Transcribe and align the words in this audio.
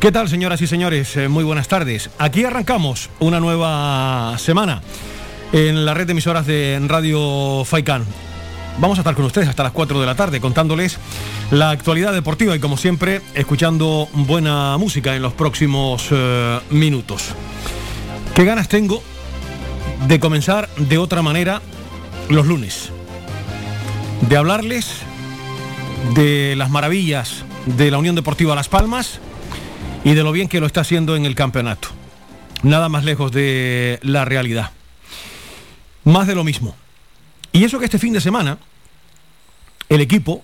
¿Qué 0.00 0.12
tal, 0.12 0.28
señoras 0.28 0.60
y 0.62 0.68
señores? 0.68 1.16
Eh, 1.16 1.26
muy 1.26 1.42
buenas 1.42 1.66
tardes. 1.66 2.10
Aquí 2.18 2.44
arrancamos 2.44 3.10
una 3.18 3.40
nueva 3.40 4.36
semana 4.38 4.80
en 5.52 5.84
la 5.84 5.92
red 5.92 6.06
de 6.06 6.12
emisoras 6.12 6.46
de 6.46 6.80
Radio 6.86 7.64
Faicán. 7.64 8.04
Vamos 8.78 8.98
a 8.98 9.00
estar 9.00 9.16
con 9.16 9.24
ustedes 9.24 9.48
hasta 9.48 9.64
las 9.64 9.72
4 9.72 9.98
de 9.98 10.06
la 10.06 10.14
tarde 10.14 10.40
contándoles 10.40 10.98
la 11.50 11.70
actualidad 11.70 12.12
deportiva 12.12 12.54
y 12.54 12.60
como 12.60 12.76
siempre 12.76 13.22
escuchando 13.34 14.08
buena 14.12 14.76
música 14.78 15.16
en 15.16 15.22
los 15.22 15.32
próximos 15.32 16.06
eh, 16.12 16.60
minutos. 16.70 17.34
¿Qué 18.36 18.44
ganas 18.44 18.68
tengo 18.68 19.02
de 20.06 20.20
comenzar 20.20 20.68
de 20.76 20.96
otra 20.98 21.22
manera 21.22 21.60
los 22.28 22.46
lunes? 22.46 22.92
De 24.28 24.36
hablarles 24.36 24.92
de 26.14 26.54
las 26.56 26.70
maravillas 26.70 27.44
de 27.66 27.90
la 27.90 27.98
Unión 27.98 28.14
Deportiva 28.14 28.54
Las 28.54 28.68
Palmas 28.68 29.18
y 30.04 30.14
de 30.14 30.22
lo 30.22 30.32
bien 30.32 30.48
que 30.48 30.60
lo 30.60 30.66
está 30.66 30.82
haciendo 30.82 31.16
en 31.16 31.24
el 31.24 31.34
campeonato. 31.34 31.88
Nada 32.62 32.88
más 32.88 33.04
lejos 33.04 33.32
de 33.32 33.98
la 34.02 34.24
realidad. 34.24 34.72
Más 36.04 36.26
de 36.26 36.34
lo 36.34 36.44
mismo. 36.44 36.76
Y 37.52 37.64
eso 37.64 37.78
que 37.78 37.84
este 37.84 37.98
fin 37.98 38.12
de 38.12 38.20
semana 38.20 38.58
el 39.88 40.00
equipo, 40.00 40.42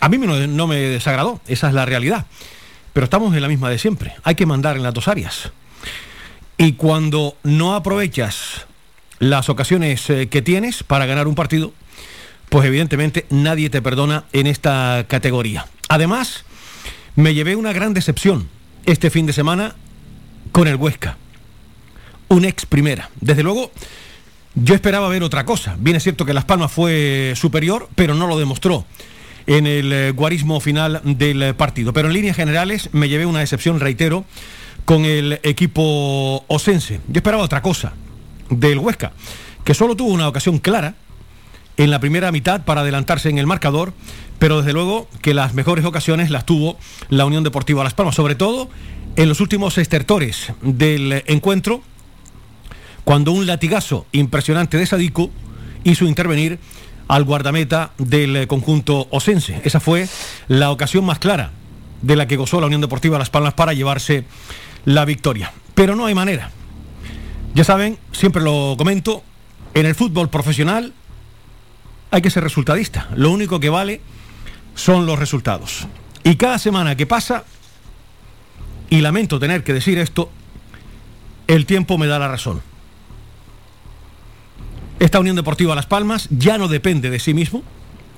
a 0.00 0.08
mí 0.08 0.18
no 0.18 0.66
me 0.66 0.76
desagradó, 0.76 1.40
esa 1.46 1.68
es 1.68 1.74
la 1.74 1.86
realidad. 1.86 2.26
Pero 2.92 3.04
estamos 3.04 3.34
en 3.34 3.42
la 3.42 3.48
misma 3.48 3.70
de 3.70 3.78
siempre. 3.78 4.14
Hay 4.22 4.34
que 4.34 4.46
mandar 4.46 4.76
en 4.76 4.82
las 4.82 4.94
dos 4.94 5.08
áreas. 5.08 5.50
Y 6.56 6.74
cuando 6.74 7.36
no 7.42 7.74
aprovechas 7.74 8.66
las 9.18 9.48
ocasiones 9.48 10.08
eh, 10.10 10.28
que 10.28 10.42
tienes 10.42 10.82
para 10.82 11.06
ganar 11.06 11.26
un 11.26 11.34
partido, 11.34 11.72
pues 12.48 12.66
evidentemente 12.66 13.26
nadie 13.30 13.70
te 13.70 13.82
perdona 13.82 14.24
en 14.32 14.46
esta 14.46 15.06
categoría. 15.08 15.66
Además, 15.88 16.44
me 17.16 17.34
llevé 17.34 17.56
una 17.56 17.72
gran 17.72 17.94
decepción 17.94 18.48
este 18.86 19.10
fin 19.10 19.26
de 19.26 19.32
semana 19.32 19.74
con 20.52 20.68
el 20.68 20.76
Huesca. 20.76 21.16
Un 22.28 22.44
ex 22.44 22.66
primera. 22.66 23.10
Desde 23.20 23.42
luego, 23.42 23.70
yo 24.54 24.74
esperaba 24.74 25.08
ver 25.08 25.22
otra 25.22 25.44
cosa. 25.44 25.76
Bien 25.78 25.96
es 25.96 26.02
cierto 26.02 26.24
que 26.24 26.34
Las 26.34 26.44
Palmas 26.44 26.72
fue 26.72 27.34
superior, 27.36 27.88
pero 27.94 28.14
no 28.14 28.26
lo 28.26 28.38
demostró 28.38 28.84
en 29.46 29.66
el 29.66 29.92
eh, 29.92 30.10
guarismo 30.10 30.60
final 30.60 31.00
del 31.04 31.54
partido. 31.54 31.92
Pero 31.92 32.08
en 32.08 32.14
líneas 32.14 32.36
generales 32.36 32.90
me 32.92 33.08
llevé 33.08 33.26
una 33.26 33.40
decepción, 33.40 33.80
reitero, 33.80 34.24
con 34.84 35.04
el 35.04 35.40
equipo 35.42 36.44
osense. 36.48 37.00
Yo 37.08 37.18
esperaba 37.18 37.42
otra 37.42 37.62
cosa 37.62 37.92
del 38.50 38.78
Huesca, 38.78 39.12
que 39.64 39.74
solo 39.74 39.96
tuvo 39.96 40.12
una 40.12 40.28
ocasión 40.28 40.58
clara 40.58 40.94
en 41.76 41.90
la 41.90 41.98
primera 41.98 42.30
mitad 42.32 42.64
para 42.64 42.82
adelantarse 42.82 43.28
en 43.28 43.38
el 43.38 43.46
marcador 43.46 43.92
pero 44.38 44.58
desde 44.58 44.72
luego 44.72 45.08
que 45.22 45.34
las 45.34 45.54
mejores 45.54 45.84
ocasiones 45.84 46.30
las 46.30 46.46
tuvo 46.46 46.78
la 47.08 47.24
Unión 47.24 47.44
Deportiva 47.44 47.84
Las 47.84 47.94
Palmas, 47.94 48.14
sobre 48.14 48.34
todo 48.34 48.68
en 49.16 49.28
los 49.28 49.40
últimos 49.40 49.78
estertores 49.78 50.52
del 50.62 51.22
encuentro, 51.26 51.82
cuando 53.04 53.32
un 53.32 53.46
latigazo 53.46 54.06
impresionante 54.12 54.76
de 54.76 54.86
Sadiku 54.86 55.30
hizo 55.84 56.06
intervenir 56.06 56.58
al 57.06 57.24
guardameta 57.24 57.92
del 57.98 58.46
conjunto 58.46 59.06
osense. 59.10 59.60
Esa 59.64 59.80
fue 59.80 60.08
la 60.48 60.70
ocasión 60.70 61.04
más 61.04 61.18
clara 61.18 61.50
de 62.02 62.16
la 62.16 62.26
que 62.26 62.36
gozó 62.36 62.60
la 62.60 62.66
Unión 62.66 62.80
Deportiva 62.80 63.18
Las 63.18 63.30
Palmas 63.30 63.54
para 63.54 63.72
llevarse 63.72 64.24
la 64.84 65.04
victoria. 65.04 65.52
Pero 65.74 65.96
no 65.96 66.06
hay 66.06 66.14
manera. 66.14 66.50
Ya 67.54 67.64
saben, 67.64 67.98
siempre 68.12 68.42
lo 68.42 68.74
comento, 68.76 69.22
en 69.74 69.86
el 69.86 69.94
fútbol 69.94 70.28
profesional 70.28 70.92
hay 72.10 72.22
que 72.22 72.30
ser 72.30 72.42
resultadista. 72.42 73.08
Lo 73.16 73.30
único 73.30 73.60
que 73.60 73.70
vale 73.70 74.00
son 74.74 75.06
los 75.06 75.18
resultados. 75.18 75.86
Y 76.22 76.36
cada 76.36 76.58
semana 76.58 76.96
que 76.96 77.06
pasa, 77.06 77.44
y 78.90 79.00
lamento 79.00 79.38
tener 79.38 79.64
que 79.64 79.72
decir 79.72 79.98
esto, 79.98 80.30
el 81.46 81.66
tiempo 81.66 81.98
me 81.98 82.06
da 82.06 82.18
la 82.18 82.28
razón. 82.28 82.62
Esta 85.00 85.20
Unión 85.20 85.36
Deportiva 85.36 85.74
Las 85.74 85.86
Palmas 85.86 86.28
ya 86.30 86.56
no 86.56 86.68
depende 86.68 87.10
de 87.10 87.18
sí 87.18 87.34
mismo, 87.34 87.62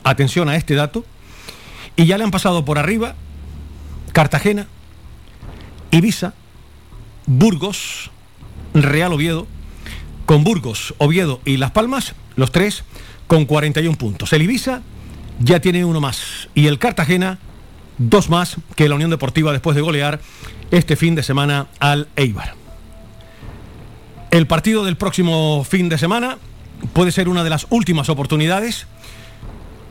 atención 0.04 0.48
a 0.48 0.56
este 0.56 0.74
dato, 0.74 1.04
y 1.96 2.06
ya 2.06 2.18
le 2.18 2.24
han 2.24 2.30
pasado 2.30 2.64
por 2.64 2.78
arriba 2.78 3.16
Cartagena, 4.12 4.66
Ibiza, 5.90 6.34
Burgos, 7.26 8.10
Real 8.74 9.12
Oviedo, 9.12 9.46
con 10.26 10.44
Burgos, 10.44 10.94
Oviedo 10.98 11.40
y 11.44 11.56
Las 11.56 11.70
Palmas, 11.70 12.14
los 12.36 12.52
tres 12.52 12.84
con 13.26 13.46
41 13.46 13.96
puntos. 13.96 14.32
El 14.32 14.42
Ibiza 14.42 14.82
ya 15.40 15.60
tiene 15.60 15.84
uno 15.84 16.00
más. 16.00 16.48
Y 16.54 16.66
el 16.66 16.78
Cartagena, 16.78 17.38
dos 17.98 18.30
más 18.30 18.56
que 18.74 18.88
la 18.88 18.94
Unión 18.94 19.10
Deportiva 19.10 19.52
después 19.52 19.76
de 19.76 19.82
golear 19.82 20.20
este 20.70 20.96
fin 20.96 21.14
de 21.14 21.22
semana 21.22 21.68
al 21.78 22.08
Eibar. 22.16 22.54
El 24.30 24.46
partido 24.46 24.84
del 24.84 24.96
próximo 24.96 25.64
fin 25.64 25.88
de 25.88 25.98
semana 25.98 26.38
puede 26.92 27.12
ser 27.12 27.28
una 27.28 27.44
de 27.44 27.50
las 27.50 27.66
últimas 27.70 28.08
oportunidades 28.08 28.86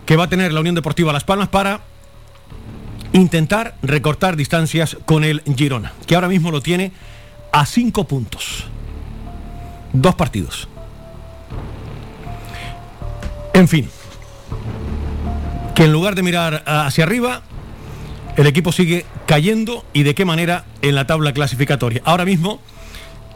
que 0.06 0.16
va 0.16 0.26
a 0.26 0.30
tener 0.30 0.54
la 0.54 0.60
Unión 0.60 0.76
Deportiva 0.76 1.14
Las 1.14 1.24
Palmas 1.24 1.50
para 1.50 1.82
intentar 3.14 3.76
recortar 3.82 4.36
distancias 4.36 4.98
con 5.06 5.24
el 5.24 5.42
Girona, 5.56 5.94
que 6.06 6.16
ahora 6.16 6.28
mismo 6.28 6.52
lo 6.52 6.62
tiene 6.62 6.92
a 7.52 7.66
cinco 7.66 8.06
puntos. 8.06 8.66
Dos 9.94 10.16
partidos. 10.16 10.68
En 13.54 13.70
fin, 13.70 13.90
que 15.76 15.84
en 15.84 15.92
lugar 15.92 16.16
de 16.16 16.24
mirar 16.24 16.64
hacia 16.66 17.04
arriba, 17.04 17.42
el 18.38 18.48
equipo 18.48 18.72
sigue 18.72 19.06
cayendo 19.26 19.86
y 19.94 20.04
de 20.04 20.16
qué 20.16 20.24
manera 20.24 20.64
en 20.82 20.96
la 20.96 21.06
tabla 21.06 21.34
clasificatoria. 21.34 22.02
Ahora 22.06 22.26
mismo 22.26 22.62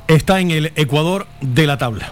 está 0.07 0.39
en 0.39 0.49
el 0.49 0.71
Ecuador 0.75 1.27
de 1.41 1.67
la 1.67 1.77
tabla, 1.77 2.11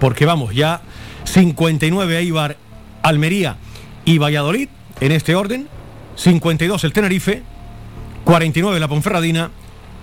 porque 0.00 0.26
vamos, 0.26 0.54
ya 0.54 0.82
59 1.24 2.18
Eibar, 2.18 2.56
Almería 3.02 3.56
y 4.04 4.18
Valladolid 4.18 4.68
en 5.00 5.12
este 5.12 5.36
orden, 5.36 5.68
52 6.16 6.84
el 6.84 6.92
Tenerife, 6.92 7.42
49 8.24 8.80
la 8.80 8.88
Ponferradina 8.88 9.50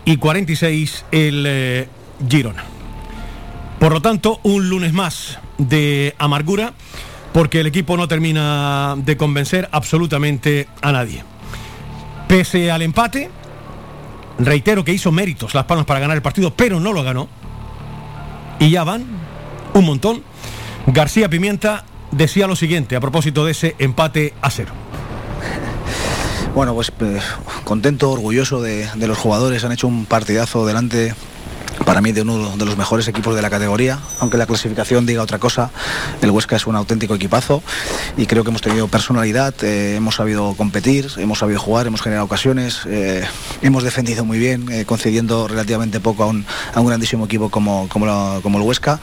y 0.05 0.15
46 0.15 1.05
el 1.11 1.43
eh, 1.45 1.87
Girona. 2.27 2.63
Por 3.79 3.91
lo 3.91 4.01
tanto, 4.01 4.39
un 4.43 4.69
lunes 4.69 4.93
más 4.93 5.39
de 5.57 6.15
amargura 6.17 6.73
porque 7.37 7.59
el 7.59 7.67
equipo 7.67 7.95
no 7.97 8.07
termina 8.07 8.95
de 8.97 9.15
convencer 9.15 9.69
absolutamente 9.71 10.67
a 10.81 10.91
nadie. 10.91 11.23
Pese 12.27 12.71
al 12.71 12.81
empate, 12.81 13.29
reitero 14.39 14.83
que 14.83 14.91
hizo 14.91 15.11
méritos 15.11 15.53
Las 15.53 15.65
Palmas 15.65 15.85
para 15.85 15.99
ganar 15.99 16.17
el 16.17 16.23
partido, 16.23 16.55
pero 16.55 16.79
no 16.79 16.93
lo 16.93 17.03
ganó. 17.03 17.29
Y 18.57 18.71
ya 18.71 18.83
van 18.83 19.05
un 19.75 19.85
montón. 19.85 20.23
García 20.87 21.29
Pimienta 21.29 21.85
decía 22.09 22.47
lo 22.47 22.55
siguiente 22.55 22.95
a 22.95 22.99
propósito 22.99 23.45
de 23.45 23.51
ese 23.51 23.75
empate 23.77 24.33
a 24.41 24.49
cero. 24.49 24.71
Bueno, 26.55 26.73
pues 26.73 26.91
eh, 27.01 27.19
contento, 27.65 28.09
orgulloso 28.09 28.63
de, 28.63 28.89
de, 28.95 29.07
los 29.07 29.19
jugadores, 29.19 29.63
han 29.63 29.73
hecho 29.73 29.87
un 29.87 30.07
partidazo 30.07 30.65
delante 30.65 31.13
para 31.85 32.01
mí 32.01 32.11
de 32.11 32.21
uno 32.21 32.57
de 32.57 32.65
los 32.65 32.77
mejores 32.77 33.07
equipos 33.07 33.35
de 33.35 33.41
la 33.41 33.49
categoría, 33.49 33.99
aunque 34.19 34.37
la 34.37 34.45
clasificación 34.45 35.05
diga 35.05 35.21
otra 35.21 35.39
cosa, 35.39 35.71
el 36.21 36.31
Huesca 36.31 36.55
es 36.55 36.67
un 36.67 36.75
auténtico 36.75 37.15
equipazo 37.15 37.63
y 38.17 38.25
creo 38.25 38.43
que 38.43 38.49
hemos 38.49 38.61
tenido 38.61 38.87
personalidad, 38.87 39.53
eh, 39.63 39.95
hemos 39.95 40.15
sabido 40.15 40.53
competir, 40.55 41.07
hemos 41.17 41.39
sabido 41.39 41.59
jugar, 41.59 41.87
hemos 41.87 42.01
generado 42.01 42.25
ocasiones, 42.25 42.81
eh, 42.87 43.25
hemos 43.61 43.83
defendido 43.83 44.25
muy 44.25 44.39
bien, 44.39 44.71
eh, 44.71 44.85
concediendo 44.85 45.47
relativamente 45.47 45.99
poco 45.99 46.23
a 46.23 46.27
un, 46.27 46.45
grandísimo 46.87 47.25
equipo 47.25 47.49
como, 47.49 47.87
como, 47.89 48.57
el 48.57 48.63
Huesca. 48.63 48.99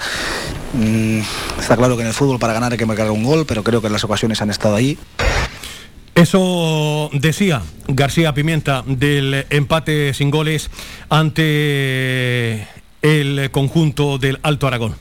Mm, 0.73 1.21
está 1.61 1.77
claro 1.77 1.97
que 1.97 2.03
en 2.03 2.09
el 2.09 2.15
fútbol 2.15 2.39
para 2.39 2.53
ganar 2.53 2.73
hay 2.73 2.79
que 2.79 2.87
marcar 2.87 3.11
un 3.11 3.25
gol, 3.25 3.45
pero 3.47 3.63
creo 3.63 3.81
que 3.81 3.91
las 3.91 4.05
ocasiones 4.05 4.41
han 4.43 4.51
estado 4.51 4.75
ahí. 4.75 4.99
Eso 6.15 7.11
decía 7.13 7.63
García 7.89 8.35
Pimienta 8.35 8.85
del 8.87 9.47
empate 9.51 10.15
sin 10.15 10.31
goles 10.31 10.71
ante 11.09 12.69
el 13.03 13.51
conjunto 13.51 14.19
del 14.19 14.39
Alto 14.43 14.69
Aragón. 14.69 14.95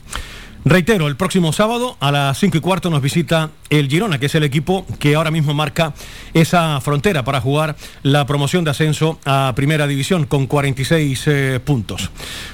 Reitero, 0.66 1.08
el 1.08 1.16
próximo 1.16 1.52
sábado 1.52 1.98
a 2.00 2.10
las 2.10 2.38
5 2.38 2.56
y 2.56 2.60
cuarto 2.60 2.88
nos 2.88 3.02
visita 3.02 3.50
el 3.68 3.86
Girona, 3.88 4.18
que 4.18 4.26
es 4.26 4.34
el 4.34 4.44
equipo 4.44 4.86
que 4.98 5.14
ahora 5.14 5.30
mismo 5.30 5.52
marca 5.52 5.92
esa 6.32 6.80
frontera 6.80 7.22
para 7.22 7.42
jugar 7.42 7.76
la 8.02 8.24
promoción 8.24 8.64
de 8.64 8.70
ascenso 8.70 9.18
a 9.26 9.52
Primera 9.56 9.86
División 9.86 10.24
con 10.24 10.46
46 10.46 11.22
eh, 11.26 11.60
puntos. 11.62 12.10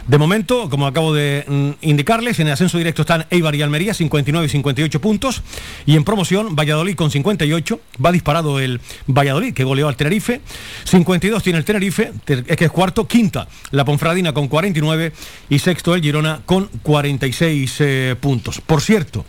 De 0.08 0.18
momento, 0.18 0.68
como 0.68 0.88
acabo 0.88 1.14
de 1.14 1.44
mm, 1.46 1.86
indicarles, 1.86 2.40
en 2.40 2.48
el 2.48 2.54
ascenso 2.54 2.78
directo 2.78 3.02
están 3.02 3.26
Eibar 3.30 3.54
y 3.54 3.62
Almería, 3.62 3.94
59 3.94 4.44
y 4.44 4.48
58 4.48 5.00
puntos, 5.00 5.42
y 5.86 5.94
en 5.94 6.02
promoción 6.02 6.56
Valladolid 6.56 6.96
con 6.96 7.12
58, 7.12 7.80
va 8.04 8.10
disparado 8.10 8.58
el 8.58 8.80
Valladolid, 9.06 9.54
que 9.54 9.62
goleó 9.62 9.86
al 9.86 9.94
Tenerife, 9.94 10.40
52 10.82 11.44
tiene 11.44 11.60
el 11.60 11.64
Tenerife, 11.64 12.12
es 12.26 12.56
que 12.56 12.64
es 12.64 12.72
cuarto, 12.72 13.06
quinta 13.06 13.46
la 13.70 13.84
Ponfradina 13.84 14.32
con 14.32 14.48
49 14.48 15.12
y 15.48 15.58
sexto 15.60 15.94
el 15.94 16.02
Girona 16.02 16.40
con 16.44 16.68
46 16.82 17.80
puntos. 18.20 18.60
Por 18.60 18.80
cierto, 18.80 19.24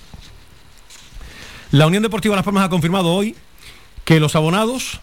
la 1.71 1.87
Unión 1.87 2.03
Deportiva 2.03 2.35
Las 2.35 2.45
Palmas 2.45 2.65
ha 2.65 2.69
confirmado 2.69 3.13
hoy 3.13 3.35
que 4.03 4.19
los 4.19 4.35
abonados 4.35 4.99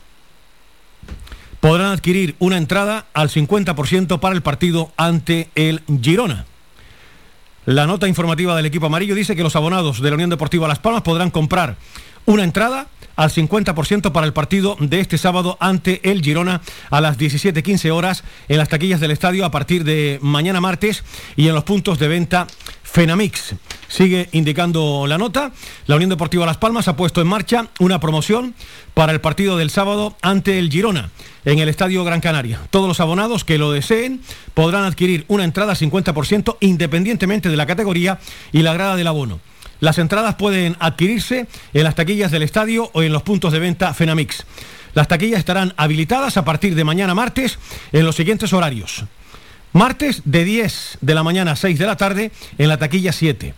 podrán 1.61 1.93
adquirir 1.93 2.37
una 2.39 2.57
entrada 2.57 3.07
al 3.15 3.31
50% 3.31 4.21
para 4.21 4.35
el 4.35 4.43
partido 4.43 4.93
ante 4.97 5.51
el 5.55 5.83
Girona. 6.03 6.47
La 7.65 7.87
nota 7.87 8.09
informativa 8.09 8.57
del 8.57 8.67
equipo 8.67 8.87
amarillo 8.87 9.15
dice 9.15 9.37
que 9.37 9.43
los 9.43 9.57
abonados 9.57 10.01
de 10.01 10.09
la 10.11 10.15
Unión 10.15 10.31
Deportiva 10.31 10.69
Las 10.69 10.79
Palmas 10.79 11.03
podrán 11.03 11.31
comprar 11.31 11.77
una 12.25 12.45
entrada 12.45 12.89
al 13.17 13.31
50% 13.31 14.13
para 14.13 14.27
el 14.27 14.33
partido 14.33 14.77
de 14.79 15.01
este 15.01 15.19
sábado 15.19 15.57
ante 15.61 16.09
el 16.11 16.23
Girona 16.23 16.61
a 16.89 17.01
las 17.01 17.19
17.15 17.19 17.91
horas 17.91 18.23
en 18.49 18.59
las 18.59 18.69
taquillas 18.69 19.01
del 19.01 19.11
estadio 19.11 19.45
a 19.45 19.51
partir 19.51 19.83
de 19.83 20.19
mañana 20.23 20.61
martes 20.61 21.03
y 21.35 21.49
en 21.49 21.55
los 21.55 21.65
puntos 21.65 21.99
de 21.99 22.07
venta 22.07 22.47
Fenamix. 22.91 23.55
Sigue 23.87 24.29
indicando 24.33 25.07
la 25.07 25.19
nota. 25.19 25.53
La 25.87 25.97
Unión 25.97 26.11
Deportiva 26.11 26.47
Las 26.47 26.57
Palmas 26.57 26.89
ha 26.89 26.97
puesto 26.97 27.21
en 27.21 27.27
marcha 27.27 27.69
una 27.79 28.01
promoción 28.01 28.55
para 28.95 29.13
el 29.13 29.21
partido 29.21 29.57
del 29.57 29.71
sábado 29.71 30.17
ante 30.23 30.59
el 30.59 30.71
Girona 30.71 31.11
en 31.45 31.59
el 31.59 31.69
Estadio 31.69 32.03
Gran 32.03 32.21
Canaria. 32.21 32.61
Todos 32.71 32.89
los 32.89 33.01
abonados 33.01 33.45
que 33.45 33.59
lo 33.59 33.73
deseen 33.73 34.23
podrán 34.55 34.85
adquirir 34.85 35.25
una 35.29 35.45
entrada 35.45 35.73
al 35.73 35.79
50% 35.79 36.57
independientemente 36.61 37.51
de 37.51 37.57
la 37.57 37.67
categoría 37.67 38.19
y 38.53 38.63
la 38.63 38.73
grada 38.73 38.97
del 38.97 39.07
abono. 39.07 39.41
Las 39.81 39.99
entradas 39.99 40.35
pueden 40.35 40.77
adquirirse 40.81 41.47
en 41.75 41.85
las 41.85 41.95
taquillas 41.95 42.31
del 42.31 42.43
estadio 42.43 42.91
o 42.95 43.03
en 43.03 43.13
los 43.13 43.23
puntos 43.23 43.53
de 43.53 43.61
venta 43.61 43.95
Fenamix. 43.95 44.45
Las 44.95 45.09
taquillas 45.09 45.39
estarán 45.39 45.75
habilitadas 45.77 46.37
a 46.37 46.45
partir 46.45 46.75
de 46.75 46.85
mañana 46.85 47.15
martes 47.15 47.59
en 47.93 48.05
los 48.05 48.17
siguientes 48.17 48.53
horarios. 48.53 49.05
Martes 49.79 50.23
de 50.25 50.45
10 50.45 50.99
de 51.03 51.15
la 51.15 51.23
mañana 51.23 51.53
a 51.53 51.57
6 51.57 51.79
de 51.79 51.87
la 51.87 51.97
tarde 51.97 52.33
en 52.59 52.69
la 52.69 52.79
taquilla 52.79 53.13
7. 53.13 53.55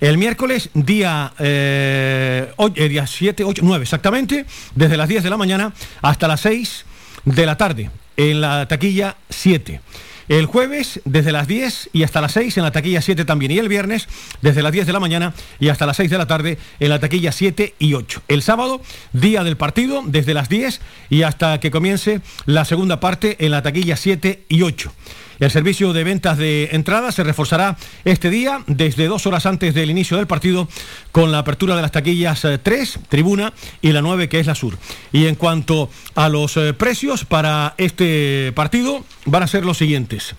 El 0.00 0.16
miércoles 0.16 0.70
día, 0.72 1.34
eh, 1.38 2.50
eh 2.74 2.88
día 2.88 3.06
7, 3.06 3.44
8, 3.44 3.60
9 3.62 3.82
exactamente, 3.82 4.46
desde 4.74 4.96
las 4.96 5.10
10 5.10 5.24
de 5.24 5.28
la 5.28 5.36
mañana 5.36 5.74
hasta 6.00 6.26
las 6.26 6.40
6 6.40 6.86
de 7.26 7.44
la 7.44 7.58
tarde 7.58 7.90
en 8.16 8.40
la 8.40 8.66
taquilla 8.66 9.16
7. 9.28 9.82
El 10.30 10.46
jueves 10.46 11.02
desde 11.04 11.32
las 11.32 11.46
10 11.46 11.90
y 11.92 12.02
hasta 12.02 12.22
las 12.22 12.32
6 12.32 12.56
en 12.56 12.62
la 12.62 12.70
taquilla 12.70 13.02
7 13.02 13.26
también. 13.26 13.52
Y 13.52 13.58
el 13.58 13.68
viernes 13.68 14.08
desde 14.40 14.62
las 14.62 14.72
10 14.72 14.86
de 14.86 14.94
la 14.94 15.00
mañana 15.00 15.34
y 15.60 15.68
hasta 15.68 15.84
las 15.84 15.98
6 15.98 16.10
de 16.10 16.16
la 16.16 16.26
tarde 16.26 16.56
en 16.80 16.88
la 16.88 16.98
taquilla 16.98 17.30
7 17.30 17.74
y 17.78 17.92
8. 17.92 18.22
El 18.28 18.40
sábado, 18.40 18.80
día 19.12 19.44
del 19.44 19.58
partido, 19.58 20.02
desde 20.06 20.32
las 20.32 20.48
10 20.48 20.80
y 21.10 21.24
hasta 21.24 21.60
que 21.60 21.70
comience 21.70 22.22
la 22.46 22.64
segunda 22.64 23.00
parte 23.00 23.36
en 23.44 23.50
la 23.50 23.62
taquilla 23.62 23.96
7 23.98 24.44
y 24.48 24.62
8. 24.62 24.92
El 25.40 25.52
servicio 25.52 25.92
de 25.92 26.02
ventas 26.02 26.36
de 26.36 26.70
entradas 26.72 27.14
se 27.14 27.22
reforzará 27.22 27.76
este 28.04 28.28
día 28.28 28.64
desde 28.66 29.06
dos 29.06 29.24
horas 29.26 29.46
antes 29.46 29.72
del 29.72 29.90
inicio 29.90 30.16
del 30.16 30.26
partido 30.26 30.68
con 31.12 31.30
la 31.30 31.38
apertura 31.38 31.76
de 31.76 31.82
las 31.82 31.92
taquillas 31.92 32.44
3, 32.62 32.96
eh, 32.96 33.00
tribuna, 33.08 33.52
y 33.80 33.92
la 33.92 34.02
9, 34.02 34.28
que 34.28 34.40
es 34.40 34.46
la 34.46 34.56
sur. 34.56 34.76
Y 35.12 35.26
en 35.26 35.36
cuanto 35.36 35.90
a 36.16 36.28
los 36.28 36.56
eh, 36.56 36.72
precios 36.74 37.24
para 37.24 37.74
este 37.78 38.52
partido, 38.56 39.04
van 39.26 39.44
a 39.44 39.46
ser 39.46 39.64
los 39.64 39.78
siguientes. 39.78 40.34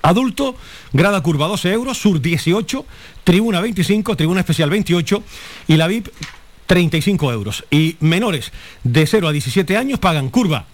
Adulto, 0.00 0.56
grada 0.92 1.20
curva 1.20 1.46
12 1.48 1.72
euros, 1.72 1.98
sur 1.98 2.20
18, 2.20 2.86
tribuna 3.24 3.60
25, 3.60 4.16
tribuna 4.16 4.40
especial 4.40 4.70
28 4.70 5.22
y 5.68 5.76
la 5.76 5.88
VIP 5.88 6.08
35 6.66 7.32
euros. 7.32 7.64
Y 7.70 7.96
menores 8.00 8.52
de 8.82 9.06
0 9.06 9.28
a 9.28 9.32
17 9.32 9.76
años 9.76 9.98
pagan 9.98 10.30
curva 10.30 10.64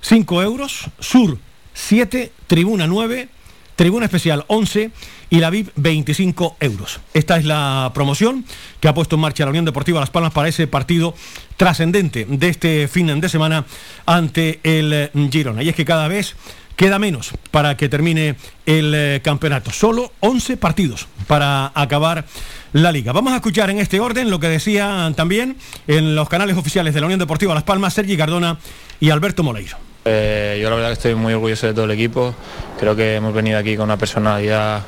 5 0.00 0.42
euros, 0.42 0.86
sur 0.98 1.38
7, 1.76 2.32
tribuna 2.46 2.86
9, 2.86 3.28
tribuna 3.76 4.06
especial 4.06 4.44
11 4.48 4.90
y 5.28 5.38
la 5.38 5.50
VIP 5.50 5.70
25 5.76 6.56
euros. 6.60 7.00
Esta 7.12 7.36
es 7.36 7.44
la 7.44 7.92
promoción 7.94 8.44
que 8.80 8.88
ha 8.88 8.94
puesto 8.94 9.16
en 9.16 9.20
marcha 9.20 9.44
la 9.44 9.50
Unión 9.50 9.66
Deportiva 9.66 10.00
Las 10.00 10.10
Palmas 10.10 10.32
para 10.32 10.48
ese 10.48 10.66
partido 10.66 11.14
trascendente 11.56 12.24
de 12.24 12.48
este 12.48 12.88
fin 12.88 13.20
de 13.20 13.28
semana 13.28 13.66
ante 14.06 14.60
el 14.62 15.10
Girona. 15.30 15.62
Y 15.62 15.68
es 15.68 15.74
que 15.74 15.84
cada 15.84 16.08
vez 16.08 16.34
queda 16.76 16.98
menos 16.98 17.32
para 17.50 17.76
que 17.76 17.88
termine 17.88 18.36
el 18.64 18.92
eh, 18.94 19.20
campeonato. 19.22 19.70
Solo 19.70 20.12
11 20.20 20.56
partidos 20.56 21.06
para 21.26 21.72
acabar 21.74 22.24
la 22.72 22.90
liga. 22.90 23.12
Vamos 23.12 23.32
a 23.32 23.36
escuchar 23.36 23.70
en 23.70 23.78
este 23.78 24.00
orden 24.00 24.30
lo 24.30 24.40
que 24.40 24.48
decían 24.48 25.14
también 25.14 25.56
en 25.86 26.14
los 26.14 26.28
canales 26.28 26.56
oficiales 26.56 26.94
de 26.94 27.00
la 27.00 27.06
Unión 27.06 27.20
Deportiva 27.20 27.54
Las 27.54 27.64
Palmas 27.64 27.94
Sergi 27.94 28.16
Cardona 28.16 28.58
y 28.98 29.10
Alberto 29.10 29.42
Moleiro. 29.42 29.76
Eh, 30.08 30.60
yo 30.62 30.70
la 30.70 30.76
verdad 30.76 30.90
que 30.90 30.94
estoy 30.94 31.14
muy 31.16 31.34
orgulloso 31.34 31.66
de 31.66 31.74
todo 31.74 31.84
el 31.84 31.90
equipo. 31.90 32.32
Creo 32.78 32.94
que 32.94 33.16
hemos 33.16 33.34
venido 33.34 33.58
aquí 33.58 33.76
con 33.76 33.84
una 33.84 33.96
personalidad 33.96 34.82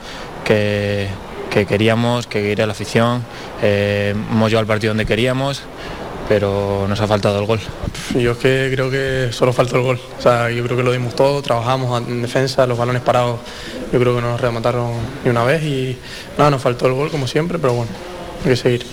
que, 0.45 1.09
queríamos, 1.51 2.29
que 2.29 2.41
quería 2.41 2.67
la 2.67 2.73
afición. 2.73 3.25
Eh, 3.61 4.15
hemos 4.15 4.49
llevado 4.49 4.63
el 4.63 4.67
partido 4.69 4.93
donde 4.93 5.07
queríamos, 5.07 5.63
pero 6.29 6.87
nos 6.89 7.01
ha 7.01 7.09
faltado 7.09 7.41
el 7.41 7.47
gol. 7.47 7.59
Yo 8.15 8.33
es 8.33 8.39
que 8.39 8.71
creo 8.73 8.91
que 8.93 9.33
solo 9.33 9.53
falta 9.53 9.77
el 9.77 9.83
gol. 9.83 10.01
O 10.19 10.23
sea, 10.23 10.51
yo 10.51 10.63
creo 10.63 10.77
que 10.77 10.85
lo 10.85 10.93
dimos 10.93 11.17
todo, 11.17 11.43
trabajamos 11.43 12.01
en 12.07 12.23
defensa, 12.23 12.65
los 12.69 12.79
balones 12.79 13.03
parados, 13.03 13.41
yo 13.93 13.99
creo 13.99 14.15
que 14.15 14.23
nos 14.23 14.41
remataron 14.41 14.93
ni 15.25 15.31
una 15.31 15.43
vez 15.43 15.65
y 15.65 15.97
nada, 16.39 16.51
nos 16.51 16.63
faltó 16.63 16.87
el 16.87 16.93
gol 16.93 17.11
como 17.11 17.27
siempre, 17.27 17.59
pero 17.59 17.73
bueno, 17.73 17.91
hay 18.45 18.51
que 18.51 18.57
seguir. 18.57 18.87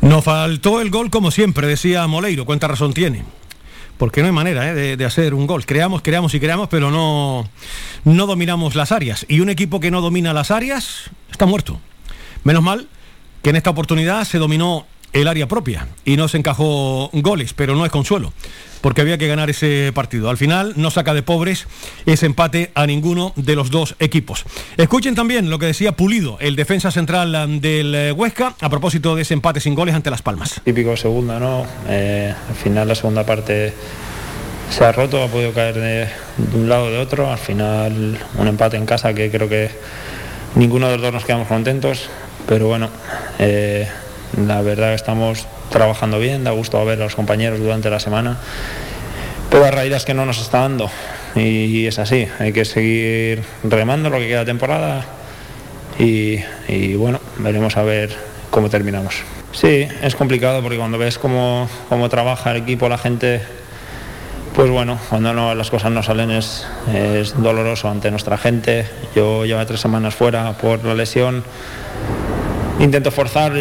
Nos 0.00 0.24
faltó 0.24 0.80
el 0.80 0.88
gol 0.88 1.10
como 1.10 1.30
siempre, 1.30 1.66
decía 1.66 2.06
Moleiro, 2.06 2.46
cuánta 2.46 2.68
razón 2.68 2.94
tiene 2.94 3.22
porque 4.00 4.22
no 4.22 4.28
hay 4.28 4.32
manera 4.32 4.70
¿eh? 4.70 4.96
de, 4.96 5.04
hacer 5.04 5.34
un 5.34 5.46
gol. 5.46 5.66
Creamos, 5.66 6.00
creamos 6.00 6.32
y 6.32 6.40
creamos, 6.40 6.70
pero 6.70 6.90
no, 6.90 7.46
no 8.04 8.26
dominamos 8.26 8.74
las 8.74 8.92
áreas. 8.92 9.26
Y 9.28 9.40
un 9.40 9.50
equipo 9.50 9.78
que 9.78 9.90
no 9.90 10.00
domina 10.00 10.32
las 10.32 10.50
áreas 10.50 11.10
está 11.30 11.44
muerto. 11.44 11.78
Menos 12.42 12.62
mal 12.62 12.88
que 13.42 13.50
en 13.50 13.56
esta 13.56 13.68
oportunidad 13.68 14.24
se 14.24 14.38
dominó 14.38 14.86
el 15.12 15.28
área 15.28 15.48
propia 15.48 15.88
y 16.04 16.16
no 16.16 16.28
se 16.28 16.38
encajó 16.38 17.10
goles, 17.12 17.54
pero 17.54 17.74
no 17.74 17.84
es 17.84 17.92
consuelo, 17.92 18.32
porque 18.80 19.00
había 19.00 19.18
que 19.18 19.26
ganar 19.26 19.50
ese 19.50 19.92
partido. 19.94 20.30
Al 20.30 20.36
final 20.36 20.74
no 20.76 20.90
saca 20.90 21.14
de 21.14 21.22
pobres 21.22 21.66
ese 22.06 22.26
empate 22.26 22.70
a 22.74 22.86
ninguno 22.86 23.32
de 23.36 23.56
los 23.56 23.70
dos 23.70 23.96
equipos. 23.98 24.44
Escuchen 24.76 25.14
también 25.14 25.50
lo 25.50 25.58
que 25.58 25.66
decía 25.66 25.92
Pulido, 25.92 26.38
el 26.40 26.56
defensa 26.56 26.90
central 26.90 27.60
del 27.60 27.94
eh, 27.94 28.12
Huesca, 28.12 28.54
a 28.60 28.68
propósito 28.70 29.16
de 29.16 29.22
ese 29.22 29.34
empate 29.34 29.60
sin 29.60 29.74
goles 29.74 29.94
ante 29.94 30.10
Las 30.10 30.22
Palmas. 30.22 30.60
Típico 30.64 30.96
segunda, 30.96 31.38
¿no? 31.38 31.66
Eh, 31.88 32.32
al 32.48 32.54
final 32.54 32.88
la 32.88 32.94
segunda 32.94 33.24
parte 33.24 33.72
se 34.70 34.84
ha 34.84 34.92
roto, 34.92 35.22
ha 35.22 35.28
podido 35.28 35.52
caer 35.52 35.74
de, 35.74 36.08
un 36.54 36.68
lado 36.68 36.90
de 36.90 36.98
otro. 36.98 37.30
Al 37.30 37.38
final 37.38 38.18
un 38.38 38.46
empate 38.46 38.76
en 38.76 38.86
casa 38.86 39.12
que 39.14 39.30
creo 39.30 39.48
que 39.48 39.70
ninguno 40.54 40.86
de 40.88 40.94
los 40.94 41.02
dos 41.02 41.12
nos 41.12 41.24
quedamos 41.24 41.48
contentos, 41.48 42.08
pero 42.46 42.68
bueno. 42.68 42.88
Eh, 43.38 43.88
la 44.36 44.62
verdad 44.62 44.94
estamos 44.94 45.46
trabajando 45.70 46.18
bien, 46.18 46.44
da 46.44 46.50
gusto 46.52 46.84
ver 46.84 47.00
a 47.00 47.04
los 47.04 47.16
compañeros 47.16 47.58
durante 47.58 47.90
la 47.90 48.00
semana, 48.00 48.38
pero 49.50 49.64
la 49.64 49.70
realidad 49.70 49.96
es 49.98 50.04
que 50.04 50.14
no 50.14 50.26
nos 50.26 50.40
está 50.40 50.60
dando 50.60 50.90
y 51.34 51.86
es 51.86 51.98
así, 51.98 52.26
hay 52.38 52.52
que 52.52 52.64
seguir 52.64 53.42
remando 53.62 54.10
lo 54.10 54.18
que 54.18 54.28
queda 54.28 54.44
temporada 54.44 55.04
y, 55.98 56.94
bueno, 56.94 57.20
veremos 57.38 57.76
a 57.76 57.82
ver 57.82 58.16
cómo 58.50 58.70
terminamos. 58.70 59.16
Sí, 59.52 59.86
es 60.02 60.14
complicado 60.14 60.62
porque 60.62 60.78
cuando 60.78 60.96
ves 60.96 61.18
cómo, 61.18 61.68
cómo 61.88 62.08
trabaja 62.08 62.52
el 62.52 62.58
equipo, 62.58 62.88
la 62.88 62.96
gente, 62.96 63.42
pues 64.54 64.70
bueno, 64.70 64.98
cuando 65.10 65.34
no, 65.34 65.54
las 65.54 65.70
cosas 65.70 65.90
no 65.90 66.02
salen 66.02 66.30
es, 66.30 66.66
es 66.94 67.34
doloroso 67.42 67.88
ante 67.90 68.10
nuestra 68.10 68.38
gente. 68.38 68.86
Yo 69.14 69.44
llevo 69.44 69.64
tres 69.66 69.80
semanas 69.80 70.14
fuera 70.14 70.52
por 70.52 70.84
la 70.84 70.94
lesión. 70.94 71.44
Intento 72.78 73.10
forzar 73.10 73.52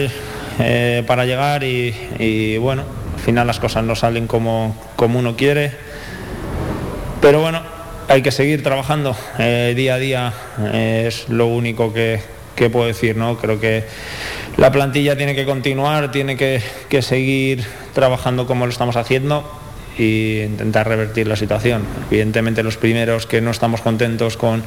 eh, 0.60 1.04
para 1.08 1.26
llegar 1.26 1.64
y, 1.64 2.58
bueno, 2.58 2.84
al 3.16 3.20
final 3.20 3.48
las 3.48 3.60
cosas 3.60 3.84
no 3.84 3.96
salen 3.96 4.28
como, 4.28 4.76
como 4.96 5.20
uno 5.20 5.36
quiere. 5.36 5.72
Pero 7.22 7.42
bueno, 7.42 7.62
hay 8.08 8.22
que 8.22 8.32
seguir 8.32 8.64
trabajando 8.64 9.16
eh, 9.38 9.74
día 9.76 9.96
a 9.96 9.98
día, 9.98 10.34
eh, 10.74 11.06
es 11.08 11.30
lo 11.30 11.48
único 11.48 11.94
que, 11.94 12.22
que, 12.56 12.70
puedo 12.70 12.88
decir, 12.88 13.16
¿no? 13.16 13.38
Creo 13.38 13.60
que 13.60 13.84
la 14.58 14.72
plantilla 14.72 15.18
tiene 15.18 15.36
que 15.36 15.46
continuar, 15.46 16.12
tiene 16.12 16.38
que, 16.38 16.62
que 16.90 17.02
seguir 17.02 17.64
trabajando 17.94 18.48
como 18.48 18.66
lo 18.66 18.72
estamos 18.72 18.96
haciendo 18.96 19.50
e 19.98 20.46
intentar 20.50 20.88
revertir 20.88 21.28
la 21.28 21.36
situación. 21.36 21.84
Evidentemente 22.10 22.64
los 22.64 22.78
primeros 22.78 23.26
que 23.26 23.42
no 23.42 23.52
estamos 23.52 23.82
contentos 23.82 24.38
con 24.38 24.64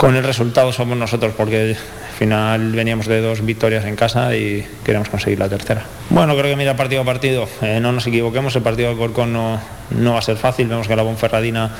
con 0.00 0.16
el 0.16 0.24
resultado 0.24 0.72
somos 0.72 0.96
nosotros, 0.96 1.34
porque 1.36 1.76
final 2.20 2.72
veníamos 2.72 3.06
de 3.06 3.22
dos 3.22 3.46
victorias 3.46 3.86
en 3.86 3.96
casa 3.96 4.36
y 4.36 4.62
queremos 4.84 5.08
conseguir 5.08 5.38
la 5.38 5.48
tercera. 5.48 5.84
Bueno, 6.10 6.36
creo 6.36 6.50
que 6.50 6.56
mira 6.56 6.76
partido 6.76 7.00
a 7.00 7.04
partido, 7.06 7.48
eh, 7.62 7.80
no 7.80 7.92
nos 7.92 8.06
equivoquemos, 8.06 8.54
el 8.54 8.60
partido 8.60 8.90
de 8.90 8.96
Corcón 8.96 9.32
no, 9.32 9.58
no 9.88 10.12
va 10.12 10.18
a 10.18 10.22
ser 10.22 10.36
fácil, 10.36 10.68
vemos 10.68 10.86
que 10.86 10.94
la 10.94 11.02
Bonferradina 11.02 11.70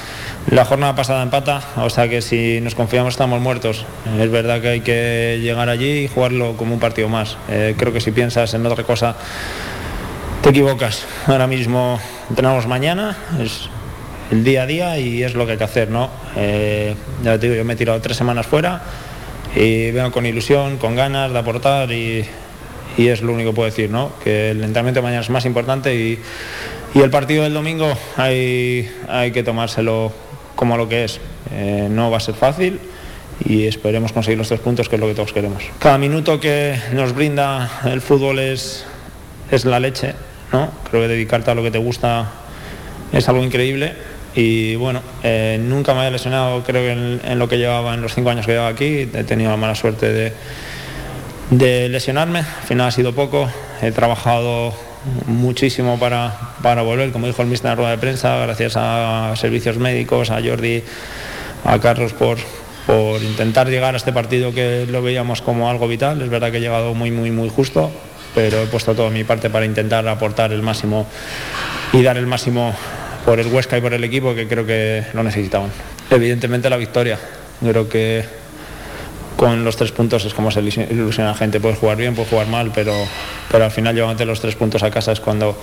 la 0.50 0.64
jornada 0.64 0.94
pasada 0.94 1.22
empata, 1.22 1.60
o 1.76 1.90
sea 1.90 2.08
que 2.08 2.22
si 2.22 2.58
nos 2.62 2.74
confiamos 2.74 3.12
estamos 3.12 3.38
muertos. 3.38 3.84
Es 4.18 4.30
verdad 4.30 4.62
que 4.62 4.68
hay 4.68 4.80
que 4.80 5.40
llegar 5.42 5.68
allí 5.68 6.04
y 6.04 6.08
jugarlo 6.08 6.56
como 6.56 6.72
un 6.72 6.80
partido 6.80 7.10
más. 7.10 7.36
Eh, 7.50 7.74
creo 7.76 7.92
que 7.92 8.00
si 8.00 8.10
piensas 8.10 8.54
en 8.54 8.64
otra 8.64 8.82
cosa 8.82 9.16
te 10.40 10.48
equivocas. 10.48 11.04
Ahora 11.26 11.48
mismo 11.48 12.00
entrenamos 12.30 12.66
mañana, 12.66 13.14
es 13.38 13.68
el 14.30 14.42
día 14.42 14.62
a 14.62 14.66
día 14.66 14.98
y 14.98 15.22
es 15.22 15.34
lo 15.34 15.44
que 15.44 15.52
hay 15.52 15.58
que 15.58 15.64
hacer, 15.64 15.90
¿no? 15.90 16.08
Eh, 16.34 16.94
ya 17.22 17.38
te 17.38 17.46
digo, 17.46 17.56
yo 17.56 17.64
me 17.66 17.74
he 17.74 17.76
tirado 17.76 18.00
tres 18.00 18.16
semanas 18.16 18.46
fuera 18.46 18.80
y 19.54 19.90
vengo 19.90 20.12
con 20.12 20.26
ilusión, 20.26 20.76
con 20.76 20.94
ganas 20.94 21.32
de 21.32 21.38
aportar 21.38 21.90
y, 21.92 22.24
es 22.96 23.22
lo 23.22 23.32
único 23.32 23.50
que 23.50 23.56
puedo 23.56 23.70
decir, 23.70 23.90
¿no? 23.90 24.12
Que 24.22 24.50
el 24.50 24.62
entrenamiento 24.62 25.00
de 25.00 25.04
mañana 25.04 25.22
es 25.22 25.30
más 25.30 25.44
importante 25.46 25.94
y, 25.94 26.18
el 26.94 27.10
partido 27.10 27.44
del 27.44 27.54
domingo 27.54 27.96
hay, 28.16 28.90
hay 29.08 29.30
que 29.30 29.42
tomárselo 29.42 30.12
como 30.56 30.76
lo 30.76 30.88
que 30.88 31.04
es. 31.04 31.20
Eh, 31.52 31.86
no 31.88 32.10
va 32.10 32.18
a 32.18 32.20
ser 32.20 32.34
fácil 32.34 32.80
y 33.44 33.66
esperemos 33.66 34.12
conseguir 34.12 34.36
los 34.36 34.48
tres 34.48 34.60
puntos, 34.60 34.88
que 34.88 34.96
es 34.96 35.00
lo 35.00 35.06
que 35.06 35.14
todos 35.14 35.32
queremos. 35.32 35.62
Cada 35.78 35.98
minuto 35.98 36.40
que 36.40 36.76
nos 36.92 37.14
brinda 37.14 37.80
el 37.84 38.00
fútbol 38.00 38.40
es, 38.40 38.84
es 39.50 39.64
la 39.64 39.80
leche, 39.80 40.14
¿no? 40.52 40.70
Creo 40.90 41.02
que 41.02 41.08
dedicarte 41.08 41.52
a 41.52 41.54
lo 41.54 41.62
que 41.62 41.70
te 41.70 41.78
gusta 41.78 42.32
es 43.12 43.28
algo 43.28 43.42
increíble 43.42 43.94
y 44.34 44.76
bueno, 44.76 45.02
eh, 45.22 45.58
nunca 45.60 45.92
me 45.92 46.00
había 46.00 46.12
lesionado, 46.12 46.62
creo 46.62 46.82
que 46.82 46.92
en, 47.30 47.38
lo 47.38 47.48
que 47.48 47.58
llevaba, 47.58 47.94
en 47.94 48.02
los 48.02 48.14
cinco 48.14 48.30
años 48.30 48.46
que 48.46 48.52
llevaba 48.52 48.70
aquí, 48.70 49.08
he 49.12 49.24
tenido 49.24 49.50
la 49.50 49.56
mala 49.56 49.74
suerte 49.74 50.32
de, 51.50 51.88
lesionarme, 51.88 52.40
al 52.40 52.66
final 52.66 52.88
ha 52.88 52.90
sido 52.92 53.12
poco, 53.12 53.50
he 53.82 53.90
trabajado 53.90 54.72
muchísimo 55.26 55.98
para, 55.98 56.32
para 56.62 56.82
volver, 56.82 57.10
como 57.10 57.26
dijo 57.26 57.42
el 57.42 57.48
mister 57.48 57.66
en 57.66 57.70
la 57.72 57.76
rueda 57.76 57.90
de 57.90 57.98
prensa, 57.98 58.36
gracias 58.36 58.74
a 58.76 59.32
servicios 59.36 59.78
médicos, 59.78 60.30
a 60.30 60.40
Jordi, 60.40 60.84
a 61.64 61.78
Carlos 61.80 62.12
por, 62.12 62.38
por 62.86 63.20
intentar 63.20 63.68
llegar 63.68 63.94
a 63.94 63.96
este 63.96 64.12
partido 64.12 64.54
que 64.54 64.86
lo 64.88 65.02
veíamos 65.02 65.42
como 65.42 65.68
algo 65.68 65.88
vital, 65.88 66.22
es 66.22 66.28
verdad 66.28 66.52
que 66.52 66.58
he 66.58 66.60
llegado 66.60 66.94
muy, 66.94 67.10
muy, 67.10 67.32
muy 67.32 67.48
justo, 67.48 67.90
pero 68.32 68.62
he 68.62 68.66
puesto 68.66 68.94
toda 68.94 69.10
mi 69.10 69.24
parte 69.24 69.50
para 69.50 69.66
intentar 69.66 70.06
aportar 70.06 70.52
el 70.52 70.62
máximo 70.62 71.06
y 71.92 72.02
dar 72.02 72.16
el 72.16 72.26
máximo 72.26 72.72
por 73.24 73.40
el 73.40 73.46
Huesca 73.48 73.78
y 73.78 73.80
por 73.80 73.94
el 73.94 74.04
equipo 74.04 74.34
que 74.34 74.46
creo 74.46 74.66
que 74.66 75.04
lo 75.12 75.22
necesitaban. 75.22 75.70
Evidentemente 76.10 76.70
la 76.70 76.76
victoria. 76.76 77.18
Creo 77.60 77.88
que 77.88 78.24
con 79.36 79.64
los 79.64 79.76
tres 79.76 79.92
puntos 79.92 80.24
es 80.24 80.34
como 80.34 80.50
se 80.50 80.60
ilusiona 80.60 81.30
la 81.30 81.34
gente. 81.34 81.60
Puedes 81.60 81.78
jugar 81.78 81.96
bien, 81.96 82.14
puedes 82.14 82.30
jugar 82.30 82.46
mal, 82.46 82.72
pero, 82.74 82.92
pero 83.50 83.64
al 83.64 83.70
final 83.70 83.94
llevándote 83.94 84.26
los 84.26 84.40
tres 84.40 84.54
puntos 84.54 84.82
a 84.82 84.90
casa 84.90 85.12
es 85.12 85.20
cuando, 85.20 85.58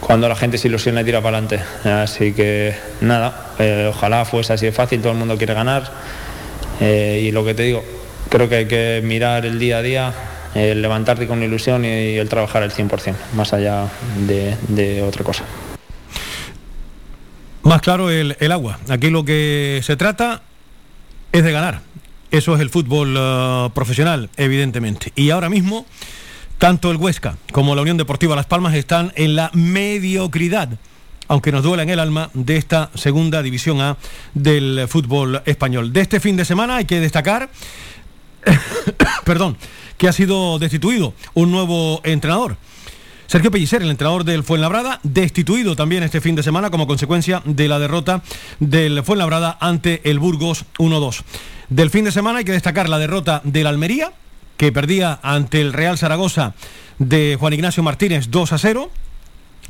cuando 0.00 0.28
la 0.28 0.36
gente 0.36 0.58
se 0.58 0.68
ilusiona 0.68 1.00
y 1.00 1.04
tira 1.04 1.20
para 1.20 1.38
adelante. 1.38 1.64
Así 1.88 2.32
que 2.32 2.74
nada, 3.00 3.52
eh, 3.58 3.90
ojalá 3.92 4.24
fuese 4.24 4.52
así 4.52 4.66
de 4.66 4.72
fácil, 4.72 5.00
todo 5.00 5.12
el 5.12 5.18
mundo 5.18 5.36
quiere 5.36 5.54
ganar. 5.54 5.90
Eh, 6.80 7.22
y 7.24 7.32
lo 7.32 7.44
que 7.44 7.54
te 7.54 7.64
digo, 7.64 7.82
creo 8.28 8.48
que 8.48 8.56
hay 8.56 8.66
que 8.66 9.00
mirar 9.02 9.44
el 9.46 9.58
día 9.58 9.78
a 9.78 9.82
día, 9.82 10.12
el 10.54 10.80
levantarte 10.80 11.26
con 11.26 11.42
ilusión 11.42 11.84
y, 11.84 12.18
el 12.18 12.28
trabajar 12.28 12.62
al 12.62 12.70
100%, 12.70 13.14
más 13.34 13.52
allá 13.52 13.88
de 14.28 15.02
otra 15.02 15.24
cosa. 15.24 15.42
Más 17.66 17.82
claro 17.82 18.10
el, 18.10 18.52
agua. 18.52 18.78
Aquí 18.88 19.10
lo 19.10 19.24
que 19.24 19.80
se 19.82 19.96
trata 19.96 20.42
es 21.32 21.42
de 21.42 21.50
ganar. 21.50 21.80
Eso 22.30 22.54
es 22.54 22.60
el 22.60 22.70
fútbol 22.70 23.16
uh, 23.16 23.70
profesional, 23.70 24.30
evidentemente. 24.36 25.12
Y 25.16 25.30
ahora 25.30 25.48
mismo, 25.48 25.84
tanto 26.58 26.92
el 26.92 26.96
Huesca 26.96 27.38
como 27.50 27.74
la 27.74 27.82
Unión 27.82 27.96
Deportiva 27.96 28.36
Las 28.36 28.46
Palmas 28.46 28.72
están 28.74 29.12
en 29.16 29.34
la 29.34 29.50
mediocridad, 29.52 30.78
aunque 31.26 31.50
nos 31.50 31.64
duela 31.64 31.82
en 31.82 31.90
el 31.90 31.98
alma, 31.98 32.30
de 32.34 32.56
esta 32.56 32.90
segunda 32.94 33.42
división 33.42 33.80
A 33.80 33.96
del 34.32 34.86
fútbol 34.86 35.42
español. 35.44 35.92
De 35.92 36.02
este 36.02 36.20
fin 36.20 36.36
de 36.36 36.44
semana 36.44 36.76
hay 36.76 36.84
que 36.84 37.00
destacar, 37.00 37.50
perdón, 39.24 39.56
que 39.98 40.06
ha 40.06 40.12
sido 40.12 40.60
destituido 40.60 41.14
un 41.34 41.50
nuevo 41.50 42.00
entrenador. 42.04 42.58
Sergio 43.26 43.50
Pellicer, 43.50 43.82
el 43.82 43.90
entrenador 43.90 44.22
del 44.22 44.44
Fuenlabrada, 44.44 45.00
destituido 45.02 45.74
también 45.74 46.04
este 46.04 46.20
fin 46.20 46.36
de 46.36 46.44
semana 46.44 46.70
como 46.70 46.86
consecuencia 46.86 47.42
de 47.44 47.66
la 47.66 47.80
derrota 47.80 48.22
del 48.60 49.02
Fuenlabrada 49.02 49.58
ante 49.60 50.00
el 50.08 50.20
Burgos 50.20 50.64
1-2. 50.78 51.22
Del 51.68 51.90
fin 51.90 52.04
de 52.04 52.12
semana 52.12 52.38
hay 52.38 52.44
que 52.44 52.52
destacar 52.52 52.88
la 52.88 52.98
derrota 52.98 53.40
del 53.42 53.66
Almería, 53.66 54.12
que 54.56 54.70
perdía 54.70 55.18
ante 55.24 55.60
el 55.60 55.72
Real 55.72 55.98
Zaragoza 55.98 56.54
de 57.00 57.36
Juan 57.38 57.52
Ignacio 57.52 57.82
Martínez 57.82 58.30
2 58.30 58.54
0. 58.56 58.90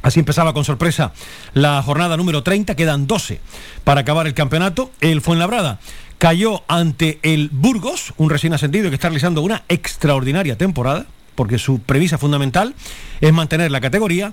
Así 0.02 0.20
empezaba 0.20 0.52
con 0.52 0.64
sorpresa 0.64 1.12
la 1.54 1.82
jornada 1.82 2.18
número 2.18 2.42
30, 2.42 2.76
quedan 2.76 3.06
12 3.06 3.40
para 3.84 4.02
acabar 4.02 4.26
el 4.26 4.34
campeonato. 4.34 4.90
El 5.00 5.22
Fuenlabrada 5.22 5.80
cayó 6.18 6.62
ante 6.68 7.20
el 7.22 7.48
Burgos, 7.50 8.12
un 8.18 8.28
recién 8.28 8.52
ascendido 8.52 8.90
que 8.90 8.96
está 8.96 9.08
realizando 9.08 9.40
una 9.40 9.64
extraordinaria 9.68 10.58
temporada 10.58 11.06
porque 11.36 11.58
su 11.58 11.78
premisa 11.78 12.18
fundamental 12.18 12.74
es 13.20 13.32
mantener 13.32 13.70
la 13.70 13.80
categoría 13.80 14.32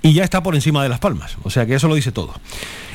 y 0.00 0.12
ya 0.12 0.24
está 0.24 0.42
por 0.42 0.54
encima 0.54 0.82
de 0.82 0.88
Las 0.88 1.00
Palmas. 1.00 1.36
O 1.42 1.50
sea 1.50 1.66
que 1.66 1.74
eso 1.74 1.88
lo 1.88 1.94
dice 1.94 2.12
todo. 2.12 2.34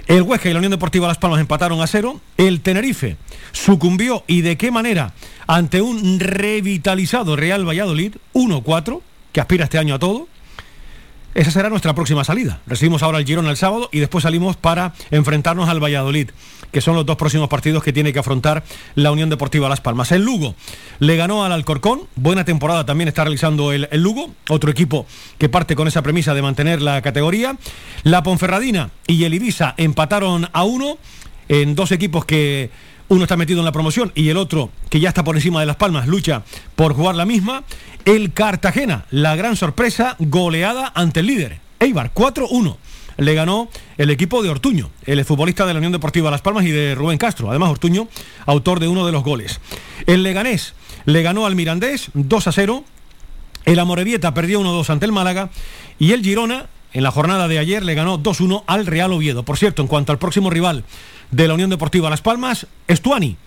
El 0.07 0.23
Huesca 0.23 0.49
y 0.49 0.53
la 0.53 0.59
Unión 0.59 0.71
Deportiva 0.71 1.07
Las 1.07 1.17
Palmas 1.17 1.39
empataron 1.39 1.81
a 1.81 1.87
cero. 1.87 2.19
El 2.37 2.61
Tenerife 2.61 3.17
sucumbió 3.51 4.23
y 4.25 4.41
de 4.41 4.57
qué 4.57 4.71
manera 4.71 5.13
ante 5.45 5.81
un 5.81 6.19
revitalizado 6.19 7.35
Real 7.35 7.67
Valladolid 7.67 8.15
1-4, 8.33 9.01
que 9.31 9.41
aspira 9.41 9.65
este 9.65 9.77
año 9.77 9.95
a 9.95 9.99
todo. 9.99 10.27
Esa 11.35 11.51
será 11.51 11.69
nuestra 11.69 11.93
próxima 11.93 12.23
salida. 12.23 12.61
Recibimos 12.65 13.03
ahora 13.03 13.19
el 13.19 13.25
Girona 13.25 13.49
el 13.49 13.57
sábado 13.57 13.89
y 13.91 13.99
después 13.99 14.23
salimos 14.23 14.57
para 14.57 14.93
enfrentarnos 15.11 15.69
al 15.69 15.83
Valladolid 15.83 16.31
que 16.71 16.81
son 16.81 16.95
los 16.95 17.05
dos 17.05 17.17
próximos 17.17 17.49
partidos 17.49 17.83
que 17.83 17.93
tiene 17.93 18.13
que 18.13 18.19
afrontar 18.19 18.63
la 18.95 19.11
Unión 19.11 19.29
Deportiva 19.29 19.69
Las 19.69 19.81
Palmas. 19.81 20.11
El 20.11 20.23
Lugo 20.23 20.55
le 20.99 21.15
ganó 21.15 21.43
al 21.43 21.51
Alcorcón, 21.51 22.01
buena 22.15 22.45
temporada 22.45 22.85
también 22.85 23.07
está 23.07 23.23
realizando 23.23 23.71
el, 23.71 23.87
Lugo, 23.93 24.33
otro 24.49 24.69
equipo 24.71 25.05
que 25.37 25.49
parte 25.49 25.75
con 25.75 25.87
esa 25.87 26.01
premisa 26.01 26.33
de 26.33 26.41
mantener 26.41 26.81
la 26.81 27.01
categoría. 27.01 27.57
La 28.03 28.23
Ponferradina 28.23 28.91
y 29.07 29.23
el 29.23 29.33
Ibiza 29.33 29.73
empataron 29.77 30.47
a 30.53 30.63
uno 30.63 30.97
en 31.47 31.75
dos 31.75 31.91
equipos 31.91 32.25
que 32.25 32.69
uno 33.09 33.23
está 33.23 33.35
metido 33.37 33.59
en 33.59 33.65
la 33.65 33.71
promoción 33.71 34.11
y 34.15 34.29
el 34.29 34.37
otro, 34.37 34.69
que 34.89 34.99
ya 34.99 35.09
está 35.09 35.23
por 35.23 35.35
encima 35.35 35.59
de 35.59 35.65
Las 35.65 35.75
Palmas, 35.75 36.07
lucha 36.07 36.43
por 36.75 36.93
jugar 36.93 37.15
la 37.15 37.25
misma. 37.25 37.63
El 38.05 38.33
Cartagena, 38.33 39.05
la 39.11 39.35
gran 39.35 39.55
sorpresa, 39.55 40.15
goleada 40.19 40.91
ante 40.95 41.19
el 41.19 41.27
líder. 41.27 41.59
Eibar, 41.79 42.13
4-1 42.13 42.77
le 43.19 43.33
ganó 43.33 43.69
el 43.97 44.09
equipo 44.09 44.41
de 44.41 44.49
Ortuño, 44.49 44.89
el 45.05 45.23
futbolista 45.25 45.65
de 45.65 45.73
la 45.73 45.79
Unión 45.79 45.91
Deportiva 45.91 46.31
Las 46.31 46.41
Palmas 46.41 46.65
y 46.65 46.71
de 46.71 46.95
Rubén 46.95 47.17
Castro. 47.17 47.49
Además, 47.49 47.69
Ortuño, 47.69 48.07
autor 48.45 48.79
de 48.79 48.87
uno 48.87 49.05
de 49.05 49.11
los 49.11 49.23
goles. 49.23 49.59
El 50.05 50.23
Leganés 50.23 50.73
le 51.05 51.21
ganó 51.21 51.45
al 51.45 51.55
Mirandés 51.55 52.11
2 52.13 52.47
a 52.47 52.51
0. 52.51 52.83
El 53.65 53.79
Amorebieta 53.79 54.33
perdió 54.33 54.61
1-2 54.61 54.89
ante 54.89 55.05
el 55.05 55.11
Málaga. 55.11 55.49
Y 55.99 56.13
el 56.13 56.23
Girona, 56.23 56.67
en 56.93 57.03
la 57.03 57.11
jornada 57.11 57.47
de 57.47 57.59
ayer, 57.59 57.83
le 57.83 57.93
ganó 57.93 58.17
2-1 58.21 58.63
al 58.67 58.85
Real 58.85 59.11
Oviedo. 59.11 59.43
Por 59.43 59.57
cierto, 59.57 59.81
en 59.81 59.87
cuanto 59.89 60.11
al 60.11 60.17
próximo 60.17 60.49
rival 60.49 60.85
de 61.31 61.47
la 61.47 61.53
Unión 61.53 61.69
Deportiva 61.69 62.09
Las 62.09 62.21
Palmas, 62.21 62.67
Estuani. 62.87 63.37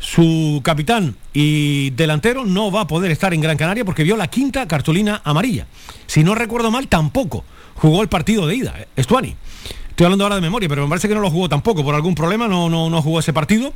Su 0.00 0.60
capitán 0.62 1.16
y 1.32 1.90
delantero 1.90 2.44
no 2.44 2.70
va 2.70 2.82
a 2.82 2.86
poder 2.86 3.10
estar 3.10 3.34
en 3.34 3.40
Gran 3.40 3.56
Canaria 3.56 3.84
porque 3.84 4.04
vio 4.04 4.16
la 4.16 4.28
quinta 4.28 4.68
cartulina 4.68 5.20
amarilla. 5.24 5.66
Si 6.06 6.22
no 6.22 6.36
recuerdo 6.36 6.70
mal, 6.70 6.86
tampoco 6.86 7.44
jugó 7.74 8.02
el 8.02 8.08
partido 8.08 8.46
de 8.46 8.56
ida, 8.56 8.74
Estuani. 8.94 9.34
Estoy 9.90 10.04
hablando 10.04 10.24
ahora 10.24 10.36
de 10.36 10.42
memoria, 10.42 10.68
pero 10.68 10.82
me 10.82 10.88
parece 10.88 11.08
que 11.08 11.14
no 11.14 11.20
lo 11.20 11.30
jugó 11.30 11.48
tampoco, 11.48 11.82
por 11.82 11.96
algún 11.96 12.14
problema 12.14 12.46
no, 12.46 12.68
no, 12.68 12.88
no 12.88 13.02
jugó 13.02 13.18
ese 13.18 13.32
partido 13.32 13.72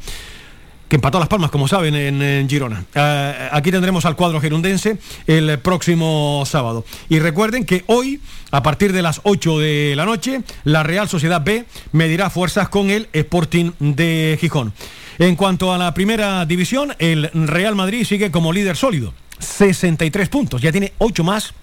que 0.93 0.97
empató 0.97 1.19
Las 1.19 1.29
Palmas, 1.29 1.51
como 1.51 1.67
saben, 1.69 1.95
en, 1.95 2.47
Girona. 2.51 2.85
Eh, 2.95 3.49
aquí 3.51 3.71
tendremos 3.71 4.05
al 4.05 4.15
cuadro 4.15 4.43
gerundense 4.43 4.99
el 5.27 5.59
próximo 5.61 6.43
sábado. 6.45 6.85
Y 7.09 7.19
recuerden 7.19 7.65
que 7.65 7.83
hoy, 7.87 8.21
a 8.51 8.63
partir 8.63 8.93
de 8.93 9.01
las 9.01 9.23
8 9.23 9.59
de 9.59 9.95
la 9.97 10.05
noche, 10.05 10.43
la 10.65 10.83
Real 10.83 11.09
Sociedad 11.09 11.41
B 11.43 11.65
medirá 11.93 12.29
fuerzas 12.29 12.69
con 12.69 12.91
el 12.91 13.09
Sporting 13.15 13.71
de 13.79 14.37
Gijón. 14.39 14.75
En 15.19 15.35
cuanto 15.35 15.73
a 15.73 15.79
la 15.79 15.95
primera 15.95 16.45
división, 16.45 16.95
el 16.99 17.31
Real 17.33 17.75
Madrid 17.75 18.05
sigue 18.05 18.31
como 18.31 18.53
líder 18.53 18.77
sólido, 18.77 19.15
63 19.39 20.29
puntos, 20.29 20.61
ya 20.61 20.73
tiene 20.73 20.93
8 20.99 21.25
más 21.25 21.55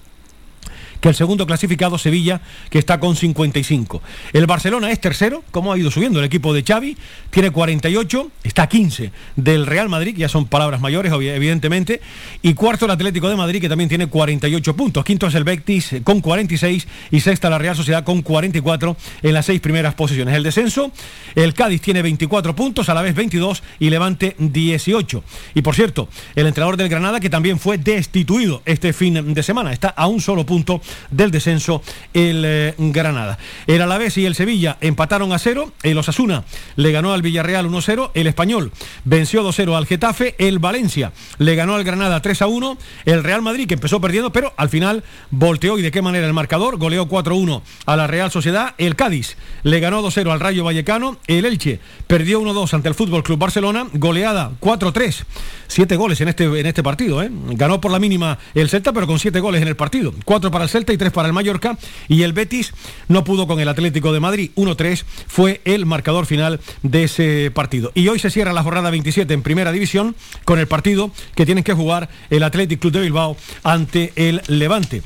que 1.01 1.09
el 1.09 1.15
segundo 1.15 1.45
clasificado 1.45 1.97
Sevilla, 1.97 2.41
que 2.69 2.79
está 2.79 2.99
con 2.99 3.15
55. 3.15 4.01
El 4.33 4.45
Barcelona 4.45 4.91
es 4.91 4.99
tercero, 4.99 5.43
como 5.51 5.73
ha 5.73 5.77
ido 5.77 5.91
subiendo 5.91 6.19
el 6.19 6.25
equipo 6.25 6.53
de 6.53 6.63
Xavi, 6.63 6.97
tiene 7.29 7.51
48, 7.51 8.31
está 8.43 8.67
15 8.67 9.11
del 9.35 9.65
Real 9.65 9.89
Madrid, 9.89 10.15
ya 10.17 10.29
son 10.29 10.47
palabras 10.47 10.81
mayores, 10.81 11.11
evidentemente, 11.11 12.01
y 12.41 12.53
cuarto 12.53 12.85
el 12.85 12.91
Atlético 12.91 13.29
de 13.29 13.35
Madrid, 13.35 13.61
que 13.61 13.69
también 13.69 13.89
tiene 13.89 14.07
48 14.07 14.75
puntos. 14.75 15.03
Quinto 15.03 15.27
es 15.27 15.35
el 15.35 15.43
Betis 15.43 15.95
con 16.03 16.21
46 16.21 16.87
y 17.11 17.19
sexta 17.19 17.49
la 17.49 17.57
Real 17.57 17.75
Sociedad 17.75 18.03
con 18.03 18.21
44 18.21 18.97
en 19.21 19.33
las 19.33 19.45
seis 19.45 19.61
primeras 19.61 19.93
posiciones. 19.93 20.35
El 20.35 20.43
descenso, 20.43 20.91
el 21.35 21.53
Cádiz 21.53 21.81
tiene 21.81 22.01
24 22.01 22.55
puntos, 22.55 22.89
a 22.89 22.93
la 22.93 23.01
vez 23.01 23.15
22 23.15 23.63
y 23.79 23.89
Levante 23.89 24.35
18. 24.37 25.23
Y 25.55 25.61
por 25.61 25.75
cierto, 25.75 26.09
el 26.35 26.47
entrenador 26.47 26.77
del 26.77 26.89
Granada, 26.89 27.19
que 27.19 27.29
también 27.29 27.59
fue 27.59 27.77
destituido 27.77 28.61
este 28.65 28.93
fin 28.93 29.33
de 29.33 29.43
semana, 29.43 29.71
está 29.71 29.89
a 29.89 30.07
un 30.07 30.21
solo 30.21 30.45
punto 30.45 30.81
del 31.11 31.31
descenso 31.31 31.81
el 32.13 32.43
eh, 32.45 32.73
Granada. 32.77 33.37
El 33.67 33.81
Alavés 33.81 34.17
y 34.17 34.25
el 34.25 34.35
Sevilla 34.35 34.77
empataron 34.81 35.31
a 35.33 35.39
cero, 35.39 35.71
el 35.83 35.97
Osasuna 35.97 36.43
le 36.75 36.91
ganó 36.91 37.13
al 37.13 37.21
Villarreal 37.21 37.67
1-0, 37.67 38.11
el 38.13 38.27
Español 38.27 38.71
venció 39.03 39.43
2-0 39.43 39.75
al 39.75 39.85
Getafe, 39.85 40.35
el 40.37 40.59
Valencia 40.59 41.11
le 41.37 41.55
ganó 41.55 41.75
al 41.75 41.83
Granada 41.83 42.21
3-1, 42.21 42.77
el 43.05 43.23
Real 43.23 43.41
Madrid 43.41 43.67
que 43.67 43.75
empezó 43.75 44.01
perdiendo, 44.01 44.31
pero 44.31 44.53
al 44.57 44.69
final 44.69 45.03
volteó 45.31 45.77
y 45.77 45.81
de 45.81 45.91
qué 45.91 46.01
manera 46.01 46.27
el 46.27 46.33
marcador, 46.33 46.77
goleó 46.77 47.07
4-1 47.07 47.61
a 47.85 47.95
la 47.95 48.07
Real 48.07 48.31
Sociedad, 48.31 48.75
el 48.77 48.95
Cádiz 48.95 49.37
le 49.63 49.79
ganó 49.79 50.01
2-0 50.01 50.31
al 50.31 50.39
Rayo 50.39 50.63
Vallecano, 50.63 51.17
el 51.27 51.45
Elche 51.45 51.79
perdió 52.07 52.41
1-2 52.41 52.73
ante 52.73 52.89
el 52.89 52.95
Fútbol 52.95 53.23
Club 53.23 53.39
Barcelona, 53.39 53.87
goleada 53.93 54.51
4-3, 54.61 55.23
siete 55.67 55.95
goles 55.95 56.21
en 56.21 56.29
este, 56.29 56.45
en 56.45 56.65
este 56.65 56.83
partido, 56.83 57.21
¿eh? 57.21 57.29
ganó 57.31 57.81
por 57.81 57.91
la 57.91 57.99
mínima 57.99 58.37
el 58.53 58.69
Celta, 58.69 58.93
pero 58.93 59.07
con 59.07 59.19
siete 59.19 59.39
goles 59.39 59.61
en 59.61 59.67
el 59.67 59.75
partido, 59.75 60.13
cuatro 60.25 60.51
para 60.51 60.63
el 60.65 60.69
Celta 60.69 60.78
y 60.87 60.97
tres 60.97 61.11
para 61.11 61.27
el 61.27 61.33
Mallorca, 61.33 61.77
y 62.07 62.23
el 62.23 62.33
Betis 62.33 62.73
no 63.07 63.23
pudo 63.23 63.47
con 63.47 63.59
el 63.59 63.67
Atlético 63.67 64.13
de 64.13 64.19
Madrid, 64.19 64.51
1-3 64.55 65.03
fue 65.27 65.61
el 65.65 65.85
marcador 65.85 66.25
final 66.25 66.59
de 66.83 67.03
ese 67.03 67.51
partido. 67.53 67.91
Y 67.95 68.07
hoy 68.07 68.19
se 68.19 68.29
cierra 68.29 68.53
la 68.53 68.63
jornada 68.63 68.89
27 68.89 69.33
en 69.33 69.41
Primera 69.41 69.71
División 69.71 70.15
con 70.45 70.59
el 70.59 70.67
partido 70.67 71.11
que 71.35 71.45
tienen 71.45 71.63
que 71.63 71.73
jugar 71.73 72.09
el 72.29 72.43
Athletic 72.43 72.79
Club 72.79 72.93
de 72.93 73.01
Bilbao 73.01 73.37
ante 73.63 74.13
el 74.15 74.41
Levante. 74.47 75.01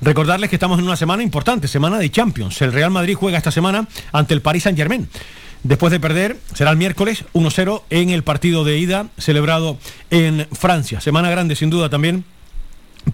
Recordarles 0.00 0.50
que 0.50 0.56
estamos 0.56 0.78
en 0.78 0.84
una 0.84 0.96
semana 0.96 1.22
importante, 1.22 1.68
semana 1.68 1.98
de 1.98 2.10
Champions. 2.10 2.60
El 2.60 2.72
Real 2.72 2.90
Madrid 2.90 3.14
juega 3.14 3.38
esta 3.38 3.50
semana 3.50 3.88
ante 4.12 4.34
el 4.34 4.42
Paris 4.42 4.64
Saint-Germain. 4.64 5.08
Después 5.62 5.90
de 5.90 5.98
perder, 5.98 6.36
será 6.54 6.70
el 6.70 6.76
miércoles 6.76 7.24
1-0 7.32 7.82
en 7.90 8.10
el 8.10 8.22
partido 8.22 8.62
de 8.62 8.78
ida 8.78 9.08
celebrado 9.18 9.78
en 10.10 10.46
Francia. 10.52 11.00
Semana 11.00 11.30
grande 11.30 11.56
sin 11.56 11.70
duda 11.70 11.88
también 11.88 12.24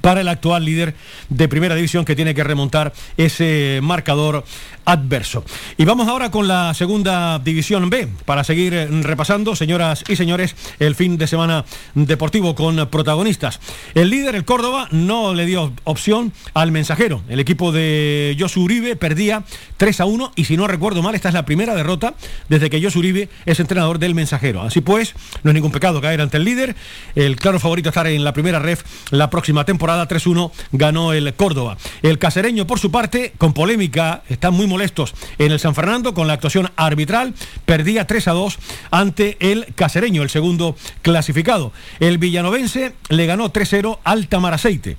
para 0.01 0.21
el 0.21 0.29
actual 0.29 0.65
líder 0.65 0.95
de 1.29 1.49
primera 1.49 1.75
división 1.75 2.05
que 2.05 2.17
tiene 2.17 2.35
que 2.35 2.45
remontar 2.45 2.93
ese 3.17 3.81
marcador 3.83 4.45
adverso. 4.85 5.45
Y 5.77 5.85
vamos 5.85 6.09
ahora 6.09 6.31
con 6.31 6.49
la 6.49 6.75
segunda 6.75 7.39
división 7.39 7.89
B 7.89 8.09
para 8.25 8.43
seguir 8.43 8.75
eh, 8.75 8.89
repasando, 9.03 9.55
señoras 9.55 10.05
y 10.09 10.17
señores, 10.17 10.57
el 10.81 10.95
fin 10.95 11.19
de 11.19 11.27
semana 11.27 11.65
deportivo 11.95 12.55
con 12.55 12.89
protagonistas. 12.89 13.61
El 13.95 14.11
líder, 14.11 14.35
el 14.35 14.45
Córdoba, 14.45 14.89
no 14.91 15.35
le 15.35 15.47
dio 15.47 15.73
opción 15.85 16.33
al 16.55 16.73
mensajero. 16.73 17.23
El 17.29 17.39
equipo 17.39 17.71
de 17.71 18.37
Josu 18.39 18.63
Uribe 18.63 18.97
perdía 18.97 19.45
3 19.77 20.01
a 20.01 20.05
1 20.07 20.33
y 20.35 20.45
si 20.47 20.57
no 20.57 20.67
recuerdo 20.67 21.03
mal, 21.03 21.15
esta 21.15 21.29
es 21.29 21.35
la 21.35 21.45
primera 21.45 21.75
derrota 21.75 22.15
desde 22.49 22.71
que 22.71 22.83
Josu 22.83 22.99
Uribe 22.99 23.29
es 23.47 23.61
entrenador 23.61 23.99
del 23.99 24.15
mensajero. 24.15 24.63
Así 24.63 24.81
pues, 24.81 25.15
no 25.45 25.51
es 25.51 25.55
ningún 25.55 25.71
pecado 25.71 26.01
caer 26.01 26.21
ante 26.21 26.39
el 26.39 26.45
líder. 26.45 26.75
El 27.15 27.37
claro 27.37 27.61
favorito 27.61 27.91
estar 27.91 28.07
en 28.07 28.25
la 28.25 28.33
primera 28.33 28.59
ref 28.59 28.83
la 29.11 29.31
próxima 29.31 29.65
temporada 29.65 29.82
temporada 29.83 30.07
3-1 30.07 30.53
ganó 30.71 31.13
el 31.13 31.35
Córdoba. 31.35 31.77
El 32.03 32.21
casereño, 32.21 32.69
por 32.69 32.79
su 32.79 32.93
parte, 32.93 33.33
con 33.37 33.53
polémica, 33.53 34.23
están 34.29 34.55
muy 34.55 34.69
molestos 34.69 35.13
en 35.39 35.51
el 35.51 35.59
San 35.59 35.75
Fernando 35.75 36.15
con 36.15 36.29
la 36.29 36.35
actuación 36.35 36.71
arbitral, 36.77 37.35
perdía 37.65 38.07
3-2 38.07 38.59
ante 38.93 39.37
el 39.41 39.75
casereño, 39.75 40.23
el 40.23 40.31
segundo 40.31 40.77
clasificado. 41.03 41.73
El 41.99 42.19
villanovense 42.19 42.95
le 43.09 43.27
ganó 43.27 43.53
3-0 43.53 43.99
al 44.05 44.29
Tamaraceite. 44.29 44.99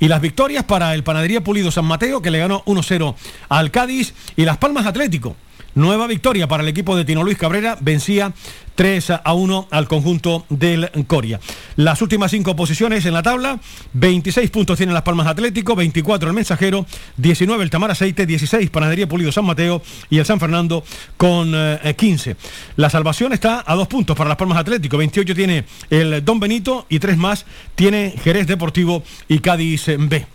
Y 0.00 0.08
las 0.08 0.20
victorias 0.20 0.64
para 0.64 0.94
el 0.94 1.04
Panadería 1.04 1.44
Pulido 1.44 1.70
San 1.70 1.84
Mateo, 1.84 2.20
que 2.20 2.32
le 2.32 2.40
ganó 2.40 2.64
1-0 2.64 3.14
al 3.48 3.70
Cádiz, 3.70 4.14
y 4.34 4.46
Las 4.46 4.58
Palmas 4.58 4.86
Atlético. 4.86 5.36
Nueva 5.74 6.06
victoria 6.06 6.46
para 6.46 6.62
el 6.62 6.68
equipo 6.68 6.96
de 6.96 7.04
Tino 7.04 7.22
Luis 7.22 7.38
Cabrera, 7.38 7.76
vencía 7.80 8.32
3 8.74 9.10
a 9.10 9.34
1 9.34 9.68
al 9.70 9.88
conjunto 9.88 10.44
del 10.48 10.90
Coria. 11.06 11.40
Las 11.76 12.02
últimas 12.02 12.30
cinco 12.30 12.56
posiciones 12.56 13.06
en 13.06 13.14
la 13.14 13.22
tabla, 13.22 13.60
26 13.92 14.50
puntos 14.50 14.76
tienen 14.76 14.94
Las 14.94 15.02
Palmas 15.02 15.26
Atlético, 15.26 15.74
24 15.76 16.28
el 16.28 16.34
Mensajero, 16.34 16.86
19 17.16 17.62
el 17.62 17.70
Tamar 17.70 17.90
Aceite, 17.90 18.26
16 18.26 18.70
Panadería 18.70 19.08
Pulido 19.08 19.32
San 19.32 19.44
Mateo 19.44 19.82
y 20.10 20.18
el 20.18 20.26
San 20.26 20.40
Fernando 20.40 20.84
con 21.16 21.54
15. 21.96 22.30
Eh, 22.30 22.36
la 22.76 22.90
salvación 22.90 23.32
está 23.32 23.62
a 23.66 23.74
dos 23.74 23.88
puntos 23.88 24.16
para 24.16 24.28
Las 24.28 24.38
Palmas 24.38 24.58
Atlético, 24.58 24.96
28 24.96 25.34
tiene 25.34 25.64
el 25.90 26.24
Don 26.24 26.40
Benito 26.40 26.86
y 26.88 26.98
tres 26.98 27.16
más 27.16 27.46
tiene 27.74 28.14
Jerez 28.22 28.46
Deportivo 28.46 29.02
y 29.28 29.38
Cádiz 29.40 29.86
B. 29.98 30.33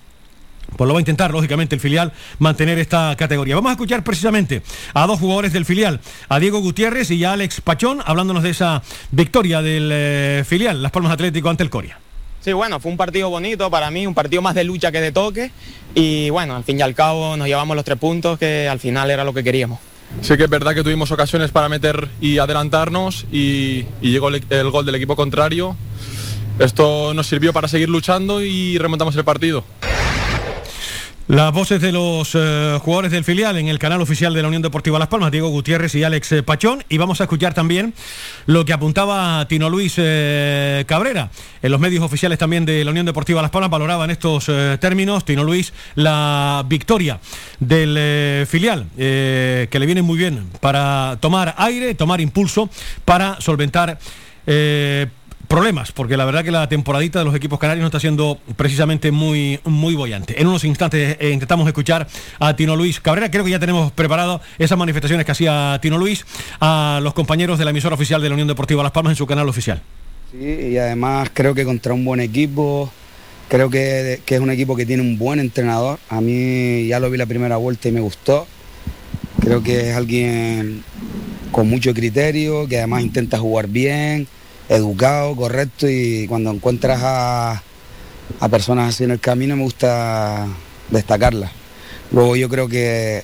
Pues 0.75 0.87
lo 0.87 0.93
va 0.93 0.99
a 0.99 1.01
intentar, 1.01 1.31
lógicamente, 1.31 1.75
el 1.75 1.81
filial 1.81 2.13
mantener 2.39 2.79
esta 2.79 3.15
categoría. 3.17 3.55
Vamos 3.55 3.69
a 3.69 3.73
escuchar 3.73 4.03
precisamente 4.03 4.61
a 4.93 5.05
dos 5.07 5.19
jugadores 5.19 5.53
del 5.53 5.65
filial, 5.65 5.99
a 6.29 6.39
Diego 6.39 6.59
Gutiérrez 6.59 7.11
y 7.11 7.23
a 7.23 7.33
Alex 7.33 7.61
Pachón, 7.61 8.01
hablándonos 8.05 8.43
de 8.43 8.51
esa 8.51 8.81
victoria 9.11 9.61
del 9.61 9.89
eh, 9.91 10.43
filial, 10.47 10.81
Las 10.81 10.91
Palmas 10.91 11.11
Atlético 11.11 11.49
ante 11.49 11.63
el 11.63 11.69
Coria. 11.69 11.99
Sí, 12.41 12.53
bueno, 12.53 12.79
fue 12.79 12.91
un 12.91 12.97
partido 12.97 13.29
bonito 13.29 13.69
para 13.69 13.91
mí, 13.91 14.07
un 14.07 14.13
partido 14.13 14.41
más 14.41 14.55
de 14.55 14.63
lucha 14.63 14.91
que 14.91 15.01
de 15.01 15.11
toque. 15.11 15.51
Y 15.93 16.29
bueno, 16.29 16.55
al 16.55 16.63
fin 16.63 16.79
y 16.79 16.81
al 16.81 16.95
cabo 16.95 17.35
nos 17.35 17.47
llevamos 17.47 17.75
los 17.75 17.83
tres 17.83 17.97
puntos 17.97 18.39
que 18.39 18.67
al 18.69 18.79
final 18.79 19.11
era 19.11 19.23
lo 19.23 19.33
que 19.33 19.43
queríamos. 19.43 19.79
Sí 20.21 20.37
que 20.37 20.45
es 20.45 20.49
verdad 20.49 20.73
que 20.73 20.83
tuvimos 20.83 21.11
ocasiones 21.11 21.51
para 21.51 21.69
meter 21.69 22.09
y 22.19 22.39
adelantarnos 22.39 23.25
y, 23.31 23.85
llegó 24.01 24.29
el 24.29 24.71
gol 24.71 24.85
del 24.85 24.95
equipo 24.95 25.15
contrario. 25.15 25.75
Esto 26.59 27.13
nos 27.13 27.27
sirvió 27.27 27.53
para 27.53 27.67
seguir 27.67 27.89
luchando 27.89 28.41
y 28.41 28.77
remontamos 28.77 29.15
el 29.15 29.23
partido. 29.23 29.63
Las 31.29 31.53
voces 31.53 31.79
de 31.79 31.91
los 31.91 32.31
eh, 32.33 32.79
jugadores 32.81 33.11
del 33.11 33.23
filial 33.23 33.55
en 33.55 33.67
el 33.67 33.77
canal 33.77 34.01
oficial 34.01 34.33
de 34.33 34.41
la 34.41 34.47
Unión 34.47 34.63
Deportiva 34.63 34.97
Las 34.97 35.09
Palmas, 35.09 35.29
Diego 35.29 35.49
Gutiérrez 35.49 35.93
y 35.93 36.03
Alex 36.03 36.31
eh, 36.31 36.41
Pachón, 36.41 36.83
y 36.89 36.97
vamos 36.97 37.21
a 37.21 37.25
escuchar 37.25 37.53
también 37.53 37.93
lo 38.47 38.65
que 38.65 38.73
apuntaba 38.73 39.47
Tino 39.47 39.69
Luis 39.69 39.93
eh, 39.97 40.85
Cabrera. 40.87 41.29
En 41.61 41.71
los 41.71 41.79
medios 41.79 42.03
oficiales 42.03 42.39
también 42.39 42.65
de 42.65 42.83
la 42.83 42.89
Unión 42.89 43.05
Deportiva 43.05 43.43
Las 43.43 43.51
Palmas 43.51 43.69
valoraban 43.69 44.09
estos 44.09 44.45
términos, 44.79 45.23
Tino 45.23 45.43
Luis, 45.43 45.71
la 45.93 46.65
victoria 46.67 47.19
del 47.59 48.47
filial, 48.47 48.87
que 48.97 49.69
le 49.71 49.85
viene 49.85 50.01
muy 50.01 50.17
bien 50.17 50.49
para 50.61 51.17
tomar 51.19 51.53
aire, 51.59 51.93
tomar 51.93 52.21
impulso, 52.21 52.71
para 53.05 53.39
solventar 53.39 53.99
problemas, 55.49 55.91
porque 55.91 56.15
la 56.15 56.25
verdad 56.25 56.43
que 56.43 56.51
la 56.51 56.69
temporadita 56.69 57.19
de 57.19 57.25
los 57.25 57.35
equipos 57.35 57.57
canarios 57.57 57.81
no 57.81 57.87
está 57.87 57.99
siendo 57.99 58.39
precisamente 58.55 59.11
muy, 59.11 59.59
muy 59.65 59.95
bollante. 59.95 60.39
En 60.39 60.47
unos 60.47 60.63
instantes 60.63 61.17
eh, 61.19 61.31
intentamos 61.31 61.67
escuchar 61.67 62.07
a 62.39 62.55
Tino 62.55 62.75
Luis 62.75 62.99
Cabrera, 63.01 63.31
creo 63.31 63.43
que 63.43 63.49
ya 63.49 63.59
tenemos 63.59 63.91
preparado 63.91 64.41
esas 64.59 64.77
manifestaciones 64.77 65.25
que 65.25 65.31
hacía 65.31 65.79
Tino 65.81 65.97
Luis 65.97 66.23
a 66.61 66.99
los 67.01 67.15
compañeros 67.15 67.57
de 67.57 67.65
la 67.65 67.71
emisora 67.71 67.95
oficial 67.95 68.21
de 68.21 68.29
la 68.29 68.35
Unión 68.35 68.47
Deportiva 68.47 68.83
Las 68.83 68.91
Palmas 68.91 69.11
en 69.11 69.17
su 69.17 69.25
canal 69.25 69.49
oficial. 69.49 69.81
Sí, 70.31 70.37
y 70.37 70.77
además 70.77 71.31
creo 71.33 71.55
que 71.55 71.65
contra 71.65 71.95
un 71.95 72.05
buen 72.05 72.19
equipo, 72.19 72.91
creo 73.47 73.71
que, 73.71 74.21
que 74.27 74.35
es 74.35 74.41
un 74.41 74.51
equipo 74.51 74.75
que 74.75 74.85
tiene 74.85 75.01
un 75.01 75.17
buen 75.17 75.39
entrenador, 75.39 75.97
a 76.09 76.21
mí 76.21 76.85
ya 76.85 76.99
lo 76.99 77.09
vi 77.09 77.17
la 77.17 77.25
primera 77.25 77.57
vuelta 77.57 77.89
y 77.89 77.91
me 77.91 78.01
gustó, 78.01 78.45
creo 79.41 79.63
que 79.63 79.89
es 79.89 79.95
alguien 79.97 80.83
con 81.51 81.67
mucho 81.67 81.91
criterio, 81.95 82.67
que 82.67 82.77
además 82.77 83.01
intenta 83.01 83.39
jugar 83.39 83.67
bien, 83.67 84.27
educado, 84.69 85.35
correcto 85.35 85.89
y 85.89 86.27
cuando 86.27 86.51
encuentras 86.51 87.01
a, 87.03 87.63
personas 88.49 88.89
así 88.89 89.03
en 89.03 89.11
el 89.11 89.19
camino 89.19 89.55
me 89.55 89.63
gusta 89.63 90.47
destacarlas. 90.89 91.51
Luego 92.11 92.35
yo 92.35 92.47
creo 92.47 92.69
que, 92.69 93.23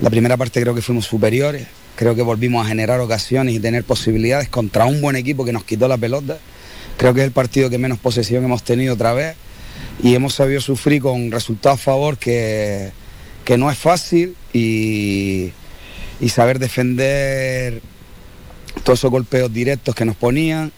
la 0.00 0.10
primera 0.10 0.36
parte 0.36 0.60
creo 0.60 0.74
que 0.74 0.82
fuimos 0.82 1.06
superiores, 1.06 1.68
creo 1.94 2.16
que 2.16 2.22
volvimos 2.22 2.64
a 2.64 2.68
generar 2.68 3.00
ocasiones 3.00 3.54
y 3.54 3.60
tener 3.60 3.84
posibilidades 3.84 4.48
contra 4.48 4.86
un 4.86 5.00
buen 5.00 5.16
equipo 5.16 5.44
que 5.44 5.52
nos 5.52 5.64
quitó 5.64 5.86
la 5.86 5.96
pelota. 5.96 6.38
Creo 6.96 7.14
que 7.14 7.20
es 7.20 7.26
el 7.26 7.32
partido 7.32 7.70
que 7.70 7.78
menos 7.78 7.98
posesión 7.98 8.44
hemos 8.44 8.64
tenido 8.64 8.94
otra 8.94 9.14
vez 9.14 9.36
y 10.02 10.14
hemos 10.14 10.34
sabido 10.34 10.60
sufrir 10.60 11.00
con 11.00 11.30
resultados 11.30 11.80
a 11.80 11.82
favor 11.82 12.18
que, 12.18 12.92
no 13.56 13.70
es 13.70 13.78
fácil 13.78 14.36
y, 14.52 15.52
y 16.20 16.28
saber 16.28 16.58
defender 16.58 17.80
todos 18.82 18.98
esos 18.98 19.10
golpeos 19.10 19.52
directos 19.52 19.94
que 19.94 20.04
nos 20.04 20.16
ponían. 20.16 20.72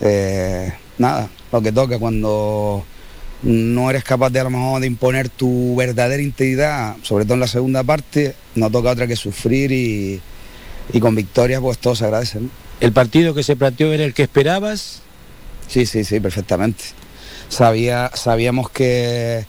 Eh, 0.00 0.72
nada, 0.98 1.28
lo 1.50 1.62
que 1.62 1.72
toca 1.72 1.98
cuando 1.98 2.84
no 3.42 3.90
eres 3.90 4.04
capaz 4.04 4.30
de 4.30 4.40
a 4.40 4.44
lo 4.44 4.50
mejor 4.50 4.80
de 4.80 4.86
imponer 4.86 5.28
tu 5.28 5.74
verdadera 5.76 6.22
integridad, 6.22 6.96
sobre 7.02 7.24
todo 7.24 7.34
en 7.34 7.40
la 7.40 7.46
segunda 7.46 7.82
parte, 7.82 8.34
no 8.54 8.70
toca 8.70 8.90
otra 8.90 9.06
que 9.06 9.16
sufrir 9.16 9.72
y, 9.72 10.20
con 11.00 11.14
victorias 11.14 11.60
pues 11.60 11.78
todo 11.78 11.94
se 11.94 12.04
agradece. 12.04 12.40
¿El 12.80 12.92
partido 12.92 13.34
que 13.34 13.42
se 13.42 13.56
planteó 13.56 13.92
era 13.92 14.04
el 14.04 14.14
que 14.14 14.22
esperabas? 14.22 15.00
Sí, 15.68 15.86
sí, 15.86 16.04
sí, 16.04 16.20
perfectamente. 16.20 16.84
Sabía, 17.48 18.10
sabíamos 18.14 18.70
que, 18.70 19.46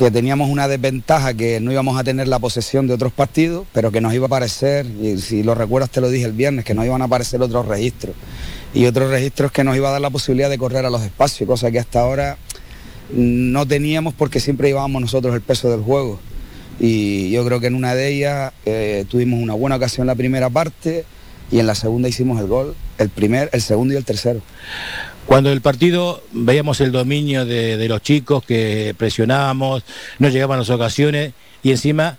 que 0.00 0.10
teníamos 0.10 0.48
una 0.48 0.66
desventaja, 0.66 1.34
que 1.34 1.60
no 1.60 1.70
íbamos 1.72 1.98
a 1.98 2.04
tener 2.04 2.26
la 2.26 2.38
posesión 2.38 2.86
de 2.86 2.94
otros 2.94 3.12
partidos, 3.12 3.66
pero 3.74 3.92
que 3.92 4.00
nos 4.00 4.14
iba 4.14 4.24
a 4.24 4.28
aparecer, 4.28 4.86
y 4.86 5.18
si 5.18 5.42
lo 5.42 5.54
recuerdas 5.54 5.90
te 5.90 6.00
lo 6.00 6.08
dije 6.08 6.24
el 6.24 6.32
viernes, 6.32 6.64
que 6.64 6.72
nos 6.72 6.86
iban 6.86 7.02
a 7.02 7.04
aparecer 7.04 7.42
otros 7.42 7.66
registros. 7.66 8.16
Y 8.72 8.86
otros 8.86 9.10
registros 9.10 9.52
que 9.52 9.62
nos 9.62 9.76
iba 9.76 9.90
a 9.90 9.92
dar 9.92 10.00
la 10.00 10.08
posibilidad 10.08 10.48
de 10.48 10.56
correr 10.56 10.86
a 10.86 10.90
los 10.90 11.02
espacios, 11.02 11.46
cosa 11.46 11.70
que 11.70 11.78
hasta 11.78 12.00
ahora 12.00 12.38
no 13.12 13.66
teníamos 13.66 14.14
porque 14.14 14.40
siempre 14.40 14.68
llevábamos 14.68 15.02
nosotros 15.02 15.34
el 15.34 15.42
peso 15.42 15.70
del 15.70 15.82
juego. 15.82 16.18
Y 16.78 17.30
yo 17.30 17.44
creo 17.44 17.60
que 17.60 17.66
en 17.66 17.74
una 17.74 17.94
de 17.94 18.08
ellas 18.08 18.54
eh, 18.64 19.04
tuvimos 19.06 19.38
una 19.38 19.52
buena 19.52 19.76
ocasión 19.76 20.04
en 20.04 20.06
la 20.06 20.14
primera 20.14 20.48
parte 20.48 21.04
y 21.52 21.58
en 21.58 21.66
la 21.66 21.74
segunda 21.74 22.08
hicimos 22.08 22.40
el 22.40 22.46
gol, 22.46 22.74
el 23.00 23.08
primer, 23.08 23.48
el 23.52 23.62
segundo 23.62 23.94
y 23.94 23.96
el 23.96 24.04
tercero. 24.04 24.40
Cuando 25.26 25.50
el 25.50 25.60
partido 25.60 26.22
veíamos 26.32 26.80
el 26.80 26.92
dominio 26.92 27.44
de, 27.46 27.88
los 27.88 28.02
chicos 28.02 28.44
que 28.44 28.94
presionábamos, 28.96 29.84
no 30.18 30.28
llegaban 30.28 30.58
las 30.58 30.70
ocasiones 30.70 31.32
y 31.62 31.70
encima 31.70 32.18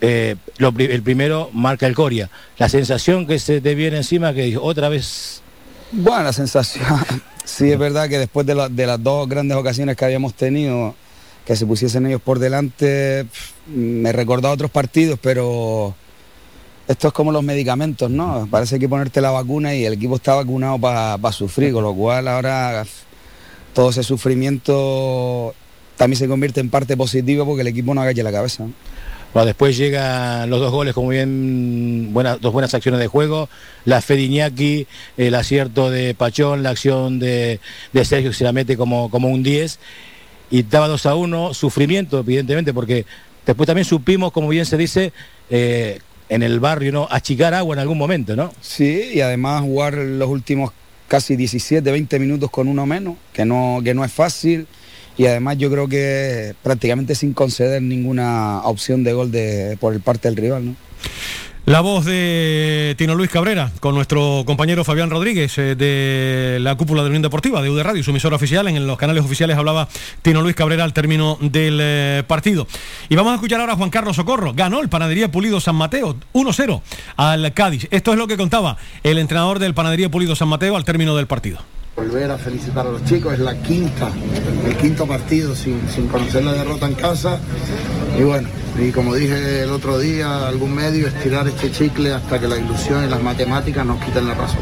eh, 0.00 0.36
el 0.58 1.02
primero 1.02 1.50
marca 1.52 1.86
el 1.86 1.94
Coria. 1.94 2.30
La 2.58 2.68
sensación 2.68 3.26
que 3.26 3.38
se 3.38 3.60
te 3.60 3.74
viene 3.74 3.98
encima 3.98 4.32
que 4.32 4.56
otra 4.56 4.88
vez... 4.88 5.42
Bueno, 5.92 6.24
la 6.24 6.32
sensación, 6.32 6.86
sí 7.44 7.70
es 7.70 7.78
verdad 7.78 8.08
que 8.08 8.18
después 8.18 8.46
de, 8.46 8.68
de 8.70 8.86
las 8.86 9.02
dos 9.02 9.28
grandes 9.28 9.56
ocasiones 9.56 9.96
que 9.96 10.04
habíamos 10.04 10.34
tenido, 10.34 10.94
que 11.44 11.56
se 11.56 11.66
pusiesen 11.66 12.06
ellos 12.06 12.22
por 12.22 12.38
delante, 12.38 13.26
me 13.66 14.12
recordó 14.12 14.48
a 14.48 14.52
otros 14.52 14.70
partidos, 14.70 15.18
pero 15.20 15.94
esto 16.86 17.08
es 17.08 17.14
como 17.14 17.32
los 17.32 17.42
medicamentos, 17.42 18.10
¿no? 18.10 18.46
Parece 18.50 18.78
que 18.78 18.88
ponerte 18.88 19.20
la 19.20 19.30
vacuna 19.30 19.74
y 19.74 19.84
el 19.84 19.94
equipo 19.94 20.16
está 20.16 20.34
vacunado 20.34 20.78
para 20.78 21.32
sufrir, 21.32 21.72
con 21.72 21.82
lo 21.82 21.94
cual 21.94 22.28
ahora 22.28 22.84
todo 23.72 23.90
ese 23.90 24.02
sufrimiento 24.02 25.54
también 25.96 26.18
se 26.18 26.28
convierte 26.28 26.60
en 26.60 26.70
parte 26.70 26.96
positiva 26.96 27.44
porque 27.44 27.62
el 27.62 27.68
equipo 27.68 27.94
no 27.94 28.02
agache 28.02 28.22
la 28.22 28.32
cabeza. 28.32 28.66
Bueno, 29.32 29.46
después 29.46 29.76
llegan 29.76 30.48
los 30.48 30.60
dos 30.60 30.70
goles, 30.70 30.94
como 30.94 31.08
bien, 31.08 32.10
buenas, 32.12 32.40
dos 32.40 32.52
buenas 32.52 32.72
acciones 32.72 33.00
de 33.00 33.08
juego, 33.08 33.48
la 33.84 34.00
Fediñaki, 34.00 34.86
el 35.16 35.34
acierto 35.34 35.90
de 35.90 36.14
Pachón, 36.14 36.62
la 36.62 36.70
acción 36.70 37.18
de, 37.18 37.58
Sergio 38.04 38.30
que 38.30 38.36
se 38.36 38.44
la 38.44 38.52
mete 38.52 38.76
como, 38.76 39.10
como 39.10 39.28
un 39.28 39.42
10, 39.42 39.80
y 40.52 40.62
daba 40.62 40.86
2 40.86 41.06
a 41.06 41.16
1, 41.16 41.52
sufrimiento 41.52 42.20
evidentemente, 42.20 42.72
porque 42.72 43.06
después 43.44 43.66
también 43.66 43.84
supimos, 43.84 44.30
como 44.30 44.46
bien 44.48 44.66
se 44.66 44.76
dice, 44.76 45.12
eh, 45.50 45.98
en 46.28 46.42
el 46.42 46.60
barrio, 46.60 46.92
¿no? 46.92 47.08
Achicar 47.10 47.54
agua 47.54 47.74
en 47.74 47.80
algún 47.80 47.98
momento, 47.98 48.36
¿no? 48.36 48.52
Sí, 48.60 49.10
y 49.14 49.20
además 49.20 49.62
jugar 49.62 49.94
los 49.94 50.28
últimos 50.28 50.72
casi 51.08 51.36
17, 51.36 51.90
20 51.90 52.18
minutos 52.18 52.50
con 52.50 52.68
uno 52.68 52.86
menos, 52.86 53.16
que 53.32 53.44
no, 53.44 53.80
que 53.84 53.94
no 53.94 54.04
es 54.04 54.12
fácil. 54.12 54.66
Y 55.16 55.26
además 55.26 55.58
yo 55.58 55.70
creo 55.70 55.88
que 55.88 56.54
prácticamente 56.62 57.14
sin 57.14 57.34
conceder 57.34 57.80
ninguna 57.80 58.62
opción 58.64 59.04
de 59.04 59.12
gol 59.12 59.30
de, 59.30 59.76
por 59.80 59.92
el 59.94 60.00
parte 60.00 60.28
del 60.28 60.36
rival, 60.36 60.66
¿no? 60.66 60.76
La 61.66 61.80
voz 61.80 62.04
de 62.04 62.94
Tino 62.98 63.14
Luis 63.14 63.30
Cabrera 63.30 63.70
con 63.80 63.94
nuestro 63.94 64.42
compañero 64.44 64.84
Fabián 64.84 65.08
Rodríguez 65.08 65.56
eh, 65.56 65.74
de 65.74 66.58
la 66.60 66.74
cúpula 66.74 67.02
de 67.02 67.08
Unión 67.08 67.22
Deportiva 67.22 67.62
de 67.62 67.70
UD 67.70 67.80
Radio, 67.80 68.04
su 68.04 68.10
emisora 68.10 68.36
oficial. 68.36 68.68
En 68.68 68.86
los 68.86 68.98
canales 68.98 69.24
oficiales 69.24 69.56
hablaba 69.56 69.88
Tino 70.20 70.42
Luis 70.42 70.54
Cabrera 70.54 70.84
al 70.84 70.92
término 70.92 71.38
del 71.40 71.78
eh, 71.80 72.22
partido. 72.26 72.66
Y 73.08 73.16
vamos 73.16 73.32
a 73.32 73.36
escuchar 73.36 73.62
ahora 73.62 73.72
a 73.72 73.76
Juan 73.76 73.88
Carlos 73.88 74.14
Socorro. 74.14 74.52
Ganó 74.52 74.82
el 74.82 74.90
Panadería 74.90 75.32
Pulido 75.32 75.58
San 75.58 75.76
Mateo 75.76 76.16
1-0 76.34 76.82
al 77.16 77.54
Cádiz. 77.54 77.88
Esto 77.90 78.12
es 78.12 78.18
lo 78.18 78.26
que 78.26 78.36
contaba 78.36 78.76
el 79.02 79.16
entrenador 79.16 79.58
del 79.58 79.72
Panadería 79.72 80.10
Pulido 80.10 80.36
San 80.36 80.48
Mateo 80.48 80.76
al 80.76 80.84
término 80.84 81.16
del 81.16 81.26
partido. 81.26 81.60
Volver 81.96 82.30
a 82.30 82.38
felicitar 82.38 82.86
a 82.86 82.90
los 82.90 83.04
chicos, 83.04 83.34
es 83.34 83.38
la 83.38 83.54
quinta, 83.54 84.10
el 84.66 84.76
quinto 84.76 85.06
partido 85.06 85.54
sin, 85.54 85.80
sin 85.88 86.08
conocer 86.08 86.42
la 86.42 86.52
derrota 86.52 86.86
en 86.86 86.94
casa. 86.94 87.38
Y 88.18 88.22
bueno, 88.22 88.48
y 88.78 88.90
como 88.90 89.14
dije 89.14 89.62
el 89.62 89.70
otro 89.70 89.98
día, 90.00 90.48
algún 90.48 90.74
medio, 90.74 91.06
estirar 91.06 91.46
este 91.46 91.70
chicle 91.70 92.12
hasta 92.12 92.40
que 92.40 92.48
la 92.48 92.56
ilusión 92.56 93.04
y 93.04 93.08
las 93.08 93.22
matemáticas 93.22 93.86
nos 93.86 94.02
quiten 94.02 94.26
la 94.26 94.34
razón. 94.34 94.60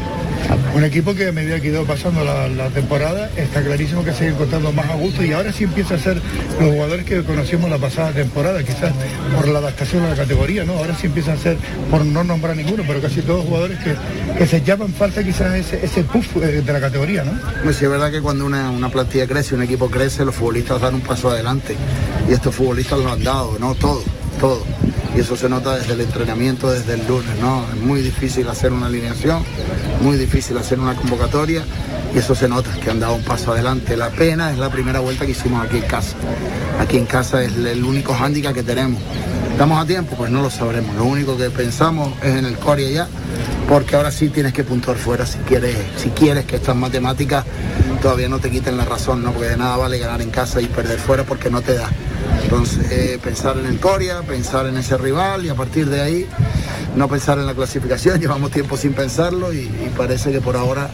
Un 0.75 0.83
equipo 0.83 1.13
que 1.13 1.27
a 1.27 1.31
medida 1.31 1.59
que 1.59 1.67
ha 1.67 1.71
ido 1.71 1.85
pasando 1.85 2.23
la, 2.23 2.69
temporada 2.69 3.29
está 3.37 3.61
clarísimo 3.61 4.03
que 4.03 4.11
sigue 4.13 4.29
encontrando 4.29 4.71
más 4.71 4.89
a 4.89 4.95
gusto 4.95 5.23
y 5.23 5.31
ahora 5.31 5.51
sí 5.53 5.65
empieza 5.65 5.95
a 5.95 5.99
ser 5.99 6.19
los 6.59 6.71
jugadores 6.71 7.05
que 7.05 7.23
conocimos 7.23 7.69
la 7.69 7.77
pasada 7.77 8.11
temporada, 8.11 8.63
quizás 8.63 8.91
por 9.35 9.47
la 9.47 9.59
adaptación 9.59 10.03
a 10.03 10.09
la 10.09 10.15
categoría, 10.15 10.63
¿no? 10.63 10.73
Ahora 10.73 10.95
sí 10.95 11.07
empieza 11.07 11.33
a 11.33 11.37
ser, 11.37 11.57
por 11.91 12.03
no 12.03 12.23
nombrar 12.23 12.55
ninguno, 12.57 12.83
pero 12.87 13.01
casi 13.01 13.21
todos 13.21 13.45
jugadores 13.45 13.77
que, 13.79 14.45
se 14.47 14.61
llaman 14.61 14.89
falta 14.93 15.23
quizás 15.23 15.55
ese, 15.55 15.85
ese 15.85 16.03
puff 16.03 16.37
eh, 16.37 16.61
de 16.61 16.73
la 16.73 16.79
categoría, 16.79 17.22
Pues 17.63 17.77
sí, 17.77 17.85
es 17.85 17.91
verdad 17.91 18.11
que 18.11 18.21
cuando 18.21 18.45
una, 18.45 18.69
una 18.69 18.89
plantilla 18.89 19.27
crece, 19.27 19.55
un 19.55 19.63
equipo 19.63 19.89
crece, 19.89 20.25
los 20.25 20.35
futbolistas 20.35 20.81
dan 20.81 20.95
un 20.95 21.01
paso 21.01 21.29
adelante. 21.29 21.75
Y 22.29 22.33
estos 22.33 22.55
futbolistas 22.55 22.99
lo 22.99 23.11
han 23.11 23.23
dado, 23.23 23.57
¿no? 23.59 23.75
Todo, 23.75 24.01
todo 24.39 24.63
y 25.15 25.19
eso 25.19 25.35
se 25.35 25.49
nota 25.49 25.75
desde 25.77 25.93
el 25.93 26.01
entrenamiento, 26.01 26.71
desde 26.71 26.95
el 26.95 27.07
lunes, 27.07 27.37
¿no? 27.39 27.65
Es 27.73 27.79
muy 27.79 28.01
difícil 28.01 28.47
hacer 28.47 28.71
una 28.71 28.87
alineación, 28.87 29.43
muy 30.01 30.17
difícil 30.17 30.57
hacer 30.57 30.79
una 30.79 30.95
convocatoria 30.95 31.63
y 32.13 32.17
eso 32.17 32.35
se 32.35 32.47
nota, 32.47 32.71
que 32.79 32.89
han 32.89 32.99
dado 32.99 33.15
un 33.15 33.23
paso 33.23 33.51
adelante. 33.51 33.95
La 33.97 34.09
pena 34.09 34.51
es 34.51 34.57
la 34.57 34.69
primera 34.69 34.99
vuelta 34.99 35.25
que 35.25 35.31
hicimos 35.31 35.65
aquí 35.65 35.77
en 35.77 35.83
casa. 35.83 36.15
Aquí 36.79 36.97
en 36.97 37.05
casa 37.05 37.43
es 37.43 37.55
el 37.55 37.83
único 37.83 38.13
hándicap 38.13 38.53
que 38.53 38.63
tenemos. 38.63 39.01
¿Estamos 39.51 39.79
a 39.79 39.85
tiempo? 39.85 40.15
Pues 40.15 40.31
no 40.31 40.41
lo 40.41 40.49
sabremos. 40.49 40.95
Lo 40.95 41.05
único 41.05 41.37
que 41.37 41.51
pensamos 41.51 42.13
es 42.23 42.35
en 42.35 42.45
el 42.45 42.57
Corea 42.57 42.89
ya, 42.89 43.07
porque 43.69 43.95
ahora 43.95 44.11
sí 44.11 44.29
tienes 44.29 44.51
que 44.51 44.63
puntuar 44.63 44.97
fuera 44.97 45.27
si 45.27 45.37
quieres, 45.39 45.77
si 45.95 46.09
quieres 46.09 46.45
que 46.45 46.55
estas 46.55 46.75
matemáticas 46.75 47.45
todavía 48.01 48.27
no 48.27 48.39
te 48.39 48.49
quiten 48.49 48.77
la 48.77 48.85
razón, 48.85 49.23
¿no? 49.23 49.31
Porque 49.31 49.49
de 49.49 49.57
nada 49.57 49.77
vale 49.77 49.99
ganar 49.99 50.21
en 50.21 50.31
casa 50.31 50.59
y 50.59 50.65
perder 50.65 50.99
fuera 50.99 51.23
porque 51.23 51.51
no 51.51 51.61
te 51.61 51.75
da. 51.75 51.89
Entonces, 52.43 52.91
eh, 52.91 53.19
pensar 53.23 53.57
en 53.57 53.65
el 53.65 53.79
Coria, 53.79 54.21
pensar 54.21 54.67
en 54.67 54.77
ese 54.77 54.97
rival 55.03 55.45
y 55.45 55.49
a 55.49 55.55
partir 55.55 55.89
de 55.89 56.01
ahí 56.01 56.27
no 56.95 57.07
pensar 57.07 57.37
en 57.37 57.45
la 57.45 57.53
clasificación. 57.53 58.19
Llevamos 58.21 58.51
tiempo 58.51 58.77
sin 58.77 58.93
pensarlo 58.93 59.53
y 59.53 59.67
parece 59.95 60.31
que 60.31 60.41
por 60.41 60.55
ahora 60.55 60.89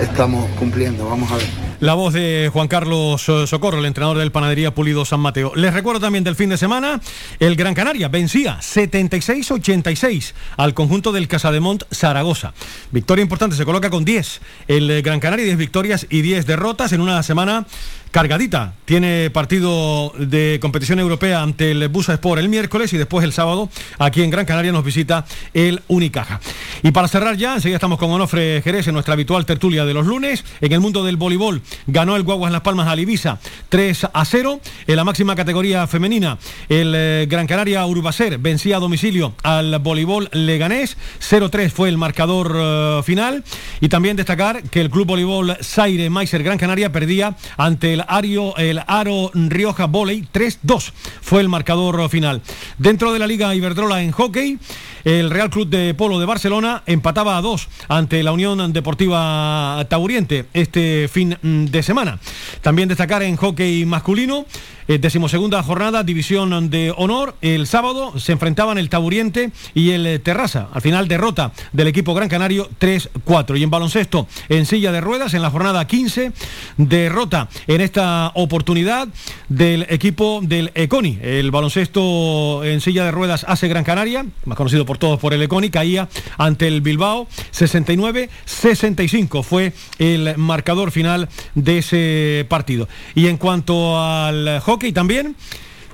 estamos 0.00 0.48
cumpliendo. 0.58 1.08
Vamos 1.08 1.30
a 1.30 1.36
ver. 1.36 1.72
La 1.82 1.94
voz 1.94 2.14
de 2.14 2.48
Juan 2.52 2.68
Carlos 2.68 3.22
Socorro, 3.22 3.80
el 3.80 3.86
entrenador 3.86 4.16
del 4.18 4.30
Panadería 4.30 4.72
Pulido 4.72 5.04
San 5.04 5.18
Mateo. 5.18 5.52
Les 5.56 5.74
recuerdo 5.74 5.98
también 5.98 6.22
del 6.22 6.36
fin 6.36 6.48
de 6.48 6.56
semana, 6.56 7.00
el 7.40 7.56
Gran 7.56 7.74
Canaria 7.74 8.06
vencía 8.06 8.58
76-86 8.60 10.32
al 10.56 10.74
conjunto 10.74 11.10
del 11.10 11.26
Casademont 11.26 11.82
Zaragoza. 11.92 12.54
Victoria 12.92 13.22
importante, 13.22 13.56
se 13.56 13.64
coloca 13.64 13.90
con 13.90 14.04
10. 14.04 14.40
El 14.68 15.02
Gran 15.02 15.18
Canaria 15.18 15.44
10 15.44 15.56
victorias 15.56 16.06
y 16.08 16.22
10 16.22 16.46
derrotas 16.46 16.92
en 16.92 17.00
una 17.00 17.20
semana 17.24 17.66
cargadita. 18.12 18.74
Tiene 18.84 19.30
partido 19.30 20.12
de 20.18 20.58
competición 20.60 21.00
europea 21.00 21.42
ante 21.42 21.72
el 21.72 21.88
Busa 21.88 22.12
Sport 22.12 22.40
el 22.40 22.48
miércoles 22.48 22.92
y 22.92 22.98
después 22.98 23.24
el 23.24 23.32
sábado 23.32 23.70
aquí 23.98 24.22
en 24.22 24.30
Gran 24.30 24.44
Canaria 24.44 24.70
nos 24.70 24.84
visita 24.84 25.24
el 25.54 25.82
Unicaja. 25.88 26.40
Y 26.82 26.92
para 26.92 27.08
cerrar 27.08 27.36
ya, 27.36 27.54
enseguida 27.54 27.76
estamos 27.76 27.98
con 27.98 28.10
Onofre 28.10 28.60
Jerez 28.62 28.86
en 28.86 28.94
nuestra 28.94 29.14
habitual 29.14 29.46
tertulia 29.46 29.71
de 29.72 29.94
los 29.94 30.06
lunes. 30.06 30.44
En 30.60 30.72
el 30.72 30.80
mundo 30.80 31.02
del 31.02 31.16
voleibol 31.16 31.62
ganó 31.86 32.16
el 32.16 32.22
Guaguas 32.22 32.52
Las 32.52 32.60
Palmas 32.60 32.86
a 32.88 32.96
Ibisa 32.96 33.40
3 33.70 34.08
a 34.12 34.24
0. 34.24 34.60
En 34.86 34.96
la 34.96 35.04
máxima 35.04 35.34
categoría 35.34 35.86
femenina, 35.86 36.38
el 36.68 36.92
eh, 36.94 37.26
Gran 37.28 37.46
Canaria 37.46 37.84
Urbacer 37.86 38.38
vencía 38.38 38.76
a 38.76 38.80
domicilio 38.80 39.34
al 39.42 39.78
voleibol 39.78 40.28
Leganés. 40.32 40.98
0-3 41.20 41.70
fue 41.70 41.88
el 41.88 41.96
marcador 41.96 42.54
eh, 42.54 43.00
final. 43.04 43.44
Y 43.80 43.88
también 43.88 44.16
destacar 44.16 44.62
que 44.64 44.80
el 44.80 44.90
Club 44.90 45.06
Voleibol 45.06 45.56
Zaire 45.62 46.10
Meiser 46.10 46.42
Gran 46.42 46.58
Canaria 46.58 46.92
perdía 46.92 47.36
ante 47.56 47.94
el 47.94 48.04
Ario, 48.06 48.56
el 48.58 48.80
Aro 48.86 49.30
Rioja 49.34 49.86
Volley 49.86 50.26
3-2 50.32 50.92
fue 51.20 51.40
el 51.40 51.48
marcador 51.48 52.08
final. 52.10 52.42
Dentro 52.78 53.12
de 53.12 53.18
la 53.18 53.26
Liga 53.26 53.54
Iberdrola 53.54 54.02
en 54.02 54.12
hockey, 54.12 54.58
el 55.04 55.30
Real 55.30 55.50
Club 55.50 55.68
de 55.68 55.94
Polo 55.94 56.20
de 56.20 56.26
Barcelona 56.26 56.82
empataba 56.86 57.36
a 57.36 57.42
dos 57.42 57.68
ante 57.88 58.22
la 58.22 58.32
Unión 58.32 58.72
Deportiva 58.72 59.61
Tauriente 59.88 60.46
este 60.52 61.08
fin 61.08 61.36
de 61.42 61.82
semana. 61.82 62.18
También 62.60 62.88
destacar 62.88 63.22
en 63.22 63.36
hockey 63.36 63.84
masculino 63.86 64.46
eh, 64.88 64.98
decimosegunda 64.98 65.62
jornada, 65.62 66.02
división 66.02 66.68
de 66.70 66.92
honor. 66.96 67.36
El 67.40 67.66
sábado 67.66 68.18
se 68.18 68.32
enfrentaban 68.32 68.78
el 68.78 68.88
Taburiente 68.88 69.52
y 69.74 69.90
el 69.90 70.06
eh, 70.06 70.18
Terraza. 70.18 70.68
Al 70.72 70.82
final 70.82 71.06
derrota 71.08 71.52
del 71.72 71.86
equipo 71.88 72.14
Gran 72.14 72.28
Canario 72.28 72.68
3-4. 72.80 73.58
Y 73.58 73.62
en 73.62 73.70
baloncesto, 73.70 74.26
en 74.48 74.66
silla 74.66 74.90
de 74.92 75.00
ruedas, 75.00 75.34
en 75.34 75.42
la 75.42 75.50
jornada 75.50 75.86
15, 75.86 76.32
derrota 76.76 77.48
en 77.66 77.80
esta 77.80 78.32
oportunidad 78.34 79.08
del 79.48 79.86
equipo 79.88 80.40
del 80.42 80.72
Econi. 80.74 81.18
El 81.22 81.50
baloncesto 81.50 82.64
en 82.64 82.80
silla 82.80 83.04
de 83.04 83.12
ruedas 83.12 83.44
hace 83.48 83.68
Gran 83.68 83.84
Canaria, 83.84 84.26
más 84.44 84.56
conocido 84.56 84.84
por 84.84 84.98
todos 84.98 85.20
por 85.20 85.32
el 85.32 85.42
Econi, 85.42 85.70
caía 85.70 86.08
ante 86.38 86.66
el 86.66 86.80
Bilbao 86.80 87.28
69-65 87.52 89.41
fue 89.42 89.72
el 89.98 90.36
marcador 90.36 90.90
final 90.90 91.28
de 91.54 91.78
ese 91.78 92.46
partido. 92.48 92.88
Y 93.14 93.26
en 93.28 93.36
cuanto 93.36 94.00
al 94.00 94.60
hockey 94.60 94.92
también, 94.92 95.36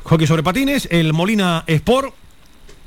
hockey 0.05 0.27
sobre 0.27 0.43
patines, 0.43 0.89
el 0.91 1.13
Molina 1.13 1.65
Sport 1.67 2.15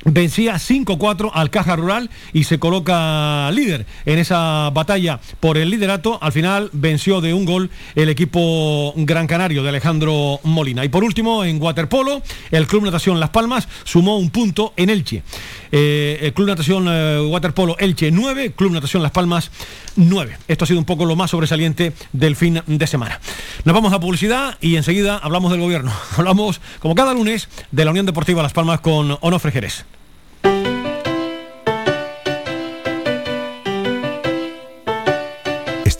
vencía 0.05 0.55
5-4 0.55 1.31
al 1.33 1.49
Caja 1.49 1.75
Rural 1.75 2.09
y 2.33 2.45
se 2.45 2.59
coloca 2.59 3.49
líder 3.51 3.85
en 4.05 4.19
esa 4.19 4.69
batalla 4.71 5.19
por 5.39 5.57
el 5.57 5.69
liderato. 5.69 6.17
Al 6.21 6.31
final 6.31 6.69
venció 6.73 7.21
de 7.21 7.33
un 7.33 7.45
gol 7.45 7.69
el 7.95 8.09
equipo 8.09 8.93
Gran 8.95 9.27
Canario 9.27 9.63
de 9.63 9.69
Alejandro 9.69 10.39
Molina. 10.43 10.85
Y 10.85 10.89
por 10.89 11.03
último, 11.03 11.43
en 11.43 11.61
waterpolo, 11.61 12.21
el 12.51 12.67
Club 12.67 12.83
Natación 12.83 13.19
Las 13.19 13.29
Palmas 13.29 13.67
sumó 13.83 14.17
un 14.17 14.29
punto 14.29 14.73
en 14.75 14.89
Elche. 14.89 15.23
Eh, 15.71 16.19
el 16.21 16.33
Club 16.33 16.47
Natación 16.47 16.85
eh, 16.89 17.19
Waterpolo 17.21 17.77
Elche 17.79 18.11
9, 18.11 18.53
Club 18.53 18.71
Natación 18.71 19.03
Las 19.03 19.11
Palmas 19.11 19.51
9. 19.95 20.37
Esto 20.47 20.65
ha 20.65 20.67
sido 20.67 20.79
un 20.79 20.85
poco 20.85 21.05
lo 21.05 21.15
más 21.15 21.31
sobresaliente 21.31 21.93
del 22.11 22.35
fin 22.35 22.61
de 22.65 22.87
semana. 22.87 23.19
Nos 23.63 23.73
vamos 23.73 23.93
a 23.93 23.99
publicidad 23.99 24.57
y 24.61 24.75
enseguida 24.75 25.17
hablamos 25.17 25.51
del 25.51 25.61
gobierno. 25.61 25.91
Hablamos, 26.17 26.61
como 26.79 26.95
cada 26.95 27.13
lunes, 27.13 27.49
de 27.71 27.85
la 27.85 27.91
Unión 27.91 28.05
Deportiva 28.05 28.43
Las 28.43 28.53
Palmas 28.53 28.81
con 28.81 29.17
Onofre 29.21 29.51
Jerez. 29.51 29.85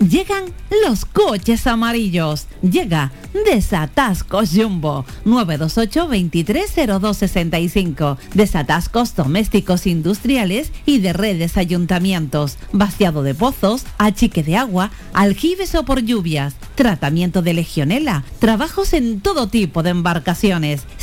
llegan 0.00 0.44
los 0.84 1.04
coches 1.04 1.66
amarillos. 1.66 2.46
Llega 2.62 3.12
Desatascos 3.32 4.50
Jumbo 4.54 5.04
928 5.24 6.08
230265. 6.08 8.18
Desatascos 8.34 9.14
domésticos 9.14 9.86
industriales 9.86 10.72
y 10.86 10.98
de 10.98 11.12
redes 11.12 11.56
ayuntamientos. 11.56 12.58
Vaciado 12.72 13.22
de 13.22 13.34
pozos, 13.34 13.84
achique 13.98 14.42
de 14.42 14.56
agua, 14.56 14.90
aljibes 15.12 15.74
o 15.74 15.84
por 15.84 16.00
lluvias. 16.00 16.54
Tratamiento 16.74 17.42
de 17.42 17.54
legionela. 17.54 18.24
Trabajos 18.38 18.92
en 18.92 19.20
todo 19.20 19.48
tipo 19.48 19.82
de 19.82 19.90
embarcaciones. 19.90 20.82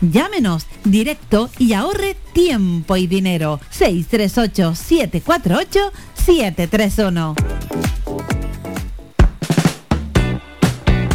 Llámenos 0.00 0.66
directo 0.84 1.50
y 1.58 1.72
ahorre 1.72 2.16
tiempo 2.32 2.96
y 2.96 3.06
dinero. 3.06 3.60
638 3.70 4.74
748 4.74 5.92
731. 6.14 7.34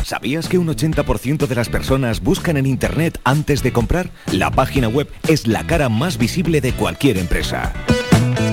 ¿Sabías 0.04 0.48
que 0.48 0.58
un 0.58 0.68
80% 0.68 1.48
de 1.48 1.56
las 1.56 1.70
personas 1.70 2.22
buscan 2.22 2.58
en 2.58 2.66
Internet 2.66 3.20
antes 3.24 3.64
de 3.64 3.72
comprar? 3.72 4.12
La 4.32 4.52
página 4.52 4.90
web 4.90 5.10
es 5.28 5.48
la 5.48 5.66
cara 5.66 5.90
más 5.90 6.18
visible 6.18 6.62
de 6.62 6.74
cualquier 6.74 7.18
empresa. 7.18 7.74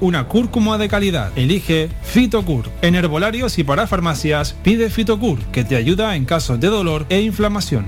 una 0.00 0.28
cúrcuma 0.28 0.78
de 0.78 0.88
calidad. 0.88 1.32
Elige 1.36 1.88
Fitocur. 2.02 2.66
En 2.80 2.94
herbolarios 2.94 3.58
y 3.58 3.64
para 3.64 3.86
farmacias, 3.86 4.54
pide 4.62 4.88
Fitocur, 4.88 5.38
que 5.46 5.64
te 5.64 5.74
ayuda 5.74 6.14
en 6.14 6.24
casos 6.24 6.60
de 6.60 6.68
dolor 6.68 7.06
e 7.08 7.20
inflamación. 7.20 7.86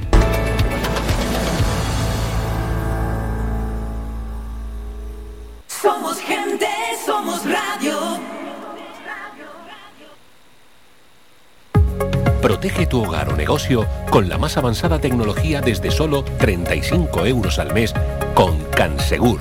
Somos 5.68 6.18
gente, 6.18 6.66
somos 7.04 7.42
radio. 7.44 7.96
Protege 12.42 12.86
tu 12.86 13.04
hogar 13.04 13.28
o 13.28 13.36
negocio 13.36 13.86
con 14.10 14.28
la 14.28 14.38
más 14.38 14.56
avanzada 14.56 15.00
tecnología 15.00 15.60
desde 15.60 15.90
solo 15.90 16.24
35 16.24 17.26
euros 17.26 17.58
al 17.58 17.72
mes 17.72 17.92
con 18.34 18.58
Cansegur. 18.72 19.40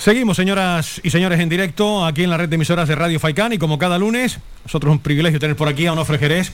Seguimos, 0.00 0.38
señoras 0.38 0.98
y 1.04 1.10
señores, 1.10 1.38
en 1.40 1.50
directo 1.50 2.06
aquí 2.06 2.24
en 2.24 2.30
la 2.30 2.38
red 2.38 2.48
de 2.48 2.54
emisoras 2.54 2.88
de 2.88 2.94
Radio 2.94 3.20
Faicán 3.20 3.52
y 3.52 3.58
como 3.58 3.78
cada 3.78 3.98
lunes, 3.98 4.38
nosotros 4.64 4.92
un 4.92 5.00
privilegio 5.00 5.38
tener 5.38 5.56
por 5.56 5.68
aquí 5.68 5.84
a 5.84 5.92
Onofre 5.92 6.16
Jerez 6.16 6.52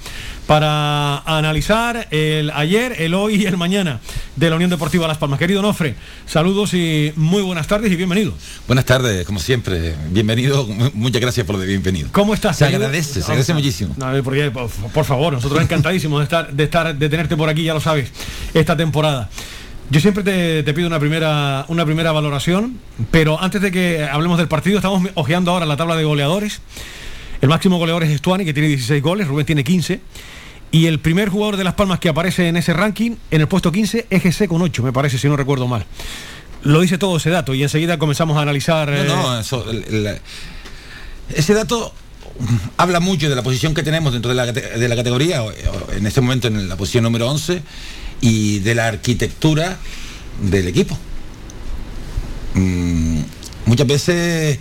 para 0.49 1.19
analizar 1.19 2.09
el 2.11 2.51
ayer, 2.51 3.01
el 3.01 3.15
hoy 3.15 3.37
y 3.37 3.47
el 3.47 3.57
mañana 3.57 4.01
de 4.35 4.51
la 4.51 4.57
Unión 4.57 4.69
Deportiva 4.69 5.07
Las 5.07 5.19
Palmas. 5.19 5.39
Querido 5.39 5.61
Onofre, 5.61 5.95
saludos 6.27 6.75
y 6.75 7.13
muy 7.15 7.41
buenas 7.41 7.69
tardes 7.69 7.93
y 7.93 7.95
bienvenido. 7.95 8.35
Buenas 8.67 8.85
tardes, 8.85 9.25
como 9.25 9.39
siempre. 9.39 9.95
Bienvenido, 10.11 10.67
muchas 10.95 11.21
gracias 11.21 11.47
por 11.47 11.57
de 11.57 11.67
bienvenido. 11.67 12.09
¿Cómo 12.11 12.35
estás? 12.35 12.57
Se 12.57 12.65
agradece, 12.65 13.21
se 13.23 13.27
agradece 13.27 13.55
muchísimo. 13.55 13.95
No, 13.97 14.25
porque, 14.25 14.51
por, 14.51 14.69
por 14.69 15.05
favor, 15.05 15.33
nosotros 15.33 15.63
encantadísimos 15.63 16.19
de 16.19 16.25
estar, 16.25 16.53
de 16.53 16.65
estar, 16.65 16.97
de 16.97 17.09
tenerte 17.09 17.37
por 17.37 17.49
aquí, 17.49 17.63
ya 17.63 17.75
lo 17.75 17.81
sabes, 17.81 18.11
esta 18.55 18.77
temporada. 18.77 19.31
Yo 19.91 20.01
siempre 20.01 20.25
te, 20.25 20.63
te, 20.65 20.75
pido 20.75 20.89
una 20.89 20.99
primera, 20.99 21.65
una 21.69 21.85
primera 21.85 22.11
valoración, 22.11 22.79
pero 23.13 23.41
antes 23.41 23.63
de 23.63 23.71
que 23.71 24.03
hablemos 24.05 24.37
del 24.39 24.49
partido, 24.49 24.79
estamos 24.79 25.09
hojeando 25.15 25.53
ahora 25.53 25.65
la 25.65 25.77
tabla 25.77 25.95
de 25.97 26.05
goleadores. 26.05 26.61
El 27.41 27.49
máximo 27.49 27.79
goleador 27.79 28.03
es 28.03 28.11
Estuani, 28.11 28.45
que 28.45 28.53
tiene 28.53 28.69
16 28.69 29.01
goles, 29.03 29.29
Rubén 29.29 29.47
tiene 29.47 29.63
15. 29.63 30.01
Y 30.73 30.87
el 30.87 30.99
primer 30.99 31.29
jugador 31.29 31.57
de 31.57 31.63
Las 31.65 31.75
Palmas 31.75 32.01
que 32.01 32.09
aparece 32.09 32.49
en 32.49 32.57
ese 32.57 32.73
ranking, 32.73 33.13
en 33.31 33.41
el 33.41 33.47
puesto 33.47 33.71
15, 33.71 34.07
es 34.11 34.23
GC 34.25 34.49
con 34.49 34.61
8, 34.61 34.83
me 34.83 34.93
parece, 34.93 35.19
si 35.19 35.29
no 35.29 35.37
recuerdo 35.37 35.69
mal. 35.69 35.87
Lo 36.63 36.81
dice 36.81 36.99
todo 36.99 37.19
ese 37.19 37.31
dato 37.31 37.55
y 37.55 37.63
enseguida 37.63 37.97
comenzamos 37.99 38.37
a 38.39 38.43
analizar... 38.43 38.89
No, 38.89 38.97
eh, 38.97 39.05
no, 39.07 39.39
eso, 39.39 39.71
el- 39.71 39.85
el- 39.85 40.19
ese 41.35 41.55
dato 41.55 41.93
habla 42.77 42.99
mucho 42.99 43.29
de 43.29 43.37
la 43.37 43.43
posición 43.43 43.73
que 43.75 43.85
tenemos 43.85 44.13
dentro 44.13 44.31
de 44.31 44.35
la, 44.35 44.47
de 44.53 44.89
la 44.89 44.97
categoría, 44.97 45.43
en 45.97 46.07
este 46.07 46.21
momento 46.21 46.49
en 46.49 46.69
la 46.69 46.77
posición 46.77 47.05
número 47.05 47.31
11, 47.31 47.63
y 48.21 48.59
de 48.61 48.75
la 48.75 48.87
arquitectura 48.89 49.79
del 50.43 50.69
equipo. 50.69 50.97
Mm, 52.55 53.21
muchas 53.67 53.87
veces 53.87 54.59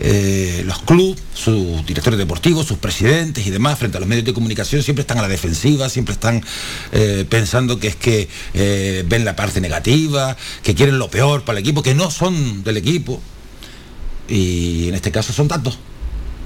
eh, 0.00 0.62
los 0.66 0.80
clubes, 0.82 1.22
sus 1.34 1.84
directores 1.86 2.18
deportivos, 2.18 2.66
sus 2.66 2.78
presidentes 2.78 3.46
y 3.46 3.50
demás, 3.50 3.78
frente 3.78 3.96
a 3.96 4.00
los 4.00 4.08
medios 4.08 4.24
de 4.26 4.34
comunicación, 4.34 4.82
siempre 4.82 5.02
están 5.02 5.18
a 5.18 5.22
la 5.22 5.28
defensiva, 5.28 5.88
siempre 5.88 6.12
están 6.12 6.42
eh, 6.92 7.24
pensando 7.28 7.78
que 7.78 7.88
es 7.88 7.96
que 7.96 8.28
eh, 8.54 9.04
ven 9.08 9.24
la 9.24 9.36
parte 9.36 9.60
negativa, 9.60 10.36
que 10.62 10.74
quieren 10.74 10.98
lo 10.98 11.08
peor 11.10 11.44
para 11.44 11.58
el 11.58 11.64
equipo, 11.64 11.82
que 11.82 11.94
no 11.94 12.10
son 12.10 12.62
del 12.64 12.76
equipo. 12.76 13.20
Y 14.28 14.88
en 14.88 14.94
este 14.96 15.12
caso 15.12 15.32
son 15.32 15.46
datos. 15.48 15.78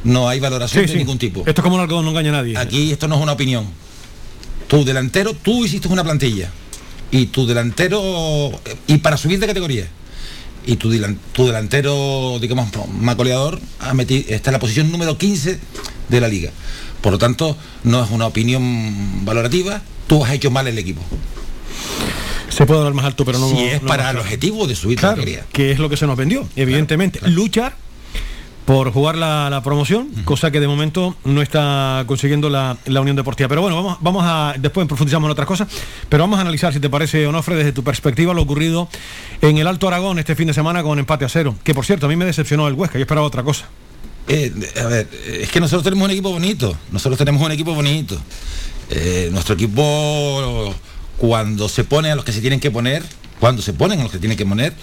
No 0.04 0.28
hay 0.28 0.38
valoración 0.40 0.82
Sí, 0.84 0.86
de 0.86 0.92
sí. 0.92 0.98
ningún 0.98 1.18
tipo. 1.18 1.40
Esto 1.46 1.60
es 1.60 1.62
como 1.62 1.76
un 1.76 1.80
algodón, 1.80 2.04
no 2.04 2.10
engaña 2.10 2.28
a 2.30 2.32
nadie. 2.32 2.56
Aquí 2.56 2.92
esto 2.92 3.08
no 3.08 3.16
es 3.16 3.22
una 3.22 3.32
opinión. 3.32 3.66
Tu 4.70 4.84
delantero, 4.84 5.34
tú 5.34 5.64
hiciste 5.64 5.88
una 5.88 6.04
plantilla. 6.04 6.48
Y 7.10 7.26
tu 7.26 7.44
delantero, 7.44 8.52
y 8.86 8.98
para 8.98 9.16
subir 9.16 9.40
de 9.40 9.48
categoría. 9.48 9.88
Y 10.64 10.76
tu, 10.76 10.92
delan- 10.92 11.18
tu 11.32 11.44
delantero, 11.46 12.38
digamos, 12.40 12.68
más 13.00 13.16
goleador, 13.16 13.60
está 14.28 14.50
en 14.50 14.52
la 14.52 14.58
posición 14.60 14.92
número 14.92 15.18
15 15.18 15.58
de 16.08 16.20
la 16.20 16.28
liga. 16.28 16.52
Por 17.00 17.10
lo 17.12 17.18
tanto, 17.18 17.56
no 17.82 18.04
es 18.04 18.10
una 18.12 18.26
opinión 18.28 19.24
valorativa, 19.24 19.82
tú 20.06 20.24
has 20.24 20.32
hecho 20.32 20.52
mal 20.52 20.68
el 20.68 20.78
equipo. 20.78 21.02
Se 22.48 22.64
puede 22.66 22.78
hablar 22.80 22.94
más 22.94 23.06
alto, 23.06 23.24
pero 23.24 23.38
no... 23.40 23.48
si 23.48 23.58
es 23.64 23.82
no 23.82 23.88
para 23.88 24.10
el 24.10 24.18
objetivo 24.18 24.66
de 24.68 24.76
subir 24.76 24.98
de 24.98 25.00
Claro, 25.00 25.16
categoría. 25.16 25.46
que 25.52 25.72
es 25.72 25.78
lo 25.80 25.88
que 25.88 25.96
se 25.96 26.06
nos 26.06 26.16
vendió, 26.16 26.48
evidentemente. 26.54 27.20
Luchar 27.28 27.74
por 28.70 28.92
jugar 28.92 29.16
la, 29.16 29.50
la 29.50 29.64
promoción, 29.64 30.06
cosa 30.24 30.52
que 30.52 30.60
de 30.60 30.68
momento 30.68 31.16
no 31.24 31.42
está 31.42 32.04
consiguiendo 32.06 32.48
la, 32.48 32.76
la 32.86 33.00
Unión 33.00 33.16
Deportiva. 33.16 33.48
Pero 33.48 33.62
bueno, 33.62 33.74
vamos, 33.74 33.98
vamos 34.00 34.22
a, 34.24 34.54
después 34.60 34.86
profundizamos 34.86 35.26
en 35.26 35.32
otras 35.32 35.48
cosas, 35.48 35.66
pero 36.08 36.22
vamos 36.22 36.38
a 36.38 36.42
analizar, 36.42 36.72
si 36.72 36.78
te 36.78 36.88
parece, 36.88 37.26
Onofre, 37.26 37.56
desde 37.56 37.72
tu 37.72 37.82
perspectiva, 37.82 38.32
lo 38.32 38.42
ocurrido 38.42 38.88
en 39.42 39.58
el 39.58 39.66
Alto 39.66 39.88
Aragón 39.88 40.20
este 40.20 40.36
fin 40.36 40.46
de 40.46 40.54
semana 40.54 40.84
con 40.84 41.00
empate 41.00 41.24
a 41.24 41.28
cero, 41.28 41.56
que 41.64 41.74
por 41.74 41.84
cierto, 41.84 42.06
a 42.06 42.08
mí 42.08 42.14
me 42.14 42.24
decepcionó 42.24 42.68
el 42.68 42.74
Huesca, 42.74 42.96
yo 42.96 43.02
esperaba 43.02 43.26
otra 43.26 43.42
cosa. 43.42 43.66
Eh, 44.28 44.52
a 44.80 44.86
ver, 44.86 45.08
es 45.26 45.50
que 45.50 45.58
nosotros 45.58 45.82
tenemos 45.82 46.04
un 46.04 46.12
equipo 46.12 46.30
bonito. 46.30 46.76
Nosotros 46.92 47.18
tenemos 47.18 47.42
un 47.42 47.50
equipo 47.50 47.74
bonito. 47.74 48.16
Eh, 48.88 49.30
nuestro 49.32 49.56
equipo, 49.56 50.72
cuando 51.18 51.68
se 51.68 51.82
pone 51.82 52.12
a 52.12 52.14
los 52.14 52.24
que 52.24 52.30
se 52.30 52.40
tienen 52.40 52.60
que 52.60 52.70
poner, 52.70 53.02
cuando 53.40 53.62
se 53.62 53.72
ponen 53.72 53.98
a 53.98 54.04
los 54.04 54.12
que 54.12 54.18
tienen 54.18 54.38
que 54.38 54.46
poner, 54.46 54.74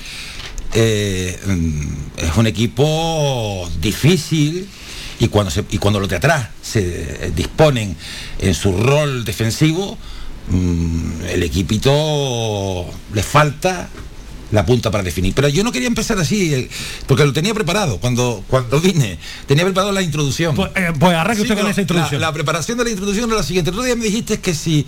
eh, 0.74 1.40
mm, 1.46 1.82
es 2.18 2.36
un 2.38 2.48
equipo 2.48 3.70
difícil 3.82 4.68
y 5.20 5.28
cuando, 5.30 5.52
se, 5.52 5.64
y 5.72 5.78
cuando 5.78 6.00
los 6.00 6.10
de 6.10 6.18
atrás 6.18 6.50
se 6.62 7.32
disponen 7.36 7.96
en 8.40 8.54
su 8.54 8.72
rol 8.78 9.26
defensivo, 9.26 9.98
mm, 10.50 11.22
el 11.30 11.44
equipito 11.44 12.86
le 13.14 13.24
falta 13.24 13.90
la 14.52 14.66
punta 14.66 14.90
para 14.92 15.04
definir. 15.04 15.34
Pero 15.34 15.50
yo 15.50 15.62
no 15.64 15.74
quería 15.74 15.90
empezar 15.90 16.18
así, 16.20 16.54
eh, 16.54 16.70
porque 17.06 17.26
lo 17.26 17.34
tenía 17.34 17.54
preparado 17.54 17.98
cuando, 17.98 18.44
cuando 18.48 18.80
vine. 18.80 19.18
Tenía 19.46 19.66
preparado 19.66 19.92
la 19.92 20.02
introducción. 20.02 20.56
Pues, 20.56 20.72
eh, 20.76 20.94
pues 20.98 21.14
arranque 21.18 21.42
usted 21.42 21.58
con 21.58 21.68
esa 21.68 21.82
introducción. 21.82 22.22
La, 22.22 22.28
la 22.28 22.34
preparación 22.34 22.78
de 22.78 22.86
la 22.86 22.90
introducción 22.92 23.28
era 23.30 23.38
la 23.40 23.44
siguiente. 23.44 23.72
El 23.72 23.76
otro 23.76 23.86
día 23.86 23.96
me 23.98 24.06
dijiste 24.06 24.40
que 24.40 24.54
si 24.54 24.86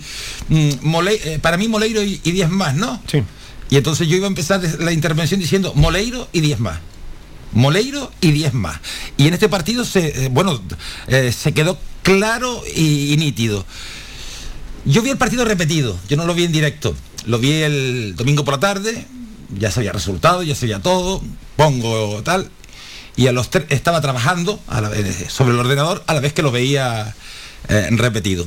mm, 0.48 0.70
Mole- 0.82 1.20
eh, 1.24 1.38
para 1.42 1.58
mí 1.58 1.68
Moleiro 1.68 2.02
y 2.02 2.16
10 2.18 2.48
más, 2.50 2.74
¿no? 2.74 3.02
Sí. 3.06 3.22
Y 3.70 3.76
entonces 3.76 4.08
yo 4.08 4.16
iba 4.16 4.26
a 4.26 4.28
empezar 4.28 4.60
la 4.80 4.92
intervención 4.92 5.38
diciendo 5.40 5.72
Moleiro 5.74 6.28
y 6.32 6.40
10 6.40 6.58
más. 6.60 6.78
Moleiro 7.52 8.10
y 8.20 8.32
10 8.32 8.54
más. 8.54 8.80
Y 9.16 9.28
en 9.28 9.34
este 9.34 9.48
partido 9.48 9.84
se, 9.84 10.26
eh, 10.26 10.28
bueno, 10.30 10.60
eh, 11.08 11.32
se 11.32 11.52
quedó 11.52 11.78
claro 12.02 12.62
y, 12.74 13.16
nítido. 13.16 13.64
Yo 14.84 15.02
vi 15.02 15.10
el 15.10 15.18
partido 15.18 15.44
repetido, 15.44 15.98
yo 16.08 16.16
no 16.16 16.26
lo 16.26 16.34
vi 16.34 16.44
en 16.44 16.52
directo. 16.52 16.94
Lo 17.26 17.38
vi 17.38 17.52
el 17.52 18.14
domingo 18.16 18.44
por 18.44 18.54
la 18.54 18.60
tarde, 18.60 19.06
ya 19.58 19.70
sabía 19.70 19.92
resultado, 19.92 20.42
ya 20.42 20.54
sabía 20.54 20.80
todo, 20.80 21.22
pongo 21.56 22.22
tal. 22.22 22.50
Y 23.16 23.26
a 23.26 23.32
los 23.32 23.50
tres 23.50 23.66
estaba 23.68 24.00
trabajando 24.00 24.58
vez- 24.90 25.30
sobre 25.30 25.52
el 25.52 25.60
ordenador 25.60 26.02
a 26.06 26.14
la 26.14 26.20
vez 26.20 26.32
que 26.32 26.42
lo 26.42 26.50
veía 26.50 27.14
eh, 27.68 27.88
repetido. 27.90 28.46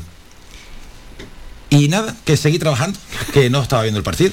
Y 1.69 1.87
nada, 1.87 2.15
que 2.25 2.37
seguí 2.37 2.59
trabajando, 2.59 2.99
que 3.33 3.49
no 3.49 3.61
estaba 3.61 3.83
viendo 3.83 3.97
el 3.97 4.03
partido, 4.03 4.31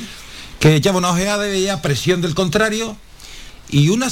que 0.60 0.76
echaba 0.76 0.98
una 0.98 1.10
ojeada 1.10 1.46
y 1.48 1.50
veía 1.50 1.82
presión 1.82 2.20
del 2.20 2.34
contrario 2.36 2.96
y, 3.70 3.88
una 3.88 4.08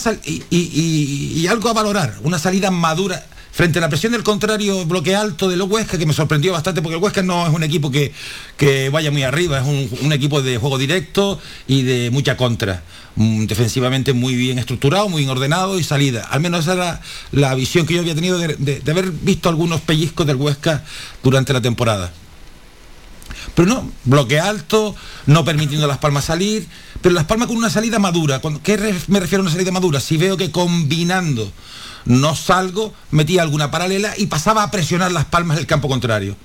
y, 0.51 1.47
algo 1.47 1.69
a 1.69 1.73
valorar, 1.73 2.17
una 2.23 2.39
salida 2.39 2.71
madura 2.71 3.25
frente 3.53 3.79
a 3.81 3.83
la 3.83 3.89
presión 3.89 4.13
del 4.13 4.23
contrario, 4.23 4.87
bloque 4.87 5.17
alto 5.17 5.49
de 5.49 5.57
los 5.57 5.69
Huesca, 5.69 5.99
que 5.99 6.07
me 6.07 6.13
sorprendió 6.13 6.53
bastante, 6.53 6.81
porque 6.81 6.97
el 6.97 7.03
Huesca 7.03 7.23
no 7.23 7.45
es 7.45 7.53
un 7.53 7.65
equipo 7.65 7.91
que, 7.91 8.13
que 8.57 8.89
vaya 8.89 9.11
muy 9.11 9.25
arriba, 9.25 9.59
es 9.59 9.65
un, 10.01 10.13
equipo 10.13 10.43
de 10.43 10.59
juego 10.59 10.79
directo 10.79 11.41
y 11.67 11.83
de 11.83 12.11
mucha 12.13 12.37
contra. 12.37 12.85
Mm, 13.17 13.47
Defensivamente 13.47 14.13
muy 14.13 14.37
bien 14.37 14.61
estructurado, 14.61 15.09
muy 15.09 15.23
bien 15.23 15.31
ordenado 15.31 15.77
y 15.79 15.83
salida. 15.83 16.29
Al 16.31 16.41
menos 16.41 16.61
esa 16.61 16.75
era 16.75 17.01
la 17.33 17.53
visión 17.57 17.85
que 17.85 17.95
yo 17.95 18.01
había 18.01 18.15
tenido 18.15 18.39
de- 18.39 18.55
de 18.81 18.91
haber 18.93 19.11
visto 19.11 19.49
algunos 19.49 19.81
pellizcos 19.81 20.25
del 20.25 20.37
Huesca 20.37 20.85
durante 21.25 21.53
la 21.53 21.61
temporada. 21.61 22.13
Pero 23.55 23.69
no, 23.69 23.91
bloque 24.05 24.39
alto, 24.39 24.95
no 25.27 25.45
permitiendo 25.45 25.87
a 25.87 25.89
Las 25.89 25.99
Palmas 25.99 26.27
salir, 26.27 26.67
pero 27.03 27.15
Las 27.15 27.25
Palmas 27.25 27.49
con 27.49 27.57
una 27.57 27.71
salida 27.71 27.99
madura. 27.99 28.41
¿Qué 28.63 28.95
me 29.09 29.21
refiero 29.21 29.43
a 29.43 29.47
una 29.47 29.53
salida 29.53 29.71
madura? 29.71 30.01
Si 30.01 30.17
veo 30.17 30.37
que 30.37 30.51
combinando 30.51 31.51
no 32.05 32.35
salgo, 32.35 32.95
metía 33.11 33.43
alguna 33.43 33.71
paralela 33.71 34.15
y 34.17 34.27
pasaba 34.27 34.63
a 34.63 34.71
presionar 34.71 35.13
Las 35.13 35.27
Palmas 35.27 35.57
del 35.57 35.67
campo 35.67 35.89
contrario. 35.89 36.37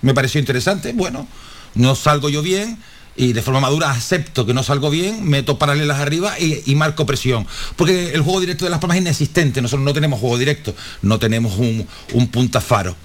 Me 0.00 0.14
pareció 0.14 0.40
interesante, 0.40 0.92
bueno, 0.92 1.26
no 1.74 1.94
salgo 1.94 2.28
yo 2.28 2.42
bien 2.42 2.78
y 3.14 3.32
de 3.32 3.42
forma 3.42 3.60
madura 3.60 3.90
acepto 3.90 4.46
que 4.46 4.54
no 4.54 4.62
salgo 4.62 4.90
bien, 4.90 5.28
meto 5.28 5.58
paralelas 5.58 6.00
arriba 6.00 6.38
y, 6.38 6.62
y 6.66 6.74
marco 6.74 7.04
presión. 7.06 7.46
Porque 7.76 8.12
el 8.12 8.22
juego 8.22 8.40
directo 8.40 8.64
de 8.64 8.70
Las 8.70 8.80
Palmas 8.80 8.96
es 8.96 9.02
inexistente, 9.02 9.62
nosotros 9.62 9.84
no 9.84 9.92
tenemos 9.92 10.20
juego 10.20 10.38
directo, 10.38 10.74
no 11.02 11.18
tenemos 11.18 11.56
un, 11.58 11.86
un 12.12 12.28
punta 12.28 12.60
faro. 12.60 12.96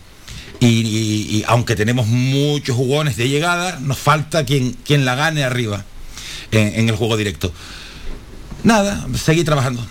Y, 0.59 0.65
y- 0.67 1.37
y 1.37 1.43
aunque 1.47 1.75
tenemos 1.75 2.07
muchos 2.07 2.75
jugones 2.75 3.15
de 3.17 3.29
llegada, 3.29 3.79
nos 3.79 3.97
falta 3.97 4.43
quien, 4.43 4.73
quien 4.85 5.05
la 5.05 5.15
gane 5.15 5.43
arriba 5.43 5.85
en, 6.51 6.79
en 6.79 6.89
el 6.89 6.95
juego 6.95 7.15
directo. 7.17 7.53
Nada, 8.63 9.05
seguí 9.23 9.43
trabajando. 9.43 9.85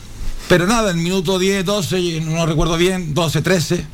Pero 0.49 0.67
nada, 0.67 0.91
en 0.91 1.03
minuto 1.03 1.39
10, 1.39 1.65
12, 1.65 2.21
no 2.23 2.47
recuerdo 2.47 2.77
bien, 2.77 3.15
12, 3.15 3.43
13, 3.43 3.85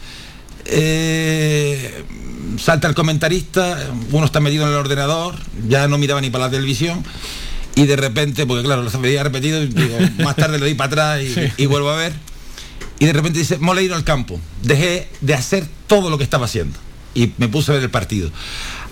eh, 0.67 2.05
salta 2.59 2.89
el 2.89 2.95
comentarista, 2.95 3.91
uno 4.11 4.27
está 4.27 4.41
metido 4.41 4.65
en 4.65 4.71
el 4.71 4.77
ordenador, 4.77 5.35
ya 5.69 5.89
no 5.89 5.99
miraba 5.99 6.21
ni 6.21 6.31
para 6.31 6.47
la 6.47 6.51
televisión, 6.51 7.05
y 7.75 7.87
de 7.87 7.97
repente, 7.97 8.47
porque 8.47 8.63
claro, 8.65 8.83
lo 8.83 8.91
veía 9.01 9.23
repetido, 9.23 9.61
digo, 9.65 9.99
más 10.25 10.37
tarde 10.37 10.59
le 10.59 10.67
di 10.67 10.75
para 10.75 10.89
atrás 10.89 11.23
y, 11.23 11.33
Sí. 11.35 11.41
y 11.57 11.67
vuelvo 11.67 11.91
a 11.91 11.97
ver, 11.97 12.13
y 13.03 13.07
de 13.07 13.13
repente 13.15 13.41
dice, 13.41 13.59
Moleiro 13.59 13.97
al 13.97 14.05
campo, 14.05 14.39
dejé 14.63 15.09
de 15.21 15.35
hacer 15.35 15.67
todo 15.89 16.09
lo 16.09 16.19
que 16.19 16.23
estaba 16.23 16.45
haciendo, 16.45 16.79
y 17.15 17.33
me 17.37 17.49
puse 17.49 17.73
a 17.73 17.75
ver 17.75 17.83
el 17.83 17.91
partido. 17.91 18.31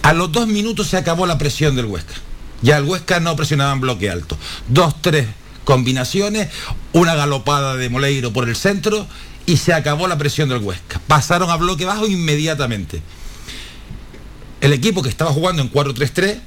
A 0.03 0.12
los 0.12 0.33
dos 0.33 0.49
minutos 0.49 0.88
se 0.88 0.96
acabó 0.96 1.27
la 1.27 1.38
presión 1.38 1.77
del 1.77 1.85
Huesca. 1.85 2.14
Ya 2.61 2.79
el 2.79 2.87
Huesca 2.87 3.20
no 3.20 3.37
presionaba 3.37 3.73
en 3.73 3.81
bloque 3.81 4.11
alto. 4.11 4.37
Dos, 4.66 5.01
tres 5.01 5.29
combinaciones, 5.62 6.49
una 6.92 7.14
galopada 7.14 7.77
de 7.77 7.88
Moleiro 7.88 8.33
por 8.33 8.49
el 8.49 8.57
centro 8.57 9.07
y 9.46 9.59
se 9.59 9.75
acabó 9.75 10.09
la 10.09 10.18
presión 10.18 10.49
del 10.49 10.59
Huesca. 10.59 11.01
Pasaron 11.07 11.49
a 11.49 11.55
bloque 11.55 11.85
bajo 11.85 12.09
inmediatamente. 12.09 13.03
El 14.61 14.73
equipo 14.73 15.05
que 15.05 15.09
estaba 15.09 15.31
jugando 15.31 15.62
en 15.62 15.70
4-3-3, 15.70 16.40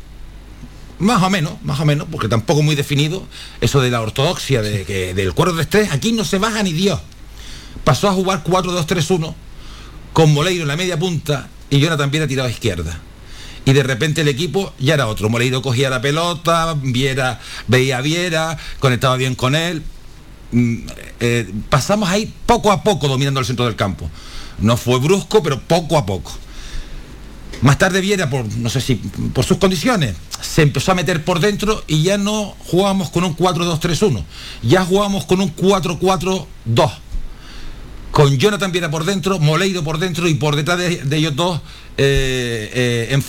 más 1.00 1.24
o 1.24 1.30
menos, 1.30 1.54
más 1.64 1.80
o 1.80 1.86
menos, 1.86 2.10
porque 2.12 2.28
tampoco 2.28 2.62
muy 2.62 2.76
definido, 2.76 3.26
eso 3.62 3.80
de 3.80 3.90
la 3.90 4.02
ortodoxia 4.02 4.62
de 4.62 4.84
que 4.84 5.14
del 5.14 5.34
4-3-3, 5.34 5.92
aquí 5.94 6.12
no 6.12 6.26
se 6.26 6.40
baja 6.40 6.62
ni 6.62 6.74
Dios. 6.74 7.00
Pasó 7.84 8.10
a 8.10 8.14
jugar 8.14 8.44
4-2-3-1 8.44 9.34
con 10.14 10.34
Moleiro 10.34 10.62
en 10.64 10.68
la 10.68 10.78
media 10.78 10.98
punta 10.98 11.50
y 11.70 11.80
Jonathan 11.80 12.12
Viera 12.12 12.28
tirado 12.28 12.48
a 12.48 12.52
izquierda. 12.52 13.00
Y 13.66 13.74
de 13.74 13.84
repente 13.84 14.22
el 14.22 14.28
equipo 14.28 14.74
ya 14.80 14.94
era 14.94 15.08
otro. 15.08 15.30
Moleiro 15.30 15.62
cogía 15.62 15.90
la 15.90 16.02
pelota, 16.02 16.76
Viera, 16.82 17.40
veía 17.68 17.98
a 17.98 18.02
Viera, 18.02 18.58
conectaba 18.80 19.16
bien 19.16 19.36
con 19.36 19.56
él. 19.56 19.84
Mm, 20.52 20.86
eh, 21.20 21.52
pasamos 21.70 22.10
ahí 22.10 22.32
poco 22.46 22.72
a 22.72 22.84
poco 22.84 23.08
dominando 23.08 23.40
el 23.40 23.46
centro 23.46 23.66
del 23.66 23.76
campo. 23.76 24.10
No 24.60 24.78
fue 24.78 25.00
brusco, 25.00 25.42
pero 25.42 25.60
poco 25.62 25.98
a 25.98 26.06
poco. 26.06 26.32
Más 27.62 27.78
tarde 27.78 28.02
Viera, 28.02 28.30
por 28.30 28.46
no 28.58 28.70
sé 28.70 28.82
si 28.82 28.96
por 28.96 29.46
sus 29.46 29.58
condiciones, 29.58 30.16
se 30.42 30.62
empezó 30.62 30.92
a 30.92 30.96
meter 30.96 31.24
por 31.24 31.40
dentro 31.40 31.82
y 31.88 32.04
ya 32.04 32.18
no 32.18 32.56
jugábamos 32.68 33.10
con 33.10 33.24
un 33.24 33.38
4-2-3-1, 33.38 34.24
ya 34.62 34.84
jugábamos 34.84 35.26
con 35.26 35.40
un 35.40 35.56
4-4-2. 35.56 36.46
Con 38.14 38.38
Jonathan 38.38 38.72
Viera 38.72 38.92
por 38.92 39.06
dentro, 39.06 39.40
Moleiro 39.40 39.84
por 39.84 39.98
dentro 39.98 40.28
y 40.28 40.36
por 40.36 40.56
detrás 40.56 40.78
de, 40.78 41.18
ellos 41.18 41.36
dos 41.36 41.60
eh, 41.98 42.70
eh, 42.72 43.08
en 43.10 43.24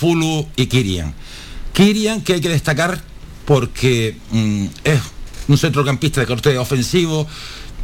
y 0.56 0.66
Kirian. 0.66 1.14
Kirian 1.72 2.20
que 2.20 2.34
hay 2.34 2.40
que 2.42 2.50
destacar 2.50 3.02
porque 3.46 4.14
mm, 4.30 4.66
es 4.84 5.00
un 5.48 5.56
centrocampista 5.56 6.20
de 6.20 6.26
corte 6.26 6.58
ofensivo, 6.58 7.26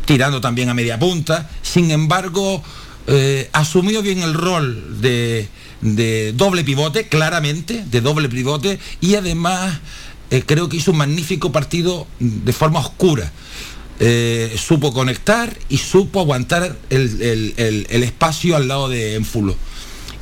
tirando 0.05 0.43
también 0.43 0.69
a 0.69 0.75
media 0.75 0.99
punta, 0.99 1.49
sin 1.63 1.91
embargo 1.91 2.63
eh, 3.07 3.49
asumió 3.55 4.03
bien 4.03 4.21
el 4.23 4.35
rol 4.35 5.01
de, 5.01 5.49
de 5.81 6.35
doble 6.35 6.65
pivote, 6.65 7.09
claramente, 7.09 7.83
de 7.91 8.01
doble 8.03 8.29
pivote, 8.29 8.79
y 9.01 9.15
además 9.15 9.81
eh, 10.31 10.43
creo 10.45 10.69
que 10.69 10.77
hizo 10.77 10.91
un 10.91 10.99
magnífico 10.99 11.51
partido 11.51 12.07
de 12.19 12.53
forma 12.53 12.81
oscura. 12.81 13.33
Eh, 14.03 14.57
supo 14.57 14.95
conectar 14.95 15.55
y 15.69 15.77
supo 15.77 16.21
aguantar 16.21 16.75
el, 16.89 17.55
el- 17.59 18.03
espacio 18.03 18.57
al 18.57 18.67
lado 18.67 18.89
de 18.89 19.15
Enfulo. 19.15 19.55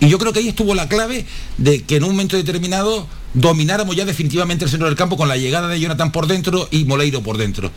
Y 0.01 0.09
yo 0.09 0.19
creo 0.19 0.33
que 0.33 0.41
ahí 0.41 0.49
estuvo 0.49 0.75
la 0.75 0.89
clave 0.89 1.25
de 1.59 1.83
que 1.85 1.97
en 1.97 2.03
un 2.03 2.11
momento 2.11 2.37
determinado 2.37 3.07
domináramos 3.35 3.95
ya 3.95 4.05
definitivamente 4.05 4.65
el 4.65 4.71
centro 4.71 4.89
del 4.89 4.97
campo 4.97 5.17
con 5.17 5.29
la 5.29 5.37
llegada 5.37 5.69
de 5.69 5.79
Jonathan 5.79 6.11
por 6.11 6.27
dentro 6.27 6.67
y 6.73 6.87
Moleiro 6.87 7.23
por 7.23 7.37
dentro. 7.39 7.71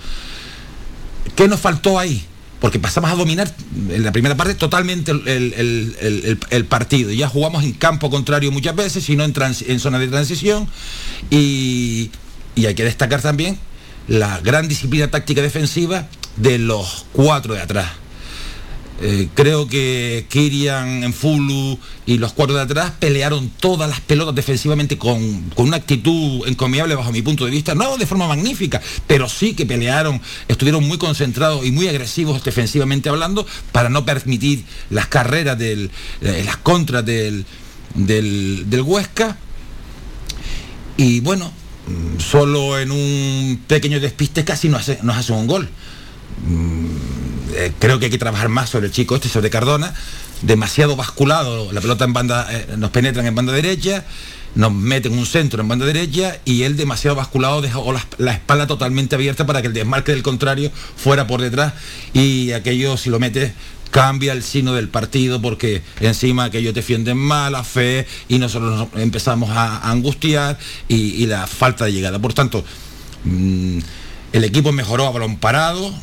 ¿Qué 1.35 1.47
nos 1.47 1.59
faltó 1.59 1.99
ahí? 1.99 2.23
Porque 2.59 2.79
pasamos 2.79 3.11
a 3.11 3.15
dominar 3.15 3.53
en 3.89 4.03
la 4.03 4.11
primera 4.11 4.35
parte 4.35 4.55
totalmente 4.55 5.11
el- 5.11 6.37
el 6.49 6.65
partido. 6.65 7.11
Ya 7.11 7.27
jugamos 7.27 7.63
en 7.63 7.73
campo 7.73 8.09
contrario 8.09 8.51
muchas 8.51 8.75
veces, 8.75 9.03
sino 9.03 9.23
en, 9.23 9.33
trans- 9.33 9.63
en 9.67 9.79
zona 9.79 9.99
de 9.99 10.07
transición. 10.07 10.67
Y, 11.29 12.09
y 12.55 12.65
hay 12.65 12.73
que 12.73 12.83
destacar 12.83 13.21
también 13.21 13.59
la 14.07 14.39
gran 14.41 14.67
disciplina 14.67 15.09
táctica 15.09 15.41
defensiva 15.41 16.07
de 16.37 16.57
los 16.59 17.05
cuatro 17.13 17.53
de 17.53 17.61
atrás. 17.61 17.91
Eh, 19.03 19.29
creo 19.33 19.67
que 19.67 20.27
Kirian, 20.29 21.03
Enfulu 21.03 21.79
y 22.05 22.19
los 22.19 22.33
cuatro 22.33 22.55
de 22.55 22.61
atrás 22.61 22.91
pelearon 22.99 23.49
todas 23.49 23.89
las 23.89 23.99
pelotas 23.99 24.35
defensivamente 24.35 24.99
con, 24.99 25.49
con 25.55 25.69
una 25.69 25.77
actitud 25.77 26.47
encomiable 26.47 26.93
bajo 26.93 27.11
mi 27.11 27.23
punto 27.23 27.45
de 27.45 27.49
vista, 27.49 27.73
no 27.73 27.97
de 27.97 28.05
forma 28.05 28.27
magnífica, 28.27 28.79
pero 29.07 29.27
sí 29.27 29.55
que 29.55 29.65
pelearon, 29.65 30.21
estuvieron 30.47 30.87
muy 30.87 30.99
concentrados 30.99 31.65
y 31.65 31.71
muy 31.71 31.87
agresivos 31.87 32.43
defensivamente 32.43 33.09
hablando 33.09 33.47
para 33.71 33.89
no 33.89 34.05
permitir 34.05 34.65
las 34.91 35.07
carreras, 35.07 35.57
del, 35.57 35.89
eh, 36.21 36.43
las 36.45 36.57
contras 36.57 37.03
del, 37.03 37.43
del, 37.95 38.69
del 38.69 38.81
Huesca. 38.81 39.35
Y 40.97 41.21
bueno, 41.21 41.51
solo 42.17 42.79
en 42.79 42.91
un 42.91 43.61
pequeño 43.67 43.99
despiste 43.99 44.43
casi 44.43 44.69
nos 44.69 44.81
hace, 44.81 44.99
nos 45.03 45.17
hace 45.17 45.33
un 45.33 45.47
gol. 45.47 45.69
Eh, 47.53 47.71
creo 47.79 47.99
que 47.99 48.05
hay 48.05 48.11
que 48.11 48.17
trabajar 48.17 48.49
más 48.49 48.69
sobre 48.69 48.87
el 48.87 48.91
chico 48.91 49.15
este, 49.15 49.29
sobre 49.29 49.49
Cardona. 49.49 49.93
Demasiado 50.41 50.95
basculado, 50.95 51.71
la 51.71 51.81
pelota 51.81 52.05
en 52.05 52.13
banda, 52.13 52.47
eh, 52.49 52.75
nos 52.77 52.89
penetran 52.89 53.27
en 53.27 53.35
banda 53.35 53.53
derecha, 53.53 54.05
nos 54.55 54.73
meten 54.73 55.17
un 55.17 55.25
centro 55.25 55.61
en 55.61 55.67
banda 55.67 55.85
derecha 55.85 56.39
y 56.45 56.63
él 56.63 56.77
demasiado 56.77 57.15
basculado 57.15 57.61
dejó 57.61 57.93
la, 57.93 58.05
la 58.17 58.33
espalda 58.33 58.65
totalmente 58.65 59.15
abierta 59.15 59.45
para 59.45 59.61
que 59.61 59.67
el 59.67 59.73
desmarque 59.73 60.11
del 60.13 60.23
contrario 60.23 60.71
fuera 60.95 61.27
por 61.27 61.41
detrás 61.41 61.73
y 62.13 62.53
aquello 62.53 62.97
si 62.97 63.09
lo 63.11 63.19
metes 63.19 63.51
cambia 63.91 64.33
el 64.33 64.41
signo 64.41 64.73
del 64.73 64.89
partido 64.89 65.41
porque 65.41 65.83
encima 65.99 66.45
aquellos 66.45 66.73
defienden 66.73 67.17
mala 67.17 67.63
fe 67.63 68.07
y 68.27 68.39
nosotros 68.39 68.89
nos 68.91 69.01
empezamos 69.01 69.49
a, 69.51 69.89
angustiar 69.91 70.57
y, 70.87 71.25
la 71.27 71.45
falta 71.45 71.85
de 71.85 71.93
llegada. 71.93 72.19
Por 72.19 72.33
tanto, 72.33 72.63
mm, 73.25 73.79
el 74.33 74.43
equipo 74.43 74.71
mejoró 74.71 75.05
a 75.05 75.11
balón 75.11 75.37
parado, 75.37 75.93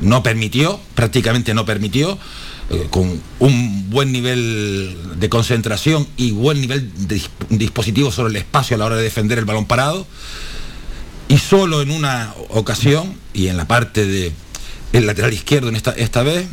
no 0.00 0.22
permitió, 0.22 0.80
prácticamente 0.94 1.54
no 1.54 1.64
permitió, 1.64 2.18
eh, 2.70 2.86
con 2.90 3.20
un 3.38 3.90
buen 3.90 4.12
nivel 4.12 4.96
de 5.16 5.28
concentración 5.28 6.06
y 6.16 6.32
buen 6.32 6.60
nivel 6.60 6.90
de 7.08 7.16
dis- 7.16 7.30
dispositivo 7.48 8.10
sobre 8.10 8.30
el 8.30 8.36
espacio 8.36 8.74
a 8.74 8.78
la 8.78 8.84
hora 8.84 8.96
de 8.96 9.02
defender 9.02 9.38
el 9.38 9.44
balón 9.44 9.66
parado. 9.66 10.06
Y 11.28 11.38
solo 11.38 11.82
en 11.82 11.90
una 11.90 12.34
ocasión, 12.50 13.14
y 13.34 13.48
en 13.48 13.56
la 13.56 13.68
parte 13.68 14.06
de 14.06 14.32
el 14.92 15.06
lateral 15.06 15.32
izquierdo 15.32 15.68
en 15.68 15.76
esta, 15.76 15.92
esta 15.92 16.22
vez, 16.22 16.46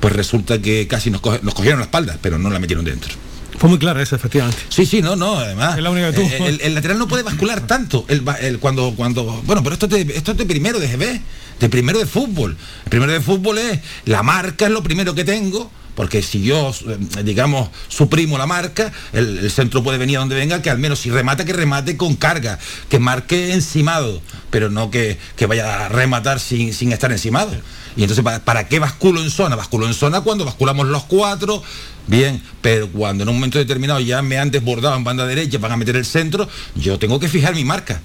pues 0.00 0.14
resulta 0.14 0.60
que 0.60 0.86
casi 0.86 1.10
nos, 1.10 1.20
coge- 1.20 1.40
nos 1.42 1.54
cogieron 1.54 1.80
la 1.80 1.84
espalda, 1.86 2.18
pero 2.22 2.38
no 2.38 2.50
la 2.50 2.58
metieron 2.58 2.84
dentro. 2.84 3.12
Fue 3.58 3.68
muy 3.68 3.78
clara 3.78 4.00
esa, 4.02 4.16
efectivamente. 4.16 4.58
Sí, 4.70 4.86
sí, 4.86 5.02
no, 5.02 5.16
no, 5.16 5.36
además. 5.36 5.76
Es 5.76 5.82
la 5.82 5.90
única 5.90 6.10
que 6.12 6.16
tuvo. 6.16 6.28
eh, 6.28 6.48
El, 6.48 6.60
el 6.62 6.74
lateral 6.74 6.98
no 6.98 7.06
puede 7.08 7.22
bascular 7.22 7.66
tanto. 7.66 8.06
El, 8.08 8.24
el- 8.40 8.58
cuando, 8.58 8.94
cuando, 8.96 9.24
bueno, 9.44 9.62
pero 9.62 9.74
esto 9.74 9.86
es, 9.86 9.92
de, 10.06 10.16
esto 10.16 10.32
es 10.32 10.38
de 10.38 10.46
primero 10.46 10.78
de 10.80 10.88
GB, 10.88 11.20
de 11.60 11.68
primero 11.68 11.98
de 11.98 12.06
fútbol. 12.06 12.56
El 12.84 12.90
primero 12.90 13.12
de 13.12 13.20
fútbol 13.20 13.58
es 13.58 13.80
la 14.06 14.22
marca, 14.22 14.64
es 14.66 14.70
lo 14.72 14.82
primero 14.82 15.14
que 15.14 15.24
tengo. 15.24 15.70
Porque 15.94 16.22
si 16.22 16.42
yo, 16.42 16.72
eh, 16.88 17.22
digamos, 17.24 17.68
suprimo 17.88 18.38
la 18.38 18.46
marca, 18.46 18.92
el, 19.12 19.50
centro 19.50 19.82
puede 19.82 19.98
venir 19.98 20.16
a 20.16 20.20
donde 20.20 20.36
venga, 20.36 20.62
que 20.62 20.70
al 20.70 20.78
menos 20.78 21.00
si 21.00 21.10
remata, 21.10 21.44
que 21.44 21.52
remate 21.52 21.96
con 21.96 22.16
carga, 22.16 22.58
que 22.88 22.98
marque 22.98 23.52
encimado, 23.52 24.20
pero 24.50 24.70
no 24.70 24.90
que, 24.90 25.18
vaya 25.48 25.86
a 25.86 25.88
rematar 25.88 26.40
sin, 26.40 26.92
estar 26.92 27.10
encimado. 27.12 27.52
Y 27.96 28.02
entonces, 28.02 28.24
¿para, 28.24 28.44
¿para 28.44 28.68
qué 28.68 28.78
basculo 28.78 29.20
en 29.20 29.30
zona? 29.30 29.56
Basculo 29.56 29.86
en 29.86 29.94
zona 29.94 30.20
cuando 30.20 30.44
basculamos 30.44 30.86
los 30.86 31.04
cuatro, 31.04 31.62
bien, 32.06 32.42
pero 32.60 32.88
cuando 32.88 33.24
en 33.24 33.28
un 33.28 33.34
momento 33.34 33.58
determinado 33.58 34.00
ya 34.00 34.22
me 34.22 34.38
han 34.38 34.50
desbordado 34.50 34.96
en 34.96 35.04
banda 35.04 35.26
derecha, 35.26 35.58
van 35.58 35.72
a 35.72 35.76
meter 35.76 35.96
el 35.96 36.04
centro, 36.04 36.48
yo 36.76 36.98
tengo 36.98 37.18
que 37.18 37.28
fijar 37.28 37.54
mi 37.54 37.64
marca. 37.64 38.00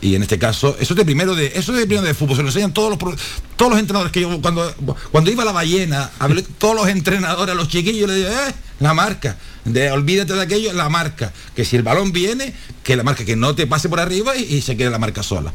Y 0.00 0.14
en 0.14 0.22
este 0.22 0.38
caso, 0.38 0.76
eso 0.78 0.94
es 0.94 0.96
de 0.96 1.04
primero 1.04 1.34
de, 1.34 1.46
eso 1.46 1.72
es 1.72 1.78
de 1.78 1.86
primero 1.86 2.06
de 2.06 2.14
fútbol, 2.14 2.36
se 2.36 2.42
lo 2.42 2.48
enseñan 2.48 2.72
todos 2.72 2.90
los 2.90 3.16
todos 3.56 3.70
los 3.72 3.80
entrenadores 3.80 4.12
que 4.12 4.20
yo 4.20 4.40
cuando, 4.40 4.72
cuando 5.10 5.30
iba 5.30 5.42
a 5.42 5.46
la 5.46 5.52
ballena, 5.52 6.10
hablé 6.20 6.42
todos 6.42 6.76
los 6.76 6.88
entrenadores, 6.88 7.52
a 7.52 7.56
los 7.56 7.68
chiquillos, 7.68 8.08
les 8.08 8.18
digo, 8.18 8.28
eh, 8.28 8.54
la 8.80 8.94
marca. 8.94 9.36
De, 9.64 9.90
olvídate 9.90 10.34
de 10.34 10.40
aquello, 10.40 10.72
la 10.72 10.88
marca. 10.88 11.32
Que 11.56 11.64
si 11.64 11.76
el 11.76 11.82
balón 11.82 12.12
viene, 12.12 12.54
que 12.84 12.96
la 12.96 13.02
marca, 13.02 13.24
que 13.24 13.34
no 13.34 13.54
te 13.56 13.66
pase 13.66 13.88
por 13.88 13.98
arriba 13.98 14.36
y, 14.36 14.44
y 14.44 14.60
se 14.62 14.76
quede 14.76 14.90
la 14.90 14.98
marca 14.98 15.22
sola. 15.24 15.52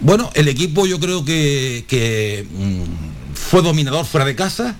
Bueno, 0.00 0.30
el 0.34 0.46
equipo 0.46 0.86
yo 0.86 1.00
creo 1.00 1.24
que, 1.24 1.84
que, 1.88 2.46
mm, 2.50 3.34
fue 3.34 3.62
dominador 3.62 4.04
fuera 4.04 4.24
de 4.24 4.36
casa, 4.36 4.76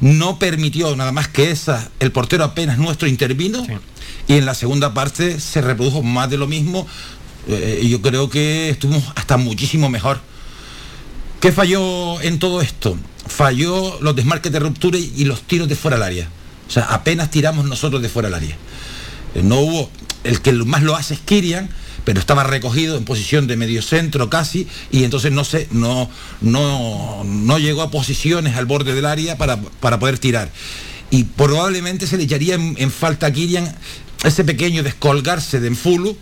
no 0.00 0.38
permitió 0.38 0.94
nada 0.96 1.12
más 1.12 1.28
que 1.28 1.50
esa, 1.50 1.90
el 2.00 2.10
portero 2.12 2.44
apenas 2.44 2.78
nuestro 2.78 3.08
intervino 3.08 3.66
y 4.28 4.34
en 4.34 4.46
la 4.46 4.54
segunda 4.54 4.94
parte 4.94 5.40
se 5.40 5.60
reprodujo 5.60 6.02
más 6.02 6.30
de 6.30 6.38
lo 6.38 6.46
mismo 6.46 6.86
eh, 7.48 7.86
yo 7.88 8.02
creo 8.02 8.28
que 8.28 8.70
estuvimos 8.70 9.04
hasta 9.14 9.36
muchísimo 9.36 9.88
mejor. 9.88 10.20
¿Qué 11.40 11.52
falló 11.52 12.20
en 12.22 12.38
todo 12.38 12.60
esto? 12.60 12.96
Falló 13.26 13.98
los 14.00 14.16
desmarques 14.16 14.50
de 14.52 14.58
ruptura 14.58 14.98
y 14.98 15.24
los 15.24 15.42
tiros 15.42 15.68
de 15.68 15.76
fuera 15.76 15.96
del 15.96 16.04
área. 16.04 16.28
O 16.68 16.70
sea, 16.70 16.84
apenas 16.84 17.30
tiramos 17.30 17.64
nosotros 17.66 18.02
de 18.02 18.08
fuera 18.08 18.28
del 18.28 18.34
área. 18.34 18.56
Eh, 19.34 19.42
No 19.42 19.60
hubo, 19.60 19.90
el 20.24 20.40
que 20.40 20.52
más 20.52 20.82
lo 20.82 20.96
hace 20.96 21.14
es 21.14 21.20
Kirian, 21.20 21.68
pero 22.04 22.20
estaba 22.20 22.44
recogido 22.44 22.96
en 22.96 23.04
posición 23.04 23.46
de 23.46 23.56
medio 23.56 23.82
centro 23.82 24.30
casi, 24.30 24.68
y 24.92 25.04
entonces 25.04 25.32
no 25.32 25.44
se, 25.44 25.68
no, 25.72 26.08
no, 26.40 27.24
no 27.24 27.58
llegó 27.58 27.82
a 27.82 27.90
posiciones 27.90 28.56
al 28.56 28.66
borde 28.66 28.94
del 28.94 29.06
área 29.06 29.36
para, 29.36 29.60
para 29.60 29.98
poder 29.98 30.18
tirar. 30.18 30.50
Y 31.10 31.24
probablemente 31.24 32.06
se 32.06 32.16
le 32.16 32.24
echaría 32.24 32.54
en, 32.54 32.74
en 32.78 32.90
falta 32.90 33.26
a 33.26 33.32
Kirian 33.32 33.72
ese 34.24 34.44
pequeño 34.44 34.82
descolgarse 34.82 35.60
de 35.60 35.68
Enfulu 35.68 36.16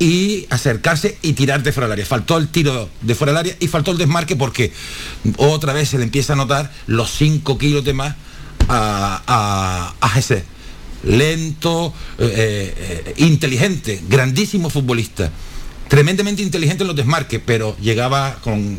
y 0.00 0.46
acercarse 0.48 1.18
y 1.22 1.34
tirar 1.34 1.62
de 1.62 1.72
fuera 1.72 1.86
del 1.86 1.92
área. 1.92 2.06
Faltó 2.06 2.38
el 2.38 2.48
tiro 2.48 2.88
de 3.02 3.14
fuera 3.14 3.32
del 3.32 3.38
área 3.38 3.56
y 3.60 3.68
faltó 3.68 3.92
el 3.92 3.98
desmarque 3.98 4.34
porque 4.34 4.72
otra 5.36 5.74
vez 5.74 5.90
se 5.90 5.98
le 5.98 6.04
empieza 6.04 6.32
a 6.32 6.36
notar 6.36 6.72
los 6.86 7.10
5 7.12 7.58
kilos 7.58 7.84
de 7.84 7.92
más 7.92 8.16
a, 8.68 9.22
a, 9.26 9.94
a 10.00 10.08
Jesse. 10.08 10.42
Lento, 11.04 11.94
eh, 12.18 12.74
eh, 13.06 13.14
inteligente, 13.18 14.02
grandísimo 14.08 14.70
futbolista. 14.70 15.30
Tremendamente 15.90 16.40
inteligente 16.40 16.84
en 16.84 16.86
los 16.86 16.94
desmarques, 16.94 17.40
pero 17.44 17.76
llegaba 17.78 18.36
con, 18.42 18.78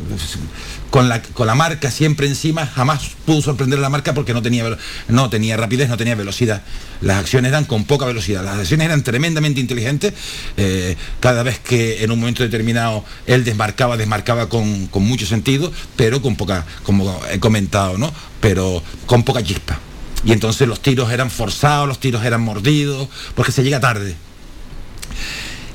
con, 0.88 1.10
la, 1.10 1.20
con 1.20 1.46
la 1.46 1.54
marca 1.54 1.90
siempre 1.90 2.26
encima, 2.26 2.66
jamás 2.66 3.02
pudo 3.26 3.42
sorprender 3.42 3.78
a 3.80 3.82
la 3.82 3.90
marca 3.90 4.14
porque 4.14 4.32
no 4.32 4.40
tenía, 4.40 4.64
no 5.08 5.28
tenía 5.28 5.58
rapidez, 5.58 5.90
no 5.90 5.98
tenía 5.98 6.14
velocidad. 6.14 6.62
Las 7.02 7.18
acciones 7.18 7.50
eran 7.50 7.66
con 7.66 7.84
poca 7.84 8.06
velocidad, 8.06 8.42
las 8.42 8.60
acciones 8.60 8.86
eran 8.86 9.02
tremendamente 9.02 9.60
inteligentes. 9.60 10.14
eh, 10.56 10.96
cada 11.20 11.42
vez 11.42 11.58
que 11.58 12.02
en 12.02 12.12
un 12.12 12.18
momento 12.18 12.44
determinado 12.44 13.04
él 13.26 13.44
desmarcaba, 13.44 13.98
desmarcaba 13.98 14.48
con, 14.48 14.86
con 14.86 15.02
mucho 15.04 15.26
sentido, 15.26 15.70
pero 15.96 16.22
con 16.22 16.36
poca, 16.36 16.64
como 16.82 17.20
he 17.30 17.38
comentado, 17.38 17.98
¿no? 17.98 18.10
Pero 18.40 18.82
con 19.04 19.22
poca 19.22 19.42
chispa. 19.42 19.78
Y 20.24 20.32
entonces 20.32 20.66
los 20.66 20.80
tiros 20.80 21.12
eran 21.12 21.30
forzados, 21.30 21.86
los 21.86 22.00
tiros 22.00 22.24
eran 22.24 22.40
mordidos, 22.40 23.06
porque 23.34 23.52
se 23.52 23.62
llega 23.62 23.80
tarde. 23.80 24.16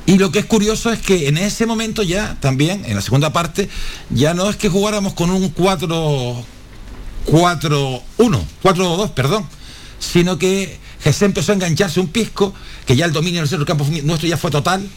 Y 0.08 0.16
lo 0.16 0.32
que 0.32 0.38
es 0.38 0.46
curioso 0.46 0.90
es 0.90 1.00
que 1.00 1.28
en 1.28 1.36
ese 1.36 1.66
momento 1.66 2.02
ya 2.02 2.38
también, 2.40 2.82
en 2.86 2.94
la 2.94 3.02
segunda 3.02 3.30
parte, 3.30 3.68
ya 4.08 4.32
no 4.32 4.48
es 4.48 4.56
que 4.56 4.70
jugáramos 4.70 5.12
con 5.12 5.28
un 5.28 5.50
4 5.50 6.44
4 7.26 8.02
1, 8.16 8.44
4 8.62 8.96
2, 8.96 9.10
perdón, 9.10 9.46
sino 9.98 10.38
que 10.38 10.78
Jesús 11.02 11.20
empezó 11.20 11.52
a 11.52 11.56
engancharse 11.56 12.00
un 12.00 12.08
pisco, 12.08 12.54
que 12.86 12.96
ya 12.96 13.04
el 13.04 13.12
dominio 13.12 13.40
del 13.40 13.50
centro 13.50 13.66
del 13.66 13.76
campo 13.76 13.84
nuestro 14.02 14.26
ya 14.26 14.38
fue 14.38 14.50
total, 14.50 14.88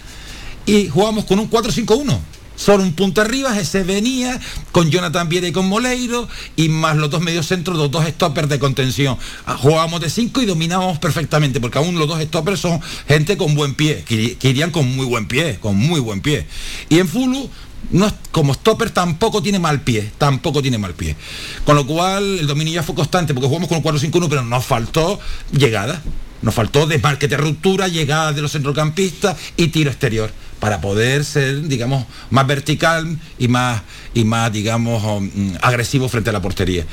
y 0.66 0.88
jugamos 0.88 1.26
con 1.26 1.40
un 1.40 1.48
4 1.48 1.74
5 1.74 1.94
1. 1.94 2.22
Solo 2.56 2.84
un 2.84 2.94
punto 2.94 3.22
arriba, 3.22 3.58
ese 3.60 3.84
venía 3.84 4.40
con 4.72 4.92
Jonathan 4.92 5.28
Viera 5.28 5.48
y 5.48 5.52
con 5.52 5.68
Moleiro 5.68 6.28
y 6.56 6.70
más 6.70 6.96
los 6.96 7.10
dos 7.10 7.22
mediocentros, 7.22 7.78
los 7.78 7.90
dos 7.90 8.06
stoppers 8.06 8.50
de 8.50 8.60
contención. 8.60 9.18
Ah, 9.46 9.58
Jugábamos 9.58 10.02
de 10.02 10.10
cinco 10.10 10.42
y 10.42 10.46
dominábamos 10.46 11.00
perfectamente, 11.00 11.60
porque 11.60 11.80
aún 11.80 11.98
los 11.98 12.08
dos 12.08 12.22
stoppers 12.22 12.60
son 12.60 12.80
gente 13.08 13.38
con 13.38 13.56
buen 13.56 13.74
pie, 13.74 14.04
que, 14.06 14.38
irían 14.42 14.70
con 14.70 14.96
muy 14.96 15.06
buen 15.06 15.28
pie, 15.28 15.58
con 15.60 15.76
muy 15.76 16.00
buen 16.00 16.22
pie. 16.22 16.46
Y 16.90 17.00
en 17.00 17.08
Fulu, 17.08 17.50
no, 17.90 18.14
como 18.32 18.54
stopper 18.54 18.92
tampoco 18.92 19.42
tiene 19.42 19.58
mal 19.58 19.82
pie, 19.82 20.12
tampoco 20.18 20.62
tiene 20.62 20.78
mal 20.78 20.94
pie. 20.94 21.16
Con 21.66 21.76
lo 21.76 21.88
cual 21.88 22.40
el 22.40 22.48
dominio 22.48 22.76
ya 22.76 22.84
fue 22.84 22.94
constante, 22.94 23.34
porque 23.34 23.48
jugamos 23.48 23.70
con 23.70 23.78
un 23.78 23.84
4-5-1, 23.84 24.28
pero 24.30 24.44
nos 24.44 24.66
faltó 24.66 25.20
llegada. 25.52 26.02
Nos 26.44 26.54
faltó 26.56 26.88
desmarque 26.88 27.28
de 27.28 27.38
ruptura, 27.38 27.88
llegada 27.88 28.34
de 28.34 28.42
los 28.42 28.52
centrocampistas 28.52 29.38
y 29.58 29.68
tiro 29.68 29.92
exterior 29.92 30.32
para 30.62 30.80
poder 30.80 31.26
ser, 31.26 31.64
digamos, 31.68 32.06
más 32.30 32.48
vertical 32.48 33.18
y 33.38 33.50
más, 33.50 33.82
y 34.14 34.24
más 34.24 34.54
digamos, 34.54 35.04
mm, 35.22 35.56
agresivo 35.62 36.08
frente 36.08 36.30
a 36.30 36.34
la 36.34 36.42
portería. 36.42 36.86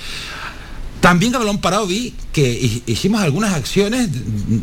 También 1.01 1.33
a 1.33 1.39
balón 1.39 1.59
parado 1.61 1.87
vi 1.87 2.13
que 2.33 2.51
hi- 2.51 2.83
hicimos 2.87 3.21
algunas 3.21 3.55
acciones, 3.55 4.09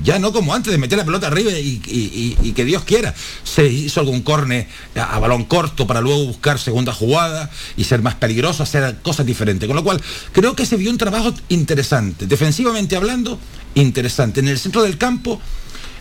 ya 0.03 0.19
no 0.19 0.33
como 0.33 0.53
antes, 0.53 0.69
de 0.73 0.77
meter 0.77 0.97
la 0.97 1.05
pelota 1.05 1.27
arriba 1.27 1.51
y, 1.53 2.51
que 2.53 2.65
Dios 2.65 2.83
quiera. 2.83 3.13
Se 3.45 3.65
hizo 3.67 4.01
algún 4.01 4.21
córner 4.21 4.67
a, 4.95 5.15
a 5.15 5.19
balón 5.19 5.45
corto 5.45 5.87
para 5.87 6.01
luego 6.01 6.25
buscar 6.25 6.59
segunda 6.59 6.91
jugada 6.91 7.49
y 7.77 7.85
ser 7.85 8.01
más 8.01 8.15
peligroso, 8.15 8.63
hacer 8.63 8.97
cosas 9.01 9.25
diferentes. 9.25 9.65
Con 9.65 9.77
lo 9.77 9.83
cual, 9.85 10.01
creo 10.33 10.57
que 10.57 10.65
se 10.65 10.75
vio 10.75 10.91
un 10.91 10.97
trabajo 10.97 11.33
interesante. 11.47 12.27
Defensivamente 12.27 12.97
hablando, 12.97 13.39
interesante. 13.75 14.41
En 14.41 14.49
el 14.49 14.59
centro 14.59 14.83
del 14.83 14.97
campo, 14.97 15.39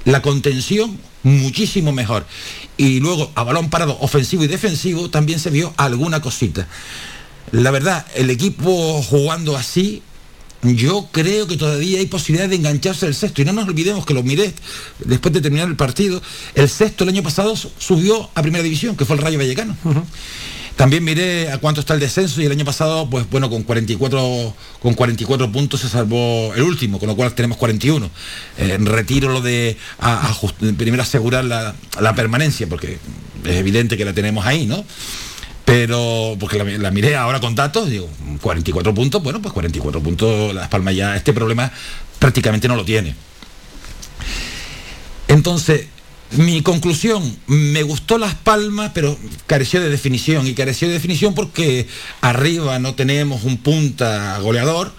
la 0.05 0.22
contención 0.22 0.98
muchísimo 1.22 1.92
mejor. 1.92 2.26
Y 2.76 3.00
luego, 3.00 3.30
a 3.34 3.42
balón 3.44 3.70
parado, 3.70 3.96
ofensivo 4.00 4.44
y 4.44 4.48
defensivo, 4.48 5.11
también 5.11 5.38
se 5.38 5.50
vio 5.50 5.72
alguna 5.76 6.20
cosita. 6.20 6.66
La 7.52 7.70
verdad, 7.70 8.05
el 8.14 8.30
equipo 8.30 9.02
jugando 9.02 9.57
así, 9.57 10.02
yo 10.62 11.09
creo 11.12 11.46
que 11.46 11.57
todavía 11.57 11.98
hay 11.98 12.07
posibilidad 12.07 12.48
de 12.48 12.57
engancharse 12.57 13.07
al 13.07 13.14
sexto. 13.14 13.42
Y 13.42 13.44
no 13.44 13.52
nos 13.52 13.68
olvidemos 13.68 14.05
que 14.07 14.14
lo 14.14 14.22
miré 14.22 14.52
después 15.05 15.32
de 15.32 15.40
terminar 15.40 15.68
el 15.68 15.76
partido. 15.76 16.20
El 16.55 16.68
sexto 16.68 17.05
el 17.05 17.11
año 17.11 17.22
pasado 17.22 17.55
su- 17.55 17.70
subió 17.78 18.30
a 18.34 18.42
primera 18.42 18.64
división, 18.64 18.96
que 18.96 19.05
fue 19.05 19.16
el 19.16 19.22
Rayo 19.22 19.38
Vallecano. 19.38 19.76
También 20.76 21.04
miré 21.04 21.52
a 21.52 21.58
cuánto 21.58 21.80
está 21.80 21.94
el 21.94 22.00
descenso 22.00 22.42
y 22.42 22.46
el 22.46 22.52
año 22.52 22.64
pasado, 22.64 23.08
pues 23.08 23.30
bueno, 23.30 23.48
con 23.48 23.62
44, 23.62 24.54
con 24.80 24.94
44 24.94 25.52
puntos 25.52 25.80
se 25.80 25.88
salvó 25.88 26.52
el 26.54 26.62
último, 26.62 26.98
con 26.98 27.08
lo 27.08 27.14
cual 27.14 27.32
tenemos 27.34 27.58
41. 27.58 28.10
Eh, 28.58 28.78
retiro 28.80 29.30
lo 29.30 29.40
de 29.40 29.76
primero 30.76 31.02
asegurar 31.02 31.44
la, 31.44 31.74
la 32.00 32.14
permanencia, 32.16 32.66
porque 32.68 32.98
es 33.44 33.56
evidente 33.56 33.96
que 33.96 34.04
la 34.04 34.12
tenemos 34.12 34.44
ahí, 34.46 34.66
¿no? 34.66 34.84
Pero, 35.64 36.36
porque 36.40 36.58
la, 36.58 36.64
la 36.64 36.90
miré 36.90 37.14
ahora 37.14 37.40
con 37.40 37.54
datos, 37.54 37.88
digo, 37.88 38.08
44 38.42 38.92
puntos, 38.94 39.22
bueno, 39.22 39.40
pues 39.40 39.54
44 39.54 40.02
puntos, 40.02 40.54
Las 40.54 40.68
Palmas 40.68 40.96
ya 40.96 41.16
este 41.16 41.32
problema 41.32 41.70
prácticamente 42.18 42.66
no 42.66 42.74
lo 42.74 42.84
tiene. 42.84 43.14
Entonces, 45.28 45.86
mi 46.37 46.62
conclusión, 46.62 47.37
me 47.47 47.82
gustó 47.82 48.18
Las 48.18 48.35
Palmas, 48.35 48.93
pero 48.95 49.16
careció 49.47 49.80
de 49.80 49.89
definición. 49.89 50.47
Y 50.47 50.55
careció 50.55 50.89
de 50.89 50.95
definición 50.95 51.35
porque 51.35 51.87
arriba 52.20 52.78
no 52.78 52.95
tenemos 52.95 53.45
un 53.45 53.59
punta 53.59 54.39
goleador 54.39 54.93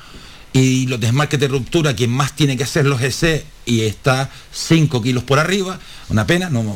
y 0.54 0.88
los 0.88 1.00
desmarques 1.00 1.40
de 1.40 1.48
ruptura, 1.48 1.96
quien 1.96 2.12
más 2.12 2.36
tiene 2.36 2.56
que 2.56 2.64
hacer 2.64 2.86
los 2.86 3.00
GC 3.00 3.44
y 3.66 3.82
está 3.82 4.30
5 4.54 5.02
kilos 5.02 5.24
por 5.24 5.40
arriba. 5.40 5.80
Una 6.10 6.26
pena, 6.26 6.50
no, 6.50 6.76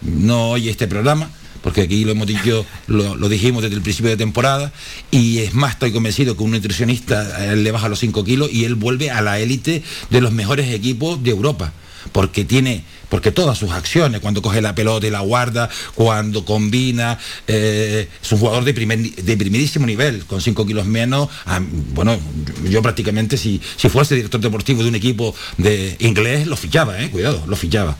no 0.00 0.50
oye 0.50 0.70
este 0.70 0.88
programa. 0.88 1.30
Porque 1.62 1.82
aquí 1.82 2.04
lo 2.04 2.10
hemos 2.10 2.26
dicho, 2.26 2.66
lo, 2.88 3.14
lo 3.14 3.28
dijimos 3.28 3.62
desde 3.62 3.76
el 3.76 3.82
principio 3.82 4.10
de 4.10 4.16
temporada, 4.16 4.72
y 5.12 5.38
es 5.38 5.54
más, 5.54 5.74
estoy 5.74 5.92
convencido 5.92 6.36
que 6.36 6.42
un 6.42 6.50
nutricionista 6.50 7.54
le 7.54 7.70
baja 7.70 7.88
los 7.88 8.00
5 8.00 8.24
kilos 8.24 8.52
y 8.52 8.64
él 8.64 8.74
vuelve 8.74 9.12
a 9.12 9.22
la 9.22 9.38
élite 9.38 9.84
de 10.10 10.20
los 10.20 10.32
mejores 10.32 10.74
equipos 10.74 11.22
de 11.22 11.30
Europa 11.30 11.72
porque 12.10 12.44
tiene 12.44 12.84
porque 13.12 13.30
todas 13.30 13.58
sus 13.58 13.70
acciones 13.72 14.22
cuando 14.22 14.40
coge 14.40 14.62
la 14.62 14.74
pelota 14.74 15.06
y 15.06 15.10
la 15.10 15.20
guarda 15.20 15.68
cuando 15.94 16.46
combina 16.46 17.18
eh, 17.46 18.08
es 18.22 18.32
un 18.32 18.38
jugador 18.38 18.64
de, 18.64 18.72
primer, 18.72 19.00
primerísimo 19.36 19.84
nivel 19.84 20.24
con 20.24 20.40
5 20.40 20.64
kilos 20.64 20.86
menos 20.86 21.28
ah, 21.44 21.60
bueno 21.92 22.18
yo, 22.70 22.80
prácticamente 22.80 23.36
si, 23.36 23.60
si 23.76 23.90
fuese 23.90 24.14
director 24.14 24.40
deportivo 24.40 24.82
de 24.82 24.88
un 24.88 24.94
equipo 24.94 25.34
de 25.58 25.94
inglés 25.98 26.46
lo 26.46 26.56
fichaba 26.56 27.02
eh, 27.02 27.10
cuidado 27.10 27.44
lo 27.46 27.54
fichaba 27.54 27.98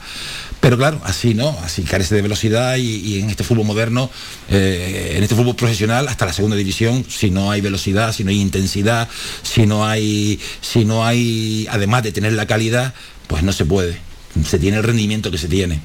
pero 0.59 0.77
claro, 0.77 0.99
así 1.03 1.35
no, 1.35 1.55
así 1.61 1.83
carece 1.83 2.15
de 2.15 2.21
velocidad 2.23 2.77
y, 2.77 2.95
y 2.95 3.19
en 3.19 3.29
este 3.29 3.43
fútbol 3.43 3.65
moderno, 3.65 4.09
eh, 4.49 5.15
en 5.17 5.21
este 5.21 5.35
fútbol 5.35 5.57
profesional, 5.57 6.07
hasta 6.07 6.25
la 6.25 6.31
segunda 6.31 6.55
división, 6.55 7.05
si 7.05 7.31
no 7.31 7.51
hay 7.51 7.59
velocidad, 7.59 8.13
si 8.13 8.23
no 8.23 8.29
hay 8.29 8.39
intensidad, 8.39 9.09
si 9.41 9.65
no 9.65 9.85
hay, 9.85 10.39
si 10.61 10.85
no 10.85 11.05
hay, 11.05 11.67
además 11.69 12.03
de 12.03 12.13
tener 12.13 12.31
la 12.31 12.47
calidad, 12.47 12.93
pues 13.27 13.43
no 13.43 13.51
se 13.51 13.65
puede. 13.65 14.12
Se 14.45 14.59
tiene 14.59 14.77
el 14.77 14.83
rendimiento 14.83 15.29
que 15.31 15.37
se 15.37 15.47
tiene. 15.47 15.81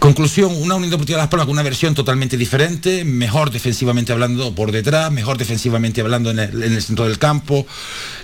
Conclusión, 0.00 0.56
una 0.56 0.76
Unión 0.76 0.90
Deportiva 0.90 1.18
Las 1.18 1.28
Palmas 1.28 1.44
con 1.44 1.52
una 1.52 1.62
versión 1.62 1.94
totalmente 1.94 2.38
diferente, 2.38 3.04
mejor 3.04 3.50
defensivamente 3.50 4.12
hablando 4.12 4.54
por 4.54 4.72
detrás, 4.72 5.12
mejor 5.12 5.36
defensivamente 5.36 6.00
hablando 6.00 6.30
en 6.30 6.38
el, 6.38 6.62
en 6.62 6.72
el 6.72 6.82
centro 6.82 7.04
del 7.04 7.18
campo. 7.18 7.66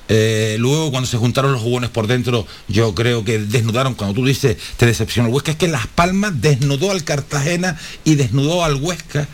Eh, 0.09 0.57
luego 0.59 0.91
cuando 0.91 1.07
se 1.07 1.19
juntaron 1.19 1.53
los 1.53 1.61
jugones 1.61 1.91
por 1.91 2.07
dentro, 2.07 2.47
yo 2.67 2.95
creo 2.95 3.25
que 3.25 3.41
desnudaron, 3.41 3.95
cuando 3.95 4.15
tú 4.15 4.25
dices 4.25 4.57
te 4.79 4.87
decepcionó 4.87 5.29
el 5.29 5.35
Huesca, 5.35 5.51
es 5.51 5.59
que 5.59 5.69
Las 5.69 5.87
Palmas 5.87 6.41
desnudó 6.41 6.93
al 6.93 7.05
Cartagena 7.05 7.79
y 8.05 8.15
desnudó 8.15 8.65
al 8.65 8.77
Huesca, 8.77 9.29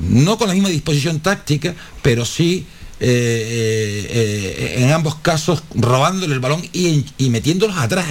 no 0.00 0.38
con 0.38 0.48
la 0.48 0.54
misma 0.54 0.70
disposición 0.70 1.20
táctica, 1.20 1.76
pero 2.02 2.24
sí 2.24 2.66
eh, 3.02 4.06
eh, 4.10 4.76
eh, 4.78 4.84
en 4.84 4.92
ambos 4.92 5.14
casos 5.16 5.62
robándole 5.74 6.34
el 6.34 6.40
balón 6.40 6.62
y, 6.72 7.04
y 7.16 7.30
metiéndolos 7.30 7.76
atrás. 7.78 8.06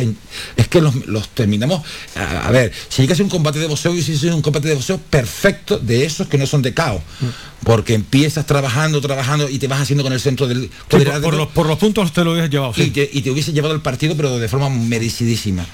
Es 0.57 0.67
que 0.67 0.81
los, 0.81 1.07
los 1.07 1.29
terminamos. 1.29 1.83
A, 2.15 2.47
a 2.47 2.51
ver, 2.51 2.71
si 2.89 3.03
llegase 3.03 3.21
un 3.21 3.29
combate 3.29 3.59
de 3.59 3.67
boxeo, 3.67 3.95
y 3.95 4.01
si 4.01 4.13
es 4.13 4.23
un 4.23 4.41
combate 4.41 4.67
de 4.67 4.73
boxeo 4.73 4.97
perfecto 4.97 5.77
de 5.77 6.05
esos 6.05 6.27
que 6.27 6.37
no 6.37 6.47
son 6.47 6.61
de 6.61 6.73
caos. 6.73 7.01
Porque 7.63 7.93
empiezas 7.93 8.45
trabajando, 8.45 8.99
trabajando 9.01 9.47
y 9.49 9.59
te 9.59 9.67
vas 9.67 9.81
haciendo 9.81 10.03
con 10.03 10.13
el 10.13 10.19
centro 10.19 10.47
del 10.47 10.69
Sí, 10.89 11.05
por, 11.21 11.33
los, 11.35 11.47
por 11.49 11.67
los 11.67 11.77
puntos 11.77 12.11
te 12.11 12.23
lo 12.23 12.31
hubieras 12.31 12.49
llevado, 12.49 12.73
sí. 12.73 12.83
y, 12.83 12.89
te, 12.89 13.09
y 13.11 13.21
te 13.21 13.31
hubiese 13.31 13.53
llevado 13.53 13.75
el 13.75 13.81
partido, 13.81 14.15
pero 14.15 14.39
de 14.39 14.47
forma 14.47 14.69
merecidísima. 14.69 15.65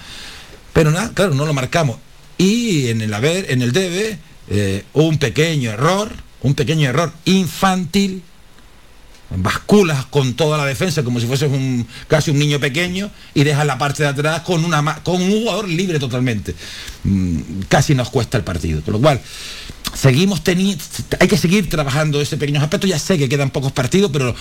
Pero 0.74 0.91
nada, 0.91 1.11
claro, 1.13 1.36
no 1.36 1.45
lo 1.45 1.53
marcamos. 1.53 1.97
Y 2.38 2.88
en 2.89 3.01
el 3.01 3.13
haber, 3.13 3.49
en 3.49 3.61
el 3.61 3.72
debe, 3.72 4.20
eh, 4.49 4.84
un 4.93 5.18
pequeño 5.20 5.72
error, 5.72 6.11
un 6.41 6.53
pequeño 6.53 6.89
error 6.89 7.13
infantil, 7.24 8.24
basculas 9.30 10.05
con 10.05 10.34
toda 10.36 10.57
la 10.57 10.65
defensa 10.65 11.03
como 11.03 11.19
si 11.19 11.28
fueses 11.28 11.51
un 11.51 11.88
casi 12.07 12.32
un 12.32 12.39
niño 12.39 12.59
pequeño 12.59 13.09
y 13.34 13.43
dejas 13.43 13.65
la 13.65 13.78
parte 13.78 14.03
de 14.03 14.09
atrás 14.09 14.41
con 14.41 14.63
una 14.63 15.01
con 15.03 15.21
un 15.21 15.32
jugador 15.32 15.67
libre 15.67 15.99
totalmente. 15.99 16.55
Mm, 17.03 17.61
casi 17.67 17.95
nos 17.95 18.09
cuesta 18.09 18.38
el 18.38 18.43
partido. 18.43 18.82
Con 18.82 18.93
lo 18.93 19.01
cual, 19.01 19.21
seguimos 19.93 20.43
teniendo, 20.43 20.84
hay 21.19 21.28
que 21.28 21.38
seguir 21.38 21.69
trabajando 21.69 22.21
ese 22.21 22.38
pequeño 22.38 22.61
aspecto. 22.61 22.88
Ya 22.88 22.99
sé 22.99 23.17
que 23.17 23.30
quedan 23.30 23.49
pocos 23.49 23.71
partidos, 23.71 24.11
pero 24.11 24.36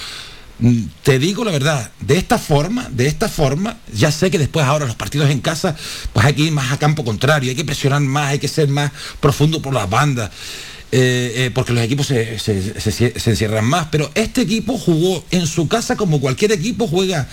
mm, 0.58 0.82
te 1.02 1.18
digo 1.18 1.44
la 1.44 1.50
verdad, 1.50 1.90
de 2.00 2.16
esta 2.16 2.38
forma, 2.38 2.88
de 2.90 3.06
esta 3.06 3.28
forma, 3.28 3.78
ya 3.92 4.10
sé 4.12 4.30
que 4.30 4.38
después 4.38 4.66
ahora 4.66 4.86
los 4.86 4.96
partidos 4.96 5.30
en 5.30 5.40
casa, 5.40 5.74
pues 6.12 6.26
hay 6.26 6.34
que 6.34 6.42
ir 6.42 6.52
más 6.52 6.72
a 6.72 6.78
campo 6.78 7.04
contrario, 7.04 7.50
hay 7.50 7.56
que 7.56 7.64
presionar 7.64 8.00
más, 8.00 8.30
hay 8.30 8.38
que 8.38 8.48
ser 8.48 8.68
más 8.68 8.92
profundo 9.20 9.62
por 9.62 9.74
las 9.74 9.88
bandas. 9.88 10.30
Eh, 10.96 11.32
eh, 11.46 11.50
porque 11.52 11.72
los 11.72 11.82
equipos 11.82 12.06
se, 12.06 12.38
se- 12.38 12.72
se- 12.80 13.30
encierran 13.30 13.64
más, 13.64 13.88
pero 13.90 14.12
este 14.14 14.42
equipo 14.42 14.78
jugó 14.78 15.24
en 15.32 15.48
su 15.48 15.66
casa 15.66 15.96
como 15.96 16.20
cualquier 16.20 16.52
equipo 16.52 16.86
juega 16.86 17.28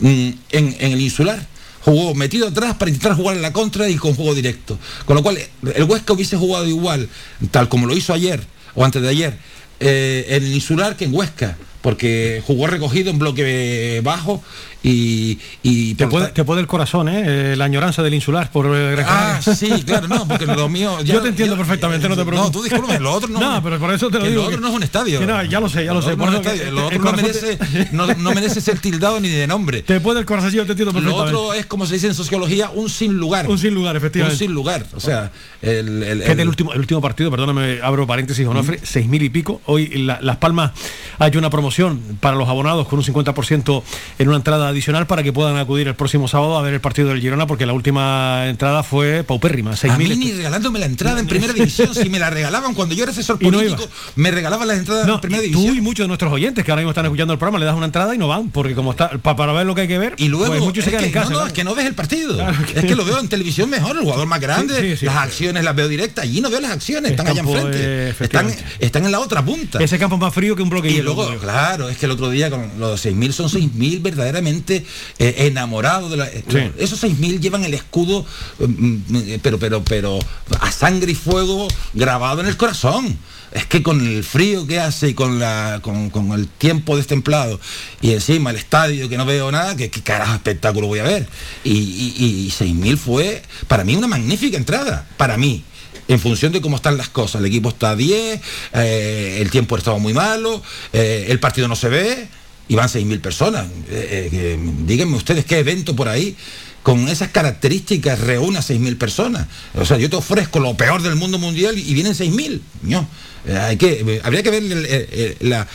mm, 0.00 0.08
en, 0.50 0.76
en 0.78 0.92
el 0.92 1.00
insular. 1.00 1.46
Jugó 1.80 2.14
metido 2.14 2.48
atrás 2.48 2.74
para 2.74 2.90
intentar 2.90 3.14
jugar 3.16 3.36
en 3.36 3.42
la 3.42 3.52
contra 3.54 3.88
y 3.88 3.94
con 3.94 4.14
juego 4.14 4.34
directo. 4.34 4.78
Con 5.06 5.16
lo 5.16 5.22
cual, 5.22 5.38
el 5.74 5.84
Huesca 5.84 6.12
hubiese 6.12 6.36
jugado 6.36 6.66
igual, 6.66 7.08
tal 7.52 7.68
como 7.70 7.86
lo 7.86 7.96
hizo 7.96 8.12
ayer 8.12 8.44
o 8.74 8.84
antes 8.84 9.00
de 9.00 9.08
ayer, 9.08 9.38
eh, 9.80 10.26
en 10.28 10.44
el 10.44 10.52
insular 10.52 10.96
que 10.96 11.04
en 11.06 11.14
Huesca, 11.14 11.56
porque 11.82 12.42
jugó 12.46 12.66
recogido 12.66 13.10
en 13.10 13.18
bloque 13.18 14.00
bajo 14.02 14.42
y... 14.90 15.38
y 15.62 15.94
Te 15.96 16.06
puede, 16.06 16.26
ta- 16.28 16.34
te 16.34 16.44
puede 16.44 16.60
el 16.60 16.66
corazón, 16.66 17.08
¿eh? 17.08 17.52
Eh, 17.52 17.56
La 17.56 17.64
añoranza 17.64 18.02
del 18.02 18.14
insular 18.14 18.50
por 18.50 18.66
eh, 18.74 19.04
Ah, 19.06 19.40
sí, 19.42 19.68
claro, 19.84 20.08
no, 20.08 20.26
porque 20.26 20.46
lo 20.46 20.68
mío... 20.68 20.98
ya- 21.04 21.14
Yo 21.14 21.22
te 21.22 21.28
entiendo 21.28 21.56
perfectamente, 21.56 22.08
no 22.08 22.16
te 22.16 22.24
preocupes. 22.24 22.46
No, 22.46 22.50
tú 22.58 22.62
discúlpame, 22.62 22.98
lo 23.00 23.12
otro 23.12 23.28
no... 23.28 23.40
No, 23.56 23.62
pero 23.62 23.78
por 23.78 23.92
eso 23.92 24.08
te 24.10 24.18
lo 24.18 24.24
digo. 24.26 24.36
Lo 24.42 24.46
otro 24.46 24.56
que- 24.56 24.62
no 24.62 24.68
es 24.68 24.74
un 24.74 24.82
estadio. 24.82 25.18
que 25.20 25.26
no, 25.26 25.42
ya 25.44 25.60
lo 25.60 25.68
sé, 25.68 25.84
ya 25.84 25.92
lo, 25.92 26.00
sé. 26.02 26.12
otro 26.12 26.18
por 26.18 26.30
no 26.30 26.38
es 26.38 26.40
un 26.40 26.46
estadio, 26.52 26.72
Lo 26.72 26.86
otro 26.86 26.98
no 26.98 27.04
corazón 27.04 27.30
te- 27.32 27.56
merece, 27.58 27.88
no, 27.92 28.06
no 28.06 28.32
merece 28.32 28.60
ser 28.60 28.78
tildado 28.78 29.20
ni 29.20 29.28
de 29.28 29.46
nombre. 29.46 29.82
Te 29.82 30.00
puede 30.00 30.20
el 30.20 30.26
corazón, 30.26 30.50
yo 30.52 30.64
te 30.64 30.72
entiendo 30.72 30.92
Lo 30.92 31.00
perfectamente. 31.00 31.36
otro 31.36 31.54
es, 31.54 31.66
como 31.66 31.84
se 31.86 31.94
dice 31.94 32.06
en 32.06 32.14
sociología, 32.14 32.70
un 32.74 32.88
sin 32.88 33.12
lugar. 33.14 33.48
Un 33.48 33.58
sin 33.58 33.74
lugar, 33.74 33.92
Un 33.94 33.98
efectivamente. 33.98 34.38
sin 34.38 34.52
lugar. 34.52 34.86
O 34.94 35.00
sea, 35.00 35.30
el... 35.62 36.02
el- 36.02 36.22
el- 36.22 36.48
último, 36.48 36.72
el 36.72 36.80
último 36.80 37.00
partido, 37.00 37.30
perdóname, 37.30 37.80
abro 37.82 38.06
paréntesis, 38.06 38.46
Onofre, 38.46 38.78
seis 38.82 39.06
mil 39.06 39.22
y 39.22 39.28
pico. 39.30 39.60
Hoy 39.66 39.88
la- 39.88 40.20
Las 40.22 40.36
Palmas 40.38 40.72
ha 41.18 41.26
hecho 41.26 41.38
una 41.38 41.50
promoción 41.50 41.66
promoción 41.66 42.18
para 42.20 42.36
los 42.36 42.48
abonados 42.48 42.86
con 42.86 42.98
un 42.98 43.04
50% 43.04 43.82
en 44.18 44.28
una 44.28 44.36
entrada 44.36 44.72
adicional 44.76 45.06
para 45.06 45.22
que 45.22 45.32
puedan 45.32 45.56
acudir 45.56 45.88
el 45.88 45.94
próximo 45.94 46.28
sábado 46.28 46.56
a 46.56 46.62
ver 46.62 46.74
el 46.74 46.80
partido 46.80 47.08
del 47.08 47.20
Girona, 47.20 47.46
porque 47.46 47.66
la 47.66 47.72
última 47.72 48.46
entrada 48.46 48.82
fue 48.82 49.24
paupérrima, 49.24 49.72
A 49.72 49.74
6.000 49.76 49.96
mí 49.98 50.16
ni 50.16 50.32
regalándome 50.32 50.78
la 50.78 50.86
entrada 50.86 51.18
en 51.20 51.26
primera 51.26 51.52
división, 51.52 51.94
si 51.94 52.08
me 52.08 52.18
la 52.18 52.30
regalaban 52.36 52.74
cuando 52.74 52.94
yo 52.94 53.02
era 53.02 53.12
asesor 53.12 53.38
Y 53.40 53.46
no 53.50 53.58
político, 53.58 53.88
me 54.16 54.30
regalaban 54.30 54.68
las 54.68 54.78
entradas 54.78 55.08
en 55.08 55.20
primera 55.20 55.42
división. 55.42 55.66
Tú 55.72 55.74
y 55.74 55.80
muchos 55.80 56.04
de 56.04 56.08
nuestros 56.08 56.32
oyentes 56.32 56.64
que 56.64 56.70
ahora 56.70 56.82
mismo 56.82 56.90
están 56.90 57.04
escuchando 57.06 57.32
el 57.32 57.38
programa 57.38 57.58
le 57.58 57.64
das 57.66 57.74
una 57.76 57.86
entrada 57.86 58.14
y 58.14 58.18
no 58.18 58.28
van, 58.28 58.50
porque 58.50 58.74
como 58.74 58.90
está 58.92 59.10
pa- 59.18 59.34
para 59.36 59.52
ver 59.52 59.66
lo 59.66 59.74
que 59.74 59.82
hay 59.82 59.88
que 59.88 59.98
ver, 59.98 60.14
Y 60.18 60.28
luego, 60.28 60.46
pues 60.48 60.60
muchos 60.60 60.84
se 60.84 60.90
es 60.90 60.96
quedan 60.96 61.00
que, 61.04 61.06
en 61.08 61.12
casa. 61.14 61.30
no, 61.30 61.36
no, 61.36 61.40
¿no? 61.42 61.46
es 61.48 61.52
que 61.52 61.64
no 61.64 61.74
ves 61.74 61.86
el 61.86 61.94
partido. 61.94 62.34
Claro 62.34 62.56
que- 62.66 62.78
Es 62.80 62.84
que 62.84 62.94
lo 62.96 63.04
veo 63.04 63.18
en 63.18 63.28
televisión 63.28 63.70
mejor, 63.70 63.96
el 63.96 64.02
jugador 64.02 64.26
más 64.26 64.40
grande, 64.40 64.74
Sí, 64.80 64.90
sí, 64.92 64.96
sí. 64.98 65.06
las 65.06 65.16
acciones 65.16 65.64
las 65.64 65.74
veo 65.74 65.88
directas, 65.88 66.24
allí 66.24 66.40
no 66.40 66.50
veo 66.50 66.60
las 66.60 66.72
acciones, 66.72 67.06
El 67.06 67.10
están 67.12 67.28
allá 67.28 67.40
enfrente. 67.40 67.78
eh, 67.80 68.14
están, 68.20 68.54
están 68.78 69.04
en 69.06 69.12
la 69.12 69.20
otra 69.20 69.44
punta. 69.44 69.78
Ese 69.82 69.98
campo 69.98 70.16
es 70.16 70.20
más 70.22 70.34
frío 70.34 70.54
que 70.56 70.62
un 70.62 70.68
bloque 70.68 70.90
Y 70.90 70.94
hielo, 70.96 71.14
luego, 71.14 71.38
claro, 71.38 71.88
es 71.88 71.96
que 71.96 72.06
el 72.06 72.12
otro 72.12 72.30
día 72.30 72.50
con 72.50 72.70
los 72.78 73.04
6.000 73.04 73.32
son 73.32 73.48
6.000 73.48 74.02
verdaderamente 74.02 74.65
eh, 74.74 74.84
enamorados 75.18 76.10
de 76.10 76.16
la... 76.16 76.26
Sí. 76.26 76.72
Esos 76.78 77.02
6.000 77.02 77.40
llevan 77.40 77.64
el 77.64 77.74
escudo, 77.74 78.24
mm, 78.58 78.64
mm, 78.64 79.22
pero, 79.42 79.58
pero, 79.58 79.84
pero 79.84 80.18
a 80.60 80.70
sangre 80.70 81.12
y 81.12 81.14
fuego 81.14 81.68
grabado 81.94 82.40
en 82.40 82.46
el 82.46 82.56
corazón. 82.56 83.18
Es 83.52 83.64
que 83.66 83.82
con 83.82 84.06
el 84.06 84.22
frío 84.22 84.66
que 84.66 84.80
hace 84.80 85.10
y 85.10 85.14
con, 85.14 85.38
la, 85.38 85.80
con, 85.80 86.10
con 86.10 86.32
el 86.32 86.46
tiempo 86.46 86.96
destemplado 86.96 87.58
y 88.02 88.12
encima 88.12 88.50
el 88.50 88.56
estadio 88.56 89.08
que 89.08 89.16
no 89.16 89.24
veo 89.24 89.50
nada, 89.50 89.76
¿qué, 89.76 89.88
qué 89.88 90.02
carajo 90.02 90.34
espectáculo 90.34 90.88
voy 90.88 90.98
a 90.98 91.04
ver? 91.04 91.26
Y, 91.64 91.72
y, 91.72 92.46
y 92.46 92.50
6.000 92.50 92.96
fue 92.98 93.42
para 93.66 93.84
mí 93.84 93.96
una 93.96 94.08
magnífica 94.08 94.58
entrada, 94.58 95.08
para 95.16 95.38
mí 95.38 95.64
en 96.08 96.20
función 96.20 96.52
de 96.52 96.60
cómo 96.60 96.76
están 96.76 96.96
las 96.96 97.08
cosas. 97.08 97.40
El 97.40 97.46
equipo 97.46 97.70
está 97.70 97.90
a 97.90 97.96
10, 97.96 98.40
eh, 98.74 99.38
el 99.40 99.50
tiempo 99.50 99.76
estaba 99.76 99.98
muy 99.98 100.12
malo, 100.12 100.62
eh, 100.92 101.26
el 101.28 101.40
partido 101.40 101.68
no 101.68 101.76
se 101.76 101.88
ve 101.88 102.28
y 102.68 102.74
van 102.74 102.88
6.000 102.88 103.20
personas. 103.20 103.66
Eh, 103.88 104.28
eh, 104.32 104.58
díganme 104.86 105.16
ustedes 105.16 105.44
qué 105.44 105.58
evento 105.58 105.94
por 105.94 106.08
ahí 106.08 106.36
con 106.82 107.08
esas 107.08 107.30
características 107.30 108.20
reúne 108.20 108.58
a 108.58 108.62
6.000 108.62 108.96
personas. 108.96 109.48
O 109.74 109.84
sea, 109.84 109.98
yo 109.98 110.08
te 110.08 110.14
ofrezco 110.14 110.60
lo 110.60 110.76
peor 110.76 111.02
del 111.02 111.16
mundo 111.16 111.36
mundial 111.36 111.76
y 111.76 111.94
vienen 111.94 112.12
6.000. 112.12 112.60
No. 112.82 113.08
Eh, 113.44 113.56
hay 113.56 113.76
que, 113.76 114.20
habría 114.22 114.44
que 114.44 114.50
ver 114.50 115.36
la, 115.40 115.66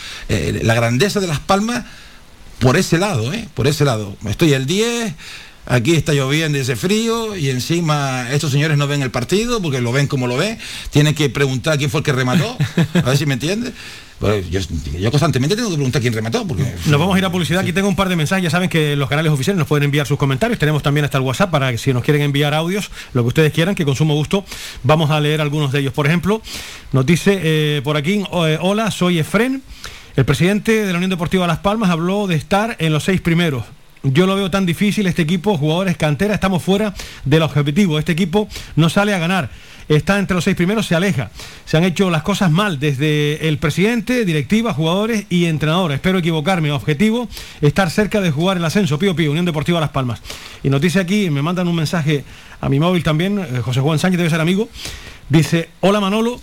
grandeza 0.75 1.19
de 1.19 1.27
Las 1.27 1.39
Palmas 1.39 1.83
por 2.59 2.77
ese 2.77 2.97
lado, 2.97 3.33
¿eh? 3.33 3.47
Por 3.53 3.67
ese 3.67 3.83
lado. 3.83 4.15
Estoy 4.25 4.53
el 4.53 4.65
10, 4.65 5.13
aquí 5.65 5.95
está 5.95 6.13
lloviendo 6.13 6.57
y 6.57 6.61
ese 6.61 6.77
frío, 6.77 7.35
y 7.35 7.49
encima 7.49 8.31
estos 8.31 8.51
señores 8.51 8.77
no 8.77 8.87
ven 8.87 9.01
el 9.01 9.11
partido 9.11 9.61
porque 9.61 9.81
lo 9.81 9.91
ven 9.91 10.07
como 10.07 10.27
lo 10.27 10.37
ven. 10.37 10.59
Tienen 10.91 11.13
que 11.13 11.29
preguntar 11.29 11.77
quién 11.77 11.89
fue 11.89 11.99
el 11.99 12.05
que 12.05 12.13
remató, 12.13 12.57
a 12.93 13.01
ver 13.01 13.17
si 13.17 13.25
me 13.25 13.33
entiende. 13.33 13.73
Yo, 14.99 15.09
constantemente 15.09 15.55
tengo 15.55 15.69
que 15.69 15.75
preguntar 15.75 16.01
quién 16.01 16.13
remató, 16.13 16.45
porque 16.45 16.63
Nos 16.85 16.99
vamos 16.99 17.15
a 17.15 17.19
ir 17.19 17.25
a 17.25 17.31
publicidad. 17.31 17.61
Aquí 17.61 17.73
tengo 17.73 17.87
un 17.87 17.95
par 17.95 18.07
de 18.07 18.15
mensajes. 18.15 18.43
Ya 18.43 18.49
saben 18.49 18.69
que 18.69 18.95
los 18.95 19.09
canales 19.09 19.31
oficiales 19.31 19.57
nos 19.57 19.67
pueden 19.67 19.85
enviar 19.85 20.05
sus 20.05 20.17
comentarios. 20.17 20.59
Tenemos 20.59 20.83
también 20.83 21.05
hasta 21.05 21.17
el 21.17 21.23
WhatsApp 21.23 21.49
para 21.49 21.71
que 21.71 21.77
si 21.77 21.91
nos 21.91 22.03
quieren 22.03 22.21
enviar 22.21 22.53
audios, 22.53 22.91
lo 23.13 23.23
que 23.23 23.29
ustedes 23.29 23.53
quieran, 23.53 23.73
que 23.73 23.83
con 23.83 23.95
sumo 23.95 24.13
gusto 24.13 24.45
vamos 24.83 25.09
a 25.09 25.19
leer 25.19 25.41
algunos 25.41 25.71
de 25.71 25.79
ellos. 25.79 25.93
Por 25.93 26.05
ejemplo, 26.05 26.41
nos 26.91 27.05
dice 27.05 27.39
eh, 27.41 27.81
por 27.83 27.97
aquí, 27.97 28.23
eh, 28.31 28.57
hola, 28.61 28.91
soy 28.91 29.19
Efren. 29.19 29.63
El 30.15 30.25
presidente 30.25 30.85
de 30.85 30.91
la 30.91 30.97
Unión 30.97 31.09
Deportiva 31.09 31.47
Las 31.47 31.59
Palmas 31.59 31.89
habló 31.89 32.27
de 32.27 32.35
estar 32.35 32.75
en 32.79 32.93
los 32.93 33.03
seis 33.03 33.21
primeros. 33.21 33.63
Yo 34.03 34.25
lo 34.25 34.35
veo 34.35 34.49
tan 34.49 34.65
difícil, 34.65 35.05
este 35.05 35.21
equipo, 35.21 35.57
jugadores 35.57 35.95
cantera, 35.95 36.33
estamos 36.33 36.63
fuera 36.63 36.93
del 37.23 37.43
objetivo. 37.43 37.99
Este 37.99 38.11
equipo 38.11 38.47
no 38.75 38.89
sale 38.89 39.13
a 39.13 39.19
ganar. 39.19 39.49
Está 39.89 40.19
entre 40.19 40.35
los 40.35 40.43
seis 40.43 40.55
primeros, 40.55 40.87
se 40.87 40.95
aleja. 40.95 41.31
Se 41.65 41.77
han 41.77 41.83
hecho 41.83 42.09
las 42.09 42.23
cosas 42.23 42.49
mal 42.49 42.79
desde 42.79 43.47
el 43.47 43.57
presidente, 43.57 44.25
directiva, 44.25 44.73
jugadores 44.73 45.25
y 45.29 45.45
entrenadores. 45.45 45.95
Espero 45.95 46.19
equivocarme. 46.19 46.71
Objetivo, 46.71 47.27
estar 47.59 47.89
cerca 47.91 48.21
de 48.21 48.31
jugar 48.31 48.57
el 48.57 48.65
ascenso. 48.65 48.97
Pío 48.97 49.15
Pío, 49.15 49.31
Unión 49.31 49.45
Deportiva 49.45 49.79
Las 49.79 49.89
Palmas. 49.89 50.21
Y 50.63 50.69
dice 50.69 50.99
aquí, 50.99 51.29
me 51.29 51.41
mandan 51.41 51.67
un 51.67 51.75
mensaje 51.75 52.23
a 52.61 52.69
mi 52.69 52.79
móvil 52.79 53.03
también, 53.03 53.39
eh, 53.39 53.61
José 53.61 53.81
Juan 53.81 53.99
Sánchez 53.99 54.17
debe 54.17 54.29
ser 54.29 54.39
amigo. 54.39 54.69
Dice, 55.29 55.69
hola 55.81 55.99
Manolo, 55.99 56.39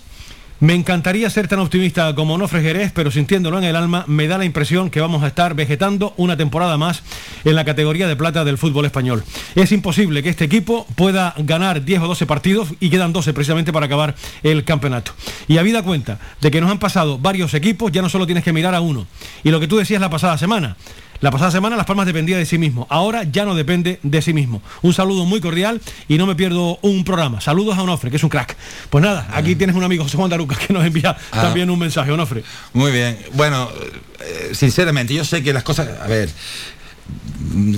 me 0.60 0.74
encantaría 0.74 1.30
ser 1.30 1.46
tan 1.46 1.60
optimista 1.60 2.14
como 2.14 2.34
Onofre 2.34 2.62
Jerez, 2.62 2.90
pero 2.92 3.10
sintiéndolo 3.10 3.58
en 3.58 3.64
el 3.64 3.76
alma, 3.76 4.04
me 4.08 4.26
da 4.26 4.38
la 4.38 4.44
impresión 4.44 4.90
que 4.90 5.00
vamos 5.00 5.22
a 5.22 5.28
estar 5.28 5.54
vegetando 5.54 6.14
una 6.16 6.36
temporada 6.36 6.76
más 6.76 7.02
en 7.44 7.54
la 7.54 7.64
categoría 7.64 8.08
de 8.08 8.16
plata 8.16 8.44
del 8.44 8.58
fútbol 8.58 8.84
español. 8.84 9.22
Es 9.54 9.70
imposible 9.70 10.22
que 10.22 10.30
este 10.30 10.44
equipo 10.44 10.86
pueda 10.96 11.34
ganar 11.38 11.84
10 11.84 12.02
o 12.02 12.08
12 12.08 12.26
partidos 12.26 12.68
y 12.80 12.90
quedan 12.90 13.12
12 13.12 13.32
precisamente 13.32 13.72
para 13.72 13.86
acabar 13.86 14.16
el 14.42 14.64
campeonato. 14.64 15.12
Y 15.46 15.58
habida 15.58 15.82
cuenta 15.82 16.18
de 16.40 16.50
que 16.50 16.60
nos 16.60 16.70
han 16.70 16.78
pasado 16.78 17.18
varios 17.18 17.54
equipos, 17.54 17.92
ya 17.92 18.02
no 18.02 18.08
solo 18.08 18.26
tienes 18.26 18.42
que 18.42 18.52
mirar 18.52 18.74
a 18.74 18.80
uno. 18.80 19.06
Y 19.44 19.50
lo 19.50 19.60
que 19.60 19.68
tú 19.68 19.76
decías 19.76 20.00
la 20.00 20.10
pasada 20.10 20.38
semana, 20.38 20.76
la 21.20 21.30
pasada 21.30 21.50
semana 21.50 21.76
Las 21.76 21.86
Palmas 21.86 22.06
dependía 22.06 22.36
de 22.38 22.46
sí 22.46 22.58
mismo, 22.58 22.86
ahora 22.90 23.24
ya 23.24 23.44
no 23.44 23.54
depende 23.54 23.98
de 24.02 24.22
sí 24.22 24.32
mismo. 24.32 24.62
Un 24.82 24.94
saludo 24.94 25.24
muy 25.24 25.40
cordial 25.40 25.80
y 26.08 26.16
no 26.16 26.26
me 26.26 26.34
pierdo 26.36 26.78
un 26.82 27.04
programa. 27.04 27.40
Saludos 27.40 27.76
a 27.76 27.82
Onofre, 27.82 28.10
que 28.10 28.16
es 28.16 28.22
un 28.22 28.28
crack. 28.28 28.56
Pues 28.90 29.02
nada, 29.02 29.28
aquí 29.32 29.56
tienes 29.56 29.74
un 29.74 29.82
amigo, 29.82 30.04
José 30.04 30.16
Juan 30.16 30.30
Daruca, 30.30 30.56
que 30.56 30.72
nos 30.72 30.84
envía 30.84 31.16
Ah. 31.32 31.42
también 31.42 31.70
un 31.70 31.78
mensaje, 31.78 32.12
Onofre. 32.12 32.44
Muy 32.72 32.92
bien. 32.92 33.18
Bueno, 33.34 33.68
eh, 34.20 34.50
sinceramente, 34.52 35.12
yo 35.14 35.24
sé 35.24 35.42
que 35.42 35.52
las 35.52 35.62
cosas, 35.64 35.88
a 36.00 36.06
ver, 36.06 36.30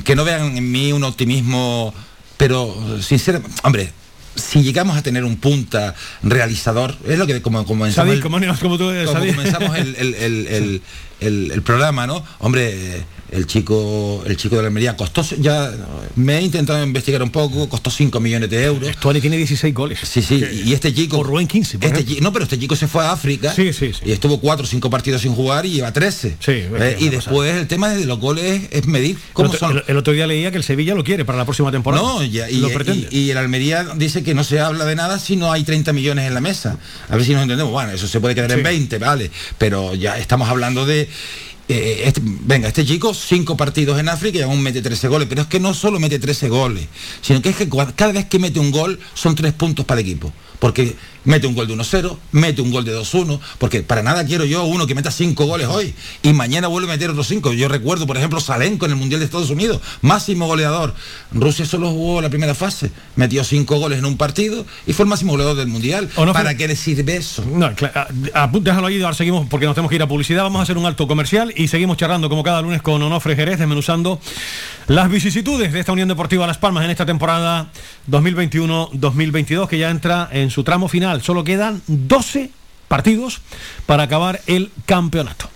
que 0.05 0.15
no 0.15 0.25
vean 0.25 0.57
en 0.57 0.71
mí 0.71 0.93
un 0.93 1.05
optimismo, 1.05 1.95
pero 2.37 2.75
sinceramente, 3.01 3.55
hombre, 3.63 3.91
si 4.35 4.63
llegamos 4.63 4.97
a 4.97 5.03
tener 5.03 5.25
un 5.25 5.37
punta 5.37 5.95
realizador, 6.23 6.97
es 7.07 7.19
lo 7.19 7.27
que 7.27 7.41
como 7.43 7.65
comenzamos, 7.65 7.95
Sadik, 8.09 8.15
el, 8.15 8.23
como, 8.23 8.39
como 8.39 8.79
tú 8.79 8.85
como 9.07 9.27
comenzamos 9.35 9.77
el 11.21 11.63
programa, 11.65 12.07
¿no? 12.07 12.23
Hombre, 12.39 13.05
el 13.31 13.47
chico, 13.47 14.23
el 14.27 14.37
chico 14.37 14.57
de 14.57 14.63
la 14.63 14.69
Almería 14.69 14.97
costó, 14.97 15.23
ya 15.39 15.73
me 16.17 16.39
he 16.39 16.43
intentado 16.43 16.83
investigar 16.83 17.23
un 17.23 17.31
poco, 17.31 17.69
costó 17.69 17.91
5 17.91 18.19
millones 18.21 18.51
de 18.51 18.65
euros. 18.65 18.97
Tuani 18.97 19.21
tiene 19.21 19.37
16 19.37 19.73
goles. 19.75 19.99
Sí, 20.03 20.23
sí, 20.23 20.43
y 20.65 20.73
este 20.73 20.93
chico. 20.93 21.17
Por 21.19 21.27
Rubén 21.27 21.47
15, 21.47 21.79
por 21.79 21.97
este 21.97 22.21
no, 22.21 22.33
pero 22.33 22.45
este 22.45 22.59
chico 22.59 22.75
se 22.77 22.89
fue 22.89 23.05
a 23.05 23.13
África 23.13 23.53
Sí, 23.53 23.73
sí, 23.73 23.93
sí. 23.93 24.01
y 24.07 24.13
estuvo 24.13 24.41
cuatro 24.41 24.65
o 24.65 24.67
cinco 24.69 24.91
partidos 24.91 25.23
sin 25.23 25.35
jugar 25.35 25.67
y 25.67 25.71
lleva 25.71 25.93
13. 25.93 26.37
Sí, 26.41 26.53
Eh, 26.53 26.97
y 26.99 27.09
después 27.09 27.55
el 27.55 27.67
tema 27.67 27.91
de 27.91 28.05
los 28.07 28.19
goles 28.19 28.63
es 28.71 28.87
medir 28.87 29.17
El 29.17 29.33
cómo 29.33 29.49
otro, 29.49 29.59
son. 29.59 29.77
el- 29.79 29.85
el 29.87 29.97
otro 29.97 30.13
día 30.13 30.27
leía 30.27 30.51
que 30.51 30.57
el 30.57 30.65
Sevilla 30.65 30.95
lo 30.95 31.05
quiere 31.05 31.25
para 31.25 31.39
la 31.39 31.45
próxima 31.45 31.71
temporada. 31.71 32.03
No, 32.03 32.23
ya- 32.25 32.49
y, 32.51 32.57
lo 32.59 32.71
y- 32.71 32.75
pretende. 32.75 33.09
y 33.11 33.31
el 33.31 33.37
Almería 33.39 33.87
dice 33.97 34.23
que 34.23 34.35
no 34.35 34.45
se 34.45 34.61
habla 34.61 34.85
de 34.85 34.97
nada 34.97 35.19
si 35.19 35.37
no 35.37 35.53
hay 35.53 35.63
30 35.65 35.93
millones 35.93 36.27
en 36.27 36.35
la 36.35 36.41
mesa. 36.41 36.79
A 37.09 37.17
ver 37.17 37.25
si 37.25 37.33
nos 37.33 37.43
entendemos. 37.43 37.73
Bueno, 37.73 37.93
eso 37.93 38.07
se 38.09 38.21
puede 38.21 38.35
quedar 38.35 38.51
Sí. 38.51 38.57
en 38.59 38.63
20, 38.63 38.99
vale. 38.99 39.31
Pero 39.59 39.95
ya 39.95 40.19
estamos 40.19 40.49
hablando 40.49 40.87
de. 40.87 41.09
Eh, 41.73 42.03
este- 42.07 42.21
venga, 42.25 42.69
este 42.69 42.85
chico, 42.85 43.15
cinco 43.15 43.57
partidos 43.57 43.99
en 44.01 44.09
África 44.09 44.39
y 44.39 44.43
aún 44.43 44.61
mete 44.63 44.83
13 44.83 45.09
goles. 45.09 45.29
Pero 45.29 45.43
es 45.43 45.49
que 45.49 45.61
no 45.61 45.73
solo 45.75 46.01
mete 46.01 46.19
13 46.19 46.49
goles, 46.49 46.87
sino 47.23 47.41
que 47.41 47.51
es 47.51 47.57
que 47.57 47.69
cada 47.69 48.13
vez 48.13 48.27
que 48.27 48.39
mete 48.39 48.59
un 48.59 48.71
gol 48.71 48.99
son 49.15 49.35
tres 49.35 49.53
puntos 49.53 49.85
para 49.85 50.01
el 50.01 50.07
equipo. 50.07 50.33
Porque 50.59 50.95
mete 51.25 51.47
un 51.47 51.55
gol 51.55 51.67
de 51.67 51.75
1-0, 51.75 52.17
mete 52.33 52.63
un 52.63 52.71
gol 52.71 52.85
de 52.85 52.97
2-1, 52.99 53.39
porque 53.59 53.83
para 53.83 54.03
nada 54.03 54.25
quiero 54.25 54.45
yo 54.45 54.65
uno 54.65 54.87
que 54.87 54.95
meta 54.95 55.11
cinco 55.11 55.47
goles 55.47 55.67
hoy 55.69 55.95
y 56.23 56.33
mañana 56.33 56.69
vuelve 56.69 56.89
a 56.89 56.95
meter 56.95 57.11
otros 57.11 57.27
cinco. 57.29 57.53
Yo 57.53 57.69
recuerdo, 57.69 58.07
por 58.07 58.17
ejemplo, 58.17 58.41
Salenko 58.41 58.87
en 58.87 58.93
el 58.93 58.97
Mundial 58.97 59.21
de 59.21 59.27
Estados 59.27 59.51
Unidos, 59.51 59.81
máximo 60.03 60.47
goleador. 60.47 60.95
Rusia 61.33 61.65
solo 61.67 61.91
jugó 61.91 62.21
la 62.23 62.29
primera 62.31 62.55
fase, 62.55 62.91
metió 63.17 63.45
cinco 63.45 63.79
goles 63.79 63.99
en 63.99 64.05
un 64.07 64.17
partido 64.17 64.65
y 64.87 64.93
fue 64.93 65.05
el 65.05 65.09
máximo 65.11 65.33
goleador 65.33 65.57
del 65.57 65.69
Mundial. 65.69 66.09
¿O 66.17 66.25
no 66.25 66.33
fue- 66.33 66.43
¿Para 66.43 66.57
qué 66.57 66.67
le 66.69 66.77
sirve 66.77 67.17
eso? 67.17 67.45
No, 67.45 67.67
a- 67.67 68.09
a- 68.35 68.51
déjalo 68.53 68.87
ahí, 68.87 69.01
ahora 69.03 69.15
seguimos 69.15 69.47
porque 69.49 69.67
nos 69.67 69.75
tenemos 69.75 69.91
que 69.91 69.97
ir 69.97 70.03
a 70.03 70.09
publicidad. 70.09 70.43
Vamos 70.43 70.61
a 70.61 70.63
hacer 70.63 70.79
un 70.79 70.87
alto 70.87 71.07
comercial 71.07 71.53
y 71.57 71.69
seguimos 71.69 71.97
charlando 71.97 72.29
como 72.29 72.43
cada 72.43 72.63
lunes 72.63 72.83
con 72.83 73.03
Onofre 73.03 73.37
Jerez, 73.37 73.59
desmenuzando 73.59 74.21
las 74.87 75.11
vicisitudes 75.11 75.73
de 75.73 75.81
esta 75.81 75.93
Unión 75.93 76.09
Deportiva 76.09 76.47
Las 76.47 76.59
Palmas 76.59 76.85
en 76.85 76.91
esta 76.91 77.07
temporada 77.07 77.71
2021-2022 78.11 79.69
que 79.69 79.79
ya 79.79 79.91
entra 79.91 80.29
en 80.33 80.51
su 80.51 80.65
tramo 80.65 80.89
final. 80.89 81.10
Solo 81.19 81.43
quedan 81.43 81.83
12 81.89 82.53
partidos 82.87 83.41
para 83.87 84.05
acabar 84.05 84.41
el 84.47 84.71
campeonato. 84.87 85.51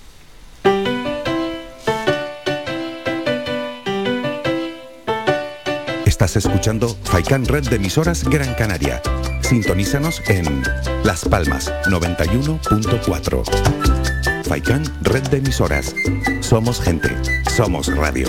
Estás 6.04 6.36
escuchando 6.36 6.96
Faikan 7.04 7.44
Red 7.44 7.68
de 7.68 7.76
emisoras 7.76 8.24
Gran 8.24 8.54
Canaria. 8.54 9.00
Sintonízanos 9.42 10.20
en 10.28 10.62
Las 11.04 11.24
Palmas 11.24 11.72
91.4. 11.86 14.44
Faikan 14.44 14.84
Red 15.02 15.28
de 15.28 15.38
emisoras. 15.38 15.94
Somos 16.40 16.80
gente. 16.80 17.10
Somos 17.54 17.94
radio. 17.94 18.28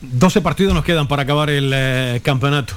12 0.00 0.40
partidos 0.40 0.74
nos 0.74 0.84
quedan 0.84 1.08
para 1.08 1.22
acabar 1.22 1.50
el 1.50 1.70
eh, 1.74 2.20
campeonato. 2.22 2.74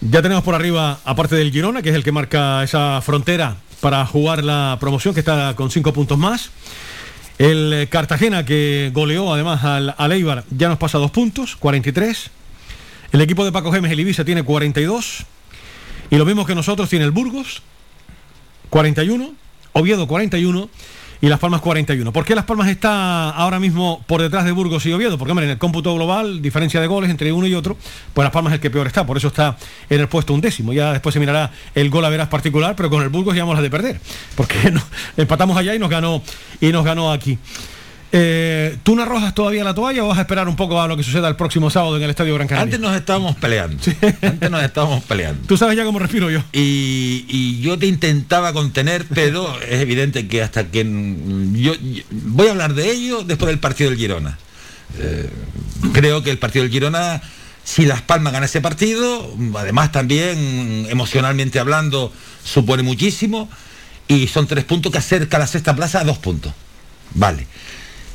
Ya 0.00 0.22
tenemos 0.22 0.42
por 0.42 0.54
arriba, 0.54 0.98
aparte 1.04 1.36
del 1.36 1.52
Girona, 1.52 1.82
que 1.82 1.90
es 1.90 1.94
el 1.94 2.02
que 2.02 2.12
marca 2.12 2.62
esa 2.64 3.00
frontera 3.02 3.56
para 3.80 4.04
jugar 4.06 4.42
la 4.42 4.76
promoción, 4.80 5.14
que 5.14 5.20
está 5.20 5.54
con 5.54 5.70
5 5.70 5.92
puntos 5.92 6.18
más. 6.18 6.50
El 7.38 7.72
eh, 7.72 7.86
Cartagena, 7.88 8.44
que 8.44 8.90
goleó 8.92 9.32
además 9.32 9.64
al, 9.64 9.94
al 9.98 10.12
Eibar, 10.12 10.44
ya 10.50 10.68
nos 10.68 10.78
pasa 10.78 10.98
dos 10.98 11.10
puntos, 11.10 11.56
43. 11.56 12.30
El 13.12 13.20
equipo 13.20 13.44
de 13.44 13.52
Paco 13.52 13.70
Gemes, 13.70 13.92
el 13.92 14.00
Ibiza, 14.00 14.24
tiene 14.24 14.42
42. 14.42 15.26
Y 16.10 16.16
lo 16.16 16.24
mismo 16.24 16.46
que 16.46 16.54
nosotros 16.54 16.88
tiene 16.88 17.04
el 17.04 17.10
Burgos, 17.10 17.62
41. 18.70 19.34
Oviedo, 19.74 20.06
41 20.06 20.68
y 21.22 21.28
Las 21.28 21.38
Palmas 21.38 21.60
41. 21.62 22.12
¿Por 22.12 22.24
qué 22.24 22.34
Las 22.34 22.44
Palmas 22.44 22.68
está 22.68 23.30
ahora 23.30 23.58
mismo 23.60 24.02
por 24.06 24.20
detrás 24.20 24.44
de 24.44 24.50
Burgos 24.52 24.84
y 24.86 24.92
Oviedo? 24.92 25.16
Porque, 25.16 25.30
hombre, 25.30 25.46
en 25.46 25.52
el 25.52 25.58
cómputo 25.58 25.94
global, 25.94 26.42
diferencia 26.42 26.80
de 26.80 26.86
goles 26.88 27.10
entre 27.10 27.32
uno 27.32 27.46
y 27.46 27.54
otro, 27.54 27.76
pues 28.12 28.24
Las 28.24 28.32
Palmas 28.32 28.50
es 28.52 28.56
el 28.56 28.60
que 28.60 28.70
peor 28.70 28.88
está, 28.88 29.06
por 29.06 29.16
eso 29.16 29.28
está 29.28 29.56
en 29.88 30.00
el 30.00 30.08
puesto 30.08 30.34
un 30.34 30.40
décimo. 30.40 30.72
Ya 30.74 30.92
después 30.92 31.12
se 31.14 31.20
mirará 31.20 31.50
el 31.74 31.88
gol 31.90 32.04
a 32.04 32.08
veras 32.10 32.28
particular, 32.28 32.74
pero 32.76 32.90
con 32.90 33.02
el 33.02 33.08
Burgos 33.08 33.34
ya 33.36 33.44
vamos 33.44 33.58
a 33.58 33.62
de 33.62 33.70
perder, 33.70 34.00
porque 34.34 34.70
no- 34.72 34.82
empatamos 35.16 35.56
allá 35.56 35.74
y 35.74 35.78
nos 35.78 35.88
ganó, 35.88 36.20
y 36.60 36.72
nos 36.72 36.84
ganó 36.84 37.12
aquí. 37.12 37.38
Eh, 38.14 38.76
¿Tú 38.82 38.94
no 38.94 39.02
arrojas 39.04 39.34
todavía 39.34 39.64
la 39.64 39.72
toalla 39.74 40.04
o 40.04 40.08
vas 40.08 40.18
a 40.18 40.20
esperar 40.22 40.46
un 40.46 40.54
poco 40.54 40.80
a 40.82 40.86
lo 40.86 40.98
que 40.98 41.02
suceda 41.02 41.28
el 41.28 41.36
próximo 41.36 41.70
sábado 41.70 41.96
en 41.96 42.02
el 42.02 42.10
Estadio 42.10 42.34
Gran 42.34 42.46
Canaria? 42.46 42.64
Antes 42.64 42.80
nos 42.80 42.94
estábamos 42.94 43.36
peleando. 43.36 43.82
Antes 44.22 44.50
nos 44.50 44.62
estábamos 44.62 45.02
peleando. 45.04 45.46
Tú 45.46 45.56
sabes 45.56 45.76
ya 45.78 45.84
cómo 45.84 45.98
respiro 45.98 46.30
yo. 46.30 46.40
Y, 46.52 47.24
y 47.26 47.60
yo 47.62 47.78
te 47.78 47.86
intentaba 47.86 48.52
contener, 48.52 49.06
pero 49.14 49.58
es 49.62 49.80
evidente 49.80 50.28
que 50.28 50.42
hasta 50.42 50.64
que 50.66 50.84
yo, 51.54 51.74
yo- 51.74 52.02
voy 52.10 52.48
a 52.48 52.50
hablar 52.50 52.74
de 52.74 52.90
ello 52.90 53.22
después 53.24 53.48
del 53.48 53.58
partido 53.58 53.88
del 53.88 53.98
Girona. 53.98 54.38
Eh, 54.98 55.30
creo 55.94 56.22
que 56.22 56.30
el 56.30 56.38
partido 56.38 56.64
del 56.64 56.72
Girona, 56.72 57.22
si 57.64 57.86
Las 57.86 58.02
Palmas 58.02 58.34
gana 58.34 58.44
ese 58.44 58.60
partido, 58.60 59.34
además 59.56 59.90
también 59.90 60.86
emocionalmente 60.90 61.58
hablando, 61.58 62.12
supone 62.44 62.82
muchísimo. 62.82 63.48
Y 64.06 64.26
son 64.28 64.46
tres 64.46 64.64
puntos 64.64 64.92
que 64.92 64.98
acerca 64.98 65.38
la 65.38 65.46
sexta 65.46 65.74
plaza 65.74 66.00
a 66.00 66.04
dos 66.04 66.18
puntos. 66.18 66.52
Vale. 67.14 67.46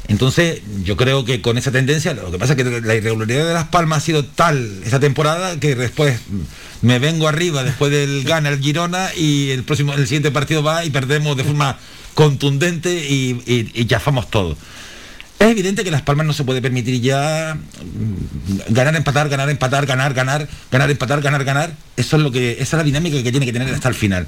Entonces, 0.07 0.61
yo 0.83 0.95
creo 0.95 1.25
que 1.25 1.41
con 1.41 1.57
esa 1.57 1.71
tendencia, 1.71 2.13
lo 2.13 2.31
que 2.31 2.39
pasa 2.39 2.53
es 2.53 2.57
que 2.57 2.81
la 2.81 2.95
irregularidad 2.95 3.47
de 3.47 3.53
Las 3.53 3.67
Palmas 3.67 3.99
ha 3.99 4.05
sido 4.05 4.23
tal 4.23 4.81
esta 4.85 4.99
temporada 4.99 5.59
que 5.59 5.75
después 5.75 6.19
me 6.81 6.99
vengo 6.99 7.27
arriba 7.27 7.63
después 7.63 7.91
del 7.91 8.23
gana 8.25 8.49
el 8.49 8.61
Girona 8.61 9.09
y 9.15 9.49
el 9.51 9.63
próximo, 9.63 9.93
el 9.93 10.07
siguiente 10.07 10.31
partido 10.31 10.63
va 10.63 10.85
y 10.85 10.89
perdemos 10.89 11.35
de 11.35 11.43
forma 11.43 11.77
contundente 12.13 12.93
y, 12.93 13.41
y, 13.45 13.71
y 13.73 13.85
chafamos 13.85 14.29
todo. 14.29 14.57
Es 15.39 15.49
evidente 15.49 15.83
que 15.83 15.91
Las 15.91 16.01
Palmas 16.01 16.25
no 16.25 16.33
se 16.33 16.43
puede 16.43 16.61
permitir 16.61 16.99
ya 16.99 17.55
mm, 17.55 18.73
ganar, 18.73 18.95
empatar, 18.95 19.29
ganar, 19.29 19.49
empatar, 19.49 19.85
ganar, 19.85 20.13
ganar, 20.13 20.47
ganar, 20.71 20.89
empatar, 20.89 21.21
ganar, 21.21 21.43
ganar. 21.43 21.75
Eso 21.95 22.17
es 22.17 22.23
lo 22.23 22.31
que, 22.31 22.53
esa 22.53 22.63
es 22.63 22.73
la 22.73 22.83
dinámica 22.83 23.21
que 23.21 23.31
tiene 23.31 23.45
que 23.45 23.53
tener 23.53 23.71
hasta 23.73 23.89
el 23.89 23.95
final. 23.95 24.25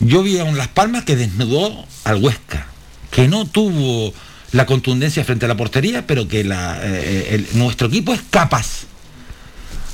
Yo 0.00 0.22
vi 0.22 0.38
a 0.38 0.44
un 0.44 0.56
Las 0.56 0.68
Palmas 0.68 1.04
que 1.04 1.16
desnudó 1.16 1.86
al 2.04 2.22
Huesca, 2.22 2.66
que 3.10 3.26
no 3.26 3.46
tuvo 3.46 4.14
la 4.54 4.66
contundencia 4.66 5.24
frente 5.24 5.46
a 5.46 5.48
la 5.48 5.56
portería, 5.56 6.06
pero 6.06 6.28
que 6.28 6.44
la, 6.44 6.78
eh, 6.80 7.34
el- 7.34 7.58
nuestro 7.58 7.88
equipo 7.88 8.14
es 8.14 8.20
capaz, 8.30 8.84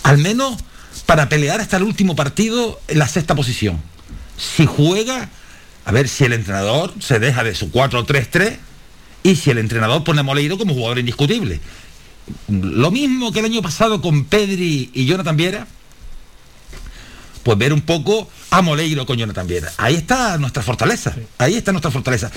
al 0.03 0.19
menos 0.19 0.57
para 1.07 1.31
pelear 1.31 1.61
hasta 1.63 1.79
el 1.79 1.83
último 1.85 2.15
partido 2.15 2.79
en 2.89 2.99
la 2.99 3.09
sexta 3.09 3.35
posición. 3.35 3.81
Si 4.37 4.67
juega, 4.67 5.31
a 5.87 5.93
ver 5.93 6.09
si 6.09 6.25
el 6.25 6.35
entrenador 6.35 6.93
se 7.01 7.19
deja 7.19 7.43
de 7.43 7.55
su 7.55 7.71
4-3-3 7.73 8.59
y 9.23 9.37
si 9.37 9.51
el 9.51 9.57
entrenador 9.57 10.05
pone 10.05 10.21
a 10.21 10.25
Moleiro 10.25 10.59
como 10.59 10.75
jugador 10.75 10.99
indiscutible. 10.99 11.59
Lo 12.49 12.91
mismo 12.91 13.33
que 13.33 13.39
el 13.41 13.47
año 13.47 13.63
pasado 13.63 14.03
con 14.03 14.25
Pedri 14.27 14.91
y 14.93 15.07
Jonathan 15.07 15.37
Viera, 15.39 15.67
pues 17.43 17.57
ver 17.57 17.73
un 17.73 17.81
poco 17.81 18.29
a 18.51 18.61
Moleiro 18.61 19.07
con 19.07 19.17
Jonathan 19.17 19.47
Viera. 19.47 19.73
Ahí 19.79 19.95
está 19.97 20.37
nuestra 20.37 20.63
fortaleza, 20.63 21.17
ahí 21.39 21.55
está 21.55 21.73
nuestra 21.73 21.91
fortaleza. 21.91 22.31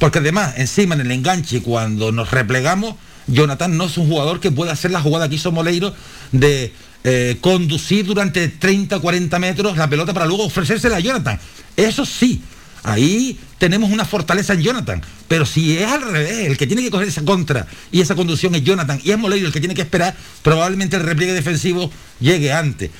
Porque 0.00 0.18
además, 0.18 0.54
encima 0.56 0.94
en 0.94 1.02
el 1.02 1.12
enganche, 1.12 1.60
cuando 1.60 2.10
nos 2.10 2.30
replegamos, 2.30 2.96
Jonathan 3.26 3.76
no 3.76 3.84
es 3.84 3.98
un 3.98 4.08
jugador 4.08 4.40
que 4.40 4.50
pueda 4.50 4.72
hacer 4.72 4.90
la 4.90 5.02
jugada 5.02 5.28
que 5.28 5.34
hizo 5.34 5.52
Moleiro 5.52 5.94
de 6.32 6.72
eh, 7.04 7.36
conducir 7.42 8.06
durante 8.06 8.48
30, 8.48 8.98
40 8.98 9.38
metros 9.38 9.76
la 9.76 9.88
pelota 9.90 10.14
para 10.14 10.24
luego 10.24 10.46
ofrecérsela 10.46 10.96
a 10.96 11.00
Jonathan. 11.00 11.38
Eso 11.76 12.06
sí, 12.06 12.40
ahí 12.82 13.38
tenemos 13.58 13.90
una 13.90 14.06
fortaleza 14.06 14.54
en 14.54 14.62
Jonathan. 14.62 15.02
Pero 15.28 15.44
si 15.44 15.76
es 15.76 15.86
al 15.86 16.00
revés, 16.00 16.46
el 16.46 16.56
que 16.56 16.66
tiene 16.66 16.82
que 16.82 16.90
coger 16.90 17.08
esa 17.08 17.22
contra 17.22 17.66
y 17.92 18.00
esa 18.00 18.14
conducción 18.14 18.54
es 18.54 18.64
Jonathan 18.64 18.98
y 19.04 19.10
es 19.10 19.18
Moleiro 19.18 19.48
el 19.48 19.52
que 19.52 19.60
tiene 19.60 19.74
que 19.74 19.82
esperar, 19.82 20.16
probablemente 20.42 20.96
el 20.96 21.02
repliegue 21.02 21.34
defensivo 21.34 21.90
llegue 22.20 22.54
antes. 22.54 22.90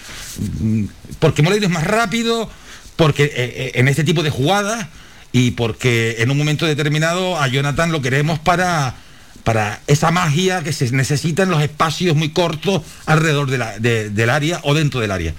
Mm, 0.61 0.84
Porque 1.18 1.42
Moleiro 1.42 1.64
es 1.64 1.72
más 1.72 1.86
rápido, 1.86 2.51
porque 2.96 3.24
eh, 3.24 3.32
eh, 3.34 3.72
en 3.76 3.88
este 3.88 4.05
tipo 4.05 4.22
de 4.22 4.28
jugadas 4.28 4.86
y 5.33 5.53
porque 5.53 6.16
en 6.18 6.31
un 6.31 6.39
momento 6.39 6.66
determinado 6.66 7.39
a 7.41 7.47
Jonathan 7.49 7.93
lo 7.93 8.03
queremos 8.03 8.39
para 8.39 8.95
para 9.45 9.81
esa 9.87 10.11
magia 10.11 10.62
que 10.62 10.72
se 10.72 10.91
necesita 10.93 11.45
en 11.45 11.51
los 11.51 11.62
espacios 11.62 12.14
muy 12.14 12.28
cortos 12.28 12.83
alrededor 13.07 13.49
del 13.51 14.31
área 14.31 14.61
o 14.64 14.74
dentro 14.74 15.01
del 15.01 15.11
área. 15.11 15.33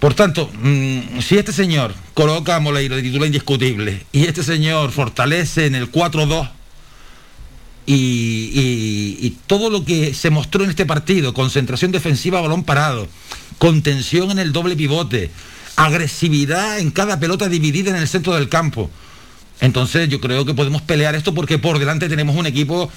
Por 0.00 0.14
tanto, 0.14 0.50
mm, 0.60 1.20
si 1.20 1.38
este 1.38 1.52
señor 1.52 1.94
coloca 2.12 2.56
a 2.56 2.60
Moleiro 2.60 2.96
de 2.96 3.02
titular 3.02 3.26
indiscutible 3.26 4.04
y 4.10 4.24
este 4.26 4.42
señor 4.42 4.90
fortalece 4.90 5.66
en 5.66 5.76
el 5.76 5.90
4-2 5.92 6.50
y, 7.86 7.94
y- 7.94 9.18
y 9.26 9.30
todo 9.46 9.70
lo 9.70 9.84
que 9.84 10.12
se 10.12 10.30
mostró 10.30 10.64
en 10.64 10.70
este 10.70 10.86
partido, 10.86 11.32
concentración 11.32 11.92
defensiva, 11.92 12.40
balón 12.40 12.64
parado, 12.64 13.06
contención 13.58 14.32
en 14.32 14.40
el 14.40 14.52
doble 14.52 14.74
pivote, 14.74 15.30
agresividad 15.76 16.78
en 16.78 16.90
cada 16.90 17.20
pelota 17.20 17.48
dividida 17.48 17.90
en 17.90 17.96
el 17.96 18.08
centro 18.08 18.34
del 18.34 18.48
campo, 18.48 18.90
entonces 19.60 20.08
yo 20.08 20.20
creo 20.20 20.44
que 20.44 20.54
podemos 20.54 20.82
pelear 20.82 21.14
esto 21.14 21.34
porque 21.34 21.58
por 21.58 21.78
delante 21.78 22.08
tenemos 22.08 22.36
un 22.36 22.46
equipo, 22.46 22.90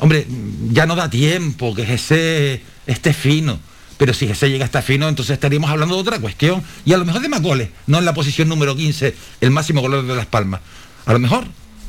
hombre, 0.00 0.26
ya 0.70 0.86
no 0.86 0.96
da 0.96 1.10
tiempo 1.10 1.74
que 1.74 1.86
Gese 1.86 2.62
esté 2.86 3.12
fino. 3.12 3.60
Pero 3.98 4.14
si 4.14 4.26
Gese 4.26 4.50
llega 4.50 4.64
a 4.64 4.66
estar 4.66 4.82
fino, 4.82 5.08
entonces 5.08 5.34
estaríamos 5.34 5.70
hablando 5.70 5.94
de 5.94 6.00
otra 6.00 6.18
cuestión. 6.18 6.62
Y 6.84 6.92
a 6.92 6.96
lo 6.96 7.04
mejor 7.04 7.22
de 7.22 7.28
más 7.28 7.40
goles, 7.40 7.68
no 7.86 7.98
en 7.98 8.04
la 8.04 8.14
posición 8.14 8.48
número 8.48 8.74
15, 8.74 9.14
el 9.40 9.50
máximo 9.50 9.80
goleador 9.80 10.06
de 10.06 10.16
Las 10.16 10.26
Palmas. 10.26 10.60
A 11.06 11.12
lo 11.12 11.20
mejor 11.20 11.44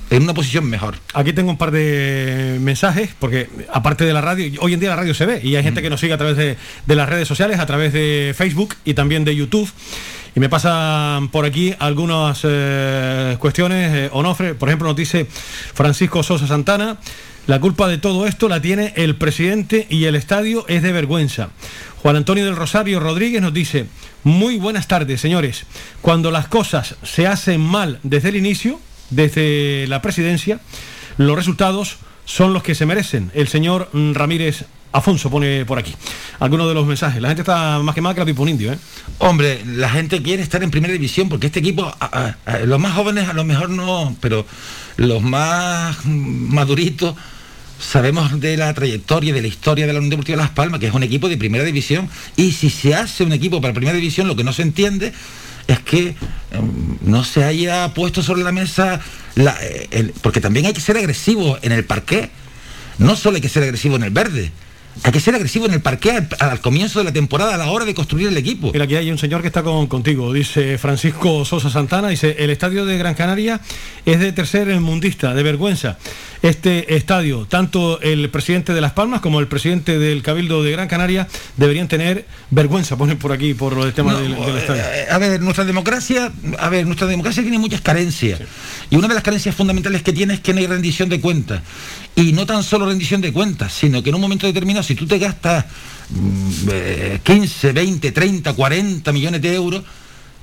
en 0.10 0.22
una 0.22 0.34
posición 0.36 0.66
mejor. 0.66 0.96
Aquí 1.16 1.34
tengo 1.34 1.50
un 1.50 1.58
par 1.58 1.72
de 1.72 2.58
mensajes, 2.62 3.10
porque 3.18 3.50
aparte 3.72 4.06
de 4.06 4.14
la 4.14 4.22
radio, 4.22 4.62
hoy 4.62 4.74
en 4.74 4.80
día 4.80 4.90
la 4.90 4.96
radio 4.96 5.16
se 5.16 5.26
ve 5.26 5.42
y 5.44 5.56
hay 5.56 5.64
gente 5.64 5.82
que 5.82 5.90
nos 5.90 6.00
sigue 6.00 6.14
a 6.14 6.18
través 6.18 6.38
de, 6.38 6.56
de 6.86 6.96
las 6.96 7.10
redes 7.10 7.28
sociales, 7.28 7.60
a 7.60 7.66
través 7.66 7.94
de 7.94 8.36
Facebook 8.38 8.76
y 8.86 8.94
también 8.94 9.26
de 9.26 9.36
YouTube. 9.36 9.68
Y 10.36 10.40
me 10.40 10.50
pasan 10.50 11.30
por 11.30 11.46
aquí 11.46 11.76
algunas 11.78 12.42
eh, 12.44 13.38
cuestiones. 13.40 13.94
eh, 13.94 14.10
Onofre, 14.12 14.56
por 14.56 14.70
ejemplo, 14.70 14.88
nos 14.88 14.98
dice 14.98 15.28
Francisco 15.74 16.24
Sosa 16.24 16.48
Santana, 16.48 16.98
la 17.46 17.60
culpa 17.60 17.88
de 17.88 17.98
todo 17.98 18.26
esto 18.26 18.50
la 18.50 18.62
tiene 18.62 18.94
el 18.96 19.16
presidente 19.16 19.86
y 19.90 20.06
el 20.06 20.16
estadio 20.16 20.66
es 20.68 20.82
de 20.82 20.92
vergüenza. 20.92 21.50
Juan 22.02 22.16
Antonio 22.16 22.46
del 22.46 22.56
Rosario 22.56 23.00
Rodríguez 23.00 23.42
nos 23.42 23.54
dice, 23.54 23.86
muy 24.24 24.58
buenas 24.58 24.88
tardes, 24.88 25.22
señores. 25.22 25.66
Cuando 26.02 26.32
las 26.32 26.48
cosas 26.48 26.96
se 27.04 27.28
hacen 27.28 27.62
mal 27.62 28.00
desde 28.04 28.30
el 28.30 28.38
inicio, 28.38 28.80
desde 29.10 29.86
la 29.88 30.02
presidencia, 30.02 30.60
los 31.18 31.36
resultados 31.36 31.98
son 32.26 32.54
los 32.54 32.64
que 32.64 32.76
se 32.76 32.86
merecen. 32.86 33.30
El 33.36 33.48
señor 33.48 33.90
mm, 33.94 34.14
Ramírez 34.14 34.66
Afonso 34.94 35.30
pone 35.30 35.66
por 35.66 35.80
aquí 35.80 35.94
algunos 36.40 36.68
de 36.68 36.74
los 36.76 36.86
mensajes. 36.86 37.22
La 37.22 37.28
gente 37.30 37.42
está 37.42 37.80
más 37.80 37.96
que 37.96 38.02
más 38.02 38.14
que 38.14 38.22
la 38.22 38.26
pipa 38.26 38.44
un 38.44 38.50
indio, 38.50 38.72
¿eh? 38.72 38.78
Hombre, 39.18 39.62
la 39.66 39.90
gente 39.90 40.22
quiere 40.22 40.44
estar 40.44 40.64
en 40.64 40.72
primera 40.72 40.94
división 40.94 41.30
porque 41.30 41.48
este 41.48 41.60
equipo, 41.60 41.92
los 42.66 42.80
más 42.80 42.94
jóvenes 42.94 43.28
a 43.28 43.34
lo 43.34 43.44
mejor 43.44 43.70
no, 43.70 44.16
pero 44.22 44.46
los 44.98 45.22
más 45.22 46.06
maduritos 46.06 47.16
sabemos 47.80 48.40
de 48.40 48.58
la 48.58 48.74
trayectoria, 48.74 49.34
de 49.34 49.42
la 49.42 49.48
historia 49.48 49.86
de 49.86 49.94
la 49.94 50.00
Unión 50.00 50.12
Deportiva 50.12 50.38
Las 50.38 50.52
Palmas, 50.52 50.80
que 50.80 50.88
es 50.88 50.94
un 50.94 51.04
equipo 51.04 51.28
de 51.28 51.38
primera 51.38 51.64
división, 51.64 52.10
y 52.36 52.52
si 52.52 52.70
se 52.70 52.96
hace 52.96 53.24
un 53.24 53.34
equipo 53.34 53.62
para 53.62 53.74
primera 53.74 53.96
división, 53.96 54.28
lo 54.28 54.36
que 54.36 54.44
no 54.44 54.54
se 54.54 54.62
entiende 54.62 55.14
es 55.68 55.80
que 55.80 56.16
em, 56.52 56.98
no 57.02 57.24
se 57.24 57.44
haya 57.44 57.94
puesto 57.94 58.22
sobre 58.22 58.44
la 58.44 58.52
mesa, 58.52 59.00
eh, 59.36 60.12
porque 60.22 60.42
también 60.42 60.66
hay 60.66 60.74
que 60.74 60.82
ser 60.82 60.98
agresivo 60.98 61.58
en 61.62 61.72
el 61.72 61.86
parqué, 61.86 62.30
no 62.98 63.16
solo 63.16 63.36
hay 63.36 63.42
que 63.42 63.50
ser 63.50 63.64
agresivo 63.64 63.96
en 63.96 64.04
el 64.04 64.12
verde. 64.12 64.52
Hay 65.02 65.12
que 65.12 65.20
ser 65.20 65.34
agresivo 65.34 65.66
en 65.66 65.74
el 65.74 65.82
parqué 65.82 66.12
al, 66.12 66.28
al 66.40 66.60
comienzo 66.62 67.00
de 67.00 67.06
la 67.06 67.12
temporada, 67.12 67.56
a 67.56 67.58
la 67.58 67.68
hora 67.72 67.84
de 67.86 67.94
construir 67.96 68.28
el 68.28 68.38
equipo. 68.38 68.72
Mira, 68.74 68.86
aquí 68.86 68.96
hay 68.96 69.10
un 69.12 69.18
señor 69.18 69.42
que 69.42 69.48
está 69.48 69.64
con, 69.64 69.88
contigo, 69.88 70.32
dice 70.32 70.78
Francisco 70.78 71.44
Sosa 71.46 71.70
Santana, 71.72 72.10
dice, 72.10 72.36
el 72.40 72.50
estadio 72.52 72.86
de 72.86 72.98
Gran 72.98 73.16
Canaria 73.16 73.60
es 74.06 74.20
de 74.20 74.32
tercer 74.32 74.68
mundista, 74.80 75.34
de 75.34 75.42
vergüenza. 75.44 75.98
Este 76.44 76.96
estadio, 76.98 77.46
tanto 77.50 78.02
el 78.02 78.30
presidente 78.30 78.74
de 78.74 78.82
Las 78.82 78.92
Palmas 78.92 79.22
como 79.22 79.40
el 79.40 79.48
presidente 79.48 79.98
del 79.98 80.22
Cabildo 80.22 80.62
de 80.62 80.72
Gran 80.72 80.90
Canaria 80.90 81.28
deberían 81.56 81.88
tener 81.88 82.26
vergüenza, 82.52 82.98
ponen 82.98 83.18
por 83.18 83.32
aquí, 83.32 83.54
por 83.54 83.78
el 83.80 83.94
tema 83.94 84.12
No, 84.12 84.20
del, 84.20 84.36
del 84.36 84.58
estadio. 84.58 84.82
eh, 84.84 85.08
a 85.10 85.18
ver, 85.18 85.42
nuestra 85.42 85.64
democracia, 85.64 86.32
a 86.60 86.70
ver, 86.70 86.86
nuestra 86.86 87.08
democracia 87.08 87.42
tiene 87.44 87.60
muchas 87.60 87.80
carencias. 87.82 88.42
Y 88.90 88.98
una 88.98 89.08
de 89.08 89.14
las 89.14 89.24
carencias 89.24 89.56
fundamentales 89.56 90.04
que 90.04 90.12
tiene 90.12 90.34
es 90.36 90.40
que 90.42 90.54
no 90.54 90.60
hay 90.60 90.68
rendición 90.68 91.08
de 91.08 91.22
cuentas. 91.22 91.62
Y 92.16 92.32
no 92.34 92.46
tan 92.46 92.64
solo 92.64 92.86
rendición 92.86 93.22
de 93.22 93.34
cuentas, 93.34 93.74
sino 93.74 94.04
que 94.04 94.10
en 94.10 94.16
un 94.16 94.22
momento 94.22 94.46
determinado, 94.46 94.84
si 94.84 94.96
tú 94.96 95.08
te 95.08 95.18
gastas 95.18 95.66
mm, 96.10 96.70
eh, 96.72 97.20
15, 97.24 97.72
20, 97.72 98.12
30, 98.12 98.54
40 98.54 99.12
millones 99.12 99.42
de 99.42 99.54
euros, 99.56 99.84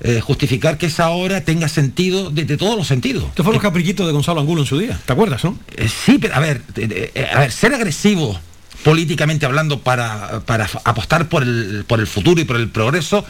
eh, 0.03 0.19
justificar 0.19 0.79
que 0.79 0.87
esa 0.87 1.11
obra 1.11 1.41
tenga 1.41 1.69
sentido 1.69 2.31
desde 2.31 2.57
todos 2.57 2.75
los 2.75 2.87
sentidos. 2.87 3.25
Estos 3.25 3.43
fueron 3.43 3.61
los 3.61 3.61
caprichitos 3.61 4.07
de 4.07 4.11
Gonzalo 4.11 4.41
Angulo 4.41 4.61
en 4.61 4.67
su 4.67 4.79
día, 4.79 4.99
¿te 5.05 5.13
acuerdas, 5.13 5.43
no? 5.43 5.59
Eh, 5.77 5.87
sí, 5.87 6.17
pero 6.19 6.33
a 6.33 6.39
ver, 6.39 6.63
eh, 6.75 7.29
a 7.31 7.41
ver, 7.41 7.51
ser 7.51 7.75
agresivo 7.75 8.39
políticamente 8.83 9.45
hablando 9.45 9.81
para, 9.81 10.39
para 10.39 10.67
apostar 10.85 11.29
por 11.29 11.43
el, 11.43 11.85
por 11.85 11.99
el 11.99 12.07
futuro 12.07 12.41
y 12.41 12.45
por 12.45 12.55
el 12.55 12.69
progreso, 12.69 13.23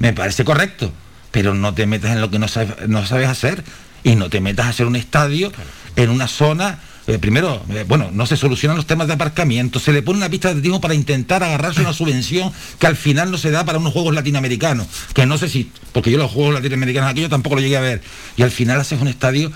me 0.00 0.12
parece 0.12 0.44
correcto. 0.44 0.92
Pero 1.30 1.54
no 1.54 1.72
te 1.72 1.86
metas 1.86 2.12
en 2.12 2.20
lo 2.20 2.30
que 2.30 2.38
no 2.38 2.46
sabes, 2.46 2.88
no 2.88 3.06
sabes 3.06 3.28
hacer 3.28 3.64
y 4.04 4.14
no 4.14 4.28
te 4.28 4.42
metas 4.42 4.66
a 4.66 4.68
hacer 4.68 4.86
un 4.86 4.96
estadio 4.96 5.50
en 5.96 6.10
una 6.10 6.28
zona. 6.28 6.80
Eh, 7.08 7.18
primero, 7.18 7.60
eh, 7.70 7.84
bueno, 7.88 8.10
no 8.12 8.26
se 8.26 8.36
solucionan 8.36 8.76
los 8.76 8.86
temas 8.86 9.06
de 9.08 9.14
aparcamiento, 9.14 9.80
se 9.80 9.92
le 9.92 10.02
pone 10.02 10.18
una 10.18 10.28
pista 10.30 10.48
de 10.48 10.52
atletismo 10.52 10.80
para 10.80 10.94
intentar 10.94 11.42
agarrarse 11.42 11.80
una 11.80 11.92
subvención 11.92 12.52
que 12.78 12.86
al 12.86 12.96
final 12.96 13.30
no 13.30 13.38
se 13.38 13.50
da 13.50 13.64
para 13.64 13.78
unos 13.78 13.92
juegos 13.92 14.14
latinoamericanos, 14.14 14.86
que 15.14 15.26
no 15.26 15.38
sé 15.38 15.48
si, 15.48 15.70
porque 15.92 16.10
yo 16.10 16.18
los 16.18 16.30
juegos 16.30 16.54
latinoamericanos 16.54 17.10
aquello 17.10 17.28
tampoco 17.28 17.56
lo 17.56 17.62
llegué 17.62 17.76
a 17.76 17.80
ver, 17.80 18.02
y 18.36 18.42
al 18.42 18.50
final 18.52 18.78
haces 18.80 19.00
un 19.00 19.08
estadio 19.08 19.50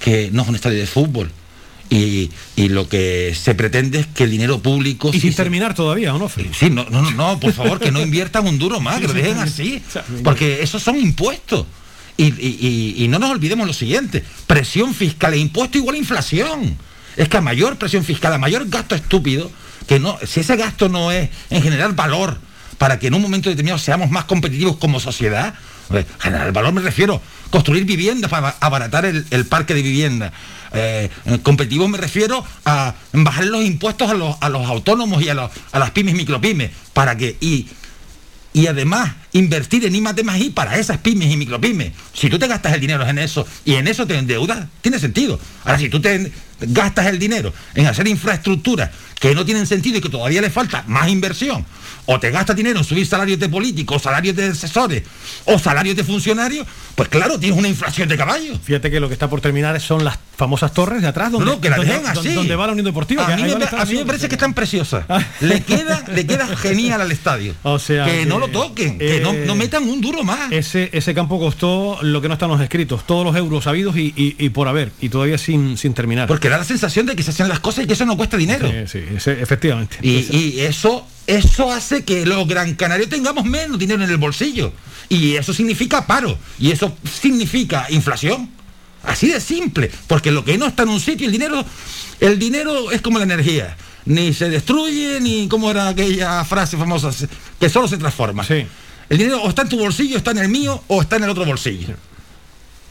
que 0.00 0.30
no 0.32 0.42
es 0.42 0.48
un 0.48 0.54
estadio 0.56 0.78
de 0.78 0.86
fútbol. 0.86 1.30
Y, 1.90 2.30
y 2.56 2.70
lo 2.70 2.88
que 2.88 3.36
se 3.38 3.54
pretende 3.54 4.00
es 4.00 4.06
que 4.06 4.24
el 4.24 4.30
dinero 4.30 4.58
público... 4.60 5.10
Y 5.12 5.20
sin 5.20 5.34
terminar 5.34 5.74
todavía, 5.74 6.14
¿o 6.14 6.18
no? 6.18 6.30
Sí, 6.58 6.70
no, 6.70 6.86
no, 6.90 7.10
no, 7.10 7.38
por 7.38 7.52
favor, 7.52 7.78
que 7.78 7.92
no 7.92 8.00
inviertan 8.00 8.46
un 8.48 8.58
duro 8.58 8.80
más, 8.80 9.00
que 9.00 9.06
lo 9.06 9.12
dejen 9.12 9.38
así. 9.38 9.82
Porque 10.24 10.62
esos 10.62 10.82
son 10.82 10.96
impuestos. 10.98 11.66
Y, 12.16 12.24
y- 12.26 12.94
y- 12.98 13.04
y 13.04 13.08
no 13.08 13.18
nos 13.18 13.30
olvidemos 13.30 13.66
lo 13.66 13.74
siguiente, 13.74 14.24
presión 14.46 14.94
fiscal 14.94 15.34
e 15.34 15.38
impuesto 15.38 15.76
igual 15.76 15.96
a 15.96 15.98
inflación. 15.98 16.74
Es 17.16 17.28
que 17.28 17.36
a 17.36 17.40
mayor 17.40 17.76
presión 17.76 18.04
fiscal, 18.04 18.32
a 18.32 18.38
mayor 18.38 18.68
gasto 18.68 18.94
estúpido, 18.94 19.50
que 19.86 20.00
no, 20.00 20.18
si 20.26 20.40
ese 20.40 20.56
gasto 20.56 20.88
no 20.88 21.12
es 21.12 21.30
en 21.50 21.62
generar 21.62 21.94
valor 21.94 22.38
para 22.78 22.98
que 22.98 23.06
en 23.06 23.14
un 23.14 23.22
momento 23.22 23.50
determinado 23.50 23.78
seamos 23.78 24.10
más 24.10 24.24
competitivos 24.24 24.76
como 24.76 25.00
sociedad, 25.00 25.54
generar 26.18 26.52
valor 26.52 26.72
me 26.72 26.80
refiero, 26.80 27.20
construir 27.50 27.84
viviendas 27.84 28.30
para 28.30 28.56
abaratar 28.60 29.04
el, 29.04 29.46
parque 29.46 29.74
de 29.74 29.82
vivienda. 29.82 30.32
Eh, 30.72 31.08
competitivos 31.42 31.88
me 31.88 31.98
refiero 31.98 32.44
a 32.64 32.94
bajar 33.12 33.44
los 33.44 33.64
impuestos 33.64 34.10
a 34.10 34.14
los, 34.14 34.66
autónomos 34.66 35.22
y 35.22 35.28
a, 35.28 35.34
las 35.34 35.90
pymes 35.92 36.14
micropymes 36.14 36.72
para 36.92 37.16
que 37.16 37.36
y 37.40 37.68
y 38.52 38.68
además 38.68 39.12
invertir 39.34 39.84
en 39.84 39.94
I 39.94 40.00
más 40.00 40.16
I 40.40 40.50
para 40.50 40.78
esas 40.78 40.98
pymes 40.98 41.30
y 41.30 41.36
micropymes. 41.36 41.92
Si 42.14 42.30
tú 42.30 42.38
te 42.38 42.46
gastas 42.46 42.72
el 42.72 42.80
dinero 42.80 43.06
en 43.06 43.18
eso 43.18 43.46
y 43.64 43.74
en 43.74 43.86
eso 43.88 44.06
te 44.06 44.16
endeudas, 44.16 44.66
tiene 44.80 44.98
sentido. 44.98 45.38
Ahora, 45.64 45.78
si 45.78 45.88
tú 45.90 46.00
te 46.00 46.32
gastas 46.60 47.06
el 47.08 47.18
dinero 47.18 47.52
en 47.74 47.86
hacer 47.86 48.06
infraestructuras 48.08 48.90
que 49.20 49.34
no 49.34 49.44
tienen 49.44 49.66
sentido 49.66 49.98
y 49.98 50.00
que 50.00 50.08
todavía 50.08 50.40
le 50.40 50.50
falta 50.50 50.84
más 50.86 51.08
inversión, 51.08 51.64
o 52.06 52.20
te 52.20 52.30
gastas 52.30 52.54
dinero 52.56 52.78
en 52.78 52.84
subir 52.84 53.06
salarios 53.06 53.38
de 53.40 53.48
políticos, 53.48 54.02
salarios 54.02 54.36
de 54.36 54.48
asesores 54.48 55.02
o 55.46 55.58
salarios 55.58 55.96
de 55.96 56.04
funcionarios, 56.04 56.66
pues 56.94 57.08
claro, 57.08 57.38
tienes 57.40 57.58
una 57.58 57.68
inflación 57.68 58.08
de 58.08 58.16
caballo. 58.18 58.58
Fíjate 58.62 58.90
que 58.90 59.00
lo 59.00 59.08
que 59.08 59.14
está 59.14 59.30
por 59.30 59.40
terminar 59.40 59.80
son 59.80 60.04
las 60.04 60.18
famosas 60.36 60.74
torres 60.74 61.00
de 61.00 61.08
atrás 61.08 61.32
donde, 61.32 61.46
No, 61.50 61.60
que 61.60 61.70
la 61.70 61.76
donde- 61.76 61.92
dejen 61.94 62.06
así. 62.06 62.34
donde 62.34 62.54
va 62.56 62.66
la 62.66 62.72
Unión 62.72 62.84
Deportiva. 62.84 63.24
A 63.26 63.34
que 63.34 63.42
mí, 63.42 63.54
me, 63.54 63.64
a 63.64 63.84
mí 63.86 63.94
me 63.94 64.04
parece 64.04 64.28
que 64.28 64.34
están 64.34 64.52
preciosas. 64.52 65.06
Le 65.40 65.62
queda, 65.62 66.04
le 66.08 66.26
queda 66.26 66.46
genial 66.56 67.00
al 67.00 67.10
estadio. 67.10 67.54
O 67.62 67.78
sea, 67.78 68.04
que, 68.04 68.26
no 68.26 68.38
lo 68.38 68.48
toquen, 68.48 68.98
que 68.98 69.20
no, 69.24 69.32
eh, 69.34 69.44
no 69.46 69.54
metan 69.54 69.88
un 69.88 70.00
duro 70.00 70.22
más. 70.22 70.52
Ese, 70.52 70.90
ese 70.92 71.14
campo 71.14 71.38
costó 71.38 71.98
lo 72.02 72.20
que 72.20 72.28
no 72.28 72.34
están 72.34 72.48
los 72.50 72.60
escritos, 72.60 73.06
todos 73.06 73.24
los 73.24 73.34
euros 73.36 73.66
habidos 73.66 73.96
y, 73.96 74.12
y- 74.16 74.36
y 74.38 74.48
por 74.50 74.68
haber, 74.68 74.92
y 75.00 75.08
todavía 75.08 75.38
sin, 75.38 75.76
sin 75.76 75.94
terminar. 75.94 76.28
Porque 76.28 76.48
da 76.48 76.58
la 76.58 76.64
sensación 76.64 77.06
de 77.06 77.16
que 77.16 77.22
se 77.22 77.30
hacen 77.30 77.48
las 77.48 77.60
cosas 77.60 77.84
y 77.84 77.86
que 77.86 77.94
eso 77.94 78.04
no 78.06 78.16
cuesta 78.16 78.36
dinero. 78.36 78.70
Sí, 78.70 78.98
sí, 79.00 79.04
ese- 79.16 79.40
efectivamente. 79.42 79.96
Y, 80.02 80.26
y 80.36 80.60
eso, 80.60 81.06
eso 81.26 81.72
hace 81.72 82.04
que 82.04 82.24
los 82.26 82.46
gran 82.46 82.74
canarios 82.74 83.08
tengamos 83.08 83.44
menos 83.44 83.78
dinero 83.78 84.04
en 84.04 84.10
el 84.10 84.16
bolsillo. 84.18 84.72
Y 85.08 85.34
eso 85.36 85.52
significa 85.52 86.06
paro. 86.06 86.38
Y 86.58 86.70
eso 86.70 86.96
significa 87.10 87.86
inflación. 87.90 88.50
Así 89.02 89.28
de 89.28 89.40
simple. 89.40 89.90
Porque 90.06 90.30
lo 90.30 90.44
que 90.44 90.56
no 90.56 90.66
está 90.66 90.84
en 90.84 90.88
un 90.90 91.00
sitio, 91.00 91.26
el 91.26 91.32
dinero, 91.32 91.64
el 92.20 92.38
dinero 92.38 92.90
es 92.90 93.00
como 93.02 93.18
la 93.18 93.24
energía. 93.24 93.76
Ni 94.06 94.32
se 94.34 94.48
destruye, 94.50 95.18
ni 95.20 95.48
como 95.48 95.70
era 95.70 95.88
aquella 95.88 96.44
frase 96.44 96.76
famosa, 96.76 97.10
que 97.58 97.68
solo 97.70 97.88
se 97.88 97.96
transforma. 97.96 98.42
El 99.08 99.18
dinero 99.18 99.42
o 99.42 99.48
está 99.48 99.62
en 99.62 99.68
tu 99.68 99.78
bolsillo, 99.78 100.16
está 100.16 100.30
en 100.32 100.38
el 100.38 100.48
mío, 100.48 100.82
o 100.88 101.00
está 101.02 101.16
en 101.16 101.24
el 101.24 101.30
otro 101.30 101.44
bolsillo. 101.44 101.94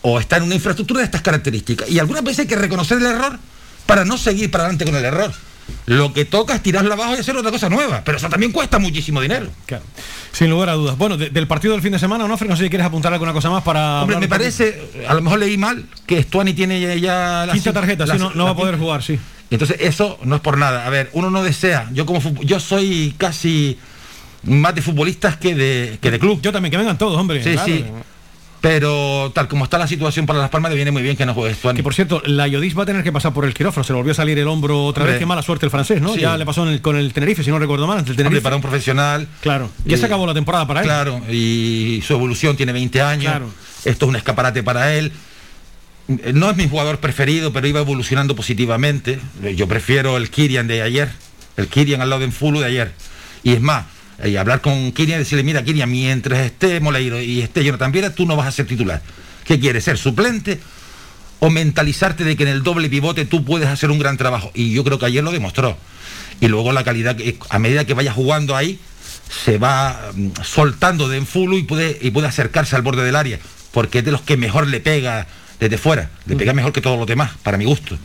o 0.05 0.19
está 0.19 0.35
en 0.37 0.43
una 0.43 0.55
infraestructura 0.55 0.99
de 0.99 1.05
estas 1.05 1.21
características. 1.21 1.89
Y 1.89 1.97
algunas 1.97 2.23
veces 2.23 2.39
hay 2.39 2.47
que 2.47 2.57
reconocer 2.57 2.97
el 2.97 3.05
error 3.05 3.39
para 3.85 4.03
no 4.03 4.17
seguir 4.17 4.51
para 4.51 4.65
adelante 4.65 4.83
con 4.83 4.95
el 4.95 5.05
error. 5.05 5.31
Lo 5.85 6.11
que 6.11 6.25
toca 6.25 6.55
es 6.55 6.61
tirarlo 6.61 6.91
abajo 6.93 7.15
y 7.15 7.19
hacer 7.19 7.37
otra 7.37 7.51
cosa 7.51 7.69
nueva, 7.69 8.01
pero 8.03 8.17
eso 8.17 8.27
también 8.27 8.51
cuesta 8.51 8.79
muchísimo 8.79 9.21
dinero. 9.21 9.47
Claro. 9.65 9.85
Sin 10.33 10.49
lugar 10.49 10.67
a 10.67 10.73
dudas. 10.73 10.97
Bueno, 10.97 11.15
de- 11.15 11.29
del 11.29 11.47
partido 11.47 11.71
del 11.73 11.81
fin 11.81 11.93
de 11.93 11.99
semana, 11.99 12.25
Onofre, 12.25 12.49
no 12.49 12.57
sé 12.57 12.63
si 12.65 12.69
quieres 12.69 12.85
apuntar 12.85 13.13
alguna 13.13 13.31
cosa 13.31 13.49
más 13.49 13.63
para. 13.63 14.01
Hombre, 14.01 14.17
me 14.19 14.27
parece, 14.27 15.05
a 15.07 15.13
lo 15.13 15.21
mejor 15.21 15.39
leí 15.39 15.57
mal, 15.57 15.85
que 16.05 16.21
Stuani 16.21 16.53
tiene 16.53 16.81
ya, 16.81 16.95
ya 16.95 17.45
la 17.47 17.53
Quinta 17.53 17.71
tarjeta, 17.71 18.05
la- 18.05 18.15
sí, 18.15 18.19
no, 18.19 18.31
no 18.33 18.43
va 18.43 18.51
a 18.51 18.55
poder 18.57 18.77
jugar, 18.77 19.01
sí. 19.03 19.17
Entonces, 19.51 19.77
eso 19.79 20.19
no 20.23 20.35
es 20.35 20.41
por 20.41 20.57
nada. 20.57 20.85
A 20.85 20.89
ver, 20.89 21.09
uno 21.13 21.29
no 21.29 21.43
desea. 21.43 21.89
Yo 21.93 22.05
como 22.05 22.19
yo 22.41 22.59
soy 22.59 23.15
casi 23.17 23.77
más 24.43 24.75
de 24.75 24.81
futbolistas 24.81 25.37
que 25.37 25.55
de, 25.55 25.97
que 26.01 26.11
de 26.11 26.19
club. 26.19 26.39
Yo 26.41 26.51
también, 26.51 26.71
que 26.71 26.77
vengan 26.77 26.97
todos, 26.97 27.17
hombre. 27.19 27.43
Sí, 27.43 27.51
claro. 27.53 27.65
sí. 27.67 27.85
Pero 28.61 29.29
tal 29.35 29.49
como 29.49 29.65
está 29.65 29.77
la 29.77 29.87
situación 29.87 30.25
para 30.25 30.39
Las 30.39 30.49
Palmas, 30.49 30.71
le 30.71 30.77
viene 30.77 30.89
muy 30.91 31.01
bien 31.01 31.17
que 31.17 31.25
no 31.25 31.33
juegue 31.33 31.53
Stuani. 31.53 31.75
Que 31.75 31.83
por 31.83 31.93
cierto, 31.93 32.21
la 32.25 32.47
Yodis 32.47 32.77
va 32.77 32.83
a 32.83 32.85
tener 32.85 33.03
que 33.03 33.11
pasar 33.11 33.33
por 33.33 33.43
el 33.43 33.53
quirófano. 33.53 33.83
Se 33.83 33.91
le 33.91 33.97
volvió 33.97 34.13
a 34.13 34.15
salir 34.15 34.39
el 34.39 34.47
hombro 34.47 34.85
otra 34.85 35.01
Hombre. 35.03 35.13
vez. 35.15 35.19
Qué 35.19 35.25
mala 35.25 35.41
suerte 35.41 35.65
el 35.65 35.69
francés, 35.69 36.01
¿no? 36.01 36.13
Sí. 36.13 36.21
Ya 36.21 36.37
le 36.37 36.45
pasó 36.45 36.63
en 36.65 36.69
el- 36.75 36.81
con 36.81 36.95
el 36.95 37.11
Tenerife, 37.11 37.43
si 37.43 37.49
no 37.49 37.59
recuerdo 37.59 37.87
mal, 37.87 37.97
el 37.97 38.01
Hombre, 38.03 38.15
Tenerife. 38.15 38.41
para 38.41 38.55
un 38.55 38.61
profesional. 38.61 39.27
Claro. 39.41 39.69
Ya 39.83 39.95
Y- 39.95 39.99
se 39.99 40.05
acabó 40.05 40.25
la 40.25 40.33
temporada 40.33 40.65
para 40.65 40.79
él. 40.79 40.85
Claro, 40.85 41.21
y 41.29 42.01
su 42.07 42.13
evolución 42.13 42.55
tiene 42.55 42.71
20 42.71 43.01
años. 43.01 43.31
Claro. 43.31 43.49
Esto 43.83 44.05
es 44.05 44.09
un 44.09 44.15
escaparate 44.15 44.63
para 44.63 44.93
él. 44.93 45.11
No 46.33 46.49
es 46.49 46.55
mi 46.55 46.69
jugador 46.69 46.99
preferido, 46.99 47.51
pero 47.51 47.67
iba 47.67 47.81
evolucionando 47.81 48.33
positivamente. 48.33 49.19
Yo 49.57 49.67
prefiero 49.67 50.15
el 50.15 50.29
Kirian 50.29 50.67
de 50.67 50.81
ayer, 50.83 51.09
el 51.57 51.67
Kirian 51.67 52.01
al 52.01 52.09
lado 52.09 52.19
de 52.21 52.27
Enfulu 52.27 52.61
de 52.61 52.67
ayer. 52.67 52.93
Y 53.43 53.51
es 53.51 53.61
más, 53.61 53.85
y 54.25 54.37
hablar 54.37 54.61
con 54.61 54.91
Kirian 54.91 55.19
y 55.19 55.23
decirle, 55.23 55.43
mira 55.43 55.63
Kirian, 55.63 55.89
mientras 55.89 56.39
esté 56.39 56.79
Moleiro 56.79 57.19
y 57.19 57.41
esté 57.41 57.63
Jonathan 57.63 57.91
Viera, 57.91 58.13
tú 58.13 58.25
no 58.25 58.35
vas 58.35 58.47
a 58.47 58.51
ser 58.51 58.65
titular. 58.65 59.01
¿Qué 59.45 59.59
quieres? 59.59 59.83
¿Ser 59.83 59.97
suplente? 59.97 60.59
O 61.39 61.49
mentalizarte 61.49 62.23
de 62.23 62.37
que 62.37 62.43
en 62.43 62.49
el 62.49 62.63
doble 62.63 62.89
pivote 62.89 63.25
tú 63.25 63.43
puedes 63.43 63.67
hacer 63.67 63.91
un 63.91 63.99
gran 63.99 64.17
trabajo. 64.17 64.51
Y 64.53 64.71
yo 64.71 64.83
creo 64.83 64.99
que 64.99 65.05
ayer 65.05 65.23
lo 65.23 65.31
demostró. 65.31 65.77
Y 66.39 66.47
luego 66.47 66.71
la 66.71 66.83
calidad, 66.83 67.17
a 67.49 67.59
medida 67.59 67.85
que 67.85 67.93
vaya 67.93 68.13
jugando 68.13 68.55
ahí, 68.55 68.79
se 69.43 69.57
va 69.57 70.11
mm, 70.13 70.29
soltando 70.43 71.09
de 71.09 71.17
Enfulu 71.17 71.57
y 71.57 71.63
puede, 71.63 71.97
y 72.01 72.11
puede 72.11 72.27
acercarse 72.27 72.75
al 72.75 72.81
borde 72.81 73.03
del 73.03 73.15
área. 73.15 73.39
Porque 73.71 73.99
es 73.99 74.05
de 74.05 74.11
los 74.11 74.21
que 74.21 74.37
mejor 74.37 74.67
le 74.67 74.79
pega 74.79 75.27
desde 75.59 75.77
fuera. 75.77 76.09
Le 76.25 76.35
pega 76.35 76.53
mejor 76.53 76.71
que 76.71 76.81
todos 76.81 76.97
los 76.97 77.07
demás, 77.07 77.31
para 77.43 77.57
mi 77.57 77.65
gusto. 77.65 77.97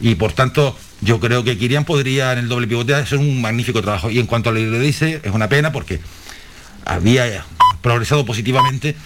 Y 0.00 0.14
por 0.14 0.32
tanto, 0.32 0.78
yo 1.00 1.18
creo 1.20 1.44
que 1.44 1.56
Kirian 1.56 1.84
podría 1.84 2.32
en 2.32 2.40
el 2.40 2.48
doble 2.48 2.66
pivote 2.66 2.94
hacer 2.94 3.18
un 3.18 3.40
magnífico 3.40 3.80
trabajo. 3.82 4.10
Y 4.10 4.18
en 4.18 4.26
cuanto 4.26 4.50
a 4.50 4.52
lo 4.52 4.58
que 4.58 4.66
le 4.66 4.78
dice, 4.78 5.20
es 5.22 5.32
una 5.32 5.48
pena 5.48 5.72
porque 5.72 6.00
había 6.84 7.44
progresado 7.80 8.24
positivamente 8.26 8.96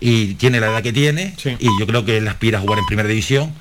y 0.00 0.34
tiene 0.34 0.60
la 0.60 0.68
edad 0.68 0.82
que 0.82 0.92
tiene. 0.92 1.34
Y 1.58 1.68
yo 1.78 1.86
creo 1.86 2.04
que 2.04 2.18
él 2.18 2.28
aspira 2.28 2.58
a 2.58 2.60
jugar 2.60 2.78
en 2.78 2.86
primera 2.86 3.08
división. 3.08 3.52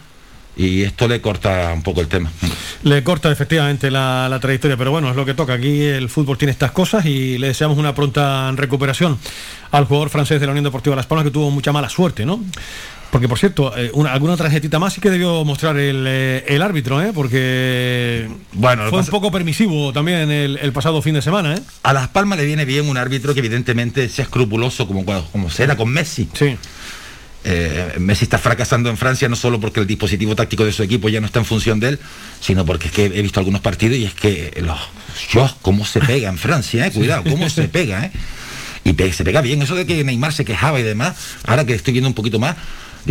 Y 0.57 0.83
esto 0.83 1.07
le 1.07 1.21
corta 1.21 1.71
un 1.73 1.83
poco 1.83 2.01
el 2.01 2.07
tema. 2.07 2.29
Le 2.83 3.01
corta 3.01 3.31
efectivamente 3.31 3.89
la, 3.89 4.27
la 4.29 4.41
trayectoria, 4.41 4.75
pero 4.75 4.91
bueno, 4.91 5.09
es 5.09 5.15
lo 5.15 5.25
que 5.25 5.33
toca. 5.33 5.53
Aquí 5.53 5.83
el 5.83 6.09
fútbol 6.09 6.37
tiene 6.37 6.51
estas 6.51 6.71
cosas 6.71 7.05
y 7.05 7.37
le 7.37 7.47
deseamos 7.47 7.77
una 7.77 7.95
pronta 7.95 8.51
recuperación 8.51 9.17
al 9.71 9.85
jugador 9.85 10.09
francés 10.09 10.41
de 10.41 10.47
la 10.47 10.51
Unión 10.51 10.65
Deportiva 10.65 10.97
Las 10.97 11.05
Palmas 11.05 11.23
que 11.23 11.31
tuvo 11.31 11.49
mucha 11.49 11.71
mala 11.71 11.87
suerte, 11.87 12.25
¿no? 12.25 12.43
Porque, 13.11 13.27
por 13.27 13.39
cierto, 13.39 13.75
eh, 13.75 13.89
una- 13.93 14.13
alguna 14.13 14.37
tarjetita 14.37 14.77
más 14.77 14.93
sí 14.93 15.01
que 15.01 15.09
debió 15.09 15.43
mostrar 15.43 15.77
el, 15.77 16.05
eh, 16.07 16.45
el 16.47 16.61
árbitro, 16.61 17.01
¿eh? 17.01 17.11
Porque 17.13 18.27
Bueno, 18.53 18.87
fue 18.89 18.99
un 18.99 19.05
poco 19.07 19.31
permisivo 19.31 19.91
también 19.91 20.29
el, 20.29 20.57
el 20.61 20.71
pasado 20.71 21.01
fin 21.01 21.15
de 21.15 21.21
semana, 21.21 21.55
¿eh? 21.55 21.59
A 21.83 21.93
Las 21.93 22.09
Palmas 22.09 22.37
le 22.37 22.45
viene 22.45 22.65
bien 22.65 22.87
un 22.87 22.97
árbitro 22.97 23.33
que 23.33 23.39
evidentemente 23.39 24.07
sea 24.09 24.23
escrupuloso 24.25 24.85
como, 24.87 25.03
como 25.31 25.49
será 25.49 25.75
con 25.75 25.89
Messi. 25.89 26.29
Sí. 26.33 26.55
Eh, 27.45 27.93
Messi 27.99 28.25
está 28.25 28.37
fracasando 28.37 28.89
en 28.89 28.97
Francia 28.97 29.29
no 29.29 29.35
solo 29.37 29.59
porque 29.61 29.79
el 29.79 29.87
dispositivo 29.87 30.35
táctico 30.35 30.65
de 30.65 30.73
su 30.73 30.83
equipo 30.83 31.07
ya 31.07 31.21
no 31.21 31.25
está 31.25 31.39
en 31.39 31.45
función 31.45 31.79
de 31.79 31.89
él, 31.89 31.99
sino 32.41 32.65
porque 32.65 32.87
es 32.89 32.93
que 32.93 33.05
he 33.05 33.21
visto 33.21 33.39
algunos 33.39 33.61
partidos 33.61 33.97
y 33.97 34.03
es 34.05 34.13
que 34.13 34.53
los 34.61 34.77
yo 35.31 35.49
cómo 35.61 35.85
se 35.85 35.99
pega 36.01 36.29
en 36.29 36.37
Francia, 36.37 36.85
eh, 36.85 36.91
cuidado, 36.91 37.23
cómo 37.23 37.49
se 37.49 37.63
pega, 37.69 38.05
eh. 38.05 38.11
Y 38.83 39.11
se 39.11 39.23
pega 39.23 39.41
bien, 39.41 39.61
eso 39.61 39.75
de 39.75 39.85
que 39.85 40.03
Neymar 40.03 40.33
se 40.33 40.45
quejaba 40.45 40.79
y 40.79 40.83
demás, 40.83 41.15
ahora 41.45 41.65
que 41.65 41.73
estoy 41.73 41.93
viendo 41.93 42.07
un 42.07 42.13
poquito 42.13 42.39
más, 42.39 42.55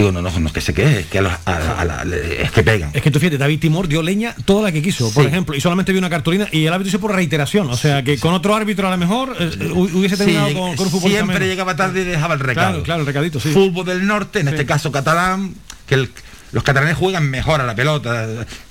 digo, 0.03 0.13
no, 0.13 0.23
no, 0.23 0.31
no 0.39 0.47
es 0.47 0.53
que 0.53 0.61
se 0.61 0.73
queje, 0.75 1.01
es 1.01 1.07
que 1.07 1.19
a 1.19 1.23
los- 1.23 1.33
a- 1.45 1.81
a 1.81 1.85
la- 1.85 2.03
es 2.17 2.51
que 2.53 2.63
pegan. 2.63 2.91
Es 2.95 3.03
que 3.03 3.11
tú 3.11 3.19
fíjate, 3.19 3.37
David 3.39 3.59
Timor 3.61 3.89
dio 3.89 4.03
leña 4.03 4.35
toda 4.45 4.63
la 4.63 4.73
que 4.73 4.81
quiso, 4.83 5.13
por 5.13 5.25
Sí. 5.25 5.29
ejemplo, 5.29 5.55
y 5.57 5.61
solamente 5.61 5.93
vio 5.93 5.99
una 5.99 6.11
cartulina 6.11 6.47
y 6.53 6.67
el 6.67 6.73
árbitro 6.73 6.89
hizo 6.89 7.01
por 7.01 7.15
reiteración. 7.15 7.69
O 7.71 7.77
sea, 7.77 8.03
que 8.05 8.19
con 8.19 8.33
otro 8.35 8.55
árbitro 8.55 8.89
a 8.89 8.91
lo 8.91 8.97
mejor 8.97 9.37
eh, 9.39 9.51
hu- 9.59 9.93
hubiese 9.95 10.17
Sí, 10.17 10.25
terminado 10.25 10.47
con, 10.55 10.77
con 10.77 10.87
un 10.87 10.93
futbolista 10.93 11.25
siempre 11.25 11.47
llegaba 11.49 11.75
tarde 11.77 12.01
y 12.03 12.05
dejaba 12.05 12.35
el 12.35 12.41
recado. 12.41 12.69
Claro, 12.71 12.83
claro, 12.85 13.01
el 13.03 13.07
recadito, 13.07 13.41
sí. 13.41 13.51
Fútbol 13.51 13.87
del 13.87 14.07
norte, 14.07 14.41
en 14.41 14.49
este 14.49 14.65
caso 14.67 14.91
catalán, 14.93 15.55
que 15.87 15.95
el- 15.97 16.11
los 16.53 16.63
catalanes 16.63 16.97
juegan 16.97 17.29
mejor 17.29 17.61
a 17.61 17.67
la 17.67 17.75
pelota, 17.75 18.27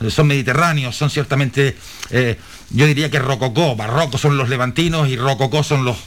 son 0.09 0.27
mediterráneos, 0.27 0.95
son 0.95 1.09
ciertamente, 1.09 1.75
eh, 2.09 2.37
yo 2.71 2.87
diría 2.87 3.11
que 3.11 3.19
rococó, 3.19 3.75
barroco 3.75 4.17
son 4.17 4.35
los 4.37 4.49
levantinos 4.49 5.07
y 5.09 5.15
rococó 5.17 5.61
son 5.63 5.85
los, 5.85 5.97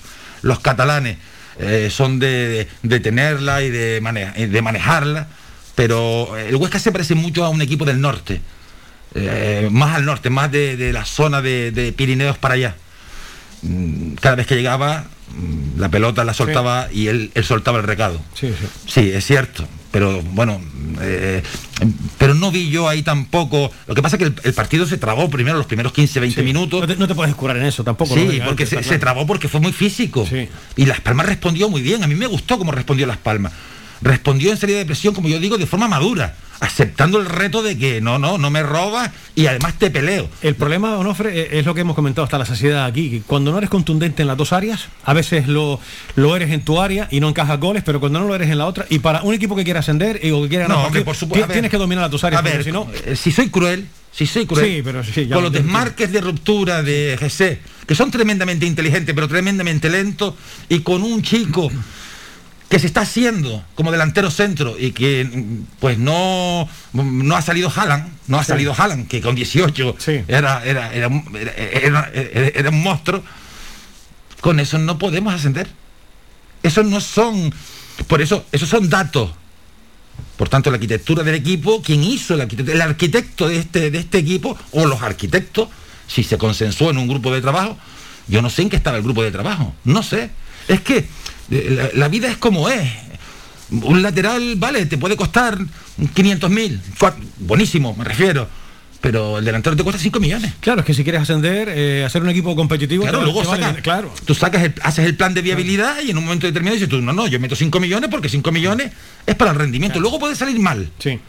los 0.43 0.59
catalanes. 0.61 1.19
Eh, 1.59 1.89
son 1.91 2.19
de, 2.19 2.69
de 2.83 3.01
tenerla 3.01 3.63
y 3.63 3.71
de, 3.71 4.01
mane- 4.01 4.33
y 4.37 4.47
de 4.47 4.63
manejarla, 4.63 5.29
pero 5.75 6.37
el 6.37 6.57
Huesca 6.57 6.79
se 6.79 6.93
parece 6.93 7.15
mucho 7.15 7.45
a 7.45 7.49
un 7.49 7.61
equipo 7.61 7.85
del 7.85 8.01
norte, 8.01 8.41
eh, 9.15 9.69
más 9.71 9.97
al 9.97 10.05
norte, 10.05 10.31
más 10.31 10.51
de, 10.53 10.77
de 10.77 10.93
la 10.93 11.05
zona 11.05 11.43
de, 11.43 11.71
de 11.73 11.93
Pirineos 11.93 12.39
para 12.39 12.55
allá. 12.55 12.77
Mm, 13.63 14.15
Cada 14.15 14.37
vez 14.37 14.47
que 14.47 14.55
llegaba, 14.55 15.05
mm, 15.35 15.79
la 15.81 15.89
pelota 15.89 16.25
la 16.25 16.33
soltaba 16.35 16.89
y 16.93 17.09
él, 17.09 17.31
él 17.35 17.45
soltaba 17.45 17.79
el 17.79 17.85
recado. 17.85 18.21
Sí, 18.35 18.49
sí. 18.59 18.67
Sí, 18.87 19.11
es 19.13 19.25
cierto. 19.27 19.69
Pero 19.91 20.23
bueno, 20.23 20.61
eh, 21.01 21.43
pero 22.19 22.35
no 22.35 22.51
vi 22.53 22.71
yo 22.71 22.89
ahí 22.89 23.03
tampoco. 23.03 23.73
Lo 23.87 23.95
que 23.95 24.03
pasa 24.03 24.17
es 24.17 24.19
que 24.19 24.27
el, 24.27 24.35
el 24.45 24.55
partido 24.55 24.87
se 24.87 24.99
trabó 24.99 25.29
primero 25.29 25.57
los 25.57 25.67
primeros 25.67 25.93
15, 25.93 26.21
20 26.21 26.43
minutos. 26.43 26.81
No 26.81 26.87
te, 26.87 26.97
no 26.97 27.09
te 27.09 27.15
puedes 27.15 27.35
curar 27.35 27.57
en 27.57 27.65
eso 27.65 27.83
tampoco. 27.83 28.15
Sí, 28.15 28.41
porque 28.45 28.67
se, 28.67 28.99
trabó 28.99 29.27
porque 29.27 29.49
fue 29.49 29.61
muy 29.61 29.73
físico. 29.73 30.27
Y 30.77 30.87
Las 30.87 31.01
Palmas 31.01 31.27
respondió 31.27 31.69
muy 31.69 31.83
bien. 31.83 32.05
A 32.05 32.07
mí 32.07 32.15
me 32.15 32.27
gustó 32.27 32.59
cómo 32.59 32.71
respondió 32.73 33.07
Las 33.07 33.19
Palmas. 33.19 33.53
Respondió 34.03 34.51
en 34.51 34.57
salida 34.57 34.79
de 34.79 34.87
presión, 34.87 35.13
como 35.13 35.29
yo 35.29 35.39
digo, 35.39 35.59
de 35.59 35.67
forma 35.67 35.87
madura, 35.87 36.35
aceptando 36.61 37.19
el 37.19 37.27
reto 37.27 37.63
de 37.63 37.77
que 37.79 38.01
no, 38.01 38.19
no, 38.19 38.39
no 38.39 38.51
me 38.51 38.63
robas 38.63 39.11
y 39.35 39.47
además 39.47 39.75
te 39.79 39.91
peleo. 39.91 40.29
El 40.43 40.55
problema, 40.55 40.97
Onofre, 40.99 41.39
eh, 41.41 41.49
es 41.59 41.67
lo 41.67 41.75
que 41.75 41.81
hemos 41.81 41.97
comentado 41.97 42.25
hasta 42.25 42.39
la 42.39 42.45
saciedad 42.47 42.85
aquí, 42.85 43.11
que 43.11 43.21
cuando 43.23 43.51
no 43.51 43.59
eres 43.59 43.71
contundente 43.71 44.23
en 44.23 44.29
las 44.29 44.37
dos 44.37 44.53
áreas, 44.53 44.89
a 45.05 45.13
veces 45.15 45.49
lo, 45.49 45.81
lo 46.17 46.37
eres 46.37 46.51
en 46.51 46.63
tu 46.63 46.81
área 46.81 47.09
y 47.11 47.21
no 47.21 47.29
encajas 47.31 47.59
goles, 47.59 47.83
pero 47.85 47.99
cuando 48.01 48.21
no 48.21 48.27
lo 48.27 48.35
eres 48.35 48.51
en 48.51 48.59
la 48.59 48.67
otra, 48.67 48.87
y 48.91 48.99
para 48.99 49.23
un 49.23 49.35
equipo 49.35 49.57
que 49.57 49.65
quiera 49.65 49.81
ascender 49.81 50.21
y, 50.23 50.31
o 50.31 50.43
que 50.43 50.49
quiera 50.51 50.65
ganar 50.65 50.77
No, 50.79 50.83
partido, 50.85 51.05
por 51.05 51.17
supuesto. 51.17 51.47
ti- 51.47 51.53
tienes 51.53 51.71
que 51.71 51.79
dominar 51.79 52.03
las 52.03 52.11
dos 52.11 52.25
áreas, 52.25 52.41
A 52.41 52.43
ver, 52.45 52.63
si 52.63 52.73
no... 52.73 52.87
eh, 53.07 53.17
si 53.17 53.33
soy 53.33 53.49
cruel, 53.49 53.87
si 54.13 54.27
soy 54.27 54.45
cruel, 54.45 54.67
Sí, 54.67 54.81
pero 54.85 55.03
sí, 55.03 55.27
ya 55.27 55.35
con 55.37 55.45
lo 55.45 55.51
los 55.51 55.53
desmarques 55.53 56.13
de 56.13 56.21
ruptura 56.21 56.83
de 56.83 57.17
GC, 57.19 57.87
que 57.87 57.95
son 57.95 58.11
tremendamente 58.11 58.67
inteligentes, 58.67 59.15
pero 59.15 59.29
tremendamente 59.29 59.89
lentos, 59.89 60.35
y 60.69 60.81
con 60.81 61.03
un 61.03 61.23
chico 61.23 61.71
que 62.71 62.79
se 62.79 62.87
está 62.87 63.01
haciendo 63.03 63.63
como 63.75 63.91
delantero 63.93 64.31
centro 64.31 64.77
y 64.79 64.93
que 64.93 65.29
pues 65.81 65.99
no, 65.99 66.69
no 66.93 67.37
ha 67.37 67.43
salido 67.43 67.71
Haaland, 67.75 68.09
no 68.29 68.39
ha 68.39 68.45
Sí. 68.45 68.49
salido 68.49 68.73
Haaland, 68.77 69.09
que 69.09 69.21
con 69.21 69.35
18 69.35 69.97
era, 70.29 70.65
era, 70.65 70.95
era, 70.95 71.09
un- 71.09 71.25
era- 71.37 72.71
un 72.71 72.83
monstruo, 72.83 73.23
con 74.41 74.61
eso 74.61 74.79
no 74.79 74.99
podemos 74.99 75.35
ascender. 75.35 75.69
Esos 76.63 76.87
no 76.87 77.01
son, 77.01 77.53
por 78.07 78.23
eso, 78.23 78.47
esos 78.53 78.69
son 78.69 78.89
datos. 78.89 79.33
Por 80.37 80.49
tanto, 80.49 80.71
la 80.71 80.77
arquitectura 80.77 81.23
del 81.25 81.35
equipo, 81.35 81.83
quien 81.83 82.05
hizo 82.05 82.35
el 82.35 82.43
arquitecto, 82.43 82.73
el 82.73 82.81
arquitecto 82.83 83.49
de 83.49 83.59
este, 83.59 83.91
de 83.91 83.99
este 83.99 84.19
equipo, 84.19 84.57
o 84.73 84.87
los 84.87 85.03
arquitectos, 85.03 85.69
si 86.07 86.23
se 86.23 86.39
consensuó 86.39 86.91
en 86.91 86.99
un 86.99 87.09
grupo 87.09 87.33
de 87.35 87.41
trabajo, 87.41 87.77
yo 88.29 88.41
no 88.43 88.49
sé 88.49 88.63
en 88.63 88.71
qué 88.71 88.77
estaba 88.77 88.97
el 88.97 89.03
grupo 89.03 89.23
de 89.25 89.33
trabajo, 89.33 89.75
no 89.85 90.03
sé. 90.03 90.31
Es 90.69 90.81
que 90.83 91.09
la, 91.51 91.91
la 91.95 92.09
vida 92.09 92.29
es 92.31 92.37
como 92.37 92.69
es. 92.69 92.89
Un 93.71 94.03
lateral, 94.03 94.55
vale, 94.57 94.87
te 94.87 94.99
puede 94.99 95.17
costar 95.17 95.57
500 96.15 96.51
mil, 96.51 96.81
buenísimo, 97.39 97.95
me 97.95 98.03
refiero, 98.03 98.49
pero 99.01 99.39
el 99.39 99.45
delantero 99.45 99.77
te 99.77 99.85
cuesta 99.85 100.03
5 100.03 100.19
millones. 100.19 100.55
Claro, 100.59 100.81
es 100.81 100.87
que 100.87 100.93
si 100.93 101.05
quieres 101.05 101.23
ascender, 101.23 101.69
eh, 101.73 102.05
hacer 102.05 102.21
un 102.21 102.31
equipo 102.31 102.57
competitivo... 102.57 103.05
Claro, 103.05 103.23
luego 103.23 103.45
vale- 103.45 103.63
sacas- 103.63 103.81
claro. 103.83 104.13
tú 104.25 104.35
sacas 104.35 104.65
el- 104.65 104.75
haces 104.83 105.05
el 105.07 105.15
plan 105.15 105.35
de 105.35 105.43
viabilidad 105.43 106.03
y 106.05 106.11
en 106.11 106.19
un 106.19 106.25
momento 106.25 106.49
determinado 106.49 106.75
dices 106.75 106.89
tú, 106.89 107.01
no, 107.01 107.13
no, 107.13 107.29
yo 107.29 107.39
meto 107.39 107.55
5 107.55 107.79
millones 107.79 108.11
porque 108.11 108.29
5 108.29 108.51
millones 108.51 108.91
es 109.25 109.35
para 109.37 109.53
el 109.53 109.57
rendimiento. 109.57 110.01
Luego 110.01 110.19
puede 110.19 110.35
salir 110.35 110.59
mal. 110.59 110.91
Sí. 110.99 111.21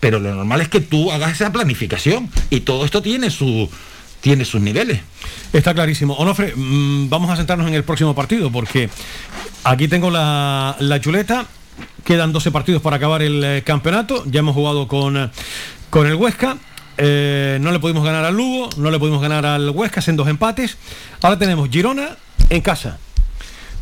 Pero 0.00 0.18
lo 0.18 0.34
normal 0.34 0.60
es 0.60 0.68
que 0.68 0.80
tú 0.80 1.12
hagas 1.12 1.32
esa 1.32 1.52
planificación 1.52 2.28
y 2.50 2.60
todo 2.60 2.84
esto 2.84 3.02
tiene 3.02 3.30
su 3.30 3.70
tiene 4.20 4.44
sus 4.44 4.60
niveles. 4.60 5.00
Está 5.52 5.74
clarísimo. 5.74 6.14
Onofre, 6.14 6.54
mm, 6.54 7.08
vamos 7.08 7.30
a 7.30 7.36
sentarnos 7.36 7.68
en 7.68 7.74
el 7.74 7.84
próximo 7.84 8.14
partido 8.14 8.50
porque 8.50 8.90
aquí 9.64 9.88
tengo 9.88 10.10
la, 10.10 10.76
chuleta. 11.00 11.46
Quedan 12.04 12.32
12 12.32 12.50
partidos 12.50 12.82
para 12.82 12.96
acabar 12.96 13.22
el 13.22 13.42
eh, 13.44 13.62
campeonato. 13.64 14.24
Ya 14.26 14.40
hemos 14.40 14.54
jugado 14.54 14.88
con, 14.88 15.30
con 15.90 16.06
el 16.06 16.14
Huesca. 16.14 16.58
Eh, 17.00 17.58
no 17.60 17.70
le 17.70 17.78
pudimos 17.78 18.04
ganar 18.04 18.24
al 18.24 18.34
Lugo, 18.34 18.68
no 18.76 18.90
le 18.90 18.98
pudimos 18.98 19.22
ganar 19.22 19.46
al 19.46 19.70
Huesca, 19.70 20.02
en 20.06 20.16
dos 20.16 20.26
empates. 20.26 20.76
Ahora 21.22 21.38
tenemos 21.38 21.68
Girona 21.70 22.16
en 22.50 22.60
casa, 22.60 22.98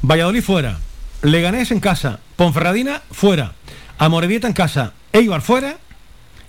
Valladolid 0.02 0.42
fuera, 0.42 0.78
Leganés 1.22 1.70
en 1.70 1.80
casa, 1.80 2.20
Ponferradina 2.36 3.00
fuera, 3.10 3.52
Amorebieta 3.96 4.48
en 4.48 4.52
casa, 4.52 4.92
Eibar 5.12 5.40
fuera, 5.40 5.78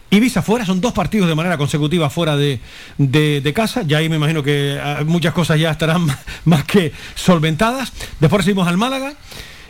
Ibiza 0.09 0.41
fuera, 0.41 0.65
son 0.65 0.79
dos 0.79 0.93
partidos 0.93 1.27
de 1.27 1.35
manera 1.35 1.57
consecutiva 1.57 2.09
fuera 2.09 2.37
de, 2.37 2.59
de- 2.97 3.41
de 3.41 3.53
casa, 3.53 3.81
ya 3.83 3.97
ahí 3.97 4.07
me 4.07 4.15
imagino 4.15 4.41
que 4.41 4.79
ah, 4.81 5.03
muchas 5.05 5.33
cosas 5.33 5.59
ya 5.59 5.71
estarán 5.71 6.01
más- 6.05 6.17
más 6.45 6.63
que 6.63 6.93
solventadas. 7.15 7.91
Después 8.19 8.39
recibimos 8.41 8.67
al 8.67 8.77
Málaga, 8.77 9.13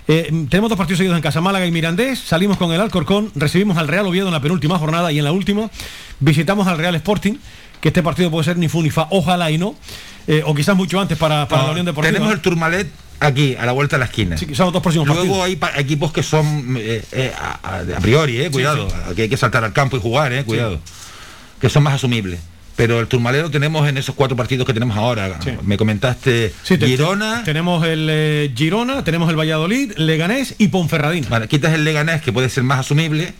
eh, 0.08 0.32
tenemos 0.50 0.70
dos 0.70 0.78
partidos 0.78 1.00
seguidos 1.00 1.18
en 1.18 1.24
casa, 1.24 1.42
Málaga 1.42 1.66
y 1.66 1.72
Mirandés, 1.72 2.20
salimos 2.20 2.58
con 2.58 2.72
el 2.72 2.80
Alcorcón, 2.80 3.32
recibimos 3.36 3.78
al 3.78 3.88
Real 3.88 4.06
Oviedo 4.06 4.28
en 4.28 4.34
la 4.34 4.42
penúltima 4.42 4.78
jornada 4.78 5.12
y 5.12 5.18
en 5.18 5.26
la 5.26 5.32
última 5.32 5.70
visitamos 6.20 6.68
al 6.68 6.78
Real 6.78 6.94
Sporting, 6.96 7.34
que 7.82 7.88
este 7.90 8.04
partido 8.04 8.30
puede 8.32 8.44
ser 8.46 8.58
ni 8.58 8.70
fu 8.70 8.82
ni 8.84 8.90
fa, 8.92 9.08
ojalá 9.10 9.50
y 9.52 9.58
no, 9.58 9.76
eh, 10.28 10.44
o 10.46 10.54
quizás 10.54 10.76
mucho 10.78 11.00
antes 11.02 11.18
para, 11.18 11.48
para 11.48 11.62
No, 11.64 11.68
la 11.68 11.72
Unión 11.72 11.86
Deportiva. 11.88 12.14
Tenemos 12.14 12.34
el 12.34 12.42
Turmalet 12.42 12.88
aquí, 13.20 13.56
a 13.56 13.66
la 13.66 13.72
vuelta 13.72 13.96
de 13.96 14.00
la 14.00 14.06
esquina. 14.06 14.38
Sí, 14.38 14.46
que 14.46 14.56
son 14.56 14.66
los 14.68 14.74
dos 14.74 14.82
próximos 14.82 15.08
Luego 15.08 15.22
partidos. 15.22 15.46
hay 15.46 15.56
pa- 15.56 15.72
equipos 15.80 16.12
que 16.12 16.24
son 16.24 16.76
eh, 16.80 17.04
eh, 17.12 17.32
a, 17.64 17.82
priori, 18.02 18.42
eh, 18.42 18.50
cuidado, 18.52 18.88
que 19.16 19.24
hay 19.24 19.30
que 19.30 19.38
saltar 19.38 19.64
al 19.64 19.74
campo 19.74 19.98
y 19.98 20.00
jugar, 20.00 20.34
eh, 20.34 20.44
cuidado, 20.44 20.80
que 21.60 21.70
son 21.70 21.84
más 21.84 21.94
asumibles. 21.96 22.40
Pero 22.76 23.00
el 23.00 23.08
Turmalero 23.08 23.50
tenemos 23.50 23.90
en 23.90 23.98
esos 23.98 24.14
cuatro 24.14 24.38
partidos 24.38 24.68
que 24.68 24.72
tenemos 24.72 24.96
ahora. 24.96 25.40
Me 25.64 25.78
comentaste 25.78 26.54
Sí, 26.62 26.78
te- 26.78 26.86
Girona. 26.86 27.42
Tenemos 27.44 27.84
el 27.88 28.54
Girona, 28.56 29.04
tenemos 29.04 29.32
el 29.32 29.36
Valladolid, 29.36 29.94
Leganés 29.98 30.54
y 30.60 30.68
Ponferradina. 30.68 31.28
Vale, 31.28 31.48
quitas 31.48 31.74
el 31.74 31.84
Leganés, 31.84 32.22
que 32.22 32.32
puede 32.32 32.50
ser 32.50 32.62
más 32.62 32.82
asumible, 32.82 33.34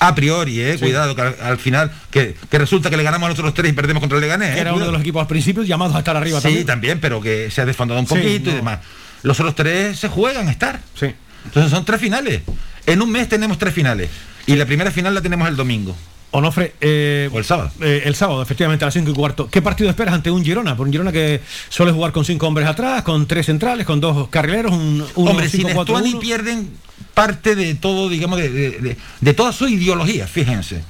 a 0.00 0.14
priori, 0.16 0.60
eh, 0.60 0.72
Sí. 0.72 0.80
cuidado, 0.80 1.14
que 1.14 1.22
al, 1.22 1.36
al 1.40 1.58
final, 1.58 1.92
que, 2.10 2.34
que 2.50 2.58
resulta 2.58 2.90
que 2.90 2.96
le 2.96 3.04
ganamos 3.04 3.26
a 3.26 3.30
los 3.30 3.38
otros 3.38 3.54
tres 3.54 3.70
y 3.70 3.72
perdemos 3.72 4.00
contra 4.00 4.18
el 4.18 4.22
Leganés. 4.22 4.56
eh, 4.56 4.60
Era 4.62 4.74
uno 4.74 4.86
de 4.86 4.90
los 4.90 5.00
equipos 5.00 5.20
al 5.22 5.28
principio 5.28 5.62
llamados 5.62 5.94
a 5.94 6.00
estar 6.00 6.16
arriba 6.16 6.38
Sí, 6.40 6.42
también. 6.48 6.66
también, 6.66 7.00
pero 7.00 7.20
que 7.20 7.52
se 7.52 7.60
ha 7.60 7.64
desfondado 7.64 8.00
un 8.00 8.08
Sí, 8.08 8.16
poquito 8.16 8.50
y 8.50 8.54
demás. 8.54 8.80
Los 9.22 9.38
otros 9.40 9.54
tres 9.54 9.98
se 9.98 10.08
juegan 10.08 10.48
a 10.48 10.50
estar. 10.50 10.80
Sí. 10.98 11.06
Entonces 11.44 11.70
son 11.70 11.84
tres 11.84 12.00
finales. 12.00 12.42
En 12.86 13.02
un 13.02 13.10
mes 13.10 13.28
tenemos 13.28 13.58
tres 13.58 13.72
finales. 13.74 14.10
Y 14.46 14.56
la 14.56 14.66
primera 14.66 14.90
final 14.90 15.14
la 15.14 15.20
tenemos 15.22 15.48
el 15.48 15.56
domingo. 15.56 15.96
Onofre, 16.32 16.74
eh, 16.80 17.28
o 17.32 17.38
el 17.38 17.44
sábado. 17.44 17.70
eh, 17.80 18.02
el 18.06 18.14
sábado, 18.14 18.40
efectivamente, 18.42 18.84
a 18.84 18.86
las 18.86 18.94
5 18.94 19.10
y 19.10 19.14
cuarto. 19.14 19.48
¿Qué 19.50 19.60
partido 19.60 19.90
esperas 19.90 20.14
ante 20.14 20.30
un 20.30 20.42
Girona? 20.42 20.74
Por 20.76 20.86
un 20.86 20.92
Girona 20.92 21.12
que 21.12 21.42
suele 21.68 21.92
jugar 21.92 22.10
con 22.12 22.24
cinco 22.24 22.46
hombres 22.46 22.66
atrás, 22.66 23.02
con 23.02 23.26
tres 23.26 23.46
centrales, 23.46 23.84
con 23.86 24.00
dos 24.00 24.28
carrileros, 24.28 24.72
un 24.72 25.04
uno, 25.14 25.30
Hombre, 25.30 25.48
sin 25.50 25.60
5, 25.60 25.72
4, 25.74 25.94
Estuani 25.96 26.14
1. 26.14 26.20
pierden 26.20 26.70
parte 27.12 27.54
de 27.54 27.74
todo, 27.74 28.08
digamos, 28.08 28.38
de, 28.38 28.48
de- 28.48 28.70
de- 28.80 28.96
de 29.20 29.34
toda 29.34 29.52
su 29.52 29.68
ideología, 29.68 30.26
fíjense. 30.26 30.82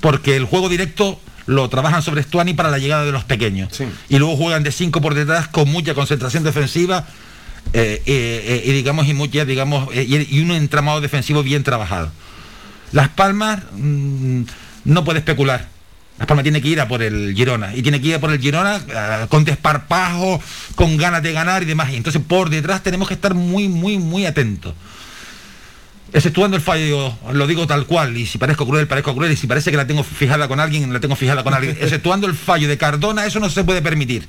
Porque 0.00 0.34
el 0.34 0.46
juego 0.46 0.70
directo 0.70 1.20
lo 1.44 1.68
trabajan 1.68 2.00
sobre 2.02 2.22
Estuani 2.22 2.54
para 2.54 2.70
la 2.70 2.78
llegada 2.78 3.04
de 3.04 3.12
los 3.12 3.24
pequeños. 3.24 3.68
Y 4.08 4.18
luego 4.18 4.36
juegan 4.36 4.62
de 4.62 4.72
cinco 4.72 5.02
por 5.02 5.12
detrás 5.14 5.46
con 5.48 5.68
mucha 5.70 5.92
concentración 5.94 6.42
defensiva 6.42 7.06
eh, 7.72 8.02
eh, 8.06 8.44
eh, 8.46 8.62
y 8.64 8.72
digamos, 8.72 9.06
y 9.08 9.14
mucha, 9.14 9.44
digamos, 9.44 9.88
eh, 9.92 10.04
y, 10.08 10.36
y 10.36 10.40
un 10.40 10.50
entramado 10.52 11.00
defensivo 11.00 11.42
bien 11.42 11.62
trabajado. 11.62 12.10
Las 12.92 13.08
Palmas 13.08 13.62
mm, 13.76 14.42
no 14.84 15.04
puede 15.04 15.18
especular. 15.18 15.68
Las 16.18 16.26
Palmas 16.26 16.44
tiene 16.44 16.62
que 16.62 16.68
ir 16.68 16.80
a 16.80 16.88
por 16.88 17.02
el 17.02 17.34
Girona. 17.34 17.74
Y 17.74 17.82
tiene 17.82 18.00
que 18.00 18.08
ir 18.08 18.14
a 18.14 18.20
por 18.20 18.30
el 18.30 18.40
Girona 18.40 18.80
ah, 18.94 19.26
con 19.28 19.44
desparpajo, 19.44 20.40
con 20.74 20.96
ganas 20.96 21.22
de 21.22 21.32
ganar 21.32 21.62
y 21.62 21.66
demás. 21.66 21.90
Y 21.92 21.96
entonces 21.96 22.22
por 22.26 22.48
detrás 22.48 22.82
tenemos 22.82 23.08
que 23.08 23.14
estar 23.14 23.34
muy, 23.34 23.68
muy, 23.68 23.98
muy 23.98 24.24
atentos. 24.24 24.74
Exceptuando 26.12 26.56
el 26.56 26.62
fallo, 26.62 27.14
lo 27.32 27.46
digo 27.46 27.66
tal 27.66 27.84
cual, 27.84 28.16
y 28.16 28.26
si 28.26 28.38
parezco 28.38 28.66
cruel, 28.66 28.86
parezco 28.86 29.14
cruel, 29.14 29.32
y 29.32 29.36
si 29.36 29.46
parece 29.46 29.70
que 29.70 29.76
la 29.76 29.86
tengo 29.86 30.04
fijada 30.04 30.48
con 30.48 30.60
alguien, 30.60 30.90
la 30.92 31.00
tengo 31.00 31.16
fijada 31.16 31.42
con 31.42 31.52
alguien. 31.52 31.76
Exceptuando 31.80 32.26
el 32.26 32.34
fallo 32.34 32.68
de 32.68 32.78
Cardona, 32.78 33.26
eso 33.26 33.40
no 33.40 33.50
se 33.50 33.64
puede 33.64 33.82
permitir. 33.82 34.26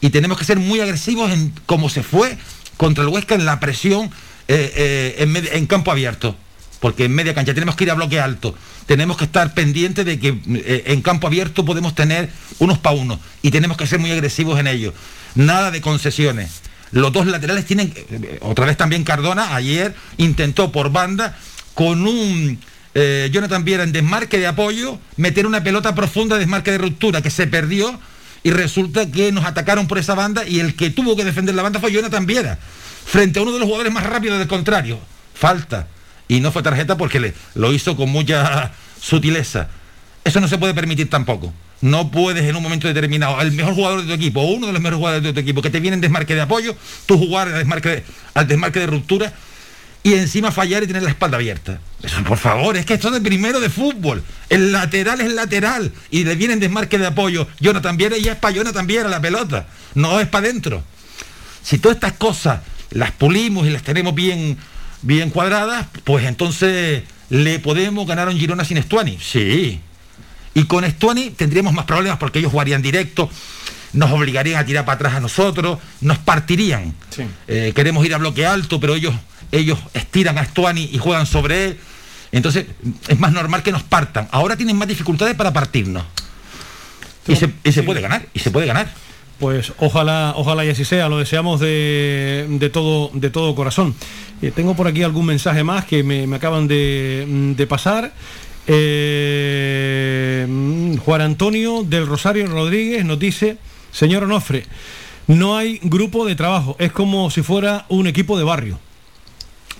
Y 0.00 0.08
tenemos 0.10 0.38
que 0.38 0.44
ser 0.44 0.58
muy 0.58 0.80
agresivos 0.80 1.30
en 1.30 1.52
cómo 1.66 1.90
se 1.90 2.02
fue 2.02 2.38
contra 2.80 3.04
el 3.04 3.10
Huesca 3.10 3.34
en 3.34 3.44
la 3.44 3.60
presión 3.60 4.10
eh, 4.48 4.72
eh, 5.18 5.50
en, 5.52 5.66
campo 5.66 5.90
abierto. 5.90 6.34
Porque 6.80 7.04
en 7.04 7.14
media 7.14 7.34
cancha 7.34 7.52
tenemos 7.52 7.76
que 7.76 7.84
ir 7.84 7.90
a 7.90 7.94
bloque 7.94 8.18
alto. 8.18 8.54
Tenemos 8.86 9.18
que 9.18 9.24
estar 9.24 9.52
pendientes 9.52 10.06
de 10.06 10.18
que 10.18 10.28
eh, 10.28 10.84
en 10.86 11.02
campo 11.02 11.26
abierto 11.26 11.62
podemos 11.66 11.94
tener 11.94 12.30
unos 12.58 12.78
pa' 12.78 12.92
uno. 12.92 13.20
Y 13.42 13.50
tenemos 13.50 13.76
que 13.76 13.86
ser 13.86 13.98
muy 13.98 14.10
agresivos 14.10 14.58
en 14.58 14.66
ello. 14.66 14.94
Nada 15.34 15.70
de 15.70 15.82
concesiones. 15.82 16.62
Los 16.90 17.12
dos 17.12 17.26
laterales 17.26 17.66
tienen, 17.66 17.92
otra 18.40 18.64
vez 18.64 18.78
también 18.78 19.04
Cardona, 19.04 19.54
ayer 19.54 19.94
intentó 20.16 20.72
por 20.72 20.90
banda 20.90 21.36
con 21.74 22.06
un 22.06 22.58
Jonathan 22.94 23.64
Viera 23.64 23.84
en 23.84 23.92
desmarque 23.92 24.38
de 24.38 24.46
apoyo, 24.46 24.98
meter 25.16 25.46
una 25.46 25.62
pelota 25.62 25.94
profunda 25.94 26.36
de 26.36 26.40
desmarque 26.40 26.72
de 26.72 26.78
ruptura 26.78 27.20
que 27.22 27.30
se 27.30 27.46
perdió 27.46 28.00
y 28.42 28.50
resulta 28.50 29.10
que 29.10 29.32
nos 29.32 29.44
atacaron 29.44 29.86
por 29.86 29.98
esa 29.98 30.14
banda 30.14 30.46
y 30.46 30.60
el 30.60 30.74
que 30.74 30.90
tuvo 30.90 31.16
que 31.16 31.24
defender 31.24 31.54
la 31.54 31.62
banda 31.62 31.80
fue 31.80 31.92
Jonathan 31.92 32.26
Viera, 32.26 32.58
frente 33.04 33.38
a 33.38 33.42
uno 33.42 33.52
de 33.52 33.58
los 33.58 33.66
jugadores 33.66 33.92
más 33.92 34.04
rápidos 34.04 34.38
del 34.38 34.48
contrario. 34.48 34.98
Falta. 35.34 35.88
Y 36.28 36.40
no 36.40 36.52
fue 36.52 36.62
tarjeta 36.62 36.96
porque 36.96 37.18
le, 37.18 37.34
lo 37.54 37.72
hizo 37.72 37.96
con 37.96 38.08
mucha 38.10 38.72
sutileza. 39.00 39.68
Eso 40.24 40.40
no 40.40 40.48
se 40.48 40.58
puede 40.58 40.74
permitir 40.74 41.10
tampoco. 41.10 41.52
No 41.80 42.10
puedes 42.10 42.44
en 42.44 42.56
un 42.56 42.62
momento 42.62 42.88
determinado, 42.88 43.40
el 43.40 43.52
mejor 43.52 43.74
jugador 43.74 44.02
de 44.02 44.08
tu 44.08 44.12
equipo, 44.12 44.40
o 44.40 44.52
uno 44.52 44.66
de 44.66 44.72
los 44.74 44.82
mejores 44.82 44.98
jugadores 44.98 45.24
de 45.24 45.32
tu 45.32 45.40
equipo, 45.40 45.62
que 45.62 45.70
te 45.70 45.80
viene 45.80 45.94
en 45.94 46.02
desmarque 46.02 46.34
de 46.34 46.42
apoyo, 46.42 46.76
tú 47.06 47.16
jugar 47.16 47.48
al 47.48 47.54
desmarque 47.54 47.88
de, 47.88 48.04
al 48.34 48.46
desmarque 48.46 48.80
de 48.80 48.86
ruptura 48.86 49.32
y 50.02 50.14
encima 50.14 50.50
fallar 50.50 50.82
y 50.82 50.86
tener 50.86 51.02
la 51.02 51.10
espalda 51.10 51.36
abierta. 51.36 51.80
Eso, 52.02 52.22
por 52.24 52.38
favor, 52.38 52.76
es 52.76 52.86
que 52.86 52.94
esto 52.94 53.08
es 53.08 53.14
de 53.14 53.20
primero 53.20 53.60
de 53.60 53.68
fútbol. 53.68 54.22
El 54.48 54.72
lateral 54.72 55.20
es 55.20 55.32
lateral 55.32 55.92
y 56.10 56.24
le 56.24 56.34
viene 56.36 56.54
en 56.54 56.60
desmarque 56.60 56.98
de 56.98 57.06
apoyo. 57.06 57.46
Jonathan 57.60 57.96
Viera 57.96 58.16
y 58.16 58.26
es 58.28 58.36
para 58.36 58.54
Jonathan 58.54 58.86
Viera 58.86 59.08
la 59.08 59.20
pelota, 59.20 59.66
no 59.94 60.18
es 60.20 60.26
para 60.26 60.46
adentro. 60.46 60.82
Si 61.62 61.78
todas 61.78 61.96
estas 61.96 62.14
cosas 62.14 62.60
las 62.90 63.12
pulimos 63.12 63.66
y 63.66 63.70
las 63.70 63.82
tenemos 63.82 64.14
bien, 64.14 64.56
bien 65.02 65.30
cuadradas, 65.30 65.86
pues 66.04 66.24
entonces 66.24 67.02
le 67.28 67.58
podemos 67.58 68.06
ganar 68.06 68.28
a 68.28 68.30
un 68.30 68.38
Girona 68.38 68.64
sin 68.64 68.78
Estuani. 68.78 69.18
Sí. 69.20 69.80
Y 70.54 70.64
con 70.64 70.84
Estuani 70.84 71.30
tendríamos 71.30 71.72
más 71.72 71.84
problemas 71.84 72.18
porque 72.18 72.40
ellos 72.40 72.50
jugarían 72.50 72.82
directo, 72.82 73.30
nos 73.92 74.10
obligarían 74.10 74.60
a 74.60 74.66
tirar 74.66 74.84
para 74.84 74.96
atrás 74.96 75.14
a 75.14 75.20
nosotros, 75.20 75.78
nos 76.00 76.18
partirían. 76.18 76.94
Eh, 77.46 77.72
queremos 77.74 78.04
ir 78.04 78.14
a 78.14 78.18
bloque 78.18 78.46
alto, 78.46 78.80
pero 78.80 78.94
ellos, 78.94 79.14
ellos 79.52 79.78
estiran 79.94 80.38
a 80.38 80.42
Estuani 80.42 80.88
y 80.92 80.98
juegan 80.98 81.26
sobre 81.26 81.64
él. 81.66 81.78
Entonces 82.32 82.66
es 83.08 83.18
más 83.18 83.32
normal 83.32 83.62
que 83.62 83.72
nos 83.72 83.82
partan. 83.82 84.28
Ahora 84.30 84.56
tienen 84.56 84.76
más 84.76 84.88
dificultades 84.88 85.34
para 85.34 85.52
partirnos. 85.52 86.04
Y 87.26 87.36
se, 87.36 87.52
se 87.70 87.82
puede 87.82 88.00
ganar, 88.00 88.26
y 88.34 88.38
se 88.40 88.50
puede 88.50 88.66
ganar. 88.66 88.92
Pues 89.38 89.72
ojalá, 89.78 90.34
ojalá 90.36 90.64
y 90.66 90.68
así 90.68 90.84
sea, 90.84 91.08
lo 91.08 91.18
deseamos 91.18 91.60
de, 91.60 92.70
todo, 92.72 93.10
de 93.14 93.30
todo 93.30 93.54
corazón. 93.54 93.94
Eh, 94.42 94.52
tengo 94.54 94.74
por 94.74 94.86
aquí 94.86 95.02
algún 95.02 95.26
mensaje 95.26 95.64
más 95.64 95.86
que 95.86 96.02
me, 96.02 96.34
acaban 96.34 96.68
de, 96.68 97.24
mm, 97.26 97.62
pasar. 97.64 98.12
Eh, 98.66 100.46
mm, 100.46 100.96
Juan 100.98 101.22
Antonio 101.22 101.84
del 101.84 102.06
Rosario 102.06 102.46
Rodríguez 102.48 103.04
nos 103.04 103.18
dice, 103.18 103.56
señor 103.92 104.24
Onofre, 104.24 104.66
no 105.26 105.56
hay 105.56 105.80
grupo 105.82 106.26
de 106.26 106.34
trabajo, 106.34 106.76
es 106.78 106.92
como 106.92 107.30
si 107.30 107.42
fuera 107.42 107.86
un 107.88 108.06
equipo 108.06 108.36
de 108.36 108.44
barrio. 108.44 108.78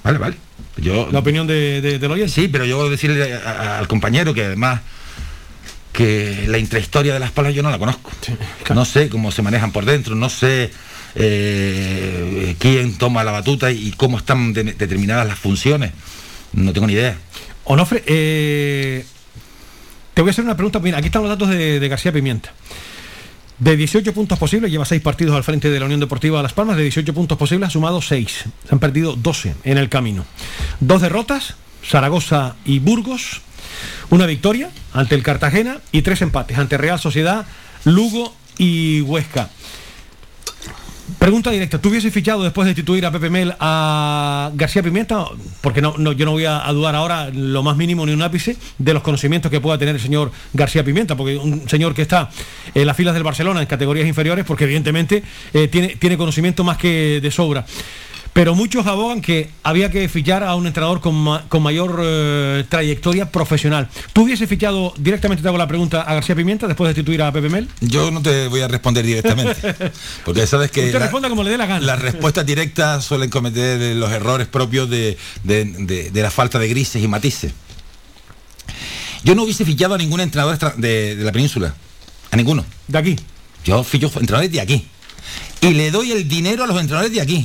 Vale, 0.04 0.18
vale. 0.18 0.36
Yo, 0.76 1.08
La 1.12 1.18
opinión 1.18 1.46
de, 1.46 1.80
de, 1.98 2.06
oyente. 2.06 2.32
Sí, 2.32 2.48
pero 2.48 2.64
yo 2.64 2.88
decirle 2.88 3.34
a- 3.34 3.38
a- 3.50 3.78
al 3.78 3.88
compañero 3.88 4.32
que 4.34 4.44
además 4.44 4.80
que 5.92 6.44
la 6.46 6.58
intrahistoria 6.58 7.12
de 7.12 7.18
las 7.20 7.32
palas 7.32 7.52
yo 7.54 7.62
no 7.62 7.70
la 7.70 7.78
conozco. 7.78 8.10
No 8.74 8.84
sé 8.84 9.08
cómo 9.08 9.30
se 9.32 9.42
manejan 9.42 9.72
por 9.72 9.84
dentro, 9.84 10.14
no 10.14 10.30
sé 10.30 10.70
eh, 11.16 12.54
quién 12.58 12.96
toma 12.96 13.24
la 13.24 13.32
batuta 13.32 13.70
y 13.72 13.92
cómo 13.92 14.16
están 14.18 14.52
de- 14.52 14.64
determinadas 14.64 15.26
las 15.26 15.38
funciones. 15.38 15.92
No 16.52 16.72
tengo 16.72 16.86
ni 16.86 16.94
idea. 16.94 17.16
Onofre, 17.64 18.02
eh, 18.06 19.04
te 20.14 20.22
voy 20.22 20.30
a 20.30 20.32
hacer 20.32 20.44
una 20.44 20.56
pregunta. 20.56 20.78
Aquí 20.96 21.06
están 21.06 21.22
los 21.22 21.30
datos 21.30 21.48
de, 21.48 21.80
de 21.80 21.88
García 21.88 22.12
Pimienta. 22.12 22.52
De 23.60 23.76
18 23.76 24.14
puntos 24.14 24.38
posibles, 24.38 24.70
lleva 24.70 24.86
6 24.86 25.02
partidos 25.02 25.36
al 25.36 25.44
frente 25.44 25.68
de 25.68 25.78
la 25.78 25.84
Unión 25.84 26.00
Deportiva 26.00 26.42
Las 26.42 26.54
Palmas. 26.54 26.78
De 26.78 26.82
18 26.82 27.12
puntos 27.12 27.36
posibles, 27.36 27.68
ha 27.68 27.70
sumado 27.70 28.00
6. 28.00 28.26
Se 28.26 28.48
han 28.70 28.78
perdido 28.78 29.16
12 29.16 29.54
en 29.64 29.76
el 29.76 29.90
camino. 29.90 30.24
Dos 30.80 31.02
derrotas, 31.02 31.56
Zaragoza 31.84 32.56
y 32.64 32.78
Burgos. 32.78 33.42
Una 34.08 34.24
victoria 34.24 34.70
ante 34.94 35.14
el 35.14 35.22
Cartagena 35.22 35.80
y 35.92 36.00
tres 36.00 36.22
empates 36.22 36.56
ante 36.56 36.78
Real 36.78 36.98
Sociedad, 36.98 37.46
Lugo 37.84 38.34
y 38.56 39.02
Huesca. 39.02 39.50
Pregunta 41.18 41.50
directa, 41.50 41.80
¿tú 41.80 41.88
hubieses 41.88 42.12
fichado 42.12 42.42
después 42.42 42.66
de 42.66 42.70
instituir 42.70 43.04
a 43.06 43.10
Pepe 43.10 43.30
Mel 43.30 43.54
a 43.58 44.50
García 44.54 44.82
Pimienta? 44.82 45.26
Porque 45.60 45.80
no, 45.82 46.12
yo 46.12 46.24
no 46.24 46.32
voy 46.32 46.44
a, 46.44 46.66
a 46.66 46.72
dudar 46.72 46.94
ahora 46.94 47.30
lo 47.30 47.62
más 47.62 47.76
mínimo 47.76 48.04
ni 48.06 48.12
un 48.12 48.22
ápice 48.22 48.56
de 48.78 48.94
los 48.94 49.02
conocimientos 49.02 49.50
que 49.50 49.60
pueda 49.60 49.78
tener 49.78 49.94
el 49.94 50.00
señor 50.00 50.30
García 50.52 50.84
Pimienta, 50.84 51.16
porque 51.16 51.36
un 51.36 51.68
señor 51.68 51.94
que 51.94 52.02
está 52.02 52.30
en 52.74 52.86
las 52.86 52.96
filas 52.96 53.14
del 53.14 53.22
Barcelona 53.22 53.60
en 53.60 53.66
categorías 53.66 54.06
inferiores, 54.06 54.44
porque 54.44 54.64
evidentemente 54.64 55.22
eh, 55.52 55.68
tiene, 55.68 55.96
tiene 55.96 56.16
conocimiento 56.16 56.64
más 56.64 56.76
que 56.76 57.20
de 57.20 57.30
sobra. 57.30 57.64
Pero 58.32 58.54
muchos 58.54 58.86
abogan 58.86 59.20
que 59.20 59.50
había 59.64 59.90
que 59.90 60.08
fichar 60.08 60.44
a 60.44 60.54
un 60.54 60.66
entrenador 60.66 61.00
con, 61.00 61.14
ma- 61.14 61.44
con 61.48 61.62
mayor 61.62 62.00
eh, 62.02 62.64
trayectoria 62.68 63.30
profesional. 63.30 63.88
¿Tú 64.12 64.22
hubiese 64.22 64.46
fichado, 64.46 64.94
directamente 64.98 65.42
te 65.42 65.48
hago 65.48 65.58
la 65.58 65.66
pregunta, 65.66 66.02
a 66.02 66.14
García 66.14 66.34
Pimienta 66.36 66.66
después 66.68 66.86
de 66.88 66.94
destituir 66.94 67.22
a 67.22 67.32
Pepe 67.32 67.48
Mel? 67.48 67.68
Yo 67.80 68.10
no 68.10 68.22
te 68.22 68.46
voy 68.48 68.60
a 68.60 68.68
responder 68.68 69.04
directamente. 69.04 69.74
Porque 70.24 70.46
sabes 70.46 70.70
que. 70.70 70.86
Usted 70.86 71.00
responda 71.00 71.28
como 71.28 71.42
le 71.42 71.50
dé 71.50 71.58
la 71.58 71.66
gana. 71.66 71.84
Las 71.84 72.00
respuestas 72.00 72.46
directas 72.46 73.04
suelen 73.04 73.30
cometer 73.30 73.96
los 73.96 74.10
errores 74.12 74.46
propios 74.46 74.88
de, 74.88 75.18
de- 75.44 75.64
de- 75.64 76.10
de 76.10 76.22
la 76.22 76.30
falta 76.30 76.58
de 76.58 76.68
grises 76.68 77.02
y 77.02 77.08
matices. 77.08 77.52
Yo 79.22 79.34
no 79.34 79.42
hubiese 79.42 79.64
fichado 79.64 79.94
a 79.94 79.98
ningún 79.98 80.20
entrenador 80.20 80.56
de, 80.76 81.16
de 81.16 81.24
la 81.24 81.32
península. 81.32 81.74
A 82.30 82.36
ninguno. 82.36 82.64
¿De 82.88 82.96
aquí? 82.98 83.16
Yo 83.64 83.82
ficho 83.84 84.06
entrenadores 84.06 84.50
de 84.52 84.60
aquí. 84.60 84.86
Y 85.60 85.74
le 85.74 85.90
doy 85.90 86.12
el 86.12 86.26
dinero 86.26 86.64
a 86.64 86.66
los 86.66 86.80
entrenadores 86.80 87.12
de 87.12 87.20
aquí. 87.20 87.44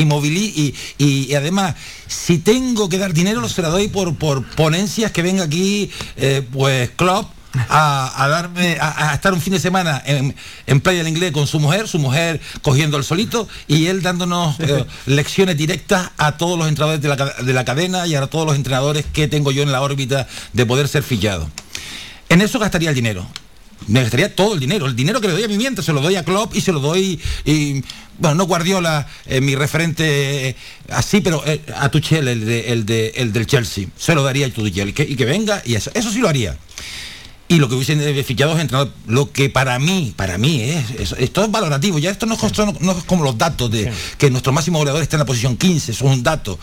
Y, 0.00 0.02
y, 0.02 0.74
y- 0.98 1.34
además, 1.34 1.74
si 2.06 2.38
tengo 2.38 2.88
que 2.88 2.98
dar 2.98 3.12
dinero, 3.14 3.48
se 3.48 3.62
lo 3.62 3.70
doy 3.70 3.88
por, 3.88 4.14
por 4.16 4.44
ponencias 4.50 5.10
que 5.10 5.22
venga 5.22 5.44
aquí, 5.44 5.90
eh, 6.16 6.46
pues, 6.52 6.90
Club. 6.96 7.26
A, 7.70 8.22
a 8.22 8.28
darme 8.28 8.76
a, 8.78 9.12
a 9.12 9.14
estar 9.14 9.32
un 9.32 9.40
fin 9.40 9.54
de 9.54 9.58
semana 9.58 10.02
en, 10.04 10.36
en 10.66 10.80
Playa 10.82 10.98
del 10.98 11.08
Inglés 11.08 11.32
con 11.32 11.46
su 11.46 11.58
mujer, 11.58 11.88
su 11.88 11.98
mujer 11.98 12.38
cogiendo 12.60 12.98
el 12.98 13.04
solito 13.04 13.48
y 13.66 13.86
él 13.86 14.02
dándonos 14.02 14.60
eh, 14.60 14.84
lecciones 15.06 15.56
directas 15.56 16.10
a 16.18 16.36
todos 16.36 16.58
los 16.58 16.68
entrenadores 16.68 17.00
de 17.00 17.08
la, 17.08 17.16
de 17.16 17.52
la 17.54 17.64
cadena 17.64 18.06
y 18.06 18.14
a 18.14 18.26
todos 18.26 18.44
los 18.44 18.56
entrenadores 18.56 19.06
que 19.10 19.26
tengo 19.26 19.52
yo 19.52 19.62
en 19.62 19.72
la 19.72 19.80
órbita 19.80 20.28
de 20.52 20.66
poder 20.66 20.86
ser 20.86 21.02
fichado. 21.02 21.48
En 22.28 22.42
eso 22.42 22.58
gastaría 22.58 22.90
el 22.90 22.94
dinero. 22.94 23.26
Me 23.88 24.00
gastaría 24.02 24.34
todo 24.34 24.54
el 24.54 24.60
dinero. 24.60 24.86
El 24.86 24.96
dinero 24.96 25.20
que 25.20 25.28
le 25.28 25.34
doy 25.34 25.44
a 25.44 25.48
mi 25.48 25.56
mientras 25.56 25.84
se 25.86 25.92
lo 25.92 26.00
doy 26.00 26.16
a 26.16 26.24
Klopp 26.24 26.54
y 26.56 26.60
se 26.60 26.72
lo 26.72 26.80
doy. 26.80 27.20
Y, 27.44 27.82
bueno, 28.18 28.34
no 28.36 28.44
Guardiola, 28.46 29.06
eh, 29.26 29.40
mi 29.40 29.54
referente 29.54 30.48
eh, 30.48 30.56
así, 30.90 31.20
pero 31.20 31.42
eh, 31.46 31.60
a 31.76 31.88
Tuchel, 31.90 32.26
el, 32.28 32.44
de, 32.46 32.72
el, 32.72 32.86
de- 32.86 33.12
el 33.16 33.32
del 33.32 33.46
Chelsea. 33.46 33.86
Se 33.96 34.14
lo 34.14 34.22
daría 34.22 34.46
a 34.46 34.50
Tuchel 34.50 34.88
y 34.88 34.92
que, 34.92 35.02
y 35.02 35.14
que 35.16 35.24
venga 35.24 35.62
y 35.64 35.74
eso. 35.74 35.90
Eso 35.94 36.10
sí 36.10 36.18
lo 36.20 36.28
haría. 36.28 36.56
Y 37.48 37.58
lo 37.60 37.68
que 37.68 37.76
hubiesen 37.76 38.00
fichado 38.24 38.54
es 38.56 38.60
entrenador. 38.60 38.92
Lo 39.06 39.30
que 39.30 39.48
para 39.50 39.78
mí, 39.78 40.12
para 40.16 40.36
mí, 40.36 40.62
es, 40.62 40.90
es- 40.98 41.14
esto 41.18 41.44
es 41.44 41.50
valorativo. 41.50 41.98
Ya 42.00 42.10
esto 42.10 42.26
no 42.26 42.34
es, 42.34 42.42
esto 42.42 42.66
no- 42.66 42.76
no 42.80 42.92
es 42.98 43.04
como 43.04 43.22
los 43.22 43.38
datos 43.38 43.70
de 43.70 43.92
que 44.18 44.30
nuestro 44.30 44.52
máximo 44.52 44.78
goleador 44.78 45.00
está 45.02 45.14
en 45.16 45.20
la 45.20 45.26
posición 45.26 45.56
15, 45.56 45.92
eso 45.92 46.06
es 46.06 46.10
un 46.16 46.22
dato. 46.24 46.58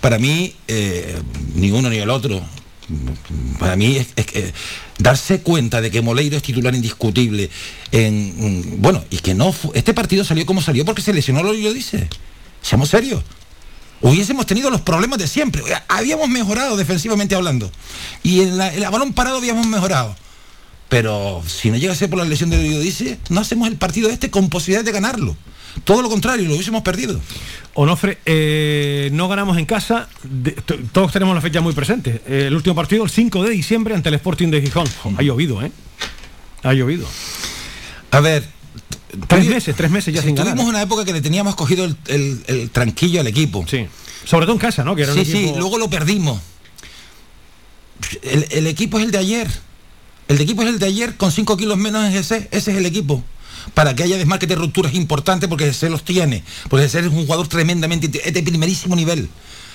Para 0.00 0.18
mí, 0.18 0.54
ni 1.56 1.70
uno 1.70 1.90
ni 1.90 1.98
el 1.98 2.08
otro. 2.08 2.40
Para 3.58 3.76
mí 3.76 3.96
es, 3.96 4.08
es 4.16 4.26
que 4.26 4.52
darse 4.98 5.40
cuenta 5.40 5.80
de 5.80 5.90
que 5.90 6.02
Moleiro 6.02 6.36
es 6.36 6.42
titular 6.42 6.74
indiscutible 6.74 7.50
en 7.90 8.80
bueno 8.80 9.04
y 9.10 9.18
que 9.18 9.34
no 9.34 9.54
este 9.74 9.94
partido 9.94 10.24
salió 10.24 10.46
como 10.46 10.62
salió 10.62 10.84
porque 10.84 11.02
se 11.02 11.12
lesionó 11.12 11.42
lo 11.42 11.52
lo 11.52 11.72
dice. 11.72 12.08
Seamos 12.60 12.90
serios. 12.90 13.22
Hubiésemos 14.00 14.46
tenido 14.46 14.70
los 14.70 14.80
problemas 14.80 15.18
de 15.18 15.28
siempre. 15.28 15.62
Habíamos 15.88 16.28
mejorado 16.28 16.76
defensivamente 16.76 17.36
hablando. 17.36 17.70
Y 18.22 18.40
en 18.40 18.58
la, 18.58 18.72
en 18.72 18.80
la 18.80 18.90
balón 18.90 19.12
parado 19.12 19.36
habíamos 19.36 19.66
mejorado. 19.66 20.16
Pero 20.88 21.42
si 21.46 21.70
no 21.70 21.76
llega 21.76 21.92
a 21.92 21.96
ser 21.96 22.10
por 22.10 22.18
la 22.18 22.24
lesión 22.24 22.50
de 22.50 22.58
dice 22.58 23.18
no 23.30 23.40
hacemos 23.40 23.68
el 23.68 23.76
partido 23.76 24.10
este 24.10 24.30
con 24.30 24.50
posibilidad 24.50 24.84
de 24.84 24.92
ganarlo 24.92 25.36
todo 25.84 26.02
lo 26.02 26.08
contrario 26.08 26.46
lo 26.46 26.54
hubiésemos 26.54 26.82
perdido 26.82 27.20
Onofre, 27.74 28.18
eh, 28.26 29.08
no 29.12 29.28
ganamos 29.28 29.56
en 29.56 29.64
casa, 29.64 30.08
de- 30.24 30.52
todos 30.92 31.10
tenemos 31.10 31.34
la 31.34 31.40
fecha 31.40 31.62
muy 31.62 31.72
presente. 31.72 32.20
Eh, 32.26 32.44
el 32.48 32.54
último 32.54 32.74
partido, 32.76 33.02
el 33.02 33.08
5 33.10 33.42
de 33.44 33.48
diciembre, 33.50 33.94
ante 33.94 34.10
el 34.10 34.14
Sporting 34.16 34.48
de 34.48 34.60
Gijón. 34.60 34.86
Ha 35.16 35.22
llovido, 35.22 35.62
¿eh? 35.62 35.72
Ha 36.64 36.74
llovido. 36.74 37.06
A 38.10 38.20
ver. 38.20 38.46
Tres 39.26 39.46
meses, 39.46 39.74
tres 39.74 39.90
meses 39.90 40.12
ya 40.14 40.20
sin 40.22 40.34
ganar. 40.34 40.52
tuvimos 40.54 40.68
una 40.70 40.82
época 40.82 41.04
que 41.06 41.12
le 41.14 41.20
teníamos 41.22 41.54
cogido 41.54 41.84
el, 41.86 41.96
el- 42.08 42.42
el 42.46 42.70
tranquillo 42.70 43.20
al 43.20 43.26
equipo 43.26 43.62
sí 43.68 43.86
sobre 44.24 44.46
todo 44.46 44.54
en 44.54 44.58
casa 44.60 44.84
no 44.84 44.94
que 44.96 45.02
era 45.02 45.12
un 45.12 45.18
sí 45.18 45.30
sí 45.30 45.52
luego 45.56 45.76
lo 45.76 45.90
perdimos 45.90 46.40
el, 48.22 48.46
el 48.50 48.66
equipo 48.66 48.98
es 48.98 49.04
el 49.04 49.10
de 49.10 49.18
ayer 49.18 49.48
el 50.28 50.38
de 50.38 50.44
equipo 50.44 50.62
es 50.62 50.68
el 50.68 50.78
de 50.78 50.86
ayer 50.86 51.16
con 51.16 51.30
5 51.30 51.56
kilos 51.58 51.76
menos 51.76 52.06
en 52.06 52.14
ese 52.16 52.48
ese 52.52 52.70
es 52.72 52.76
el 52.78 52.86
equipo 52.86 53.22
para 53.74 53.94
que 53.94 54.02
haya 54.02 54.16
desmarques 54.16 54.48
de 54.48 54.54
rupturas 54.54 54.94
importantes 54.94 55.48
porque 55.48 55.72
se 55.72 55.90
los 55.90 56.04
tiene 56.04 56.42
porque 56.68 56.86
ese 56.86 57.00
es 57.00 57.06
un 57.06 57.24
jugador 57.26 57.48
tremendamente 57.48 58.20
es 58.24 58.32
de 58.32 58.42
primerísimo 58.42 58.96
nivel. 58.96 59.28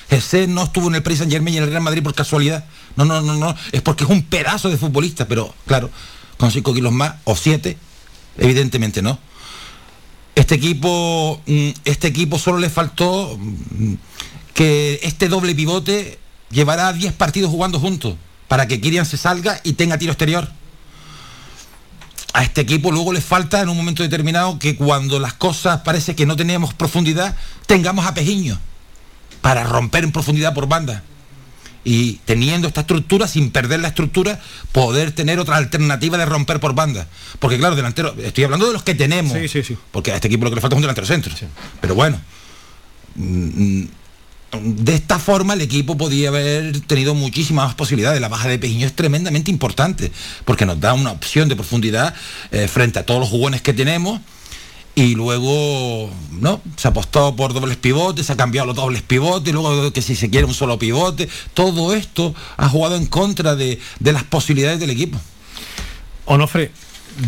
Ese 0.10 0.48
no 0.48 0.64
estuvo 0.64 0.88
en 0.88 0.96
el 0.96 1.04
Paris 1.04 1.20
Saint 1.20 1.34
Germain 1.34 1.54
y 1.54 1.58
en 1.58 1.64
el 1.64 1.70
Real 1.70 1.82
Madrid 1.82 2.02
por 2.02 2.14
casualidad. 2.14 2.66
No 2.96 3.06
no 3.06 3.22
no 3.22 3.36
no 3.36 3.56
es 3.72 3.82
porque 3.82 4.04
es 4.04 4.10
un 4.10 4.24
pedazo 4.24 4.70
de 4.70 4.78
futbolista 4.78 5.28
pero 5.28 5.54
claro 5.66 5.90
con 6.38 6.52
5 6.52 6.74
kilos 6.74 6.94
más 6.94 7.16
o 7.24 7.36
7 7.36 7.78
evidentemente 8.38 9.02
no. 9.02 9.20
Este 10.36 10.54
equipo, 10.54 11.42
mm, 11.48 11.70
este 11.86 12.08
equipo 12.08 12.38
solo 12.38 12.60
le 12.60 12.70
faltó 12.70 13.38
mm, 13.40 13.94
que 14.54 15.00
este 15.02 15.30
doble 15.30 15.56
pivote 15.56 16.20
llevará 16.52 16.94
10 16.94 17.14
partidos 17.14 17.50
jugando 17.50 17.80
juntos 17.80 18.16
para 18.48 18.68
que 18.68 18.80
Kirian 18.80 19.06
se 19.06 19.18
salga 19.18 19.60
y 19.64 19.74
tenga 19.74 19.98
tiro 19.98 20.12
exterior. 20.12 20.48
A 22.38 22.44
este 22.44 22.62
equipo 22.62 22.92
luego 22.92 23.14
le 23.14 23.20
falta 23.20 23.62
en 23.62 23.70
un 23.70 23.76
momento 23.76 24.04
determinado 24.04 24.60
que 24.60 24.76
cuando 24.76 25.18
las 25.18 25.34
cosas 25.34 25.82
parece 25.82 26.16
que 26.16 26.28
no 26.28 26.36
tenemos 26.36 26.72
profundidad, 26.72 27.36
tengamos 27.66 28.06
a 28.06 28.14
Pejiño 28.14 28.60
para 29.42 29.64
romper 29.64 30.04
en 30.04 30.12
profundidad 30.12 30.54
por 30.54 30.68
banda. 30.68 31.02
Y 31.84 32.20
teniendo 32.26 32.68
esta 32.68 32.82
estructura, 32.82 33.28
sin 33.28 33.50
perder 33.50 33.80
la 33.80 33.88
estructura, 33.88 34.40
poder 34.72 35.14
tener 35.14 35.40
otra 35.40 35.56
alternativa 35.56 36.16
de 36.20 36.28
romper 36.28 36.60
por 36.60 36.76
banda. 36.76 37.08
Porque 37.40 37.58
claro, 37.58 37.76
delantero, 37.76 38.16
estoy 38.20 38.44
hablando 38.44 38.68
de 38.68 38.74
los 38.74 38.84
que 38.84 38.94
tenemos. 38.94 39.34
Sí, 39.34 39.48
sí, 39.48 39.64
sí. 39.64 39.76
Porque 39.90 40.12
a 40.12 40.16
este 40.18 40.28
equipo 40.28 40.44
lo 40.44 40.52
que 40.52 40.58
le 40.58 40.62
falta 40.62 40.76
es 40.76 40.78
un 40.78 40.84
delantero 40.84 41.08
centro. 41.08 41.34
Pero 41.82 41.96
bueno, 41.96 42.22
mm, 43.16 43.84
de 44.52 44.95
esta 44.95 45.19
forma 45.19 45.53
el 45.53 45.61
equipo 45.61 45.98
podía 45.98 46.30
haber 46.30 46.80
tenido 46.82 47.14
muchísimas 47.14 47.68
más 47.68 47.76
posibilidades. 47.76 48.22
La 48.22 48.30
baja 48.30 48.48
de 48.48 48.57
Pejiño 48.57 48.88
es 48.88 48.94
tremendamente 48.94 49.52
importante 49.52 50.11
porque 50.45 50.65
nos 50.65 50.80
da 50.80 50.94
una 50.94 51.11
opción 51.11 51.49
de 51.49 51.56
profundidad 51.56 52.14
eh, 52.52 52.68
frente 52.68 52.99
a 52.99 53.06
todos 53.06 53.19
los 53.19 53.30
jugones 53.30 53.61
que 53.61 53.74
tenemos. 53.74 54.22
Y 54.95 55.14
luego, 55.14 56.10
¿no? 56.32 56.60
Se 56.76 56.88
apostó 56.88 57.36
por 57.36 57.53
dobles 57.53 57.78
pivotes, 57.78 58.26
se 58.26 58.34
ha 58.34 58.38
cambiado 58.38 58.65
los 58.65 58.76
dobles 58.76 59.03
pivotes, 59.03 59.53
luego 59.53 59.94
que 59.94 60.02
si 60.02 60.15
se 60.15 60.32
quiere 60.32 60.48
un 60.48 60.56
solo 60.56 60.80
pivote. 60.80 61.30
Todo 61.53 61.94
esto 61.94 62.34
ha 62.56 62.68
jugado 62.68 62.95
en 62.95 63.06
contra 63.06 63.56
de, 63.56 63.80
de 63.99 64.11
las 64.11 64.24
posibilidades 64.24 64.80
del 64.80 64.90
equipo. 64.90 65.19
Onofre, 66.26 66.72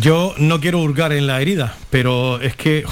yo 0.00 0.34
no 0.38 0.60
quiero 0.60 0.80
hurgar 0.80 1.12
en 1.12 1.28
la 1.28 1.40
herida, 1.40 1.76
pero 1.90 2.40
es 2.40 2.56
que. 2.56 2.84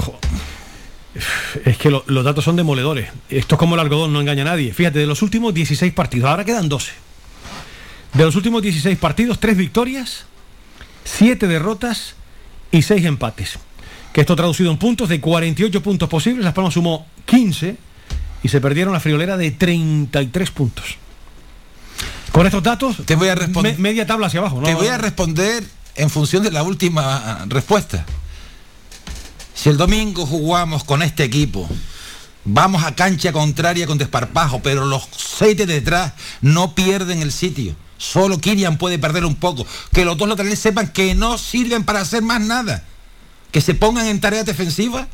Es 1.65 1.77
que 1.77 1.89
lo- 1.89 2.03
los 2.07 2.23
datos 2.23 2.43
son 2.45 2.55
demoledores. 2.55 3.09
Esto 3.29 3.55
es 3.55 3.59
como 3.59 3.75
el 3.75 3.81
algodón, 3.81 4.13
no 4.13 4.21
engaña 4.21 4.43
a 4.43 4.45
nadie. 4.45 4.73
Fíjate, 4.73 4.99
de 4.99 5.07
los 5.07 5.21
últimos 5.21 5.53
16 5.53 5.91
partidos, 5.93 6.29
ahora 6.29 6.45
quedan 6.45 6.69
12. 6.69 6.91
De 8.13 8.23
los 8.25 8.35
últimos 8.35 8.61
16 8.61 8.97
partidos, 8.97 9.39
3 9.39 9.55
victorias, 9.57 10.25
7 11.03 11.47
derrotas 11.47 12.15
y 12.71 12.81
6 12.81 13.05
empates. 13.05 13.59
Que 14.13 14.21
esto 14.21 14.35
traducido 14.35 14.71
en 14.71 14.77
puntos, 14.77 15.09
de 15.09 15.19
48 15.19 15.83
puntos 15.83 16.09
posibles, 16.09 16.43
Las 16.43 16.53
Palmas 16.53 16.73
sumó 16.73 17.05
15 17.25 17.77
y 18.41 18.47
se 18.49 18.59
perdieron 18.61 18.93
la 18.93 18.99
friolera 18.99 19.37
de 19.37 19.51
33 19.51 20.49
puntos. 20.51 20.97
Con 22.31 22.45
estos 22.45 22.63
datos, 22.63 22.97
te 23.05 23.15
voy 23.15 23.27
a 23.27 23.35
responder. 23.35 23.77
media 23.79 24.05
tabla 24.07 24.27
hacia 24.27 24.39
abajo. 24.39 24.59
¿no? 24.61 24.65
Te 24.67 24.73
voy 24.75 24.87
a 24.87 24.97
responder 24.97 25.63
en 25.95 26.09
función 26.09 26.43
de 26.43 26.51
la 26.51 26.63
última 26.63 27.45
respuesta. 27.47 28.05
Si 29.61 29.67
el 29.67 29.75
domingo 29.75 30.25
jugamos 30.25 30.85
con 30.85 31.01
este 31.01 31.25
equipo, 31.25 31.67
vamos 32.45 32.85
a 32.85 32.95
cancha 32.95 33.33
contraria 33.33 33.87
con 33.87 33.97
desparpajo, 33.97 34.61
pero 34.61 34.85
los 34.85 35.03
seis 35.17 35.57
de 35.57 35.65
detrás 35.65 36.13
no 36.39 36.75
pierden 36.75 37.21
el 37.21 37.33
sitio. 37.33 37.75
Solo 37.97 38.37
Kirian 38.37 38.77
puede 38.77 38.99
perder 38.99 39.25
un 39.25 39.35
poco. 39.35 39.67
Que 39.91 40.05
los 40.05 40.17
dos 40.17 40.29
laterales 40.29 40.59
sepan 40.59 40.93
que 40.93 41.13
no 41.13 41.37
sirven 41.37 41.83
para 41.83 41.99
hacer 41.99 42.21
más 42.21 42.39
nada. 42.39 42.85
Que 43.51 43.59
se 43.59 43.73
pongan 43.73 44.05
en 44.05 44.21
tareas 44.21 44.45
defensivas. 44.45 45.07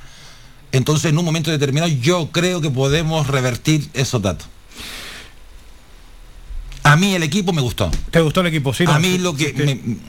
Entonces, 0.72 1.09
en 1.09 1.17
un 1.17 1.26
momento 1.26 1.49
determinado, 1.49 1.91
yo 1.91 2.30
creo 2.31 2.61
que 2.61 2.69
podemos 2.69 3.26
revertir 3.26 3.89
esos 3.95 4.22
datos. 4.22 4.47
A 6.85 6.95
mí 6.95 7.15
el 7.15 7.23
equipo 7.23 7.51
me 7.51 7.61
gustó. 7.61 7.89
¿Te 8.11 8.21
gustó 8.21 8.41
el 8.41 8.47
equipo? 8.47 8.71
Sí. 8.73 8.83
a 8.87 8.93
no, 8.93 8.99
mí 8.99 9.17
lo 9.17 9.35
que 9.35 9.47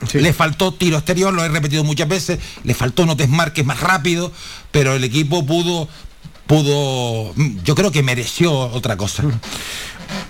sí, 0.07 0.15
me- 0.15 0.21
le 0.21 0.31
faltó 0.33 0.73
tiro 0.73 0.95
exterior, 0.97 1.33
lo 1.33 1.43
he 1.43 1.49
repetido 1.49 1.83
muchas 1.83 2.07
veces, 2.07 2.37
le 2.63 2.73
faltó 2.75 3.01
unos 3.03 3.17
desmarques 3.17 3.65
más 3.65 3.79
rápido, 3.79 4.31
pero 4.71 4.93
el 4.93 5.03
equipo 5.03 5.43
pudo, 5.45 5.89
pudo, 6.45 7.33
yo 7.63 7.73
creo 7.75 7.91
que 7.91 8.03
mereció 8.03 8.53
otra 8.53 8.95
cosa. 8.95 9.23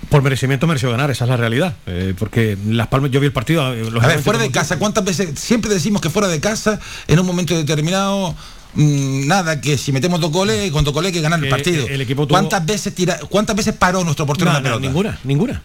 Por 0.08 0.22
merecimiento 0.22 0.66
mereció 0.66 0.90
ganar, 0.90 1.10
esa 1.10 1.24
es 1.24 1.30
la 1.30 1.36
realidad. 1.36 1.76
Eh, 1.86 2.14
porque 2.18 2.56
Las 2.66 2.86
Palmas, 2.88 3.10
yo 3.10 3.20
vi 3.20 3.26
el 3.26 3.32
partido. 3.32 3.74
eh, 3.74 3.86
A 4.00 4.06
ver, 4.06 4.22
fuera 4.22 4.38
de 4.38 4.50
casa, 4.50 4.78
¿cuántas 4.78 5.04
veces? 5.04 5.38
Siempre 5.38 5.70
decimos 5.72 6.00
que 6.00 6.08
fuera 6.10 6.28
de 6.28 6.40
casa, 6.40 6.80
en 7.06 7.18
un 7.20 7.26
momento 7.26 7.54
determinado, 7.54 8.34
mm, 8.74 9.26
nada, 9.26 9.60
que 9.60 9.76
si 9.76 9.92
metemos 9.92 10.18
dos 10.20 10.32
goles, 10.32 10.72
con 10.72 10.82
dos 10.82 10.94
goles 10.94 11.08
hay 11.10 11.12
que 11.12 11.20
ganar 11.20 11.42
el 11.44 11.50
partido. 11.50 11.86
el 11.86 12.00
equipo 12.00 12.22
tuvo- 12.26 12.30
¿Cuántas 12.38 12.64
veces 12.64 12.94
tira, 12.94 13.18
cuántas 13.28 13.54
veces 13.54 13.74
paró 13.74 14.02
nuestro 14.02 14.24
portero 14.24 14.46
No, 14.50 14.58
una 14.58 14.60
no, 14.60 14.64
pelota? 14.76 14.86
ninguna, 14.86 15.18
ninguna. 15.24 15.62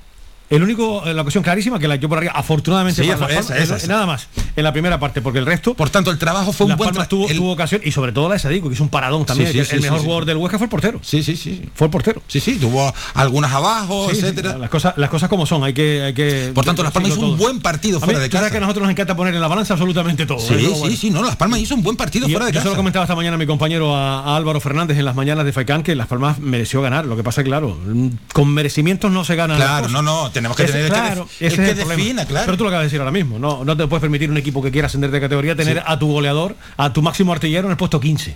El 0.56 0.64
único, 0.64 1.06
eh, 1.06 1.14
la 1.14 1.22
ocasión 1.22 1.44
clarísima 1.44 1.80
que 1.80 1.88
la 1.88 1.98
dio 1.98 2.08
por 2.10 2.18
arriba, 2.18 2.34
afortunadamente 2.36 3.02
Sí, 3.04 3.08
para 3.10 3.20
Las 3.22 3.30
esa, 3.32 3.48
Palmas, 3.50 3.64
esa, 3.64 3.76
es- 3.76 3.84
esa. 3.84 3.94
nada 3.94 4.06
más, 4.06 4.28
en 4.56 4.64
la 4.64 4.72
primera 4.72 5.00
parte, 5.00 5.22
porque 5.22 5.40
el 5.40 5.46
resto. 5.46 5.74
Por 5.74 5.90
tanto, 5.90 6.12
el 6.12 6.18
trabajo 6.18 6.54
fue 6.54 6.68
un 6.68 6.76
buen 6.78 6.90
Palmas 6.90 7.08
tra- 7.08 7.10
tuvo, 7.10 7.30
el- 7.30 7.38
tuvo 7.38 7.52
ocasión, 7.52 7.82
y 7.84 7.92
sobre 7.92 8.12
todo 8.12 8.30
la 8.30 8.36
de 8.38 8.62
que 8.62 8.68
hizo 8.74 8.84
un 8.84 8.90
paradón 8.90 9.26
también, 9.26 9.52
Sí, 9.52 9.60
sí, 9.60 9.66
sí, 9.66 9.76
el 9.76 9.82
sí, 9.82 9.84
mejor 9.84 10.00
sí. 10.00 10.04
jugador 10.06 10.26
del 10.26 10.38
Huesca 10.38 10.58
fue 10.58 10.66
el 10.66 10.70
portero. 10.70 11.00
Sí, 11.02 11.24
sí, 11.24 11.36
sí. 11.36 11.62
Fue 11.76 11.86
el 11.88 11.92
portero. 11.92 12.22
Sí, 12.28 12.40
sí, 12.40 12.56
tuvo 12.56 12.94
algunas 13.14 13.52
abajo, 13.52 14.08
Sí, 14.10 14.16
sí, 14.16 14.22
etcétera. 14.22 14.58
las 14.58 14.70
cosas, 14.70 14.94
las 14.98 15.10
cosas 15.10 15.30
como 15.30 15.46
son, 15.46 15.64
hay 15.64 15.74
que, 15.74 16.04
hay 16.04 16.14
que 16.14 16.52
Por 16.54 16.66
tanto, 16.66 16.84
Las 16.84 16.92
Palmas 16.92 17.12
hizo 17.12 17.22
un 17.22 17.38
buen 17.38 17.60
partido 17.62 17.98
A 17.98 18.02
mí, 18.02 18.06
fuera 18.06 18.20
de 18.20 18.30
casa. 18.30 18.52
que 18.52 18.58
a 18.58 18.60
nosotros 18.60 18.84
nos 18.84 18.92
encanta 18.92 19.16
poner 19.16 19.34
en 19.34 19.42
la 19.42 19.48
balanza 19.48 19.74
absolutamente 19.74 20.26
todo. 20.26 20.40
Sí, 20.40 20.54
¿eh? 20.54 20.60
Sí, 20.60 20.68
bueno. 20.80 20.96
sí, 20.98 21.10
no, 21.10 21.24
Las 21.24 21.36
Palmas 21.36 21.60
hizo 21.60 21.76
un 21.76 21.84
buen 21.84 21.96
partido 21.96 22.28
Yo, 22.28 22.34
fuera 22.34 22.46
de 22.48 22.52
yo 22.52 22.60
se 22.60 22.66
lo 22.66 22.72
casa. 22.72 22.78
comentaba 22.78 23.06
esta 23.06 23.16
mañana 23.16 23.36
a 23.36 23.38
mi 23.40 23.46
compañero 23.48 23.96
a, 23.96 24.20
a 24.24 24.36
Álvaro 24.36 24.60
Fernández 24.60 24.98
en 24.98 25.06
las 25.06 25.16
mañanas 25.16 25.46
de 25.46 25.54
Faicán 25.54 25.84
que 25.84 25.96
Las 25.96 26.08
Palmas 26.08 26.40
mereció 26.40 26.82
ganar. 26.82 27.06
Lo 27.06 27.16
que 27.16 27.24
pasa, 27.24 27.44
claro, 27.44 27.78
mm, 27.86 28.08
con 28.34 28.50
merecimientos 28.54 29.12
no 29.12 29.24
se 29.24 29.36
gana. 29.36 29.56
Claro, 29.56 29.88
no, 29.90 30.02
no, 30.02 30.30
tenemos 30.44 30.58
que 30.58 30.64
tener 30.66 30.82
el 30.82 30.88
que 30.88 30.94
claro, 30.94 31.30
el 31.40 31.48
es 31.48 31.54
que 31.54 31.70
el 31.70 31.78
defina, 31.78 32.26
claro. 32.26 32.46
Pero 32.46 32.58
tú 32.58 32.64
lo 32.64 32.70
acabas 32.70 32.84
de 32.84 32.88
decir 32.88 33.00
ahora 33.00 33.12
mismo. 33.12 33.40
No, 33.40 33.64
no 33.64 33.78
te 33.78 33.88
puedes 33.88 34.02
permitir 34.02 34.30
un 34.30 34.38
equipo 34.38 34.62
que 34.62 34.72
quiera 34.72 34.88
ascender 34.88 35.10
de 35.10 35.22
categoría 35.22 35.56
tener 35.56 35.78
Sí. 35.78 35.84
a 35.86 35.98
tu 35.98 36.08
goleador, 36.12 36.56
a 36.78 36.92
tu 36.92 37.02
máximo 37.02 37.32
artillero 37.32 37.68
en 37.68 37.72
el 37.72 37.78
puesto 37.78 38.00
15. 38.00 38.36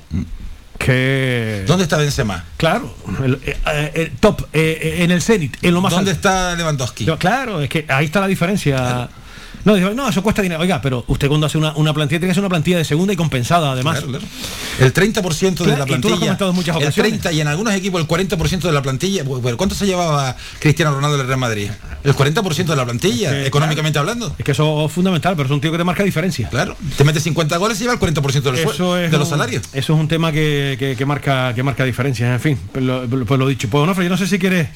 Que. 0.77 1.63
¿Dónde 1.67 1.84
está 1.84 1.97
Benzema? 1.97 2.45
Claro, 2.55 2.93
el, 3.23 3.35
eh, 3.45 3.57
eh, 3.73 3.91
el 3.95 4.11
top, 4.11 4.43
eh, 4.53 4.99
en 4.99 5.11
el 5.11 5.21
cenit, 5.21 5.57
en 5.61 5.73
lo 5.73 5.81
más 5.81 5.91
¿Dónde 5.91 6.11
alto. 6.11 6.19
está 6.27 6.55
Lewandowski? 6.55 7.05
Claro, 7.17 7.61
es 7.61 7.69
que 7.69 7.85
ahí 7.89 8.05
está 8.05 8.19
la 8.21 8.27
diferencia. 8.27 9.09
No, 9.68 9.76
dice, 9.76 9.94
no, 9.94 10.07
eso 10.07 10.23
cuesta 10.23 10.41
dinero. 10.41 10.61
Oiga, 10.61 10.80
pero 10.81 11.03
usted 11.07 11.27
cuando 11.27 11.45
hace 11.45 11.57
una, 11.57 11.73
una 11.76 11.94
plantilla 11.94 12.19
tiene 12.19 12.27
que 12.30 12.31
hacer 12.31 12.41
una 12.41 12.48
plantilla 12.49 12.77
de 12.77 12.85
segunda 12.85 13.11
y 13.11 13.18
compensada 13.18 13.73
además. 13.73 13.98
Claro, 14.02 14.19
claro. 14.19 14.26
El 14.80 14.94
30% 14.94 15.41
de 15.41 15.56
Claro, 15.65 15.65
la 15.65 15.73
y 15.73 15.76
tú 15.76 15.76
lo 15.76 15.76
has 15.76 15.85
plantilla. 15.99 16.19
comentado 16.19 16.49
en 16.52 16.56
muchas 16.56 16.76
el 16.77 16.84
ocasiones. 16.84 17.11
30 17.11 17.31
y 17.34 17.41
en 17.41 17.48
algunos 17.49 17.73
equipos 17.73 17.99
el 17.99 18.07
40% 18.07 18.61
de 18.61 18.72
la 18.72 18.81
plantilla. 18.81 19.23
Bueno, 19.23 19.57
¿Cuánto 19.57 19.76
se 19.76 19.85
llevaba 19.85 20.38
Cristiano 20.60 20.94
Ronaldo 20.95 21.18
del 21.18 21.27
Real 21.27 21.39
Madrid? 21.39 21.69
El 22.06 22.15
40% 22.15 22.65
de 22.65 22.76
la 22.77 22.85
plantilla, 22.85 23.30
Es 23.31 23.41
que, 23.41 23.48
económicamente 23.48 23.99
hablando. 23.99 24.34
Es 24.38 24.45
que 24.45 24.53
eso 24.53 24.85
es 24.85 24.91
fundamental, 24.94 25.35
pero 25.35 25.48
es 25.48 25.52
un 25.52 25.60
tío 25.60 25.72
que 25.73 25.77
te 25.77 25.84
marca 25.84 26.02
diferencia. 26.03 26.48
Claro, 26.48 26.77
te 26.95 27.03
metes 27.03 27.23
50 27.23 27.57
goles 27.57 27.77
y 27.80 27.81
lleva 27.81 27.94
el 27.94 27.99
40% 27.99 28.41
de 28.41 28.64
los, 28.64 28.73
Eso 28.73 28.98
es 28.98 29.11
de 29.11 29.18
los 29.18 29.27
un- 29.27 29.31
salarios. 29.31 29.64
Eso 29.73 29.94
es 29.95 29.99
un 29.99 30.07
tema 30.07 30.31
que, 30.31 30.77
que- 30.80 30.95
que 30.95 31.06
marca 31.06 31.53
que 31.53 31.61
marca 31.64 31.84
diferencias, 31.84 32.31
en 32.31 32.39
fin. 32.39 32.60
Pues 32.72 32.85
lo, 32.85 33.06
pues 33.26 33.38
lo 33.38 33.45
dicho. 33.48 33.68
Pues 33.69 33.84
Onofre, 33.84 34.06
yo 34.06 34.10
no 34.10 34.18
sé 34.18 34.27
si 34.27 34.39
quieres 34.39 34.69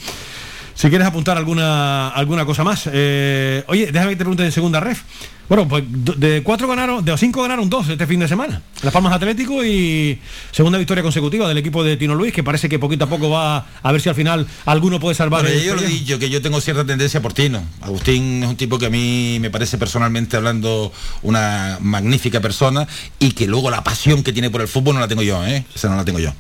si 0.82 0.90
quieres 0.90 1.08
apuntar 1.08 1.38
alguna 1.38 2.10
alguna 2.10 2.44
cosa 2.44 2.64
más. 2.64 2.90
Eh, 2.92 3.64
oye, 3.68 3.92
déjame 3.92 4.14
que 4.14 4.16
te 4.16 4.24
pregunte 4.24 4.44
en 4.44 4.52
segunda 4.52 4.80
ref. 4.80 5.04
Bueno, 5.48 5.68
pues 5.68 5.84
de 5.88 6.42
cuatro 6.42 6.68
ganaron, 6.68 7.06
de 7.06 7.16
cinco 7.18 7.44
ganaron 7.44 7.70
dos 7.70 7.88
este 7.88 8.08
fin 8.08 8.20
de 8.20 8.28
semana. 8.28 8.64
Las 8.82 8.92
Palmas 8.92 9.14
Atlético 9.14 9.64
y 9.64 10.18
segunda 10.50 10.80
victoria 10.80 11.04
consecutiva 11.04 11.48
del 11.48 11.60
equipo 11.60 11.84
de 11.84 11.98
Tino 11.98 12.16
Luis, 12.16 12.34
que 12.34 12.42
parece 12.42 12.68
que 12.68 12.80
poquito 12.80 13.04
a 13.04 13.10
poco 13.10 13.30
va 13.30 13.68
a 13.84 13.92
ver 13.92 14.02
si 14.02 14.10
al 14.10 14.16
final 14.16 14.48
alguno 14.66 15.00
puede 15.00 15.14
salvar 15.14 15.44
Bueno, 15.44 15.56
el 15.56 15.64
yo 15.64 15.76
lo 15.76 15.82
he 15.82 15.88
dicho, 15.88 16.18
que 16.18 16.32
yo 16.32 16.42
tengo 16.42 16.60
cierta 16.62 16.84
tendencia 16.84 17.22
por 17.22 17.34
Tino. 17.34 17.62
Agustín 17.82 18.42
es 18.42 18.50
un 18.50 18.56
tipo 18.56 18.80
que 18.80 18.88
a 18.88 18.90
mí 18.90 19.38
me 19.40 19.52
parece 19.52 19.78
personalmente 19.78 20.36
hablando 20.36 20.92
una 21.22 21.78
magnífica 21.80 22.40
persona 22.40 22.88
y 23.20 23.34
que 23.34 23.46
luego 23.46 23.70
la 23.70 23.84
pasión 23.84 24.24
que 24.24 24.34
tiene 24.34 24.50
por 24.50 24.62
el 24.62 24.68
fútbol 24.68 24.96
no 24.96 25.02
la 25.02 25.08
tengo 25.08 25.22
yo, 25.22 25.46
¿eh? 25.46 25.64
Esa 25.76 25.90
no 25.90 25.96
la 25.96 26.06
tengo 26.06 26.18
yo. 26.18 26.34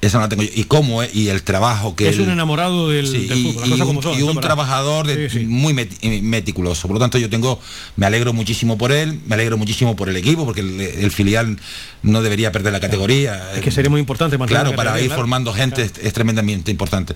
Esa 0.00 0.18
no 0.18 0.22
la 0.22 0.28
tengo 0.28 0.44
yo. 0.44 0.50
Y 0.54 0.62
cómo 0.64 1.02
es, 1.02 1.12
y 1.14 1.28
el 1.28 1.42
trabajo 1.42 1.96
que 1.96 2.08
Es 2.08 2.14
él- 2.16 2.22
un 2.22 2.30
enamorado 2.30 2.88
del, 2.88 3.08
Sí, 3.08 3.26
del 3.26 3.38
y, 3.38 3.52
fútbol, 3.52 3.68
y 3.68 3.72
un, 3.72 4.02
son, 4.02 4.14
y 4.36 4.40
trabajador 4.40 5.06
de- 5.08 5.28
Sí, 5.28 5.40
sí. 5.40 5.44
muy 5.46 5.74
eh, 6.02 6.20
meticuloso. 6.22 6.86
Por 6.86 6.94
lo 6.94 7.00
tanto, 7.00 7.18
yo 7.18 7.28
tengo, 7.28 7.60
me 7.96 8.06
alegro 8.06 8.32
muchísimo 8.32 8.78
por 8.78 8.92
él, 8.92 9.18
me 9.26 9.34
alegro 9.34 9.56
muchísimo 9.58 9.96
por 9.96 10.08
el 10.08 10.16
equipo, 10.16 10.44
porque 10.44 10.60
el, 10.60 10.80
el 10.80 11.10
filial 11.10 11.58
no 12.02 12.22
debería 12.22 12.52
perder 12.52 12.72
la 12.72 12.80
categoría. 12.80 13.50
Es 13.56 13.60
que 13.60 13.72
sería 13.72 13.90
muy 13.90 13.98
importante 13.98 14.38
Claro, 14.38 14.70
la 14.70 14.76
para 14.76 15.00
ir 15.00 15.06
claro. 15.06 15.20
formando 15.20 15.52
gente 15.52 15.82
es, 15.82 15.92
es 16.00 16.12
tremendamente 16.12 16.70
importante. 16.70 17.14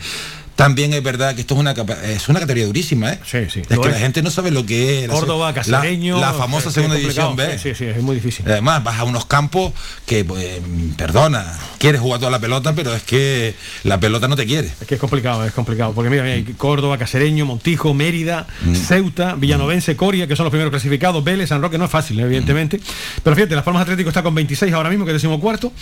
También 0.56 0.92
es 0.92 1.02
verdad 1.02 1.34
que 1.34 1.40
esto 1.40 1.54
es 1.54 1.60
una 1.60 1.72
es 2.04 2.28
una 2.28 2.38
categoría 2.40 2.66
durísima, 2.66 3.12
¿eh? 3.12 3.20
Sí, 3.24 3.38
sí. 3.50 3.60
Es 3.60 3.66
que 3.66 3.74
es. 3.88 3.92
la 3.94 3.98
gente 3.98 4.22
no 4.22 4.30
sabe 4.30 4.50
lo 4.50 4.66
que 4.66 5.04
es. 5.04 5.10
Córdoba, 5.10 5.48
la- 5.48 5.54
Casereño. 5.54 6.20
La, 6.20 6.32
famosa 6.34 6.70
segunda 6.70 6.94
división. 6.96 7.34
B. 7.36 7.58
Sí, 7.58 7.74
sí, 7.74 7.84
es 7.86 8.02
muy 8.02 8.16
difícil. 8.16 8.44
Además, 8.46 8.84
vas 8.84 8.98
a 8.98 9.04
unos 9.04 9.24
campos 9.26 9.72
que, 10.06 10.24
pues, 10.24 10.60
perdona, 10.96 11.58
quieres 11.78 12.00
jugar 12.00 12.20
toda 12.20 12.30
la 12.30 12.38
pelota, 12.38 12.74
pero 12.74 12.94
es 12.94 13.02
que 13.02 13.54
la 13.84 13.98
pelota 13.98 14.28
no 14.28 14.36
te 14.36 14.44
quiere. 14.46 14.68
Es 14.80 14.86
que 14.86 14.94
es 14.96 15.00
complicado, 15.00 15.44
es 15.44 15.52
complicado. 15.52 15.92
Porque 15.94 16.10
mira, 16.10 16.22
mira, 16.22 16.34
hay 16.34 16.44
Córdoba, 16.44 16.98
Casereño, 16.98 17.46
Montijo, 17.46 17.94
Mérida, 17.94 18.46
Mm. 18.64 18.74
Ceuta, 18.74 19.34
Villanovense, 19.36 19.96
Coria, 19.96 20.26
que 20.26 20.36
son 20.36 20.44
los 20.44 20.50
primeros 20.50 20.70
clasificados, 20.70 21.24
Vélez, 21.24 21.48
San 21.48 21.62
Roque, 21.62 21.78
no 21.78 21.86
es 21.86 21.90
fácil, 21.90 22.20
evidentemente. 22.20 22.78
Pero 23.22 23.34
fíjate, 23.34 23.54
Las 23.54 23.64
Palmas 23.64 23.82
Atlético 23.82 24.10
está 24.10 24.22
con 24.22 24.34
26 24.34 24.72
ahora 24.74 24.90
mismo, 24.90 25.04
que 25.04 25.10
es 25.12 25.14
decimocuarto. 25.16 25.72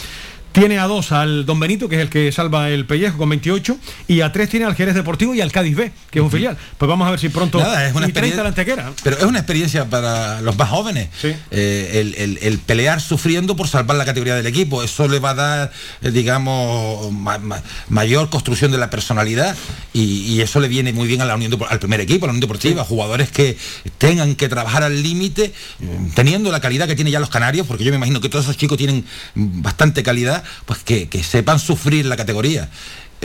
Tiene 0.52 0.78
a 0.78 0.86
dos 0.88 1.12
al 1.12 1.46
Don 1.46 1.60
Benito, 1.60 1.88
que 1.88 1.94
es 1.96 2.02
el 2.02 2.08
que 2.10 2.32
salva 2.32 2.70
el 2.70 2.84
pellejo 2.84 3.18
con 3.18 3.28
28, 3.28 3.78
y 4.08 4.20
a 4.22 4.32
tres 4.32 4.48
tiene 4.48 4.66
al 4.66 4.74
Jerez 4.74 4.94
Deportivo 4.96 5.32
y 5.34 5.40
al 5.40 5.52
Cádiz 5.52 5.76
B, 5.76 5.92
que 6.10 6.18
es 6.18 6.24
un 6.24 6.30
filial. 6.30 6.58
Pues 6.76 6.88
vamos 6.88 7.06
a 7.06 7.10
ver 7.12 7.20
si 7.20 7.28
pronto 7.28 7.58
Nada, 7.60 7.86
es 7.86 7.94
una 7.94 8.08
y 8.08 8.12
30 8.12 8.18
experiencia- 8.36 8.42
la 8.42 8.48
Antequera. 8.48 8.92
Pero 9.04 9.16
es 9.18 9.22
una 9.24 9.38
experiencia 9.38 9.84
para 9.88 10.40
los 10.40 10.58
más 10.58 10.68
jóvenes. 10.68 11.08
Eh, 11.22 11.90
el, 12.00 12.14
el- 12.16 12.38
el 12.42 12.58
pelear 12.58 13.00
sufriendo 13.00 13.54
por 13.54 13.68
salvar 13.68 13.96
la 13.96 14.04
categoría 14.04 14.34
del 14.34 14.46
equipo. 14.46 14.82
Eso 14.82 15.06
le 15.06 15.20
va 15.20 15.30
a 15.30 15.34
dar, 15.34 15.72
eh, 16.02 16.10
digamos, 16.10 17.12
ma- 17.12 17.38
ma- 17.38 17.62
mayor 17.88 18.28
construcción 18.28 18.72
de 18.72 18.78
la 18.78 18.90
personalidad 18.90 19.54
y, 19.92 20.02
y 20.34 20.40
eso 20.40 20.58
le 20.58 20.66
viene 20.68 20.92
muy 20.92 21.06
bien 21.06 21.20
a 21.20 21.26
la 21.26 21.36
Unión 21.36 21.52
Depor- 21.52 21.68
al 21.70 21.78
primer 21.78 22.00
equipo, 22.00 22.24
a 22.24 22.28
la 22.28 22.32
Unión 22.32 22.40
Deportiva. 22.40 22.82
Jugadores 22.84 23.30
que 23.30 23.56
tengan 23.98 24.34
que 24.34 24.48
trabajar 24.48 24.82
al 24.82 25.00
límite, 25.02 25.44
eh, 25.80 25.98
teniendo 26.14 26.50
la 26.50 26.60
calidad 26.60 26.88
que 26.88 26.96
tienen 26.96 27.12
ya 27.12 27.20
los 27.20 27.30
canarios, 27.30 27.66
porque 27.68 27.84
yo 27.84 27.90
me 27.92 27.96
imagino 27.98 28.20
que 28.20 28.28
todos 28.28 28.46
esos 28.46 28.56
chicos 28.56 28.76
tienen 28.78 29.04
bastante 29.34 30.02
calidad, 30.02 30.39
pues 30.66 30.80
que, 30.80 31.08
que 31.08 31.22
sepan 31.22 31.58
sufrir 31.58 32.06
la 32.06 32.16
categoría. 32.16 32.68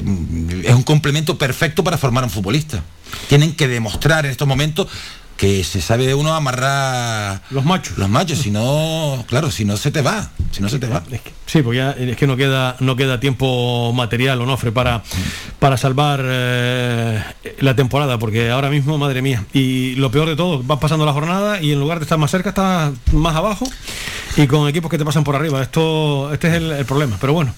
Mm, 0.01 0.65
Es 0.65 0.73
un 0.73 0.83
complemento 0.83 1.37
perfecto 1.37 1.83
para 1.83 1.97
formar 1.97 2.23
a 2.23 2.27
un 2.27 2.31
futbolista. 2.31 2.83
Tienen 3.29 3.55
que 3.55 3.67
demostrar 3.67 4.25
en 4.25 4.31
estos 4.31 4.47
momentos 4.47 4.87
que 5.37 5.63
se 5.63 5.81
sabe 5.81 6.13
uno 6.13 6.33
amarrar 6.33 7.41
los 7.49 7.65
machos. 7.65 7.97
Los 7.97 8.09
machos, 8.09 8.39
si 8.39 8.51
no, 8.51 9.23
claro, 9.27 9.51
si 9.51 9.65
no 9.65 9.77
se 9.77 9.91
te 9.91 10.01
va, 10.01 10.29
si 10.51 10.61
no 10.61 10.69
se 10.69 10.79
te 10.79 10.87
va. 10.87 11.03
Sí, 11.45 11.61
porque 11.61 11.77
ya 11.77 11.91
es 11.91 12.17
que 12.17 12.27
no 12.27 12.37
queda, 12.37 12.77
no 12.79 12.95
queda 12.95 13.19
tiempo 13.19 13.91
material, 13.93 14.41
Onofre, 14.41 14.71
para, 14.71 15.03
para 15.59 15.77
salvar 15.77 16.21
eh, 16.23 17.21
la 17.59 17.75
temporada, 17.75 18.17
porque 18.17 18.49
ahora 18.49 18.69
mismo, 18.69 18.97
madre 18.97 19.21
mía, 19.21 19.45
y 19.53 19.95
lo 19.95 20.09
peor 20.11 20.29
de 20.29 20.35
todo, 20.35 20.63
vas 20.63 20.79
pasando 20.79 21.05
la 21.05 21.13
jornada 21.13 21.61
y 21.61 21.71
en 21.71 21.79
lugar 21.79 21.99
de 21.99 22.03
estar 22.03 22.17
más 22.17 22.31
cerca, 22.31 22.49
estás 22.49 22.93
más 23.11 23.35
abajo 23.35 23.65
y 24.37 24.47
con 24.47 24.67
equipos 24.69 24.89
que 24.89 24.97
te 24.97 25.05
pasan 25.05 25.23
por 25.23 25.35
arriba. 25.35 25.61
Esto, 25.61 26.33
este 26.33 26.47
es 26.47 26.53
el, 26.55 26.71
el 26.71 26.85
problema, 26.85 27.17
pero 27.19 27.33
bueno. 27.33 27.53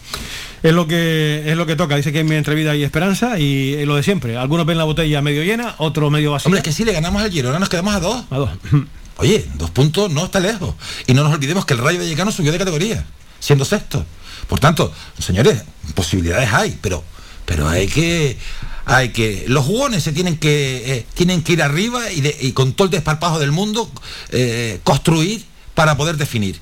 Es 0.63 0.73
lo 0.73 0.87
que 0.87 1.43
es 1.45 1.55
lo 1.55 1.65
que 1.65 1.75
toca. 1.75 1.95
Dice 1.95 2.11
que 2.11 2.19
en 2.21 2.27
mi 2.27 2.35
entrevista 2.35 2.71
hay 2.71 2.83
esperanza 2.83 3.39
y, 3.39 3.85
lo 3.85 3.95
de 3.95 4.03
siempre. 4.03 4.37
Algunos 4.37 4.65
ven 4.65 4.77
la 4.77 4.83
botella 4.85 5.21
medio 5.21 5.43
llena, 5.43 5.75
otros 5.77 6.11
medio 6.11 6.31
vacía. 6.31 6.47
Hombre, 6.47 6.59
es 6.59 6.63
que 6.63 6.71
si 6.73 6.83
le 6.83 6.93
ganamos 6.93 7.21
al 7.21 7.31
Girona 7.31 7.59
nos 7.59 7.69
quedamos 7.69 7.93
a 7.95 7.99
dos. 7.99 8.25
A 8.29 8.37
dos. 8.37 8.49
Oye, 9.17 9.45
dos 9.55 9.69
puntos 9.71 10.11
no 10.11 10.25
está 10.25 10.39
lejos. 10.39 10.75
Y 11.07 11.13
no 11.13 11.23
nos 11.23 11.33
olvidemos 11.33 11.65
que 11.65 11.73
el 11.73 11.79
Rayo 11.79 11.99
Vallecano 11.99 12.31
subió 12.31 12.51
de 12.51 12.57
categoría, 12.59 13.05
siendo 13.39 13.65
sexto. 13.65 14.05
Por 14.47 14.59
tanto, 14.59 14.91
señores, 15.19 15.63
posibilidades 15.95 16.51
hay, 16.53 16.77
pero, 16.81 17.03
pero 17.45 17.67
hay 17.67 17.87
que. 17.87 18.37
Hay 18.85 19.09
que. 19.09 19.45
Los 19.47 19.65
jugones 19.65 20.03
se 20.03 20.11
tienen 20.11 20.37
que. 20.37 20.83
eh, 20.97 21.05
tienen 21.13 21.41
que 21.43 21.53
ir 21.53 21.61
arriba 21.63 22.11
y, 22.11 22.21
de- 22.21 22.37
y 22.41 22.51
con 22.53 22.73
todo 22.73 22.85
el 22.85 22.91
desparpajo 22.91 23.39
del 23.39 23.51
mundo 23.51 23.91
eh, 24.31 24.79
construir 24.83 25.43
para 25.75 25.97
poder 25.97 26.17
definir. 26.17 26.59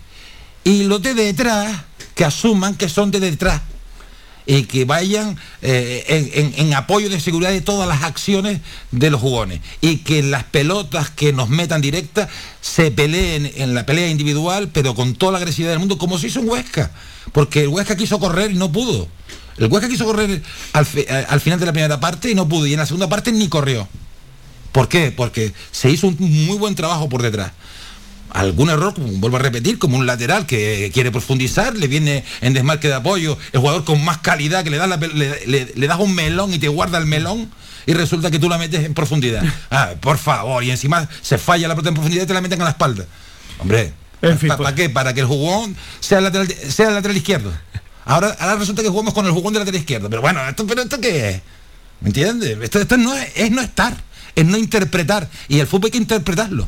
Y 0.63 0.84
los 0.85 1.01
de 1.01 1.13
detrás, 1.13 1.84
que 2.15 2.26
asuman 2.26 2.76
que 2.76 2.89
son 2.89 3.11
de 3.11 3.19
detrás 3.19 3.61
y 4.47 4.63
que 4.63 4.85
vayan 4.85 5.38
eh, 5.61 6.31
en, 6.35 6.53
en- 6.57 6.73
apoyo 6.76 7.09
de 7.09 7.19
seguridad 7.19 7.51
de 7.51 7.61
todas 7.61 7.88
las 7.88 8.03
acciones 8.03 8.59
de 8.91 9.09
los 9.09 9.19
jugones. 9.22 9.59
Y 9.81 9.97
que 9.97 10.22
las 10.23 10.43
pelotas 10.43 11.09
que 11.09 11.34
nos 11.34 11.49
metan 11.49 11.81
directas 11.81 12.30
se 12.61 12.91
peleen 12.91 13.51
en 13.55 13.73
la 13.73 13.85
pelea 13.85 14.09
individual 14.09 14.69
pero 14.72 14.93
con 14.95 15.15
toda 15.15 15.31
la 15.34 15.38
agresividad 15.39 15.72
del 15.72 15.80
mundo 15.80 15.97
como 15.97 16.17
se 16.19 16.27
hizo 16.27 16.39
en 16.41 16.49
Huesca. 16.49 16.91
Porque 17.31 17.61
el 17.61 17.69
Huesca 17.69 17.95
quiso 17.95 18.19
correr 18.19 18.51
y 18.51 18.55
no 18.55 18.72
pudo. 18.72 19.07
El 19.57 19.67
Huesca 19.72 19.88
quiso 19.89 20.05
correr 20.05 20.41
al, 20.73 20.88
eh, 20.95 21.26
al 21.30 21.39
final 21.41 21.59
de 21.59 21.65
la 21.65 21.72
primera 21.72 21.99
parte 21.99 22.30
y 22.30 22.35
no 22.35 22.47
pudo. 22.47 22.67
Y 22.67 22.73
en 22.73 22.80
la 22.80 22.85
segunda 22.85 23.09
parte 23.09 23.31
ni 23.31 23.47
corrió. 23.47 23.88
¿por 24.72 24.89
qué? 24.89 25.11
porque 25.11 25.53
se 25.72 25.89
hizo 25.89 26.07
un 26.07 26.17
muy 26.19 26.57
buen 26.57 26.76
trabajo 26.76 27.07
por 27.09 27.22
detrás 27.22 27.51
algún 28.36 28.70
error, 28.70 28.94
vuelvo 28.98 29.38
a 29.38 29.40
repetir, 29.40 29.80
como 29.80 29.98
un 29.98 30.06
lateral 30.06 30.45
que 30.45 30.91
quiere 30.94 31.12
profundizar, 31.12 31.76
le 31.76 31.88
viene 31.88 32.24
en 32.41 32.53
desmarque 32.53 32.88
de 32.88 32.94
apoyo, 32.95 33.38
el 33.53 33.60
jugador 33.60 33.84
con 33.86 34.03
más 34.03 34.18
calidad 34.20 34.64
que 34.64 34.70
le, 34.70 34.78
da 34.78 34.88
la 34.88 34.99
pel- 34.99 35.14
le, 35.14 35.45
le- 35.48 35.72
le 35.76 35.88
das 35.88 35.99
un 35.99 36.14
melón 36.14 36.53
y 36.53 36.60
te 36.60 36.68
guarda 36.68 36.98
el 36.98 37.06
melón 37.06 37.49
y 37.86 37.94
resulta 37.94 38.30
que 38.32 38.40
tú 38.40 38.49
la 38.49 38.57
metes 38.57 38.84
en 38.84 38.94
profundidad. 38.94 39.44
Ah, 39.72 39.91
por 39.99 40.18
favor, 40.18 40.64
y 40.64 40.72
encima 40.72 41.07
se 41.22 41.38
falla 41.38 41.68
la 41.68 41.76
pelota 41.76 41.90
en 41.90 41.95
profundidad 41.95 42.24
y 42.24 42.28
te 42.28 42.34
la 42.34 42.41
meten 42.41 42.62
a 42.62 42.66
la 42.66 42.70
espalda. 42.72 43.06
Hombre, 43.60 43.94
En 44.22 44.38
fin, 44.38 44.49
¿para 44.49 44.57
pues- 44.64 44.74
qué? 44.74 44.90
Para 44.90 45.14
que 45.14 45.22
el 45.22 45.28
jugón 45.28 45.76
sea 45.99 46.18
el 46.20 46.26
lateral, 46.26 46.48
sea 46.70 46.90
el 46.90 46.94
lateral 46.95 47.18
izquierdo. 47.18 47.52
Ahora, 48.06 48.36
ahora 48.40 48.56
resulta 48.57 48.82
que 48.84 48.90
jugamos 48.90 49.14
con 49.14 49.26
el 49.26 49.32
jugón 49.32 49.53
del 49.53 49.62
lateral 49.62 49.80
izquierdo. 49.80 50.10
Pero 50.10 50.22
bueno, 50.22 50.45
esto, 50.48 50.68
pero 50.68 50.82
esto 50.84 50.99
qué 51.02 51.30
es? 51.30 51.41
¿Me 52.02 52.10
entiendes? 52.10 52.57
Esto, 52.62 52.80
esto 52.80 52.98
no 52.98 53.16
es, 53.16 53.30
es 53.36 53.49
no 53.52 53.62
estar, 53.62 53.95
es 54.36 54.45
no 54.45 54.57
interpretar. 54.57 55.30
Y 55.48 55.60
el 55.60 55.68
fútbol 55.68 55.86
hay 55.86 55.91
que 55.91 55.98
interpretarlo. 55.98 56.68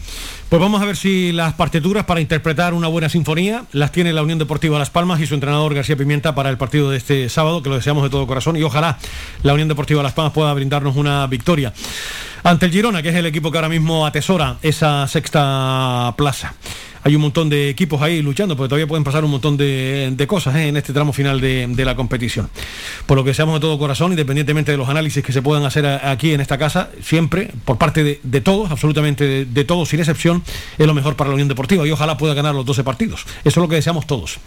Pues 0.49 0.61
vamos 0.61 0.81
a 0.81 0.85
ver 0.85 0.95
si 0.95 1.34
las 1.34 1.53
partituras 1.53 2.06
para 2.06 2.22
interpretar 2.22 2.73
una 2.73 2.88
buena 2.88 3.10
sinfonía 3.10 3.65
las 3.73 3.91
tiene 3.91 4.14
la 4.14 4.23
Unión 4.23 4.39
Deportiva 4.39 4.80
Las 4.80 4.89
Palmas 4.89 5.19
y 5.19 5.27
su 5.27 5.34
entrenador 5.34 5.73
García 5.73 5.98
Pimienta 5.98 6.35
para 6.35 6.49
el 6.49 6.57
partido 6.57 6.89
de 6.89 6.98
este 6.98 7.27
sábado, 7.27 7.61
que 7.61 7.69
lo 7.69 7.76
deseamos 7.76 8.03
de 8.03 8.10
todo 8.10 8.26
corazón 8.27 8.56
y 8.56 8.64
ojalá 8.64 8.98
la 9.44 9.53
Unión 9.53 9.68
Deportiva 9.68 10.02
Las 10.02 10.14
Palmas 10.14 10.34
pueda 10.34 10.53
brindarnos 10.53 10.95
una 10.95 11.27
victoria. 11.27 11.73
ante 12.44 12.68
el 12.68 12.72
Girona, 12.72 13.02
que 13.02 13.10
es 13.10 13.15
el 13.15 13.26
equipo 13.26 13.52
que 13.52 13.57
ahora 13.57 13.68
mismo 13.68 14.06
atesora 14.06 14.57
esa 14.61 15.06
sexta 15.07 16.14
plaza. 16.18 16.53
Hay 17.07 17.15
un 17.15 17.21
montón 17.21 17.47
de 17.47 17.69
equipos 17.69 18.01
ahí 18.01 18.21
luchando, 18.21 18.57
porque 18.57 18.67
todavía 18.67 18.85
pueden 18.85 19.05
pasar 19.05 19.23
un 19.23 19.31
montón 19.31 19.55
de, 19.55 20.25
cosas 20.27 20.57
¿eh? 20.57 20.67
en 20.67 20.75
este 20.75 20.91
tramo 20.91 21.13
final 21.13 21.39
de, 21.39 21.85
la 21.85 21.95
competición. 21.95 22.49
Por 23.05 23.15
lo 23.15 23.23
que 23.23 23.34
seamos 23.34 23.55
de 23.55 23.59
todo 23.61 23.79
corazón, 23.79 24.11
independientemente 24.11 24.73
de 24.73 24.77
los 24.77 24.89
análisis 24.89 25.23
que 25.23 25.31
se 25.31 25.41
puedan 25.41 25.63
hacer 25.63 25.85
aquí 25.85 26.34
en 26.34 26.41
esta 26.41 26.57
casa, 26.57 26.89
siempre, 27.01 27.49
por 27.63 27.77
parte 27.77 28.19
de, 28.21 28.41
todos, 28.41 28.71
absolutamente 28.71 29.23
de, 29.23 29.45
de 29.45 29.63
todos, 29.63 29.88
sin 29.88 30.01
excepción, 30.01 30.43
es 30.77 30.85
lo 30.85 30.93
mejor 30.93 31.15
para 31.15 31.29
la 31.29 31.35
Unión 31.35 31.47
Deportiva 31.47 31.88
y 31.88 31.91
ojalá 31.91 32.17
pueda 32.17 32.34
ganar 32.34 32.53
los 32.53 32.65
12 32.65 32.84
partidos. 32.84 33.21
Eso 33.45 33.47
es 33.47 33.55
lo 33.55 33.69
que 33.69 33.75
deseamos 33.75 34.05
todos, 34.05 34.39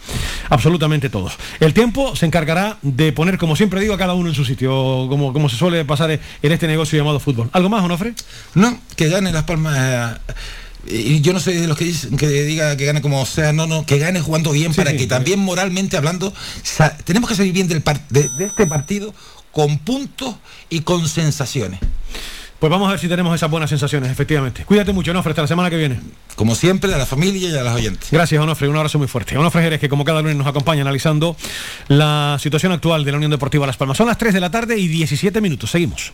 absolutamente 0.47 1.09
todos. 1.09 1.37
El 1.59 1.73
tiempo 1.73 2.15
se 2.15 2.27
encargará 2.27 2.77
de 2.83 3.11
poner, 3.11 3.39
como 3.39 3.55
siempre 3.55 3.81
digo, 3.81 3.95
a 3.95 3.97
cada 3.97 4.13
uno 4.13 4.29
en 4.29 4.35
su 4.35 4.45
sitio, 4.45 5.07
como, 5.09 5.33
como 5.33 5.49
se 5.49 5.57
suele 5.57 5.83
pasar 5.83 6.11
en 6.11 6.51
este 6.51 6.67
negocio 6.67 6.95
llamado 6.95 7.19
fútbol. 7.19 7.49
¿Algo 7.53 7.69
más, 7.69 7.83
Onofre? 7.83 8.13
No, 8.53 8.77
que 8.95 9.09
gane 9.09 9.31
Las 9.31 9.45
Palmas. 9.45 10.19
eh, 10.29 10.33
y 10.87 11.21
yo 11.21 11.33
no 11.33 11.39
soy 11.39 11.55
de 11.55 11.67
los 11.67 11.77
que 11.77 11.85
dicen 11.85 12.17
que 12.17 12.27
diga 12.27 12.75
que 12.77 12.85
gane 12.85 13.01
como 13.01 13.25
sea, 13.25 13.53
no, 13.53 13.67
no, 13.67 13.85
que 13.85 13.97
gane 13.99 14.19
jugando 14.21 14.51
bien 14.51 14.73
para 14.73 14.95
que 14.95 15.07
también 15.07 15.39
moralmente 15.39 15.97
hablando, 15.97 16.33
tenemos 17.05 17.29
que 17.29 17.35
salir 17.35 17.53
bien 17.53 17.67
del 17.67 17.81
par- 17.81 18.07
de, 18.09 18.29
de 18.37 18.45
este 18.45 18.65
partido 18.67 19.13
con 19.51 19.77
puntos 19.79 20.35
y 20.69 20.81
con 20.81 21.07
sensaciones. 21.07 21.79
Pues 22.59 22.69
vamos 22.69 22.87
a 22.87 22.91
ver 22.91 22.99
si 22.99 23.07
tenemos 23.07 23.33
esas 23.35 23.49
buenas 23.49 23.71
sensaciones, 23.71 24.11
efectivamente. 24.11 24.63
Cuídate 24.65 24.93
mucho, 24.93 25.09
Onofre, 25.09 25.31
hasta 25.31 25.41
la 25.41 25.47
semana 25.47 25.69
que 25.71 25.77
viene. 25.77 25.99
Como 26.35 26.53
siempre, 26.53 26.93
a 26.93 26.97
la 26.97 27.07
familia 27.07 27.49
y 27.49 27.55
a 27.57 27.63
los 27.63 27.73
oyentes. 27.73 28.09
Gracias, 28.11 28.39
Onofre. 28.39 28.67
Un 28.69 28.77
abrazo 28.77 28.99
muy 28.99 29.07
fuerte. 29.07 29.35
Onofre 29.35 29.63
Jerez, 29.63 29.79
que 29.79 29.89
como 29.89 30.05
cada 30.05 30.21
lunes 30.21 30.37
nos 30.37 30.45
acompaña 30.45 30.81
analizando 30.81 31.35
la 31.87 32.37
situación 32.39 32.71
actual 32.71 33.03
de 33.03 33.11
la 33.11 33.17
Unión 33.17 33.31
Deportiva 33.31 33.65
Las 33.65 33.77
Palmas. 33.77 33.97
Son 33.97 34.05
las 34.05 34.19
3 34.19 34.31
de 34.35 34.39
la 34.41 34.51
tarde 34.51 34.77
y 34.77 34.87
17 34.87 35.41
minutos. 35.41 35.71
Seguimos. 35.71 36.13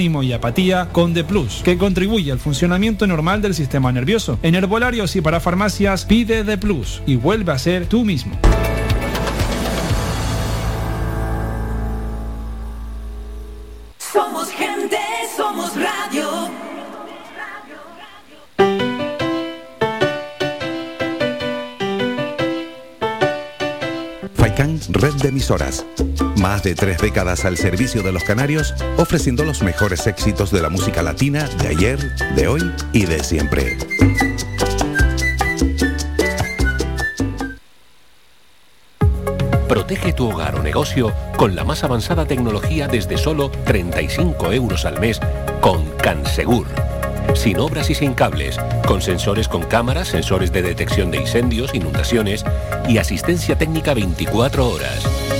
y 0.00 0.32
apatía 0.32 0.88
con 0.92 1.12
The 1.12 1.24
Plus, 1.24 1.60
que 1.62 1.76
contribuye 1.76 2.32
al 2.32 2.38
funcionamiento 2.38 3.06
normal 3.06 3.42
del 3.42 3.54
sistema 3.54 3.92
nervioso. 3.92 4.38
En 4.42 4.54
herbolarios 4.54 5.14
y 5.14 5.20
para 5.20 5.40
farmacias, 5.40 6.06
pide 6.06 6.42
The 6.42 6.56
Plus 6.56 7.02
y 7.06 7.16
vuelve 7.16 7.52
a 7.52 7.58
ser 7.58 7.86
tú 7.86 8.04
mismo. 8.04 8.32
Somos 13.98 14.48
gente, 14.50 14.96
somos 15.36 15.72
radio. 15.76 16.50
Faikan 24.34 24.80
Red 24.92 25.14
de 25.16 25.28
emisoras. 25.28 25.84
Más 26.40 26.62
de 26.62 26.74
tres 26.74 26.96
décadas 26.96 27.44
al 27.44 27.58
servicio 27.58 28.02
de 28.02 28.12
los 28.12 28.24
canarios, 28.24 28.74
ofreciendo 28.96 29.44
los 29.44 29.62
mejores 29.62 30.06
éxitos 30.06 30.50
de 30.50 30.62
la 30.62 30.70
música 30.70 31.02
latina 31.02 31.46
de 31.62 31.68
ayer, 31.68 32.16
de 32.34 32.48
hoy 32.48 32.72
y 32.94 33.04
de 33.04 33.22
siempre. 33.22 33.76
Protege 39.68 40.14
tu 40.14 40.30
hogar 40.30 40.54
o 40.54 40.62
negocio 40.62 41.12
con 41.36 41.54
la 41.54 41.64
más 41.64 41.84
avanzada 41.84 42.24
tecnología 42.24 42.88
desde 42.88 43.18
solo 43.18 43.50
35 43.50 44.50
euros 44.54 44.86
al 44.86 44.98
mes 44.98 45.20
con 45.60 45.90
Cansegur. 45.98 46.66
Sin 47.34 47.58
obras 47.58 47.90
y 47.90 47.94
sin 47.94 48.14
cables, 48.14 48.56
con 48.86 49.02
sensores 49.02 49.46
con 49.46 49.64
cámaras, 49.64 50.08
sensores 50.08 50.50
de 50.52 50.62
detección 50.62 51.10
de 51.10 51.18
incendios, 51.18 51.74
inundaciones 51.74 52.46
y 52.88 52.96
asistencia 52.96 53.58
técnica 53.58 53.92
24 53.92 54.66
horas. 54.66 55.39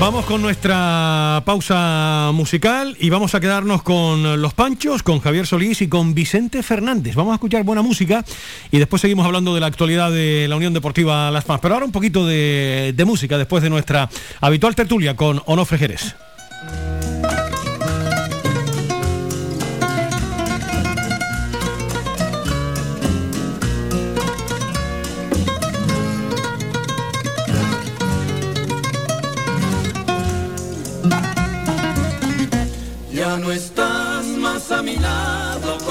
Vamos 0.00 0.26
con 0.26 0.42
nuestra 0.42 1.42
pausa 1.46 2.30
musical 2.34 2.96
y 3.00 3.10
vamos 3.10 3.34
a 3.34 3.40
quedarnos 3.40 3.82
con 3.82 4.40
Los 4.42 4.52
Panchos, 4.52 5.02
con 5.02 5.20
Javier 5.20 5.46
Solís 5.46 5.80
y 5.80 5.88
con 5.88 6.14
Vicente 6.14 6.62
Fernández. 6.62 7.14
Vamos 7.14 7.32
a 7.32 7.34
escuchar 7.36 7.64
buena 7.64 7.80
música 7.80 8.24
y 8.70 8.78
después 8.78 9.00
seguimos 9.00 9.24
hablando 9.24 9.54
de 9.54 9.60
la 9.60 9.66
actualidad 9.66 10.10
de 10.10 10.46
la 10.48 10.56
Unión 10.56 10.74
Deportiva 10.74 11.30
Las 11.30 11.44
Palmas. 11.44 11.62
Pero 11.62 11.74
ahora 11.74 11.86
un 11.86 11.92
poquito 11.92 12.26
de, 12.26 12.92
de 12.94 13.04
música 13.04 13.38
después 13.38 13.62
de 13.62 13.70
nuestra 13.70 14.10
habitual 14.40 14.74
tertulia 14.74 15.16
con 15.16 15.40
Onofre 15.46 15.78
Jerez. 15.78 16.14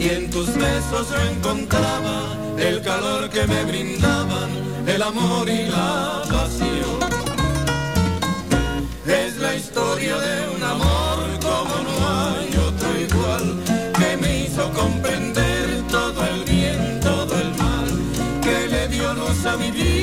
Y 0.00 0.08
en 0.08 0.30
tus 0.30 0.46
besos 0.54 1.10
yo 1.10 1.20
encontraba 1.30 2.34
el 2.58 2.80
calor 2.80 3.28
que 3.28 3.46
me 3.46 3.64
brindaban, 3.64 4.48
el 4.86 5.02
amor 5.02 5.46
y 5.46 5.66
la 5.66 6.22
pasión. 6.26 7.00
Es 9.06 9.36
la 9.36 9.54
historia 9.54 10.16
de 10.16 10.56
un 10.56 10.62
amor 10.62 11.18
como 11.42 11.74
no 11.86 11.94
hay 12.08 12.48
otro 12.68 12.88
igual, 12.98 13.62
que 13.98 14.16
me 14.16 14.44
hizo 14.44 14.72
comprender 14.72 15.82
todo 15.90 16.24
el 16.24 16.44
bien, 16.44 17.00
todo 17.00 17.34
el 17.38 17.50
mal, 17.58 17.88
que 18.40 18.68
le 18.68 18.88
dio 18.88 19.12
luz 19.12 19.44
a 19.44 19.58
mi 19.58 19.70
vida, 19.70 19.99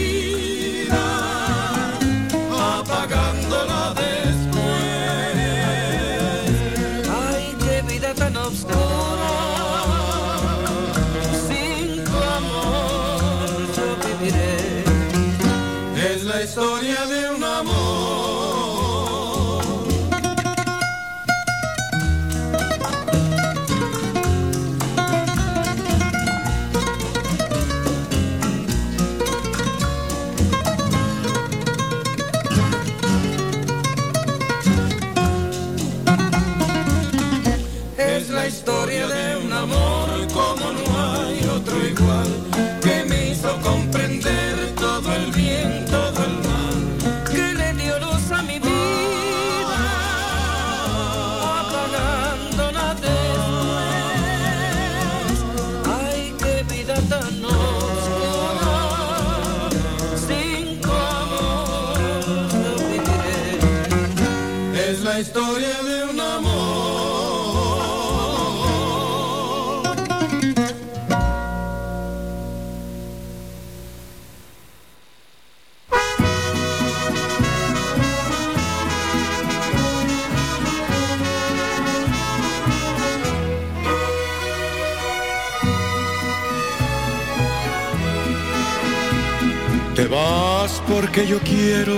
porque 91.00 91.28
yo 91.28 91.40
quiero 91.42 91.96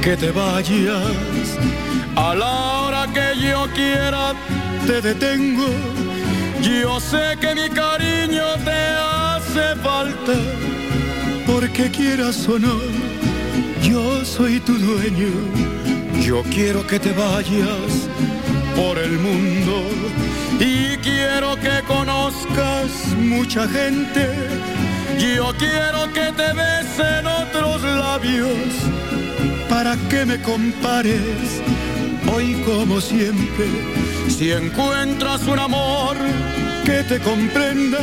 que 0.00 0.16
te 0.16 0.30
vayas. 0.30 1.58
A 2.14 2.34
la 2.36 2.54
hora 2.78 3.04
que 3.16 3.28
yo 3.40 3.66
quiera 3.74 4.32
te 4.86 5.00
detengo. 5.00 5.70
Yo 6.60 7.00
sé 7.00 7.24
que 7.40 7.52
mi 7.60 7.68
cariño 7.68 8.46
te 8.68 8.80
hace 9.14 9.66
falta. 9.82 10.36
Porque 11.48 11.90
quieras 11.90 12.48
o 12.48 12.60
no, 12.60 12.78
yo 13.82 14.24
soy 14.24 14.60
tu 14.60 14.74
dueño. 14.74 15.32
Yo 16.24 16.44
quiero 16.54 16.86
que 16.86 17.00
te 17.00 17.12
vayas 17.12 17.92
por 18.76 18.98
el 18.98 19.18
mundo. 19.18 19.74
Y 20.60 20.96
quiero 20.98 21.56
que 21.56 21.74
conozcas 21.88 22.90
mucha 23.18 23.66
gente. 23.66 24.24
Yo 25.22 25.54
quiero 25.56 26.12
que 26.12 26.32
te 26.32 26.52
besen 26.52 27.24
otros 27.28 27.80
labios 27.84 28.58
para 29.70 29.94
que 30.10 30.26
me 30.26 30.42
compares 30.42 31.62
hoy 32.34 32.54
como 32.66 33.00
siempre. 33.00 33.66
Si 34.28 34.50
encuentras 34.50 35.46
un 35.46 35.60
amor 35.60 36.16
que 36.84 37.04
te 37.04 37.20
comprenda 37.20 38.00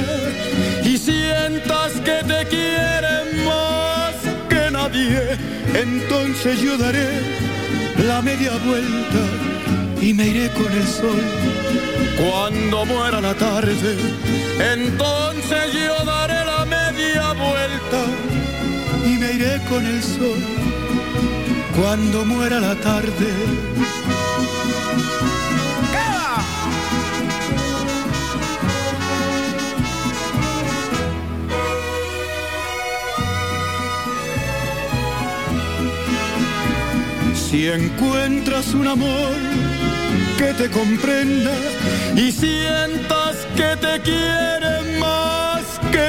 y 0.86 0.98
sientas 0.98 1.92
que 2.06 2.24
te 2.24 2.48
quiere 2.48 3.16
más 3.46 4.16
que 4.48 4.72
nadie, 4.72 5.38
entonces 5.74 6.62
yo 6.62 6.78
daré 6.78 7.10
la 8.08 8.22
media 8.22 8.52
vuelta 8.66 9.22
y 10.02 10.14
me 10.14 10.26
iré 10.26 10.50
con 10.52 10.72
el 10.72 10.88
sol. 10.88 11.22
Cuando 12.18 12.86
muera 12.86 13.20
la 13.20 13.34
tarde, 13.34 13.98
entonces 14.74 15.74
yo 15.74 16.06
daré 16.06 16.19
y 19.06 19.18
me 19.18 19.34
iré 19.34 19.60
con 19.70 19.86
el 19.86 20.02
sol. 20.04 20.38
Cuando 21.76 22.26
muera 22.26 22.60
la 22.60 22.76
tarde. 22.76 23.28
Si 37.34 37.68
encuentras 37.68 38.74
un 38.74 38.88
amor 38.88 39.36
que 40.38 40.54
te 40.54 40.70
comprenda 40.70 41.52
y 42.16 42.32
sientas 42.32 43.36
que 43.56 43.76
te 43.76 44.00
quiere 44.02 44.69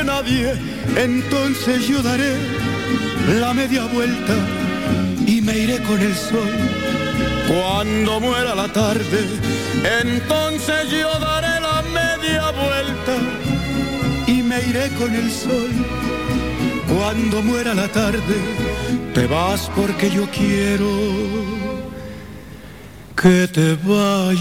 nadie, 0.04 0.54
entonces 0.96 1.86
yo 1.86 2.02
daré 2.02 2.34
la 3.38 3.54
media 3.54 3.84
vuelta 3.84 4.34
y 5.26 5.40
me 5.40 5.58
iré 5.58 5.78
con 5.82 6.00
el 6.00 6.14
sol. 6.14 6.50
Cuando 7.48 8.20
muera 8.20 8.54
la 8.54 8.68
tarde, 8.68 9.20
entonces 10.02 10.90
yo 10.90 11.10
daré 11.18 11.60
la 11.60 11.82
media 11.82 12.50
vuelta 12.50 13.16
y 14.26 14.42
me 14.42 14.60
iré 14.68 14.88
con 14.98 15.14
el 15.14 15.30
sol. 15.30 15.70
Cuando 16.88 17.42
muera 17.42 17.74
la 17.74 17.88
tarde, 17.88 18.36
te 19.14 19.26
vas 19.26 19.70
porque 19.76 20.10
yo 20.10 20.28
quiero 20.30 20.90
que 23.16 23.48
te 23.48 23.76
vayas. 23.84 24.40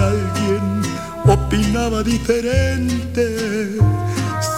alguien 0.00 0.82
opinaba 1.26 2.02
diferente, 2.02 3.78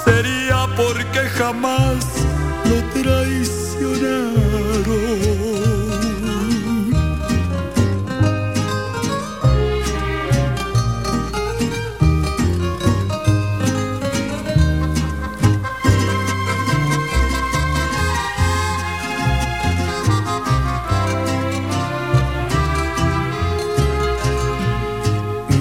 sería 0.04 0.66
porque 0.76 1.20
jamás 1.36 2.19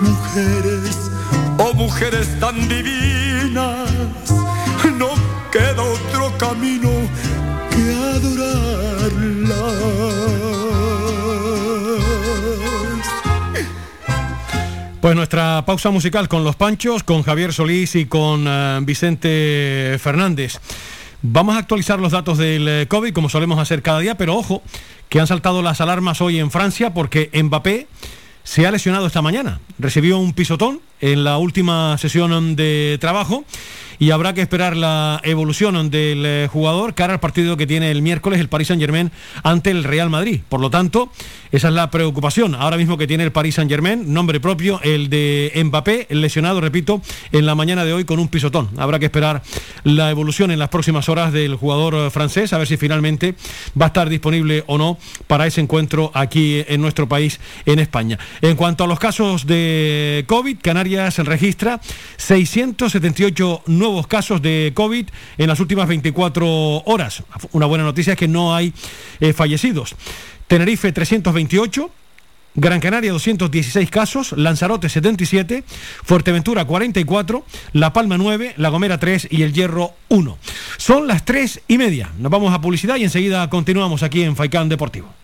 mujeres, 0.00 1.10
oh 1.58 1.74
mujeres 1.74 2.28
tan 2.40 2.68
divinas, 2.68 3.90
no 4.98 5.10
queda 5.50 5.82
otro 5.82 6.32
camino 6.38 6.90
que 7.70 7.94
adorarlas. 8.16 9.34
Pues 15.00 15.14
nuestra 15.14 15.64
pausa 15.66 15.90
musical 15.90 16.28
con 16.28 16.44
los 16.44 16.56
Panchos, 16.56 17.02
con 17.02 17.22
Javier 17.22 17.52
Solís 17.52 17.94
y 17.94 18.06
con 18.06 18.46
eh, 18.48 18.78
Vicente 18.84 19.98
Fernández. 20.00 20.58
Vamos 21.20 21.56
a 21.56 21.58
actualizar 21.58 22.00
los 22.00 22.12
datos 22.12 22.38
del 22.38 22.66
eh, 22.66 22.86
COVID 22.88 23.12
como 23.12 23.28
solemos 23.28 23.58
hacer 23.58 23.82
cada 23.82 24.00
día, 24.00 24.14
pero 24.16 24.34
ojo, 24.34 24.62
que 25.10 25.20
han 25.20 25.26
saltado 25.26 25.60
las 25.60 25.82
alarmas 25.82 26.22
hoy 26.22 26.38
en 26.38 26.50
Francia 26.50 26.94
porque 26.94 27.30
Mbappé 27.34 27.86
se 28.44 28.66
ha 28.66 28.70
lesionado 28.70 29.06
esta 29.06 29.22
mañana. 29.22 29.60
Recibió 29.78 30.18
un 30.18 30.32
pisotón 30.32 30.80
en 31.04 31.22
la 31.22 31.36
última 31.36 31.98
sesión 31.98 32.56
de 32.56 32.96
trabajo 32.98 33.44
y 33.98 34.10
habrá 34.10 34.32
que 34.34 34.40
esperar 34.40 34.76
la 34.76 35.20
evolución 35.22 35.90
del 35.90 36.24
eh, 36.26 36.48
jugador 36.50 36.94
cara 36.94 37.14
al 37.14 37.20
partido 37.20 37.56
que 37.56 37.66
tiene 37.66 37.90
el 37.90 38.02
miércoles 38.02 38.40
el 38.40 38.48
Paris 38.48 38.68
Saint-Germain 38.68 39.10
ante 39.42 39.70
el 39.70 39.84
Real 39.84 40.10
Madrid. 40.10 40.40
Por 40.48 40.60
lo 40.60 40.70
tanto, 40.70 41.10
esa 41.52 41.68
es 41.68 41.74
la 41.74 41.90
preocupación 41.90 42.54
ahora 42.54 42.76
mismo 42.76 42.98
que 42.98 43.06
tiene 43.06 43.24
el 43.24 43.32
Paris 43.32 43.56
Saint-Germain, 43.56 44.12
nombre 44.12 44.40
propio, 44.40 44.80
el 44.82 45.08
de 45.08 45.52
Mbappé, 45.64 46.08
lesionado, 46.10 46.60
repito, 46.60 47.00
en 47.32 47.46
la 47.46 47.54
mañana 47.54 47.84
de 47.84 47.92
hoy 47.92 48.04
con 48.04 48.18
un 48.18 48.28
pisotón. 48.28 48.70
Habrá 48.76 48.98
que 48.98 49.06
esperar 49.06 49.42
la 49.84 50.10
evolución 50.10 50.50
en 50.50 50.58
las 50.58 50.68
próximas 50.68 51.08
horas 51.08 51.32
del 51.32 51.54
jugador 51.56 51.94
eh, 51.94 52.10
francés, 52.10 52.52
a 52.52 52.58
ver 52.58 52.66
si 52.66 52.76
finalmente 52.76 53.34
va 53.80 53.86
a 53.86 53.88
estar 53.88 54.08
disponible 54.08 54.64
o 54.66 54.78
no 54.78 54.98
para 55.26 55.46
ese 55.46 55.60
encuentro 55.60 56.10
aquí 56.14 56.64
en 56.66 56.80
nuestro 56.80 57.08
país, 57.08 57.40
en 57.66 57.78
España. 57.78 58.18
En 58.40 58.56
cuanto 58.56 58.84
a 58.84 58.86
los 58.86 58.98
casos 58.98 59.46
de 59.46 60.24
COVID, 60.26 60.58
Canarias 60.62 60.93
registra 61.24 61.80
678 62.16 63.62
nuevos 63.66 64.06
casos 64.06 64.40
de 64.42 64.72
COVID 64.74 65.06
en 65.38 65.48
las 65.48 65.60
últimas 65.60 65.88
24 65.88 66.82
horas. 66.84 67.22
Una 67.52 67.66
buena 67.66 67.84
noticia 67.84 68.12
es 68.12 68.18
que 68.18 68.28
no 68.28 68.54
hay 68.54 68.72
eh, 69.20 69.32
fallecidos. 69.32 69.94
Tenerife 70.46 70.92
328. 70.92 71.90
Gran 72.56 72.78
Canaria 72.78 73.10
216 73.10 73.90
casos, 73.90 74.30
Lanzarote 74.30 74.88
77, 74.88 75.64
Fuerteventura 76.04 76.64
44, 76.64 77.44
La 77.72 77.92
Palma 77.92 78.16
9, 78.16 78.54
La 78.58 78.68
Gomera 78.68 78.98
3 79.00 79.26
y 79.28 79.42
El 79.42 79.52
Hierro 79.52 79.94
1. 80.08 80.38
Son 80.76 81.08
las 81.08 81.24
3 81.24 81.62
y 81.66 81.78
media. 81.78 82.10
Nos 82.16 82.30
vamos 82.30 82.54
a 82.54 82.60
publicidad 82.60 82.94
y 82.94 83.02
enseguida 83.02 83.50
continuamos 83.50 84.04
aquí 84.04 84.22
en 84.22 84.36
Faicán 84.36 84.68
Deportivo. 84.68 85.23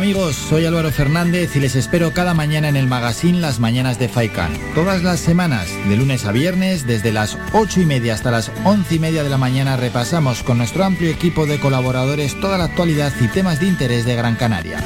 Amigos, 0.00 0.34
soy 0.34 0.64
Álvaro 0.64 0.90
Fernández 0.90 1.54
y 1.56 1.60
les 1.60 1.76
espero 1.76 2.14
cada 2.14 2.32
mañana 2.32 2.70
en 2.70 2.76
el 2.76 2.86
magazine 2.86 3.38
Las 3.38 3.60
Mañanas 3.60 3.98
de 3.98 4.08
Faikan. 4.08 4.50
Todas 4.74 5.02
las 5.02 5.20
semanas, 5.20 5.68
de 5.90 5.94
lunes 5.94 6.24
a 6.24 6.32
viernes, 6.32 6.86
desde 6.86 7.12
las 7.12 7.36
8 7.52 7.82
y 7.82 7.84
media 7.84 8.14
hasta 8.14 8.30
las 8.30 8.50
11 8.64 8.94
y 8.94 8.98
media 8.98 9.22
de 9.22 9.28
la 9.28 9.36
mañana, 9.36 9.76
repasamos 9.76 10.42
con 10.42 10.56
nuestro 10.56 10.84
amplio 10.84 11.10
equipo 11.10 11.44
de 11.44 11.60
colaboradores 11.60 12.40
toda 12.40 12.56
la 12.56 12.64
actualidad 12.64 13.12
y 13.20 13.28
temas 13.28 13.60
de 13.60 13.66
interés 13.66 14.06
de 14.06 14.16
Gran 14.16 14.36
Canaria. 14.36 14.82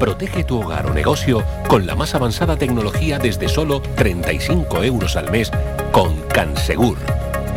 Protege 0.00 0.44
tu 0.44 0.62
hogar 0.62 0.86
o 0.86 0.94
negocio 0.94 1.44
con 1.68 1.86
la 1.86 1.94
más 1.94 2.14
avanzada 2.14 2.56
tecnología 2.56 3.18
desde 3.18 3.50
solo 3.50 3.82
35 3.82 4.82
euros 4.82 5.14
al 5.16 5.30
mes 5.30 5.50
con 5.92 6.22
Cansegur. 6.28 7.17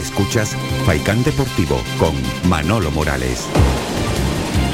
Escuchas 0.00 0.56
Faikán 0.86 1.22
Deportivo 1.22 1.78
con 1.98 2.14
Manolo 2.48 2.90
Morales. 2.90 3.46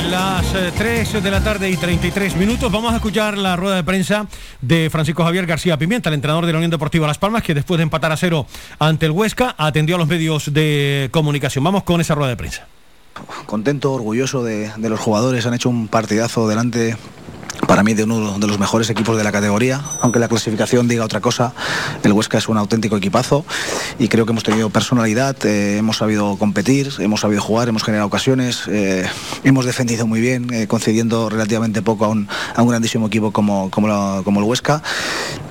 Las 0.08 0.54
eh, 0.54 0.72
3 0.76 1.20
de 1.20 1.30
la 1.32 1.42
tarde 1.42 1.68
y 1.68 1.76
33 1.76 2.36
minutos 2.36 2.70
vamos 2.70 2.92
a 2.92 2.96
escuchar 2.96 3.36
la 3.36 3.56
rueda 3.56 3.74
de 3.74 3.82
prensa 3.82 4.28
de 4.60 4.88
Francisco 4.88 5.24
Javier 5.24 5.44
García 5.46 5.76
Pimienta, 5.76 6.10
el 6.10 6.14
entrenador 6.14 6.46
de 6.46 6.52
la 6.52 6.58
Unión 6.58 6.70
Deportiva 6.70 7.08
Las 7.08 7.18
Palmas, 7.18 7.42
que 7.42 7.54
después 7.54 7.78
de 7.78 7.82
empatar 7.82 8.12
a 8.12 8.16
cero 8.16 8.46
ante 8.78 9.06
el 9.06 9.12
Huesca 9.12 9.56
atendió 9.58 9.96
a 9.96 9.98
los 9.98 10.06
medios 10.06 10.54
de 10.54 11.08
comunicación. 11.10 11.64
Vamos 11.64 11.82
con 11.82 12.00
esa 12.00 12.14
rueda 12.14 12.30
de 12.30 12.36
prensa. 12.36 12.68
contento, 13.46 13.92
orgulloso 13.92 14.44
de, 14.44 14.70
de 14.76 14.88
los 14.88 15.00
jugadores, 15.00 15.44
han 15.44 15.54
hecho 15.54 15.68
un 15.68 15.88
partidazo 15.88 16.46
delante 16.46 16.96
para 17.76 17.84
mí 17.84 17.92
de 17.92 18.04
uno 18.04 18.38
de 18.38 18.46
los 18.46 18.58
mejores 18.58 18.88
equipos 18.88 19.18
de 19.18 19.22
la 19.22 19.30
categoría, 19.30 19.82
aunque 20.00 20.18
la 20.18 20.28
clasificación 20.28 20.88
diga 20.88 21.04
otra 21.04 21.20
cosa, 21.20 21.52
el 22.02 22.12
Huesca 22.14 22.38
es 22.38 22.48
un 22.48 22.56
auténtico 22.56 22.96
equipazo 22.96 23.44
y 23.98 24.08
creo 24.08 24.24
que 24.24 24.32
hemos 24.32 24.44
tenido 24.44 24.70
personalidad, 24.70 25.36
eh, 25.44 25.76
hemos 25.76 25.98
sabido 25.98 26.38
competir, 26.38 26.90
hemos 27.00 27.20
sabido 27.20 27.42
jugar, 27.42 27.68
hemos 27.68 27.84
generado 27.84 28.06
ocasiones, 28.06 28.62
eh, 28.68 29.06
hemos 29.44 29.66
defendido 29.66 30.06
muy 30.06 30.22
bien, 30.22 30.50
eh, 30.54 30.66
concediendo 30.66 31.28
relativamente 31.28 31.82
poco 31.82 32.06
a 32.06 32.08
un, 32.08 32.28
grandísimo 32.66 33.08
equipo 33.08 33.30
como, 33.30 33.70
como 33.70 34.40
el 34.40 34.44
Huesca. 34.44 34.82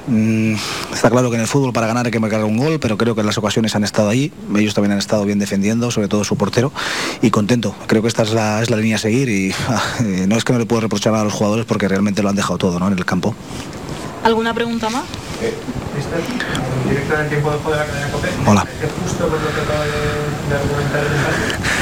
Mm, 0.08 0.54
está 0.94 1.10
claro 1.10 1.30
que 1.30 1.36
en 1.36 1.42
el 1.42 1.48
fútbol 1.48 1.74
para 1.74 1.88
ganar 1.88 2.06
hay 2.06 2.12
que 2.12 2.20
marcar 2.20 2.44
un 2.44 2.58
gol, 2.58 2.80
pero 2.80 2.98
creo 2.98 3.16
que 3.16 3.24
las 3.24 3.38
ocasiones 3.38 3.76
han 3.76 3.84
estado 3.84 4.10
ahí. 4.10 4.32
Ellos 4.56 4.74
también 4.74 4.92
han 4.92 5.00
estado 5.00 5.26
bien 5.26 5.40
defendiendo, 5.40 5.90
sobre 5.92 6.08
todo 6.08 6.24
su 6.24 6.36
portero, 6.38 6.72
y 7.22 7.32
contento. 7.32 7.76
Creo 7.88 8.02
que 8.02 8.08
esta 8.08 8.24
es 8.24 8.34
la, 8.34 8.62
es 8.62 8.70
la 8.70 8.78
línea 8.78 8.98
a 8.98 9.00
seguir 9.00 9.30
y 9.30 9.50
eh, 10.04 10.26
no 10.28 10.38
es 10.38 10.44
que 10.44 10.54
no 10.54 10.60
le 10.60 10.66
puedo 10.66 10.82
reprochar 10.82 11.16
a 11.16 11.24
los 11.24 11.34
jugadores 11.34 11.66
porque 11.66 11.88
realmente 11.88 12.22
lo 12.22 12.30
han 12.30 12.36
dejado 12.36 12.58
todo 12.58 12.80
¿no? 12.80 12.88
en 12.88 12.94
el 12.98 13.06
campo. 13.06 13.36
¿Alguna 14.24 14.54
pregunta 14.54 14.90
más? 14.90 15.04
Director 16.90 17.18
del 17.18 17.30
tiempo 17.30 17.52
de 17.52 17.58
juego 17.58 17.72
de 17.72 17.78
la 17.78 17.86
cadena 17.86 18.12
COPE. 18.12 18.30
Hola. 18.48 18.68
Es 18.82 18.90
justo 19.04 19.28
por 19.28 19.40
lo 19.40 19.54
que 19.54 19.62
acaba 19.62 19.86
de, 19.86 19.92
de 20.50 20.56
argumentar 20.56 21.04
el. 21.04 21.75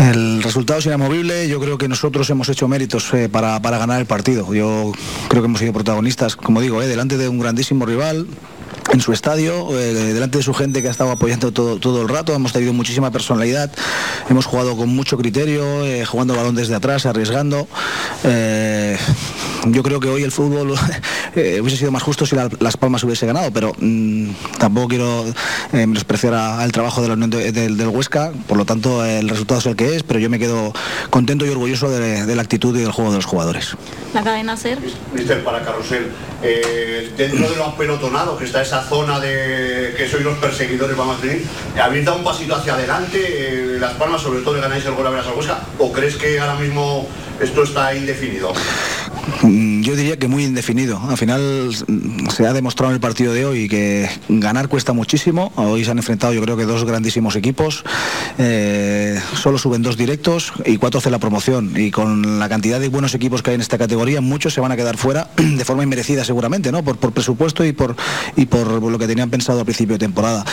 El 0.00 0.42
resultado 0.42 0.78
es 0.78 0.86
inamovible. 0.86 1.46
Yo 1.46 1.60
creo 1.60 1.76
que 1.76 1.86
nosotros 1.86 2.30
hemos 2.30 2.48
hecho 2.48 2.66
méritos 2.68 3.12
eh, 3.12 3.28
para, 3.28 3.60
para 3.60 3.76
ganar 3.76 4.00
el 4.00 4.06
partido. 4.06 4.54
Yo 4.54 4.92
creo 5.28 5.42
que 5.42 5.46
hemos 5.46 5.60
sido 5.60 5.74
protagonistas, 5.74 6.36
como 6.36 6.62
digo, 6.62 6.80
eh, 6.80 6.86
delante 6.86 7.18
de 7.18 7.28
un 7.28 7.38
grandísimo 7.38 7.84
rival. 7.84 8.26
En 8.92 9.00
su 9.00 9.12
estadio, 9.12 9.68
eh, 9.78 9.92
delante 10.12 10.38
de 10.38 10.44
su 10.44 10.52
gente 10.52 10.82
que 10.82 10.88
ha 10.88 10.90
estado 10.90 11.12
apoyando 11.12 11.52
todo, 11.52 11.78
todo 11.78 12.02
el 12.02 12.08
rato, 12.08 12.34
hemos 12.34 12.52
tenido 12.52 12.72
muchísima 12.72 13.12
personalidad, 13.12 13.70
hemos 14.28 14.46
jugado 14.46 14.76
con 14.76 14.88
mucho 14.88 15.16
criterio, 15.16 15.84
eh, 15.86 16.04
jugando 16.04 16.34
balón 16.34 16.56
desde 16.56 16.74
atrás, 16.74 17.06
arriesgando. 17.06 17.68
Eh, 18.24 18.98
yo 19.66 19.84
creo 19.84 20.00
que 20.00 20.08
hoy 20.08 20.24
el 20.24 20.32
fútbol 20.32 20.74
eh, 21.36 21.60
hubiese 21.60 21.76
sido 21.76 21.92
más 21.92 22.02
justo 22.02 22.26
si 22.26 22.34
la- 22.34 22.48
Las 22.58 22.76
Palmas 22.76 23.04
hubiese 23.04 23.26
ganado, 23.26 23.52
pero 23.52 23.72
mm, 23.78 24.30
tampoco 24.58 24.88
quiero 24.88 25.24
eh, 25.72 25.86
menospreciar 25.86 26.34
a- 26.34 26.58
al 26.60 26.72
trabajo 26.72 27.00
de 27.00 27.08
la 27.08 27.14
Unión 27.14 27.30
de- 27.30 27.52
del- 27.52 27.76
del 27.76 27.88
Huesca, 27.88 28.32
por 28.48 28.58
lo 28.58 28.64
tanto 28.64 29.04
el 29.04 29.28
resultado 29.28 29.60
es 29.60 29.66
el 29.66 29.76
que 29.76 29.94
es, 29.94 30.02
pero 30.02 30.18
yo 30.18 30.28
me 30.28 30.40
quedo 30.40 30.72
contento 31.10 31.46
y 31.46 31.50
orgulloso 31.50 31.88
de, 31.90 32.26
de 32.26 32.34
la 32.36 32.42
actitud 32.42 32.76
y 32.76 32.80
del 32.80 32.90
juego 32.90 33.10
de 33.12 33.18
los 33.18 33.24
jugadores. 33.26 33.76
¿La 34.14 34.24
cadena 34.24 34.56
SER? 34.56 34.78
Mister, 35.14 35.44
para 35.44 35.62
Carrusel, 35.62 36.10
eh, 36.42 37.12
dentro 37.16 37.48
de 37.48 37.54
los 37.56 37.74
pelotonados, 37.74 38.36
que 38.38 38.46
está 38.46 38.62
esa 38.62 38.79
zona 38.82 39.20
de 39.20 39.94
que 39.96 40.08
sois 40.08 40.24
los 40.24 40.38
perseguidores, 40.38 40.96
vamos 40.96 41.18
a 41.18 41.26
decir, 41.26 41.46
¿habéis 41.80 42.04
dado 42.04 42.18
un 42.18 42.24
pasito 42.24 42.54
hacia 42.54 42.74
adelante? 42.74 43.18
eh, 43.22 43.76
las 43.78 43.94
Palmas, 43.94 44.22
sobre 44.22 44.40
todo, 44.40 44.54
le 44.54 44.60
ganáis 44.60 44.84
el 44.84 44.94
gol 44.94 45.06
a 45.06 45.10
Huesca, 45.10 45.60
¿o 45.78 45.92
crees 45.92 46.16
que 46.16 46.38
ahora 46.40 46.56
mismo 46.56 47.08
esto 47.40 47.62
está 47.62 47.94
indefinido? 47.94 48.52
Mm, 49.80 49.82
Yo 49.82 49.96
diría 49.96 50.18
que 50.18 50.28
muy 50.28 50.44
indefinido. 50.44 51.00
Al 51.08 51.16
final 51.16 51.70
mm, 51.86 52.28
se 52.30 52.46
ha 52.46 52.52
demostrado 52.52 52.90
en 52.92 52.94
el 52.96 53.00
partido 53.00 53.32
de 53.32 53.44
hoy 53.44 53.68
que 53.68 54.08
ganar 54.28 54.68
cuesta 54.68 54.92
muchísimo. 54.92 55.52
Hoy 55.56 55.84
se 55.84 55.90
han 55.90 55.98
enfrentado 55.98 56.32
yo 56.32 56.42
creo 56.42 56.56
que 56.56 56.64
dos 56.64 56.84
grandísimos 56.84 57.36
equipos. 57.36 57.84
Eh, 58.38 59.20
solo 59.34 59.58
suben 59.58 59.82
dos 59.82 59.96
directos 59.96 60.52
y 60.64 60.76
cuatro 60.76 60.98
hace 60.98 61.10
la 61.10 61.18
promoción. 61.18 61.72
Y 61.76 61.90
con 61.90 62.38
la 62.38 62.48
cantidad 62.48 62.80
de 62.80 62.88
buenos 62.88 63.14
equipos 63.14 63.42
que 63.42 63.50
hay 63.50 63.54
en 63.56 63.60
esta 63.60 63.78
categoría, 63.78 64.20
muchos 64.20 64.54
se 64.54 64.60
van 64.60 64.72
a 64.72 64.76
quedar 64.76 64.96
fuera 64.96 65.28
de 65.36 65.64
forma 65.64 65.82
inmerecida 65.82 66.24
seguramente, 66.24 66.72
¿no? 66.72 66.82
Por, 66.82 66.98
presupuesto 66.98 67.64
y 67.64 67.72
por, 67.72 67.96
y 68.36 68.46
por 68.46 68.82
lo 68.82 68.98
que 68.98 69.06
tenían 69.06 69.30
pensado 69.30 69.60
al 69.60 69.64
principio 69.64 69.94
de 69.94 69.98
temporada. 69.98 70.44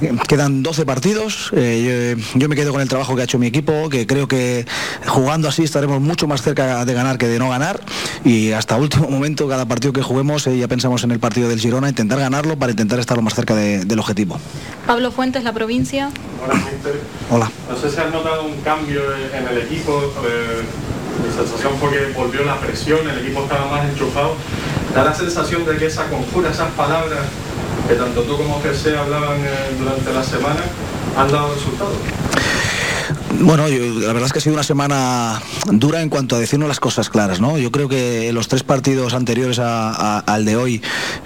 Eh, 0.00 0.12
Quedan 0.28 0.62
12 0.62 0.84
partidos. 0.86 1.50
eh, 1.52 2.16
yo 2.34 2.48
me 2.48 2.56
quedo 2.56 2.72
con 2.72 2.80
el 2.80 2.88
trabajo 2.88 3.14
que 3.14 3.22
ha 3.22 3.24
hecho 3.24 3.38
mi 3.38 3.46
equipo, 3.46 3.88
que 3.88 4.06
creo 4.06 4.28
que 4.28 4.66
jugando 5.06 5.48
así 5.48 5.62
estaremos 5.64 6.00
mucho 6.00 6.26
más 6.26 6.42
cerca 6.42 6.84
de 6.84 6.94
ganar 6.94 7.18
que 7.18 7.26
de 7.28 7.38
no 7.38 7.48
ganar. 7.50 7.80
Y 8.24 8.52
hasta 8.52 8.75
último 8.78 9.08
momento, 9.08 9.48
cada 9.48 9.64
partido 9.66 9.92
que 9.92 10.02
juguemos, 10.02 10.46
eh, 10.46 10.56
ya 10.58 10.68
pensamos 10.68 11.02
en 11.04 11.10
el 11.10 11.18
partido 11.18 11.48
del 11.48 11.58
Girona, 11.60 11.88
intentar 11.88 12.18
ganarlo 12.18 12.56
para 12.56 12.72
intentar 12.72 12.98
estar 12.98 13.16
lo 13.16 13.22
más 13.22 13.34
cerca 13.34 13.54
de- 13.54 13.84
del 13.84 13.98
objetivo. 13.98 14.38
Pablo 14.86 15.10
Fuentes, 15.12 15.44
la 15.44 15.52
provincia. 15.52 16.10
Hola. 16.44 16.60
Hola. 17.30 17.50
No 17.70 17.76
sé 17.76 17.90
si 17.94 18.00
has 18.00 18.12
notado 18.12 18.44
un 18.44 18.60
cambio 18.62 19.00
en 19.34 19.46
el 19.48 19.58
equipo. 19.62 20.12
eh, 20.26 20.62
mi 21.26 21.32
sensación 21.34 21.72
fue 21.80 21.90
que 21.90 22.12
volvió 22.14 22.44
la 22.44 22.60
presión, 22.60 22.98
el 23.08 23.18
equipo 23.24 23.42
estaba 23.42 23.70
más 23.70 23.88
enchufado. 23.88 24.34
Da 24.94 25.02
la 25.04 25.14
sensación 25.14 25.64
de 25.64 25.76
que 25.76 25.86
esa 25.86 26.04
conjura, 26.08 26.50
esas 26.50 26.70
palabras 26.72 27.20
que 27.88 27.94
tanto 27.94 28.22
tú 28.22 28.36
como 28.36 28.60
José 28.60 28.96
hablaban 28.98 29.38
eh, 29.40 29.74
durante 29.78 30.12
la 30.12 30.22
semana, 30.22 30.60
han 31.16 31.30
dado 31.30 31.54
resultados. 31.54 31.94
Bueno, 33.40 33.68
yo- 33.68 34.00
la 34.00 34.08
verdad 34.12 34.26
es 34.26 34.32
que 34.32 34.38
ha 34.38 34.42
sido 34.42 34.54
una 34.54 34.62
semana 34.62 35.40
dura 35.70 36.00
en 36.00 36.08
cuanto 36.08 36.36
a 36.36 36.38
decirnos 36.38 36.68
las 36.68 36.80
cosas 36.80 37.10
claras, 37.10 37.38
¿no? 37.40 37.58
Yo 37.58 37.70
creo 37.70 37.88
que 37.88 38.32
los 38.32 38.48
tres 38.48 38.62
partidos 38.62 39.12
anteriores 39.14 39.58
a- 39.58 40.18
al 40.20 40.44
de 40.44 40.56
hoy, 40.56 40.82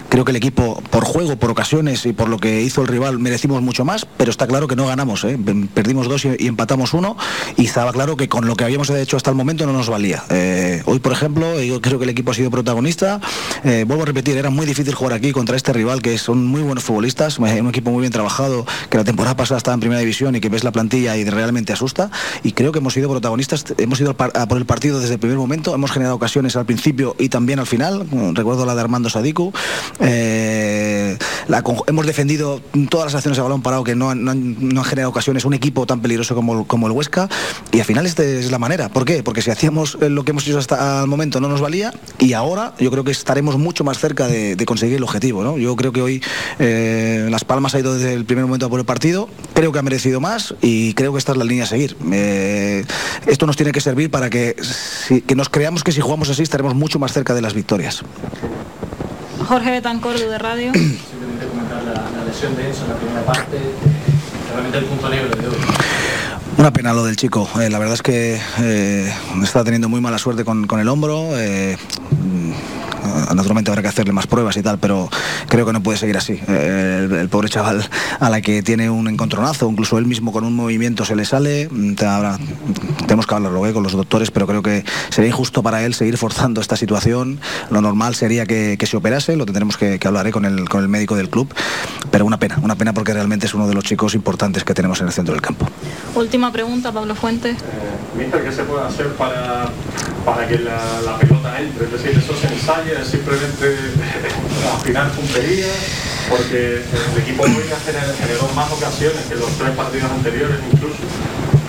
creo 0.08 0.24
que 0.24 0.32
el 0.32 0.36
equipo, 0.36 0.82
por 0.90 1.04
juego, 1.04 1.36
por 1.36 1.50
ocasiones 1.50 2.04
y 2.06 2.12
por 2.12 2.28
lo 2.28 2.38
que 2.38 2.62
hizo 2.62 2.82
el 2.82 2.88
rival, 2.88 3.18
merecimos 3.18 3.62
mucho 3.62 3.84
más, 3.84 4.06
pero 4.16 4.30
está 4.30 4.46
claro 4.48 4.66
que 4.66 4.74
no 4.76 4.86
ganamos, 4.86 5.22
¿eh? 5.24 5.38
Perdimos 5.72 6.08
dos 6.08 6.24
y, 6.24 6.30
y 6.38 6.46
empatamos 6.48 6.94
uno, 6.94 7.16
y 7.56 7.66
estaba 7.66 7.92
claro 7.92 8.16
que 8.16 8.28
con 8.28 8.46
lo 8.46 8.56
que 8.56 8.64
habíamos 8.64 8.90
hecho 8.90 9.16
hasta 9.16 9.30
el 9.30 9.36
momento 9.36 9.64
no 9.66 9.72
nos 9.72 9.88
valía. 9.88 10.24
Eh, 10.30 10.82
hoy, 10.86 10.98
por 10.98 11.12
ejemplo, 11.12 11.60
yo 11.62 11.80
creo 11.80 11.98
que 11.98 12.04
el 12.04 12.10
equipo 12.10 12.32
ha 12.32 12.34
sido 12.34 12.50
protagonista. 12.50 13.20
Eh, 13.62 13.84
vuelvo 13.86 14.02
a 14.02 14.06
repetir, 14.06 14.36
era 14.36 14.50
muy 14.50 14.66
difícil 14.66 14.94
jugar 14.94 15.12
aquí 15.14 15.30
contra 15.32 15.56
este 15.56 15.72
rival, 15.72 16.02
que 16.02 16.18
son 16.18 16.44
muy 16.44 16.62
buenos 16.62 16.82
futbolistas, 16.82 17.38
eh, 17.38 17.60
un 17.60 17.68
equipo 17.68 17.90
muy 17.92 18.00
bien 18.00 18.12
trabajado, 18.12 18.66
que 18.88 18.96
la 18.98 19.04
temporada 19.04 19.36
pasada 19.36 19.58
estaba 19.58 19.74
en 19.74 19.80
primera 19.80 20.00
división 20.00 20.34
y 20.34 20.40
que 20.40 20.48
ves 20.48 20.64
la 20.64 20.72
plantilla 20.72 21.16
y 21.16 21.24
realmente 21.24 21.72
asusta. 21.72 21.99
Y 22.44 22.52
creo 22.52 22.70
que 22.72 22.78
hemos 22.78 22.94
sido 22.94 23.10
protagonistas, 23.10 23.64
hemos 23.78 24.01
ido 24.01 24.10
a 24.18 24.47
por 24.47 24.59
el 24.59 24.64
partido 24.66 25.01
desde 25.01 25.14
el 25.14 25.20
primer 25.20 25.36
momento, 25.39 25.74
hemos 25.74 25.90
generado 25.90 26.14
ocasiones 26.16 26.55
al 26.56 26.64
principio 26.66 27.16
y 27.18 27.28
también 27.28 27.59
al 27.59 27.66
final. 27.66 28.06
Mm, 28.10 28.35
Recuerdo 28.35 28.64
la 28.64 28.74
de 28.74 28.81
Armando 28.81 29.10
Sadiku. 29.10 29.52
Eh, 30.01 31.16
hemos 31.86 32.06
defendido 32.06 32.60
todas 32.89 33.06
las 33.06 33.14
acciones 33.16 33.39
a 33.39 33.43
balón 33.43 33.62
parado 33.62 33.85
que 33.85 33.94
no 33.94 34.10
han, 34.10 34.24
no 34.24 34.31
han- 34.31 34.85
generado 34.85 35.10
ocasiones 35.10 35.44
un 35.44 35.55
equipo 35.55 35.86
tan 35.86 36.01
peligroso 36.01 36.35
como, 36.35 36.66
como 36.66 36.86
el 36.86 36.93
Huesca. 36.93 37.28
Y 37.72 37.78
al 37.81 37.85
final 37.85 38.06
esta 38.06 38.22
es 38.24 38.51
la 38.51 38.59
manera. 38.59 38.89
¿Por 38.89 39.05
qué? 39.05 39.22
Porque 39.22 39.43
si 39.43 39.51
hacíamos 39.51 39.98
eh, 40.01 40.09
lo 40.09 40.24
que 40.24 40.31
hemos 40.32 40.47
hecho 40.47 40.59
hasta 40.59 41.02
el 41.02 41.06
momento 41.06 41.40
no 41.40 41.48
nos 41.48 41.60
valía 41.60 41.93
y 42.18 42.32
ahora 42.32 42.74
yo 42.78 42.90
creo 42.90 43.05
que 43.05 43.10
estaremos 43.12 43.59
mucho 43.59 43.85
más 43.85 43.98
cerca 43.98 44.27
de, 44.27 44.56
de 44.56 44.66
conseguir 44.66 44.97
el 44.97 45.02
objetivo. 45.02 45.43
¿no? 45.44 45.59
Yo 45.59 45.77
creo 45.77 45.93
que 45.93 46.02
hoy 46.02 46.22
eh, 46.59 47.28
Las 47.31 47.44
Palmas 47.44 47.74
ha 47.74 47.78
ido 47.81 47.94
desde 47.94 48.14
el 48.14 48.24
primer 48.24 48.44
momento 48.47 48.66
a 48.66 48.68
por 48.68 48.81
el 48.81 48.86
partido, 48.86 49.28
creo 49.55 49.72
que 49.72 49.78
ha 49.78 49.82
merecido 49.82 50.20
más 50.20 50.55
y 50.62 50.94
creo 50.94 51.12
que 51.12 51.18
esta 51.18 51.32
es 51.32 51.39
la 51.39 51.44
línea 51.44 51.64
a 51.64 51.66
seguir. 51.68 51.89
Eh, 52.12 52.84
esto 53.26 53.46
nos 53.46 53.56
tiene 53.56 53.72
que 53.72 53.80
servir 53.80 54.10
para 54.10 54.30
que, 54.30 54.56
si- 54.62 55.20
que 55.22 55.34
nos 55.34 55.48
creamos 55.48 55.82
que 55.84 55.92
si 55.92 56.00
jugamos 56.00 56.28
así 56.30 56.42
estaremos 56.42 56.74
mucho 56.74 56.98
más 56.98 57.12
cerca 57.12 57.34
de 57.34 57.42
las 57.42 57.54
victorias. 57.54 58.02
Jorge 59.48 59.70
Betancourt 59.70 60.18
de 60.18 60.38
Radio. 60.38 60.72
Simplemente 60.72 61.46
comentar 61.48 61.82
la, 61.82 61.92
la 62.18 62.24
lesión 62.26 62.54
de 62.56 62.68
Enzo 62.68 62.84
en 62.84 62.90
la 62.90 62.96
primera 62.96 63.22
parte, 63.24 63.58
realmente 64.52 64.78
el 64.78 64.84
punto 64.84 65.08
negro 65.08 65.28
de 65.36 65.48
hoy. 65.48 65.54
Una 66.58 66.72
pena 66.72 66.92
lo 66.92 67.04
del 67.04 67.16
chico. 67.16 67.48
Eh, 67.60 67.70
la 67.70 67.78
verdad 67.78 67.94
es 67.94 68.02
que 68.02 68.38
eh, 68.60 69.14
está 69.42 69.64
teniendo 69.64 69.88
muy 69.88 70.00
mala 70.00 70.18
suerte 70.18 70.44
con, 70.44 70.66
con 70.66 70.78
el 70.78 70.88
hombro. 70.88 71.38
eh, 71.38 71.78
naturalmente 73.34 73.70
habrá 73.70 73.82
que 73.82 73.88
hacerle 73.88 74.12
más 74.12 74.26
pruebas 74.26 74.56
y 74.56 74.62
tal, 74.62 74.78
pero 74.78 75.08
creo 75.48 75.66
que 75.66 75.72
no 75.72 75.82
puede 75.82 75.98
seguir 75.98 76.16
así. 76.16 76.40
Eh, 76.48 77.06
el, 77.10 77.12
el 77.16 77.28
pobre 77.28 77.48
chaval 77.48 77.88
a 78.18 78.30
la 78.30 78.40
que 78.40 78.62
tiene 78.62 78.90
un 78.90 79.08
encontronazo, 79.08 79.68
incluso 79.70 79.98
él 79.98 80.06
mismo 80.06 80.32
con 80.32 80.44
un 80.44 80.54
movimiento 80.54 81.04
se 81.04 81.16
le 81.16 81.24
sale. 81.24 81.68
mm, 81.70 81.94
habrá- 82.06 82.38
tenemos 83.06 83.26
que 83.26 83.34
hablarlo 83.34 83.66
eh, 83.66 83.72
con 83.72 83.82
los 83.82 83.92
doctores, 83.92 84.30
pero 84.30 84.46
creo 84.46 84.62
que 84.62 84.84
sería 85.10 85.30
injusto 85.30 85.62
para 85.62 85.82
él 85.84 85.94
seguir 85.94 86.16
forzando 86.16 86.60
esta 86.60 86.76
situación. 86.76 87.40
Lo 87.70 87.80
normal 87.80 88.14
sería 88.14 88.46
que, 88.46 88.76
que 88.78 88.86
se 88.86 88.96
operase, 88.96 89.36
lo 89.36 89.44
tendremos 89.46 89.76
que, 89.76 89.98
que 89.98 90.08
hablar 90.08 90.26
eh, 90.26 90.30
con, 90.32 90.44
el, 90.44 90.68
con 90.68 90.80
el 90.82 90.88
médico 90.88 91.16
del 91.16 91.28
club, 91.30 91.52
pero 92.10 92.24
una 92.24 92.38
pena, 92.38 92.58
una 92.62 92.74
pena 92.76 92.92
porque 92.92 93.12
realmente 93.14 93.46
es 93.46 93.54
uno 93.54 93.66
de 93.68 93.74
los 93.74 93.84
chicos 93.84 94.14
importantes 94.14 94.64
que 94.64 94.74
tenemos 94.74 95.00
en 95.00 95.06
el 95.08 95.12
centro 95.12 95.34
del 95.34 95.42
campo. 95.42 95.66
Última 96.14 96.52
pregunta, 96.52 96.92
Pablo 96.92 97.14
Fuentes. 97.14 97.56
Mister, 98.16 98.42
¿qué 98.44 98.52
se 98.52 98.62
puede 98.64 98.84
hacer 98.86 99.08
para, 99.14 99.68
para 100.24 100.47
que 100.47 100.59
la, 100.59 101.01
pelota 101.18 101.60
entre? 101.60 101.84
Es 101.86 101.92
decir, 101.92 102.10
eso 102.18 102.34
se 102.36 102.47
ensaya, 102.52 103.01
es 103.01 103.09
simplemente 103.09 103.76
afinar 104.76 105.10
puntería, 105.12 105.66
porque 106.28 106.82
el 106.84 107.22
equipo 107.22 107.44
gener- 107.44 108.16
generó 108.20 108.48
más 108.55 108.70
ocasiones 108.70 109.24
que 109.28 109.36
los 109.36 109.51
tres 109.59 109.70
partidos 109.70 110.10
anteriores 110.10 110.59
incluso, 110.72 110.98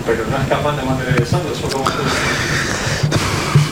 pero 0.05 0.25
no 0.27 0.37
es 0.37 0.47
capaz 0.47 0.75
de 0.77 0.83
materializarlo. 0.83 1.51
Eso 1.53 1.67
como 1.69 1.85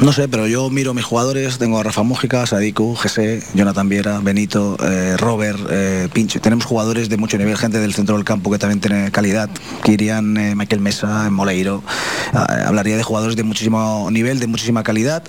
No 0.02 0.14
sé, 0.14 0.30
pero 0.30 0.48
yo 0.48 0.70
miro 0.70 0.94
mis 0.94 1.04
jugadores, 1.04 1.58
tengo 1.58 1.78
a 1.78 1.84
Rafa 1.84 2.04
Mújica, 2.04 2.46
Sadiku, 2.46 2.96
Jesse, 2.96 3.44
Jonathan 3.54 3.90
Viera, 3.90 4.20
Benito, 4.20 4.78
eh, 4.82 5.18
Robert, 5.18 5.60
eh. 5.70 6.08
Tenemos 6.42 6.64
jugadores 6.66 7.10
de 7.10 7.18
mucho 7.18 7.38
nivel, 7.38 7.58
gente 7.58 7.80
del 7.80 7.94
centro 7.94 8.16
del 8.16 8.24
campo 8.24 8.50
que 8.50 8.58
también 8.58 8.80
tiene 8.80 9.12
calidad. 9.12 9.50
Kirian, 9.84 10.38
eh, 10.38 10.56
Michael 10.56 10.80
Mesa, 10.80 11.30
Moleiro. 11.30 11.84
Ah, 12.34 12.64
hablaría 12.68 12.96
de 12.96 13.04
jugadores 13.04 13.36
de 13.36 13.44
muchísimo 13.44 14.08
nivel, 14.10 14.40
de 14.40 14.48
muchísima 14.48 14.84
calidad. 14.84 15.22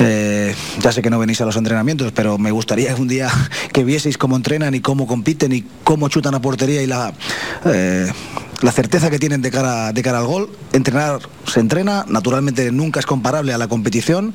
Eh, 0.00 0.56
ya 0.80 0.90
sé 0.90 1.02
que 1.02 1.10
no 1.10 1.20
venís 1.20 1.40
a 1.40 1.44
los 1.44 1.56
entrenamientos, 1.56 2.10
pero 2.10 2.36
me 2.36 2.50
gustaría 2.50 2.96
un 2.96 3.06
día 3.06 3.30
que 3.72 3.84
vieseis 3.84 4.18
cómo 4.18 4.34
entrenan 4.34 4.74
y 4.74 4.80
cómo 4.80 5.06
compiten 5.06 5.52
y 5.52 5.64
cómo 5.84 6.08
chutan 6.08 6.34
a 6.34 6.42
portería 6.42 6.82
y 6.82 6.88
la... 6.88 7.14
la 8.62 8.72
certeza 8.72 9.10
que 9.10 9.18
tienen 9.18 9.42
de 9.42 9.50
cara, 9.50 9.92
de 9.92 10.02
cara 10.02 10.18
al 10.18 10.26
gol. 10.26 10.50
Entrenar 10.72 11.20
se 11.46 11.60
entrena, 11.60 12.04
naturalmente 12.08 12.70
nunca 12.72 13.00
es 13.00 13.06
comparable 13.06 13.52
a 13.52 13.58
la 13.58 13.68
competición, 13.68 14.34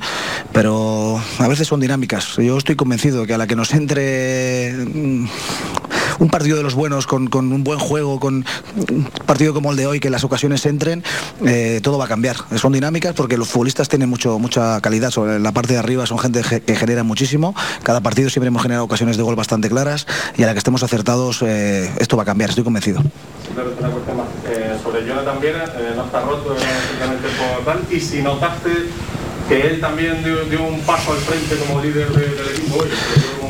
pero 0.52 1.20
a 1.38 1.48
veces 1.48 1.68
son 1.68 1.80
dinámicas. 1.80 2.36
Yo 2.36 2.58
estoy 2.58 2.76
convencido 2.76 3.26
que 3.26 3.34
a 3.34 3.38
la 3.38 3.46
que 3.46 3.56
nos 3.56 3.72
entre 3.74 4.72
mm, 4.72 5.26
un 6.18 6.28
partido 6.28 6.56
de 6.56 6.62
los 6.62 6.74
buenos 6.74 7.06
con, 7.06 7.26
con 7.28 7.52
un 7.52 7.64
buen 7.64 7.78
juego, 7.78 8.18
con 8.20 8.44
un 8.90 9.04
partido 9.26 9.52
como 9.54 9.70
el 9.70 9.76
de 9.76 9.86
hoy, 9.86 10.00
que 10.00 10.10
las 10.10 10.24
ocasiones 10.24 10.64
entren, 10.66 11.02
eh, 11.46 11.80
todo 11.82 11.98
va 11.98 12.06
a 12.06 12.08
cambiar. 12.08 12.36
Son 12.56 12.72
dinámicas 12.72 13.14
porque 13.14 13.36
los 13.36 13.48
futbolistas 13.48 13.88
tienen 13.88 14.08
mucho, 14.08 14.38
mucha 14.38 14.80
calidad. 14.80 15.10
Sobre 15.10 15.38
la 15.38 15.52
parte 15.52 15.74
de 15.74 15.78
arriba 15.78 16.06
son 16.06 16.18
gente 16.18 16.42
ge- 16.42 16.60
que 16.62 16.76
genera 16.76 17.02
muchísimo. 17.02 17.54
Cada 17.82 18.00
partido 18.00 18.30
siempre 18.30 18.48
hemos 18.48 18.62
generado 18.62 18.84
ocasiones 18.84 19.16
de 19.16 19.22
gol 19.22 19.36
bastante 19.36 19.68
claras 19.68 20.06
y 20.36 20.42
a 20.42 20.46
la 20.46 20.52
que 20.52 20.58
estemos 20.58 20.82
acertados, 20.82 21.42
eh, 21.42 21.90
esto 21.98 22.16
va 22.16 22.22
a 22.22 22.26
cambiar, 22.26 22.50
estoy 22.50 22.64
convencido. 22.64 23.00
una 23.00 23.88
cuestión 23.90 24.16
más. 24.16 24.26
Eh, 24.48 24.76
sobre 24.82 25.06
Jonathan 25.06 25.40
Viera, 25.40 25.64
no 25.96 26.04
está 26.04 26.20
roto 26.20 26.54
por 26.54 27.64
tal, 27.64 27.80
y 27.90 28.00
si 28.00 28.22
notaste 28.22 28.70
que 29.48 29.60
él 29.60 29.80
también 29.80 30.22
dio, 30.24 30.62
un 30.66 30.80
paso 30.80 31.12
al 31.12 31.18
frente 31.18 31.56
como 31.56 31.80
líder 31.82 32.08
de- 32.12 32.34
del 32.34 32.48
equipo 32.56 32.76
hoy, 32.78 32.88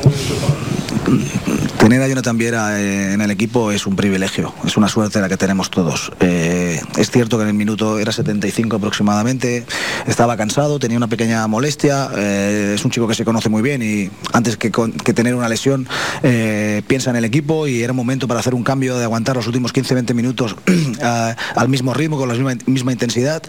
muy. 0.05 1.27
Tener 1.87 2.03
a 2.03 2.09
Jonathan 2.09 2.37
Viera 2.37 2.81
eh, 2.81 3.13
en 3.13 3.21
el 3.21 3.31
equipo 3.31 3.71
es 3.71 3.87
un 3.87 3.95
privilegio, 3.95 4.53
es 4.65 4.77
una 4.77 4.89
suerte 4.89 5.21
la 5.21 5.29
que 5.29 5.37
tenemos 5.37 5.71
todos. 5.71 6.11
Eh, 6.19 6.81
es 6.97 7.13
cierto 7.13 7.37
que 7.37 7.45
en 7.45 7.51
el 7.51 7.55
minuto 7.55 8.01
era 8.01 8.11
75 8.11 8.75
aproximadamente, 8.75 9.65
estaba 10.09 10.37
cansado, 10.37 10.81
tenía 10.81 10.97
una 10.97 11.07
pequeña 11.07 11.47
molestia, 11.47 12.11
eh, 12.17 12.73
es 12.75 12.85
un 12.85 12.91
chico 12.91 13.07
que 13.07 13.15
se 13.15 13.25
conoce 13.25 13.49
muy 13.51 13.63
bien 13.63 13.85
y 13.85 14.11
antes 14.33 14.57
que, 14.57 14.73
que 14.73 15.13
tener 15.13 15.37
una 15.37 15.49
lesión 15.49 15.87
piensa 16.89 17.11
en 17.11 17.17
el 17.17 17.25
equipo 17.25 17.69
y 17.69 17.85
era 17.85 17.93
momento 17.93 18.27
para 18.27 18.41
hacer 18.41 18.57
un 18.57 18.65
cambio 18.65 18.99
de 18.99 19.05
aguantar 19.05 19.37
los 19.37 19.47
últimos 19.47 19.73
15-20 19.73 20.13
minutos 20.13 20.57
al 21.55 21.69
mismo 21.69 21.95
ritmo, 21.95 22.17
con 22.17 22.29
la 22.29 22.57
misma, 22.67 22.91
intensidad. 22.91 23.45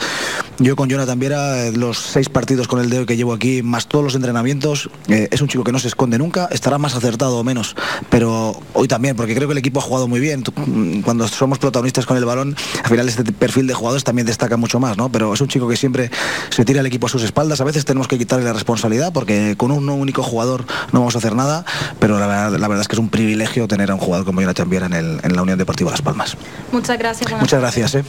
Yo 0.60 0.76
con 0.76 0.90
Jonathan 0.90 1.20
Viera, 1.20 1.72
los 1.72 1.98
seis 1.98 2.30
partidos 2.30 2.68
con 2.68 2.80
el 2.80 2.90
de 2.90 3.00
hoy 3.00 3.06
que 3.08 3.16
llevo 3.18 3.34
aquí, 3.34 3.64
más 3.64 3.88
todos 3.88 4.04
los 4.04 4.16
entrenamientos, 4.16 4.92
es 5.08 5.42
un 5.42 5.48
chico 5.48 5.64
que 5.64 5.72
no 5.72 5.80
se 5.80 5.88
esconde 5.88 6.20
nunca, 6.20 6.50
estará 6.52 6.78
más 6.78 6.96
acertado 6.96 7.38
o 7.38 7.44
menos, 7.44 7.76
pero 8.10 8.27
hoy 8.74 8.88
también, 8.88 9.16
porque 9.16 9.36
creo 9.36 9.48
que 9.48 9.52
el 9.54 9.58
equipo 9.58 9.80
ha 9.80 9.84
jugado 9.84 10.08
muy 10.08 10.20
bien. 10.20 10.44
Mm, 10.66 11.02
Cuando 11.02 11.28
somos 11.28 11.58
protagonistas 11.60 12.06
con 12.06 12.18
el 12.18 12.26
balón, 12.26 12.56
al 12.84 12.90
final 12.90 13.08
este 13.08 13.24
perfil 13.32 13.68
de 13.68 13.74
jugadores 13.74 14.04
también 14.04 14.26
destaca 14.28 14.58
mucho 14.58 14.80
más, 14.80 14.98
¿no? 14.98 15.10
Pero 15.12 15.34
es 15.34 15.42
un 15.42 15.48
chico 15.48 15.68
que 15.68 15.76
siempre 15.78 16.12
se 16.50 16.66
tira 16.66 16.80
el 16.82 16.86
equipo 16.86 17.08
a 17.08 17.10
sus 17.10 17.24
espaldas. 17.24 17.62
A 17.62 17.64
veces 17.64 17.86
tenemos 17.86 18.08
que 18.08 18.18
quitarle 18.18 18.46
la 18.46 18.54
responsabilidad 18.54 19.12
porque 19.14 19.56
con 19.58 19.72
un 19.72 19.88
único 19.90 20.24
jugador 20.24 20.66
no 20.92 21.00
vamos 21.00 21.16
a 21.16 21.18
hacer 21.20 21.36
nada, 21.36 21.66
pero 22.00 22.20
la 22.20 22.28
verdad, 22.28 22.52
la 22.60 22.68
verdad 22.68 22.82
es 22.82 22.88
que 22.88 22.96
es 22.96 23.00
un 23.00 23.10
privilegio 23.10 23.68
tener 23.68 23.92
a 23.92 23.96
un 23.96 24.00
jugador 24.00 24.26
como 24.26 24.42
Jonathan 24.42 24.70
Viera 24.70 24.86
en, 24.88 24.94
el- 24.94 25.20
en 25.24 25.36
la 25.36 25.42
Unión 25.42 25.58
Deportiva 25.58 25.92
Las 25.92 26.02
Palmas. 26.02 26.36
Muchas 26.72 26.98
gracias. 26.98 27.32
Muchas 27.40 27.60
gracias. 27.60 27.96
¿eh? 27.96 28.04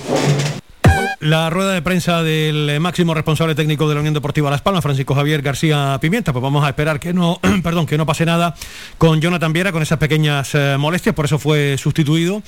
La 1.20 1.50
rueda 1.50 1.72
de 1.72 1.82
prensa 1.82 2.22
del 2.22 2.70
eh, 2.70 2.78
máximo 2.78 3.12
responsable 3.12 3.56
técnico 3.56 3.88
de 3.88 3.94
la 3.96 4.00
Unión 4.00 4.14
Deportiva 4.14 4.50
Las 4.50 4.60
Palmas, 4.60 4.84
Francisco 4.84 5.16
Javier 5.16 5.42
García 5.42 5.98
Pimienta. 6.00 6.32
Pues 6.32 6.40
vamos 6.40 6.64
a 6.64 6.68
esperar 6.68 7.00
que 7.00 7.12
no, 7.12 7.40
perdón, 7.64 7.86
que 7.86 7.98
no 7.98 8.06
pase 8.06 8.24
nada 8.24 8.54
con 8.98 9.20
Jonathan 9.20 9.52
Viera, 9.52 9.72
con 9.72 9.82
esas 9.82 9.98
pequeñas 9.98 10.54
eh, 10.54 10.76
molestias, 10.78 11.16
por 11.16 11.24
eso 11.24 11.40
fue 11.40 11.76
sustituido. 11.76 12.40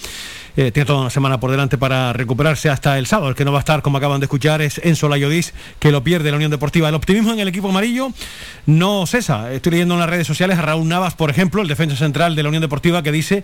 Eh, 0.57 0.71
tiene 0.71 0.87
toda 0.87 1.01
una 1.01 1.11
semana 1.11 1.41
por 1.41 1.51
delante 1.51 1.79
para 1.79 2.13
recuperarse 2.13 2.71
hasta 2.71 2.97
el 2.97 3.07
sábado. 3.07 3.31
El 3.31 3.35
que 3.35 3.45
no 3.45 3.51
va 3.51 3.59
a 3.59 3.61
estar, 3.61 3.83
como 3.83 3.99
acaban 3.99 4.21
de 4.21 4.27
escuchar, 4.27 4.63
es 4.63 4.81
Enzo 4.85 5.09
Layodis, 5.09 5.53
que 5.81 5.91
lo 5.91 6.05
pierde 6.05 6.31
la 6.31 6.37
Unión 6.37 6.53
Deportiva. 6.53 6.89
El 6.89 6.95
optimismo 6.95 7.33
en 7.33 7.41
el 7.41 7.49
equipo 7.49 7.71
amarillo 7.71 8.13
no 8.67 9.05
cesa. 9.05 9.53
Estoy 9.53 9.73
leyendo 9.73 9.95
en 9.95 10.01
las 10.01 10.11
redes 10.11 10.29
sociales 10.29 10.57
a 10.61 10.63
Raúl 10.63 10.87
Navas, 10.87 11.15
por 11.17 11.29
ejemplo, 11.29 11.61
el 11.61 11.67
defensa 11.67 11.97
central 11.97 12.37
de 12.37 12.45
la 12.45 12.51
Unión 12.51 12.61
Deportiva, 12.61 13.03
que 13.03 13.11
dice 13.11 13.43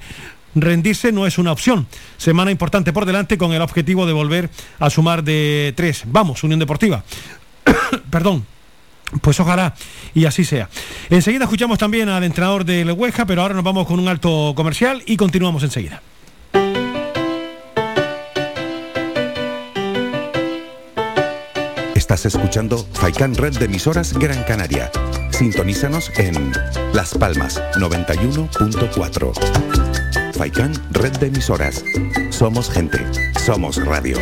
rendirse 0.57 1.13
no 1.13 1.27
es 1.27 1.39
una 1.39 1.53
opción. 1.53 1.87
Semana 2.17 2.51
importante 2.51 2.93
por 2.93 3.07
delante 3.07 3.39
con 3.39 3.53
el 3.53 3.63
objetivo 3.63 4.07
de 4.07 4.13
volver 4.13 4.51
a 4.79 4.91
sumar 4.91 5.23
de 5.23 5.73
tres. 5.77 6.03
Vamos, 6.07 6.43
Unión 6.43 6.59
Deportiva. 6.59 7.05
Perdón. 8.11 8.45
Pues 9.21 9.39
ojalá 9.39 9.75
y 10.15 10.25
así 10.25 10.45
sea. 10.45 10.69
Enseguida 11.11 11.45
escuchamos 11.45 11.79
también 11.79 12.09
al 12.09 12.25
entrenador 12.25 12.65
del 12.65 12.91
Hueja, 12.91 13.25
pero 13.25 13.43
ahora 13.43 13.55
nos 13.55 13.63
vamos 13.63 13.87
con 13.87 14.01
un 14.01 14.09
alto 14.09 14.53
comercial 14.57 15.03
y 15.07 15.17
continuamos 15.17 15.63
enseguida. 15.63 16.03
Estás 21.95 22.27
escuchando 22.27 22.85
Faikan 22.95 23.35
Red 23.35 23.59
de 23.59 23.67
emisoras 23.67 24.13
Gran 24.13 24.43
Canaria. 24.45 24.91
Sintonízanos 25.31 26.11
en 26.19 26.53
Las 26.93 27.15
Palmas 27.15 27.63
91.4. 27.75 29.86
Faikán, 30.37 30.73
red 30.91 31.13
de 31.17 31.29
emisoras. 31.29 31.83
Somos 32.29 32.71
gente, 32.71 32.99
somos 33.41 33.83
radio. 33.83 34.19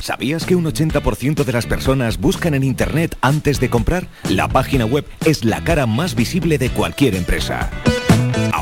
¿Sabías 0.00 0.46
que 0.46 0.56
un 0.56 0.64
80% 0.64 1.44
de 1.44 1.52
las 1.52 1.66
personas 1.66 2.18
buscan 2.18 2.54
en 2.54 2.62
Internet 2.62 3.18
antes 3.20 3.60
de 3.60 3.68
comprar? 3.68 4.08
La 4.30 4.48
página 4.48 4.86
web 4.86 5.04
es 5.26 5.44
la 5.44 5.62
cara 5.64 5.84
más 5.84 6.14
visible 6.14 6.56
de 6.56 6.70
cualquier 6.70 7.14
empresa. 7.14 7.70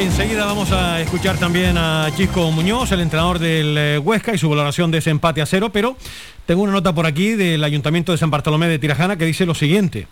Enseguida 0.00 0.46
vamos 0.46 0.72
a 0.72 0.98
escuchar 1.02 1.36
también 1.36 1.76
a 1.76 2.08
Chisco 2.16 2.50
Muñoz, 2.50 2.90
el 2.90 3.00
entrenador 3.00 3.38
del 3.38 3.76
eh, 3.76 3.98
Huesca 3.98 4.34
y 4.34 4.38
su 4.38 4.48
valoración 4.48 4.90
de 4.90 4.96
ese 4.96 5.10
empate 5.10 5.42
a 5.42 5.46
cero, 5.46 5.68
pero 5.74 5.94
tengo 6.46 6.62
una 6.62 6.72
nota 6.72 6.92
por 6.92 7.06
aquí 7.06 7.34
del 7.34 7.62
Ayuntamiento 7.62 8.10
de 8.10 8.18
San 8.18 8.30
Bartolomé 8.30 8.66
de 8.66 8.80
Tirajana 8.80 9.16
que 9.16 9.24
dice 9.24 9.46
lo 9.46 9.54
siguiente. 9.54 10.08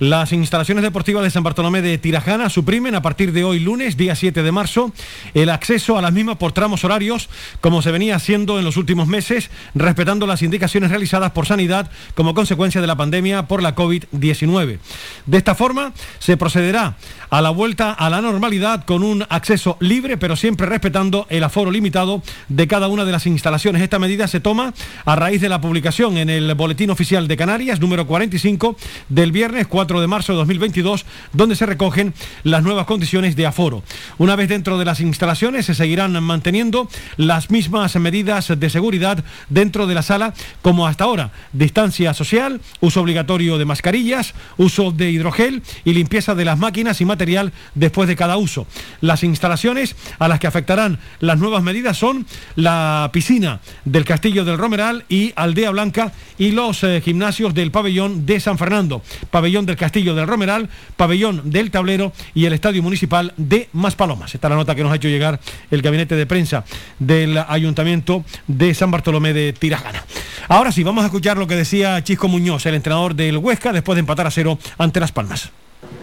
Las 0.00 0.32
instalaciones 0.32 0.82
deportivas 0.82 1.22
de 1.22 1.30
San 1.30 1.44
Bartolomé 1.44 1.80
de 1.80 1.96
Tirajana 1.96 2.50
suprimen 2.50 2.96
a 2.96 3.02
partir 3.02 3.30
de 3.30 3.44
hoy 3.44 3.60
lunes, 3.60 3.96
día 3.96 4.16
7 4.16 4.42
de 4.42 4.50
marzo, 4.50 4.90
el 5.34 5.48
acceso 5.48 5.96
a 5.96 6.02
las 6.02 6.12
mismas 6.12 6.38
por 6.38 6.50
tramos 6.50 6.82
horarios, 6.82 7.28
como 7.60 7.82
se 7.82 7.92
venía 7.92 8.16
haciendo 8.16 8.58
en 8.58 8.64
los 8.64 8.76
últimos 8.76 9.06
meses, 9.06 9.50
respetando 9.74 10.26
las 10.26 10.42
indicaciones 10.42 10.90
realizadas 10.90 11.30
por 11.32 11.46
Sanidad 11.46 11.90
como 12.14 12.34
consecuencia 12.34 12.80
de 12.80 12.86
la 12.88 12.96
pandemia 12.96 13.46
por 13.46 13.62
la 13.62 13.76
COVID-19. 13.76 14.78
De 15.26 15.38
esta 15.38 15.54
forma, 15.54 15.92
se 16.18 16.36
procederá 16.36 16.96
a 17.30 17.40
la 17.40 17.50
vuelta 17.50 17.92
a 17.92 18.10
la 18.10 18.20
normalidad 18.20 18.84
con 18.84 19.04
un 19.04 19.25
acceso 19.28 19.76
libre, 19.80 20.16
pero 20.16 20.36
siempre 20.36 20.66
respetando 20.66 21.26
el 21.30 21.44
aforo 21.44 21.70
limitado 21.70 22.22
de 22.48 22.66
cada 22.66 22.88
una 22.88 23.04
de 23.04 23.12
las 23.12 23.26
instalaciones. 23.26 23.82
Esta 23.82 23.98
medida 23.98 24.28
se 24.28 24.40
toma 24.40 24.74
a 25.04 25.16
raíz 25.16 25.40
de 25.40 25.48
la 25.48 25.60
publicación 25.60 26.18
en 26.18 26.30
el 26.30 26.54
Boletín 26.54 26.90
Oficial 26.90 27.28
de 27.28 27.36
Canarias, 27.36 27.80
número 27.80 28.06
45, 28.06 28.76
del 29.08 29.32
viernes 29.32 29.66
4 29.66 30.00
de 30.00 30.06
marzo 30.06 30.32
de 30.32 30.38
2022, 30.38 31.06
donde 31.32 31.56
se 31.56 31.66
recogen 31.66 32.14
las 32.42 32.62
nuevas 32.62 32.86
condiciones 32.86 33.36
de 33.36 33.46
aforo. 33.46 33.82
Una 34.18 34.36
vez 34.36 34.48
dentro 34.48 34.78
de 34.78 34.84
las 34.84 35.00
instalaciones, 35.00 35.66
se 35.66 35.74
seguirán 35.74 36.22
manteniendo 36.22 36.88
las 37.16 37.50
mismas 37.50 37.96
medidas 37.96 38.52
de 38.56 38.70
seguridad 38.70 39.24
dentro 39.48 39.86
de 39.86 39.94
la 39.94 40.02
sala 40.02 40.34
como 40.62 40.86
hasta 40.86 41.04
ahora. 41.04 41.32
Distancia 41.52 42.14
social, 42.14 42.60
uso 42.80 43.00
obligatorio 43.00 43.58
de 43.58 43.64
mascarillas, 43.64 44.34
uso 44.56 44.92
de 44.92 45.10
hidrogel 45.10 45.62
y 45.84 45.92
limpieza 45.92 46.34
de 46.34 46.44
las 46.44 46.58
máquinas 46.58 47.00
y 47.00 47.04
material 47.04 47.52
después 47.74 48.08
de 48.08 48.16
cada 48.16 48.36
uso. 48.36 48.66
Las 49.06 49.22
instalaciones 49.22 49.94
a 50.18 50.26
las 50.26 50.40
que 50.40 50.48
afectarán 50.48 50.98
las 51.20 51.38
nuevas 51.38 51.62
medidas 51.62 51.96
son 51.96 52.26
la 52.56 53.08
piscina 53.12 53.60
del 53.84 54.04
Castillo 54.04 54.44
del 54.44 54.58
Romeral 54.58 55.04
y 55.08 55.32
Aldea 55.36 55.70
Blanca 55.70 56.12
y 56.38 56.50
los 56.50 56.82
eh, 56.82 57.00
gimnasios 57.04 57.54
del 57.54 57.70
pabellón 57.70 58.26
de 58.26 58.40
San 58.40 58.58
Fernando, 58.58 59.02
pabellón 59.30 59.64
del 59.64 59.76
Castillo 59.76 60.16
del 60.16 60.26
Romeral, 60.26 60.68
pabellón 60.96 61.50
del 61.50 61.70
Tablero 61.70 62.12
y 62.34 62.46
el 62.46 62.52
Estadio 62.52 62.82
Municipal 62.82 63.32
de 63.36 63.68
Maspalomas. 63.72 64.34
Esta 64.34 64.48
es 64.48 64.50
la 64.50 64.56
nota 64.56 64.74
que 64.74 64.82
nos 64.82 64.90
ha 64.90 64.96
hecho 64.96 65.08
llegar 65.08 65.38
el 65.70 65.82
gabinete 65.82 66.16
de 66.16 66.26
prensa 66.26 66.64
del 66.98 67.38
Ayuntamiento 67.38 68.24
de 68.48 68.74
San 68.74 68.90
Bartolomé 68.90 69.32
de 69.32 69.52
Tirajana. 69.52 70.02
Ahora 70.48 70.72
sí, 70.72 70.82
vamos 70.82 71.04
a 71.04 71.06
escuchar 71.06 71.38
lo 71.38 71.46
que 71.46 71.54
decía 71.54 72.02
Chisco 72.02 72.26
Muñoz, 72.26 72.66
el 72.66 72.74
entrenador 72.74 73.14
del 73.14 73.38
Huesca, 73.38 73.72
después 73.72 73.94
de 73.94 74.00
empatar 74.00 74.26
a 74.26 74.32
cero 74.32 74.58
ante 74.78 74.98
Las 74.98 75.12
Palmas. 75.12 75.50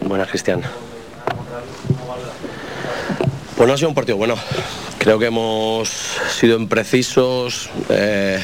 Buenas, 0.07 0.29
Cristian. 0.29 0.61
Pues 3.63 3.69
no 3.69 3.75
ha 3.75 3.77
sido 3.77 3.87
un 3.87 3.95
partido 3.95 4.17
bueno. 4.17 4.35
Creo 4.97 5.17
que 5.19 5.27
hemos 5.27 5.87
sido 6.37 6.59
imprecisos. 6.59 7.69
eh, 7.87 8.37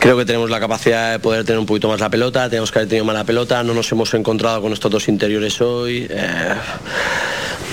creo 0.00 0.16
que 0.16 0.24
tenemos 0.24 0.50
la 0.50 0.58
capacidad 0.58 1.12
de 1.12 1.20
poder 1.20 1.44
tener 1.44 1.60
un 1.60 1.66
poquito 1.66 1.86
más 1.86 2.00
la 2.00 2.10
pelota. 2.10 2.50
Tenemos 2.50 2.72
que 2.72 2.80
haber 2.80 2.88
tenido 2.88 3.04
más 3.04 3.14
la 3.14 3.22
pelota. 3.22 3.62
No 3.62 3.74
nos 3.74 3.92
hemos 3.92 4.12
encontrado 4.14 4.60
con 4.60 4.72
estos 4.72 4.90
dos 4.90 5.06
interiores 5.06 5.60
hoy. 5.60 6.08
eh, 6.10 6.54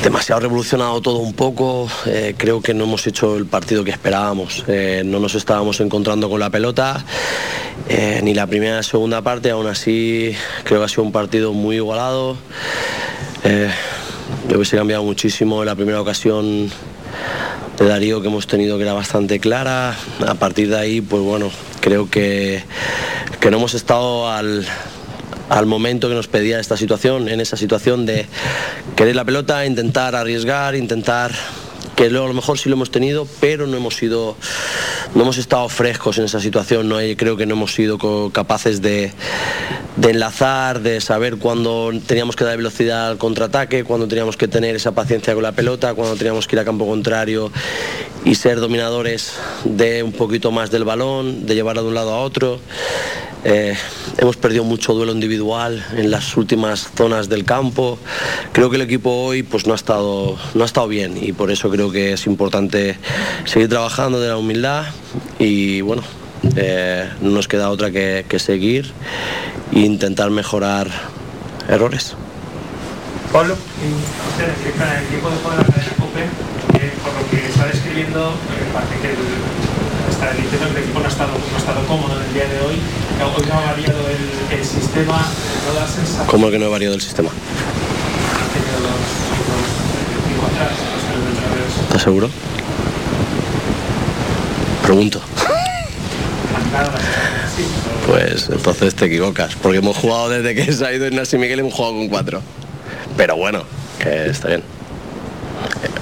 demasiado 0.03 0.39
revolucionado 0.39 1.01
todo 1.01 1.17
un 1.17 1.33
poco. 1.33 1.89
eh, 2.05 2.35
creo 2.37 2.61
que 2.61 2.75
no 2.75 2.83
hemos 2.83 3.07
hecho 3.07 3.35
el 3.35 3.47
partido 3.47 3.83
que 3.83 3.89
esperábamos. 3.89 4.63
No 4.67 5.19
nos 5.19 5.33
estábamos 5.33 5.79
encontrando 5.79 6.29
con 6.29 6.39
la 6.39 6.51
pelota, 6.51 7.03
ni 8.21 8.35
la 8.35 8.45
primera 8.45 8.77
ni 8.77 8.83
segunda 8.83 9.23
parte. 9.23 9.49
Aún 9.49 9.65
así, 9.65 10.31
creo 10.63 10.77
que 10.81 10.85
ha 10.85 10.89
sido 10.89 11.01
un 11.01 11.11
partido 11.11 11.53
muy 11.53 11.77
igualado. 11.77 12.37
Yo 14.47 14.57
hubiese 14.57 14.77
cambiado 14.77 15.03
muchísimo 15.03 15.61
en 15.61 15.67
la 15.67 15.75
primera 15.75 16.01
ocasión 16.01 16.69
de 17.77 17.85
Darío 17.85 18.21
que 18.21 18.27
hemos 18.27 18.47
tenido 18.47 18.77
que 18.77 18.83
era 18.83 18.93
bastante 18.93 19.39
clara. 19.39 19.95
A 20.27 20.33
partir 20.35 20.69
de 20.69 20.77
ahí, 20.77 21.01
pues 21.01 21.21
bueno, 21.21 21.51
creo 21.81 22.09
que, 22.09 22.63
que 23.39 23.51
no 23.51 23.57
hemos 23.57 23.73
estado 23.73 24.29
al, 24.29 24.65
al 25.49 25.65
momento 25.65 26.09
que 26.09 26.15
nos 26.15 26.27
pedía 26.27 26.59
esta 26.59 26.77
situación, 26.77 27.29
en 27.29 27.39
esa 27.41 27.57
situación 27.57 28.05
de 28.05 28.25
querer 28.95 29.15
la 29.15 29.25
pelota, 29.25 29.65
intentar 29.65 30.15
arriesgar, 30.15 30.75
intentar 30.75 31.31
que 31.99 32.09
luego 32.09 32.27
a 32.27 32.29
lo 32.29 32.33
mejor 32.33 32.57
sí 32.57 32.69
lo 32.69 32.75
hemos 32.75 32.91
tenido, 32.91 33.27
pero 33.41 33.67
no 33.67 33.75
hemos 33.75 33.97
sido, 33.97 34.37
no 35.15 35.23
hemos 35.23 35.37
estado 35.37 35.67
frescos 35.67 36.17
en 36.17 36.23
esa 36.23 36.39
situación, 36.39 36.87
no 36.87 36.95
creo 37.17 37.35
que 37.35 37.45
no 37.45 37.55
hemos 37.55 37.73
sido 37.73 37.97
capaces 38.31 38.81
de, 38.81 39.11
enlazar, 40.01 40.79
de 40.79 41.01
saber 41.01 41.35
cuándo 41.35 41.91
teníamos 42.07 42.37
que 42.37 42.45
dar 42.45 42.55
velocidad 42.55 43.09
al 43.09 43.17
contraataque, 43.17 43.83
cuándo 43.83 44.07
teníamos 44.07 44.37
que 44.37 44.47
tener 44.47 44.77
esa 44.77 44.93
paciencia 44.93 45.33
con 45.33 45.43
la 45.43 45.51
pelota, 45.51 45.93
cuándo 45.93 46.15
teníamos 46.15 46.47
que 46.47 46.55
ir 46.55 46.61
a 46.61 46.63
campo 46.63 46.87
contrario 46.87 47.51
y 48.23 48.35
ser 48.35 48.61
dominadores 48.61 49.33
de 49.65 50.01
un 50.01 50.13
poquito 50.13 50.51
más 50.51 50.71
del 50.71 50.85
balón, 50.85 51.45
de 51.45 51.53
llevarlo 51.53 51.81
de 51.81 51.89
un 51.89 51.95
lado 51.95 52.13
a 52.13 52.21
otro. 52.21 52.61
Eh, 53.45 53.73
hemos 54.17 54.35
perdido 54.35 54.65
mucho 54.65 54.93
duelo 54.93 55.13
individual 55.13 55.85
en 55.95 56.11
las 56.11 56.35
últimas 56.35 56.89
zonas 56.93 57.29
del 57.29 57.45
campo. 57.45 57.97
Creo 58.51 58.69
que 58.69 58.75
el 58.75 58.81
equipo 58.81 59.11
hoy 59.11 59.43
pues, 59.43 59.65
no, 59.65 59.73
ha 59.73 59.75
estado, 59.77 60.37
no 60.53 60.63
ha 60.63 60.65
estado 60.65 60.87
bien 60.87 61.17
y 61.21 61.31
por 61.31 61.49
eso 61.49 61.69
creo 61.69 61.88
que 61.91 62.13
es 62.13 62.25
importante 62.25 62.97
seguir 63.45 63.69
trabajando 63.69 64.19
de 64.19 64.29
la 64.29 64.37
humildad 64.37 64.85
y 65.37 65.81
bueno, 65.81 66.03
eh, 66.55 67.09
no 67.21 67.31
nos 67.31 67.47
queda 67.47 67.69
otra 67.69 67.91
que, 67.91 68.25
que 68.27 68.39
seguir 68.39 68.91
e 69.73 69.79
intentar 69.79 70.29
mejorar 70.29 70.87
errores. 71.67 72.15
Pablo. 73.31 73.55
Y 73.77 73.93
usted, 74.33 74.49
que 74.63 74.71
con 74.71 74.89
el 74.89 75.03
equipo 75.05 75.29
de 75.29 75.37
juego 75.37 75.51
de 75.51 75.57
la 75.57 75.69
cadena 75.69 75.93
COPE, 75.99 76.23
eh, 76.81 76.91
por 77.03 77.13
lo 77.13 77.29
que 77.29 77.45
está 77.45 77.65
describiendo, 77.67 78.33
eh, 78.33 78.73
parece 78.73 78.95
que 79.01 79.09
el, 79.13 79.21
está 80.09 80.33
diciendo 80.33 80.65
que 80.65 80.77
el 80.79 80.83
equipo 80.83 80.99
no 80.99 81.05
ha 81.05 81.09
estado, 81.09 81.33
no 81.37 81.55
ha 81.55 81.59
estado 81.59 81.85
cómodo 81.85 82.17
en 82.17 82.25
el 82.25 82.33
día 82.33 82.47
de 82.49 82.59
hoy. 82.65 82.75
que 83.17 83.23
Hoy 83.23 83.45
no 83.47 83.53
ha 83.53 83.65
variado 83.69 84.01
el, 84.09 84.57
el 84.57 84.65
sistema, 84.65 85.21
no 85.67 85.79
da 85.79 85.87
sensación 85.87 86.25
¿Cómo 86.25 86.49
que 86.49 86.57
no 86.57 86.65
he 86.65 86.69
variado 86.69 86.95
el 86.95 87.01
sistema? 87.01 87.29
que 87.29 88.59
los, 88.81 88.81
los, 88.81 89.65
cinco 90.25 90.45
atrás, 90.49 90.73
¿Estás 91.87 92.01
seguro? 92.03 92.29
Pregunto. 94.83 95.21
Pues 98.07 98.49
entonces 98.49 98.95
te 98.95 99.05
equivocas, 99.05 99.55
porque 99.55 99.77
hemos 99.77 99.97
jugado 99.97 100.29
desde 100.29 100.55
que 100.55 100.71
se 100.71 100.85
ha 100.85 100.93
ido 100.93 101.07
Ignacio 101.07 101.37
Miguel, 101.37 101.59
hemos 101.59 101.73
jugado 101.73 101.95
con 101.95 102.09
cuatro. 102.09 102.41
Pero 103.17 103.35
bueno, 103.35 103.63
que 104.01 104.27
está 104.27 104.47
bien. 104.47 104.63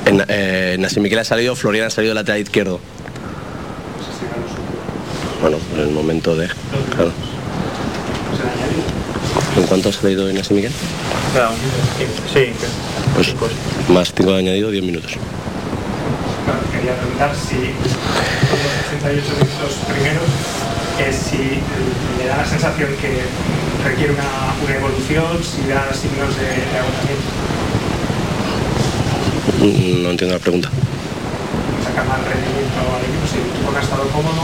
En, 0.05 0.23
eh, 0.27 0.73
Ignacio 0.75 1.01
Miguel 1.01 1.19
ha 1.19 1.23
salido, 1.23 1.55
Florian 1.55 1.87
ha 1.87 1.89
salido 1.89 2.13
lateral 2.13 2.39
izquierdo. 2.41 2.79
Bueno, 5.41 5.57
en 5.75 5.79
el 5.81 5.89
momento 5.89 6.35
de... 6.35 6.47
Claro. 6.47 7.11
¿En 9.57 9.63
cuánto 9.63 9.89
ha 9.89 9.93
salido 9.93 10.29
Ignacio 10.29 10.55
Miguel? 10.55 10.71
Sí, 12.33 12.53
Pues 13.15 13.33
más 13.89 14.13
cinco 14.15 14.31
de 14.31 14.39
añadido, 14.39 14.71
10 14.71 14.83
minutos. 14.83 15.13
Quería 16.71 16.95
preguntar 16.95 17.35
si 17.35 17.55
con 17.55 18.57
los 18.63 18.73
88 18.87 19.33
minutos 19.35 19.71
primeros, 19.91 20.29
eh, 20.99 21.11
si 21.13 21.59
le 22.17 22.27
da 22.27 22.37
la 22.37 22.45
sensación 22.45 22.89
que 23.01 23.21
requiere 23.83 24.13
una, 24.13 24.55
una 24.63 24.75
evolución, 24.75 25.43
si 25.43 25.67
da 25.67 25.91
signos 25.93 26.35
de, 26.37 26.43
de 26.45 26.79
agotamiento, 26.79 27.31
Mm, 29.59 30.03
No 30.03 30.09
entiendo 30.11 30.35
la 30.35 30.41
pregunta. 30.41 30.69
sacar 31.83 32.05
más 32.07 32.19
rendimiento 32.19 32.77
al 32.95 33.01
equipo, 33.01 33.25
si 33.31 33.37
el 33.39 33.47
equipo 33.47 33.71
no 33.71 33.77
ha 33.77 33.81
estado 33.81 34.03
cómodo, 34.09 34.43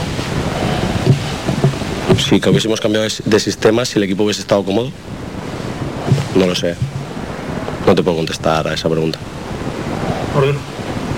Si 2.17 2.39
que 2.39 2.49
hubiésemos 2.49 2.80
cambiado 2.81 3.05
de- 3.07 3.13
de 3.23 3.39
sistema, 3.39 3.85
si 3.85 3.97
el 3.99 4.03
equipo 4.03 4.23
hubiese 4.23 4.41
estado 4.41 4.63
cómodo, 4.63 4.89
no 6.35 6.47
lo 6.47 6.55
sé. 6.55 6.75
No 7.85 7.93
te 7.93 8.01
puedo 8.01 8.17
contestar 8.17 8.67
a 8.67 8.73
esa 8.73 8.89
pregunta. 8.89 9.19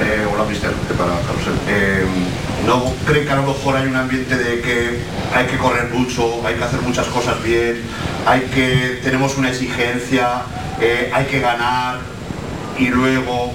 Eh, 0.02 0.28
hola, 0.30 0.44
mister. 0.44 0.72
¿Qué 0.88 0.94
tal, 0.94 1.08
Carlos? 1.08 1.60
Eh, 1.70 2.06
¿No 2.66 2.84
cree 3.06 3.24
que 3.24 3.32
a 3.32 3.38
lo 3.38 3.44
mejor 3.44 3.78
hay 3.78 3.88
un 3.88 3.96
ambiente 3.96 4.36
de 4.36 4.60
que 4.60 5.00
hay 5.34 5.46
que 5.46 5.58
correr 5.58 5.90
mucho, 5.94 6.46
hay 6.46 6.56
que 6.56 6.64
hacer 6.64 6.82
muchas 6.82 7.08
cosas 7.08 7.42
bien, 7.42 7.82
hay 8.26 8.42
que 8.42 9.00
tenemos 9.04 9.38
una 9.38 9.50
exigencia, 9.50 10.42
eh, 10.82 11.12
hay 11.14 11.26
que 11.26 11.40
ganar 11.40 12.00
y 12.78 12.88
luego 12.88 13.54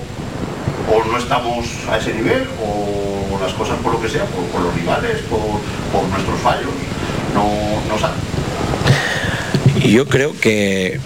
o 0.91 1.05
no 1.11 1.19
estamos 1.19 1.67
a 1.91 1.99
ese 1.99 2.15
nivel 2.15 2.47
o 2.65 3.39
las 3.39 3.53
cosas 3.53 3.79
por 3.81 3.95
lo 3.95 4.01
que 4.01 4.09
sea, 4.09 4.25
por, 4.25 4.63
los 4.63 4.75
rivales, 4.75 5.19
por, 5.29 6.09
nuestros 6.09 6.41
fallos, 6.41 6.73
no, 7.35 7.51
no 7.89 7.99
salen? 7.99 8.19
Yo 9.91 10.07
creo 10.07 10.39
que 10.39 11.01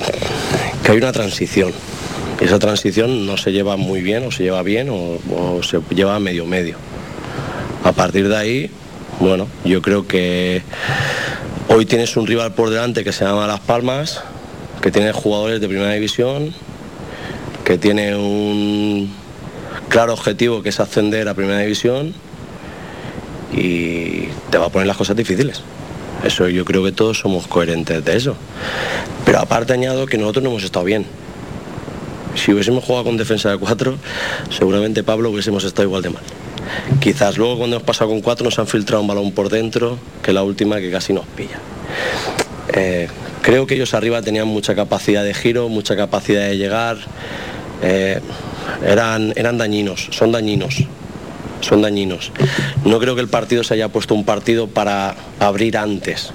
hay 0.89 0.97
una 0.97 1.12
transición. 1.12 1.73
Esa 2.40 2.59
transición 2.59 3.27
no 3.27 3.36
se 3.36 3.52
lleva 3.52 3.77
muy 3.77 4.02
bien 4.02 4.27
o 4.27 4.31
se 4.31 4.43
lleva 4.43 4.62
bien 4.62 4.90
o, 4.90 5.19
o 5.31 5.62
se 5.62 5.81
lleva 5.94 6.19
medio 6.19 6.47
medio. 6.47 6.77
A 7.85 7.93
partir 7.93 8.28
de 8.28 8.36
ahí, 8.36 8.70
bueno, 9.20 9.47
yo 9.65 9.82
creo 9.82 10.06
que 10.06 10.62
hoy 11.69 11.86
tienes 11.86 12.16
un 12.16 12.27
rival 12.27 12.55
por 12.55 12.70
delante 12.70 13.05
que 13.05 13.12
se 13.12 13.24
llama 13.24 13.47
Las 13.47 13.61
Palmas, 13.61 14.23
que 14.81 14.90
tiene 14.90 15.12
jugadores 15.12 15.61
de 15.61 15.69
primera 15.69 15.93
división, 15.93 16.55
que 17.65 17.78
tiene 17.78 18.16
un 18.16 19.12
claro 19.89 20.12
objetivo 20.12 20.62
que 20.62 20.70
es 20.70 20.81
ascender 20.81 21.28
a 21.28 21.35
primera 21.35 21.61
división 21.61 22.15
y 23.52 24.27
te 24.51 24.59
va 24.59 24.66
a 24.66 24.69
poner 24.69 24.86
las 24.86 24.97
cosas 24.97 25.16
difíciles. 25.16 25.62
Eso 26.24 26.48
yo 26.48 26.65
creo 26.65 26.82
que 26.82 26.93
todos 26.93 27.19
somos 27.19 27.47
coherentes 27.47 28.05
de 28.05 28.16
eso. 28.16 28.36
Pero 29.24 29.39
aparte 29.40 29.73
añado 29.73 30.06
que 30.06 30.19
nosotros 30.19 30.43
no 30.43 30.51
hemos 30.51 30.65
estado 30.65 30.85
bien. 30.85 31.06
Si 32.35 32.52
hubiésemos 32.52 32.85
jugado 32.85 33.05
con 33.05 33.16
defensa 33.16 33.51
de 33.51 33.59
cuatro, 33.59 33.97
seguramente 34.51 35.02
Pablo 35.02 35.31
hubiésemos 35.31 35.65
estado 35.65 35.85
igual 35.85 36.02
de 36.02 36.11
mal. 36.11 36.23
Quizás 37.01 37.39
luego 37.39 37.59
cuando 37.59 37.77
hemos 37.77 37.86
pasado 37.86 38.11
con 38.11 38.20
cuatro 38.20 38.44
nos 38.44 38.59
han 38.59 38.66
filtrado 38.66 39.02
un 39.02 39.09
balón 39.09 39.32
por 39.32 39.48
dentro, 39.48 39.98
que 40.23 40.32
la 40.32 40.43
última 40.43 40.78
que 40.78 40.90
casi 40.90 41.12
nos 41.12 41.27
pilla. 41.27 41.59
Eh, 42.73 43.09
creo 43.43 43.66
que 43.66 43.74
ellos 43.74 43.94
arriba 43.94 44.20
tenían 44.23 44.48
mucha 44.48 44.74
capacidad 44.74 45.23
de 45.23 45.35
giro, 45.35 45.69
mucha 45.69 45.97
capacidad 45.97 46.48
de 46.48 46.56
llegar. 46.56 46.98
eh, 47.82 48.20
eran, 48.86 49.32
eran 49.36 49.59
dañinos, 49.59 50.09
son 50.11 50.32
dañinos. 50.32 50.85
Son 51.61 51.81
dañinos. 51.81 52.31
No 52.85 52.98
creo 52.98 53.15
que 53.15 53.23
el 53.23 53.28
partido 53.28 53.65
se 53.65 53.73
haya 53.73 53.89
puesto 53.89 54.15
un 54.15 54.24
partido 54.24 54.66
para 54.66 55.15
abrir 55.40 55.78
antes 55.78 56.31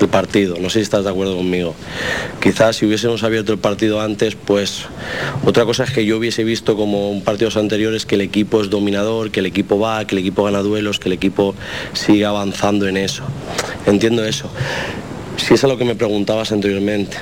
el 0.00 0.08
partido. 0.08 0.56
No 0.60 0.68
sé 0.68 0.80
si 0.80 0.82
estás 0.82 1.04
de 1.04 1.10
acuerdo 1.10 1.36
conmigo. 1.36 1.74
Quizás 2.40 2.76
si 2.76 2.86
hubiésemos 2.86 3.22
abierto 3.22 3.52
el 3.52 3.58
partido 3.58 4.00
antes, 4.00 4.34
pues 4.34 4.84
otra 5.44 5.64
cosa 5.64 5.84
es 5.84 5.90
que 5.90 6.04
yo 6.04 6.18
hubiese 6.18 6.44
visto 6.44 6.76
como 6.76 7.12
en 7.12 7.22
partidos 7.22 7.56
anteriores 7.56 8.06
que 8.06 8.16
el 8.16 8.20
equipo 8.20 8.60
es 8.60 8.70
dominador, 8.70 9.30
que 9.30 9.40
el 9.40 9.46
equipo 9.46 9.78
va, 9.78 10.06
que 10.06 10.14
el 10.14 10.20
equipo 10.20 10.44
gana 10.44 10.60
duelos, 10.60 10.98
que 10.98 11.08
el 11.08 11.14
equipo 11.14 11.54
sigue 11.92 12.24
avanzando 12.24 12.86
en 12.86 12.96
eso. 12.96 13.24
Entiendo 13.86 14.24
eso. 14.24 14.50
Si 15.36 15.54
es 15.54 15.64
a 15.64 15.66
lo 15.66 15.78
que 15.78 15.84
me 15.84 15.94
preguntabas 15.94 16.52
anteriormente. 16.52 17.16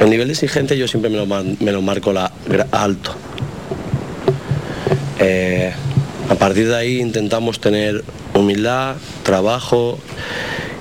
El 0.00 0.10
nivel 0.10 0.28
de 0.28 0.34
exigente 0.34 0.78
yo 0.78 0.86
siempre 0.86 1.10
me 1.10 1.16
lo, 1.16 1.26
me 1.26 1.72
lo 1.72 1.82
marco 1.82 2.12
la, 2.12 2.30
alto. 2.70 3.14
Eh, 5.18 5.72
a 6.28 6.34
partir 6.36 6.68
de 6.68 6.76
ahí 6.76 7.00
intentamos 7.00 7.58
tener 7.58 8.04
humildad, 8.34 8.94
trabajo 9.24 9.98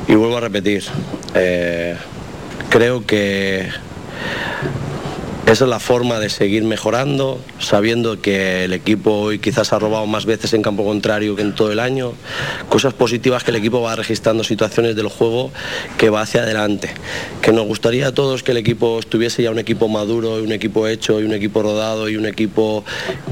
y 0.07 0.15
vuelvo 0.15 0.37
a 0.37 0.41
repetir, 0.41 0.83
eh, 1.35 1.95
creo 2.69 3.05
que 3.05 3.67
esa 5.47 5.63
es 5.63 5.69
la 5.69 5.79
forma 5.79 6.19
de 6.19 6.29
seguir 6.29 6.65
mejorando, 6.65 7.39
sabiendo 7.57 8.21
que 8.21 8.65
el 8.65 8.73
equipo 8.73 9.13
hoy 9.13 9.39
quizás 9.39 9.71
ha 9.71 9.79
robado 9.79 10.05
más 10.05 10.25
veces 10.25 10.53
en 10.53 10.61
campo 10.61 10.83
contrario 10.83 11.37
que 11.37 11.41
en 11.41 11.55
todo 11.55 11.71
el 11.71 11.79
año. 11.79 12.11
Cosas 12.67 12.93
positivas 12.93 13.45
que 13.45 13.51
el 13.51 13.57
equipo 13.57 13.81
va 13.81 13.95
registrando 13.95 14.43
situaciones 14.43 14.97
del 14.97 15.07
juego 15.07 15.51
que 15.97 16.09
va 16.09 16.19
hacia 16.19 16.41
adelante. 16.41 16.89
Que 17.41 17.53
nos 17.53 17.65
gustaría 17.65 18.07
a 18.07 18.11
todos 18.11 18.43
que 18.43 18.51
el 18.51 18.57
equipo 18.57 18.99
estuviese 18.99 19.41
ya 19.41 19.49
un 19.49 19.59
equipo 19.59 19.87
maduro, 19.87 20.35
un 20.35 20.51
equipo 20.51 20.85
hecho, 20.85 21.21
y 21.21 21.23
un 21.23 21.33
equipo 21.33 21.61
rodado, 21.61 22.09
y 22.09 22.17
un 22.17 22.25
equipo 22.25 22.83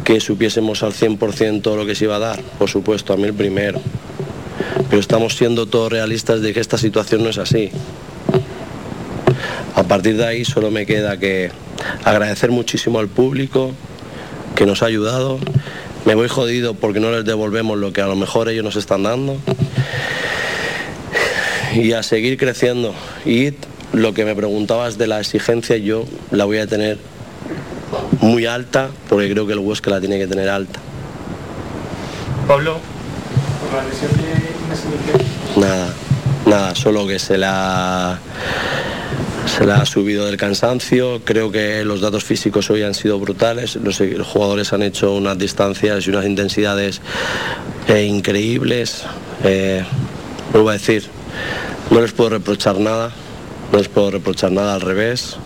que 0.05 0.21
supiésemos 0.21 0.83
al 0.83 0.93
100% 0.93 1.75
lo 1.75 1.85
que 1.85 1.95
se 1.95 2.05
iba 2.05 2.15
a 2.15 2.19
dar. 2.19 2.41
Por 2.57 2.69
supuesto, 2.69 3.11
a 3.11 3.17
mí 3.17 3.23
el 3.23 3.33
primero. 3.33 3.81
Pero 4.89 4.99
estamos 4.99 5.35
siendo 5.35 5.65
todos 5.65 5.91
realistas 5.91 6.41
de 6.41 6.53
que 6.53 6.59
esta 6.59 6.77
situación 6.77 7.23
no 7.23 7.29
es 7.29 7.37
así. 7.37 7.71
A 9.75 9.83
partir 9.83 10.17
de 10.17 10.25
ahí 10.25 10.45
solo 10.45 10.71
me 10.71 10.85
queda 10.85 11.17
que 11.17 11.51
agradecer 12.03 12.51
muchísimo 12.51 12.99
al 12.99 13.07
público, 13.07 13.71
que 14.55 14.65
nos 14.65 14.83
ha 14.83 14.85
ayudado. 14.85 15.39
Me 16.05 16.15
voy 16.15 16.27
jodido 16.27 16.75
porque 16.75 16.99
no 16.99 17.11
les 17.11 17.25
devolvemos 17.25 17.77
lo 17.77 17.91
que 17.91 18.01
a 18.01 18.07
lo 18.07 18.15
mejor 18.15 18.49
ellos 18.49 18.63
nos 18.63 18.75
están 18.75 19.03
dando. 19.03 19.37
Y 21.73 21.91
a 21.91 22.03
seguir 22.03 22.37
creciendo. 22.37 22.93
Y 23.25 23.53
lo 23.91 24.13
que 24.13 24.23
me 24.23 24.35
preguntabas 24.35 24.97
de 24.97 25.07
la 25.07 25.19
exigencia, 25.19 25.77
yo 25.77 26.05
la 26.31 26.45
voy 26.45 26.59
a 26.59 26.67
tener 26.67 26.97
muy 28.21 28.45
alta 28.45 28.89
porque 29.09 29.29
creo 29.31 29.45
que 29.45 29.53
el 29.53 29.59
Huesca 29.59 29.91
la 29.91 29.99
tiene 29.99 30.17
que 30.17 30.27
tener 30.27 30.49
alta. 30.49 30.79
Pablo, 32.47 32.77
por 33.61 33.83
la 33.83 33.89
lesión 33.89 34.11
de 34.13 34.21
Inés 34.21 34.35
Miguel, 34.35 34.44
Nada, 35.55 35.93
nada, 36.45 36.75
solo 36.75 37.07
que 37.07 37.19
se 37.19 37.37
la, 37.37 38.19
se 39.45 39.65
la 39.65 39.77
ha 39.77 39.85
subido 39.85 40.25
del 40.25 40.37
cansancio. 40.37 41.21
Creo 41.23 41.51
que 41.51 41.83
los 41.83 42.01
datos 42.01 42.23
físicos 42.23 42.69
hoy 42.69 42.83
han 42.83 42.93
sido 42.93 43.19
brutales. 43.19 43.75
Los, 43.77 44.01
jugadores 44.25 44.73
han 44.73 44.83
hecho 44.83 45.13
unas 45.13 45.37
distancias 45.37 46.05
y 46.05 46.09
unas 46.09 46.25
intensidades 46.25 47.01
eh, 47.87 48.03
increíbles. 48.03 49.03
Eh, 49.43 49.83
vuelvo 50.51 50.69
a 50.69 50.73
decir, 50.73 51.05
no 51.89 52.01
les 52.01 52.11
puedo 52.11 52.31
reprochar 52.31 52.79
nada, 52.79 53.11
no 53.71 53.77
les 53.77 53.87
puedo 53.87 54.11
reprochar 54.11 54.51
nada 54.51 54.75
al 54.75 54.81
revés. 54.81 55.37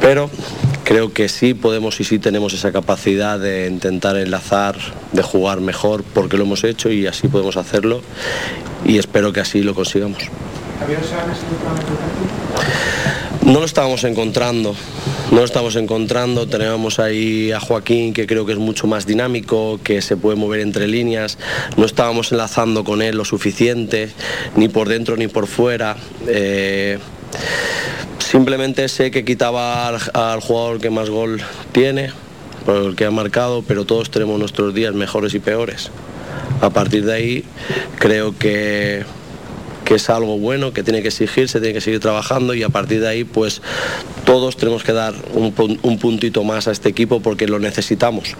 Pero 0.00 0.30
creo 0.86 1.12
que 1.12 1.28
sí 1.28 1.52
podemos 1.52 1.98
y 2.00 2.04
sí 2.04 2.20
tenemos 2.20 2.54
esa 2.54 2.70
capacidad 2.70 3.40
de 3.40 3.66
intentar 3.66 4.16
enlazar, 4.16 4.76
de 5.10 5.20
jugar 5.20 5.60
mejor, 5.60 6.04
porque 6.04 6.36
lo 6.36 6.44
hemos 6.44 6.62
hecho 6.62 6.90
y 6.90 7.08
así 7.08 7.26
podemos 7.26 7.56
hacerlo 7.56 8.02
y 8.84 8.98
espero 8.98 9.32
que 9.32 9.40
así 9.40 9.62
lo 9.62 9.74
consigamos. 9.74 10.18
No 13.42 13.58
lo 13.58 13.64
estábamos 13.64 14.04
encontrando, 14.04 14.76
no 15.32 15.38
lo 15.38 15.44
estamos 15.44 15.74
encontrando. 15.74 16.46
Tenemos 16.46 17.00
ahí 17.00 17.50
a 17.50 17.58
Joaquín, 17.58 18.12
que 18.12 18.26
creo 18.28 18.46
que 18.46 18.52
es 18.52 18.58
mucho 18.58 18.86
más 18.86 19.06
dinámico, 19.06 19.80
que 19.82 20.00
se 20.02 20.16
puede 20.16 20.36
mover 20.36 20.60
entre 20.60 20.86
líneas. 20.86 21.36
No 21.76 21.84
estábamos 21.84 22.30
enlazando 22.30 22.84
con 22.84 23.02
él 23.02 23.16
lo 23.16 23.24
suficiente, 23.24 24.10
ni 24.54 24.68
por 24.68 24.88
dentro 24.88 25.16
ni 25.16 25.26
por 25.26 25.48
fuera. 25.48 25.96
Eh, 26.28 26.98
simplemente 28.26 28.88
sé 28.88 29.10
que 29.10 29.24
quitaba 29.24 29.88
al, 29.88 30.40
jugador 30.40 30.80
que 30.80 30.90
más 30.90 31.10
gol 31.10 31.40
tiene, 31.72 32.10
por 32.64 32.76
el 32.76 32.96
que 32.96 33.04
ha 33.04 33.10
marcado, 33.10 33.62
pero 33.62 33.84
todos 33.84 34.10
tenemos 34.10 34.38
nuestros 34.38 34.74
días 34.74 34.94
mejores 34.94 35.34
y 35.34 35.38
peores. 35.38 35.90
A 36.60 36.70
partir 36.70 37.04
de 37.04 37.14
ahí 37.14 37.44
creo 37.98 38.36
que 38.36 39.04
que 39.84 39.94
es 39.94 40.10
algo 40.10 40.36
bueno, 40.36 40.72
que 40.72 40.82
tiene 40.82 41.00
que 41.00 41.08
exigirse, 41.08 41.60
tiene 41.60 41.72
que 41.72 41.80
seguir 41.80 42.00
trabajando 42.00 42.54
y 42.54 42.64
a 42.64 42.68
partir 42.68 43.00
de 43.00 43.08
ahí 43.08 43.22
pues 43.22 43.62
todos 44.24 44.56
tenemos 44.56 44.82
que 44.82 44.92
dar 44.92 45.14
un, 45.32 45.54
un 45.80 45.98
puntito 46.00 46.42
más 46.42 46.66
a 46.66 46.72
este 46.72 46.88
equipo 46.88 47.20
porque 47.20 47.46
lo 47.46 47.60
necesitamos. 47.60 48.34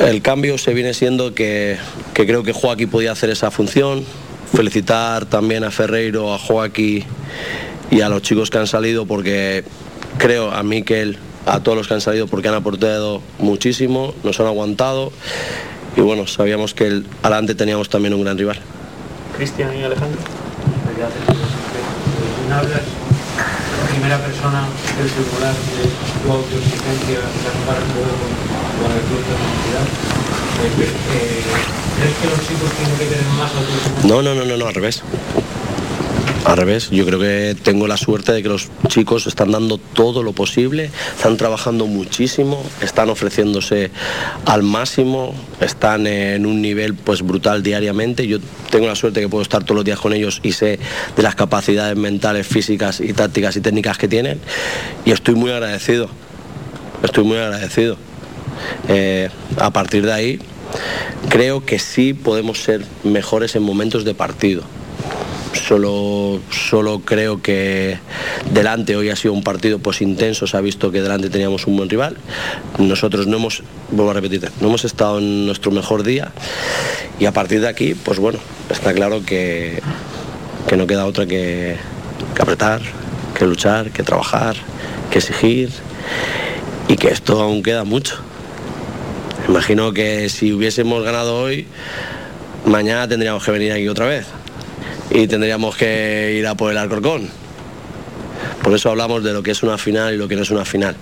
El 0.00 0.22
cambio 0.22 0.58
se 0.58 0.74
viene 0.74 0.92
siendo 0.92 1.36
que, 1.36 1.78
que 2.14 2.26
creo 2.26 2.42
que 2.42 2.52
Joaquín 2.52 2.90
podía 2.90 3.12
hacer 3.12 3.30
esa 3.30 3.52
función. 3.52 4.04
Felicitar 4.52 5.24
también 5.26 5.62
a 5.62 5.70
Ferreiro, 5.70 6.34
a 6.34 6.38
Joaquín 6.38 7.04
y 7.94 8.00
a 8.00 8.08
los 8.08 8.22
chicos 8.22 8.50
que 8.50 8.58
han 8.58 8.66
salido 8.66 9.06
porque 9.06 9.62
creo 10.18 10.50
a 10.50 10.64
Miquel, 10.64 11.16
a 11.46 11.60
todos 11.60 11.78
los 11.78 11.86
que 11.86 11.94
han 11.94 12.00
salido 12.00 12.26
porque 12.26 12.48
han 12.48 12.54
aportado 12.54 13.22
muchísimo, 13.38 14.14
nos 14.24 14.40
han 14.40 14.46
aguantado 14.46 15.12
y 15.96 16.00
bueno, 16.00 16.26
sabíamos 16.26 16.74
que 16.74 16.88
el, 16.88 17.06
adelante 17.22 17.54
teníamos 17.54 17.88
también 17.88 18.12
un 18.14 18.24
gran 18.24 18.36
rival. 18.36 18.58
Cristian 19.36 19.78
y 19.78 19.84
Alejandro. 19.84 20.18
La 22.48 22.62
primera 23.88 24.18
persona 24.18 24.66
del 24.98 25.08
singular 25.08 25.54
de 25.54 26.24
tu 26.24 26.32
autoexigencia 26.32 27.20
juego 27.94 28.14
con, 28.82 28.90
el 28.90 29.02
club 29.06 29.22
de 29.22 29.34
la. 29.70 29.82
Eh, 30.64 30.90
eh, 31.14 31.42
¿Crees 31.96 32.16
que 32.16 32.26
los 32.26 32.40
chicos 32.48 32.70
tienen 32.76 32.96
que 32.98 33.04
tener 33.06 33.24
más 33.38 33.52
autoexigencia? 33.54 34.08
No, 34.08 34.20
no, 34.20 34.34
no, 34.34 34.44
no, 34.44 34.56
no, 34.56 34.66
al 34.66 34.74
revés. 34.74 35.02
Al 36.44 36.58
revés, 36.58 36.90
yo 36.90 37.06
creo 37.06 37.18
que 37.18 37.56
tengo 37.62 37.86
la 37.86 37.96
suerte 37.96 38.32
de 38.32 38.42
que 38.42 38.50
los 38.50 38.68
chicos 38.88 39.26
están 39.26 39.50
dando 39.50 39.78
todo 39.78 40.22
lo 40.22 40.34
posible, 40.34 40.90
están 41.16 41.38
trabajando 41.38 41.86
muchísimo, 41.86 42.62
están 42.82 43.08
ofreciéndose 43.08 43.90
al 44.44 44.62
máximo, 44.62 45.34
están 45.60 46.06
en 46.06 46.44
un 46.44 46.60
nivel 46.60 46.94
pues 46.94 47.22
brutal 47.22 47.62
diariamente. 47.62 48.26
Yo 48.26 48.40
tengo 48.70 48.86
la 48.86 48.94
suerte 48.94 49.20
de 49.20 49.26
que 49.26 49.30
puedo 49.30 49.42
estar 49.42 49.64
todos 49.64 49.76
los 49.76 49.86
días 49.86 49.98
con 49.98 50.12
ellos 50.12 50.40
y 50.42 50.52
sé 50.52 50.78
de 51.16 51.22
las 51.22 51.34
capacidades 51.34 51.96
mentales, 51.96 52.46
físicas 52.46 53.00
y 53.00 53.14
tácticas 53.14 53.56
y 53.56 53.62
técnicas 53.62 53.96
que 53.96 54.06
tienen 54.06 54.38
y 55.06 55.12
estoy 55.12 55.36
muy 55.36 55.50
agradecido. 55.50 56.10
Estoy 57.02 57.24
muy 57.24 57.38
agradecido. 57.38 57.96
Eh, 58.88 59.30
a 59.58 59.70
partir 59.70 60.04
de 60.04 60.12
ahí, 60.12 60.38
creo 61.30 61.64
que 61.64 61.78
sí 61.78 62.12
podemos 62.12 62.62
ser 62.62 62.84
mejores 63.02 63.56
en 63.56 63.62
momentos 63.62 64.04
de 64.04 64.14
partido. 64.14 64.62
Solo, 65.54 66.40
solo 66.50 67.00
creo 67.00 67.40
que 67.40 67.98
delante 68.50 68.96
hoy 68.96 69.10
ha 69.10 69.16
sido 69.16 69.32
un 69.32 69.42
partido 69.42 69.78
pues 69.78 70.02
intenso, 70.02 70.46
se 70.46 70.56
ha 70.56 70.60
visto 70.60 70.90
que 70.90 71.00
delante 71.00 71.30
teníamos 71.30 71.66
un 71.66 71.76
buen 71.76 71.88
rival. 71.88 72.16
Nosotros 72.78 73.26
no 73.26 73.36
hemos, 73.36 73.62
vuelvo 73.90 74.10
a 74.10 74.14
repetir, 74.14 74.50
no 74.60 74.68
hemos 74.68 74.84
estado 74.84 75.18
en 75.18 75.46
nuestro 75.46 75.70
mejor 75.70 76.02
día 76.02 76.32
y 77.20 77.26
a 77.26 77.32
partir 77.32 77.60
de 77.60 77.68
aquí, 77.68 77.94
pues 77.94 78.18
bueno, 78.18 78.40
está 78.68 78.92
claro 78.92 79.24
que, 79.24 79.80
que 80.68 80.76
no 80.76 80.86
queda 80.86 81.06
otra 81.06 81.26
que, 81.26 81.76
que 82.34 82.42
apretar, 82.42 82.82
que 83.38 83.46
luchar, 83.46 83.90
que 83.90 84.02
trabajar, 84.02 84.56
que 85.10 85.18
exigir 85.18 85.70
y 86.88 86.96
que 86.96 87.08
esto 87.08 87.40
aún 87.40 87.62
queda 87.62 87.84
mucho. 87.84 88.16
Imagino 89.48 89.92
que 89.92 90.28
si 90.30 90.52
hubiésemos 90.52 91.04
ganado 91.04 91.38
hoy, 91.38 91.66
mañana 92.66 93.06
tendríamos 93.06 93.44
que 93.44 93.52
venir 93.52 93.72
aquí 93.72 93.88
otra 93.88 94.06
vez 94.06 94.26
y 95.10 95.26
tendríamos 95.26 95.76
que 95.76 96.34
ir 96.38 96.46
a 96.46 96.54
por 96.54 96.70
el 96.70 96.78
Alcorcón. 96.78 97.28
Por 98.62 98.74
eso 98.74 98.90
hablamos 98.90 99.22
de 99.22 99.32
lo 99.32 99.42
que 99.42 99.50
es 99.50 99.62
una 99.62 99.76
final 99.76 100.14
y 100.14 100.16
lo 100.16 100.26
que 100.26 100.36
no 100.36 100.42
es 100.42 100.50
una 100.50 100.64
final. 100.64 100.96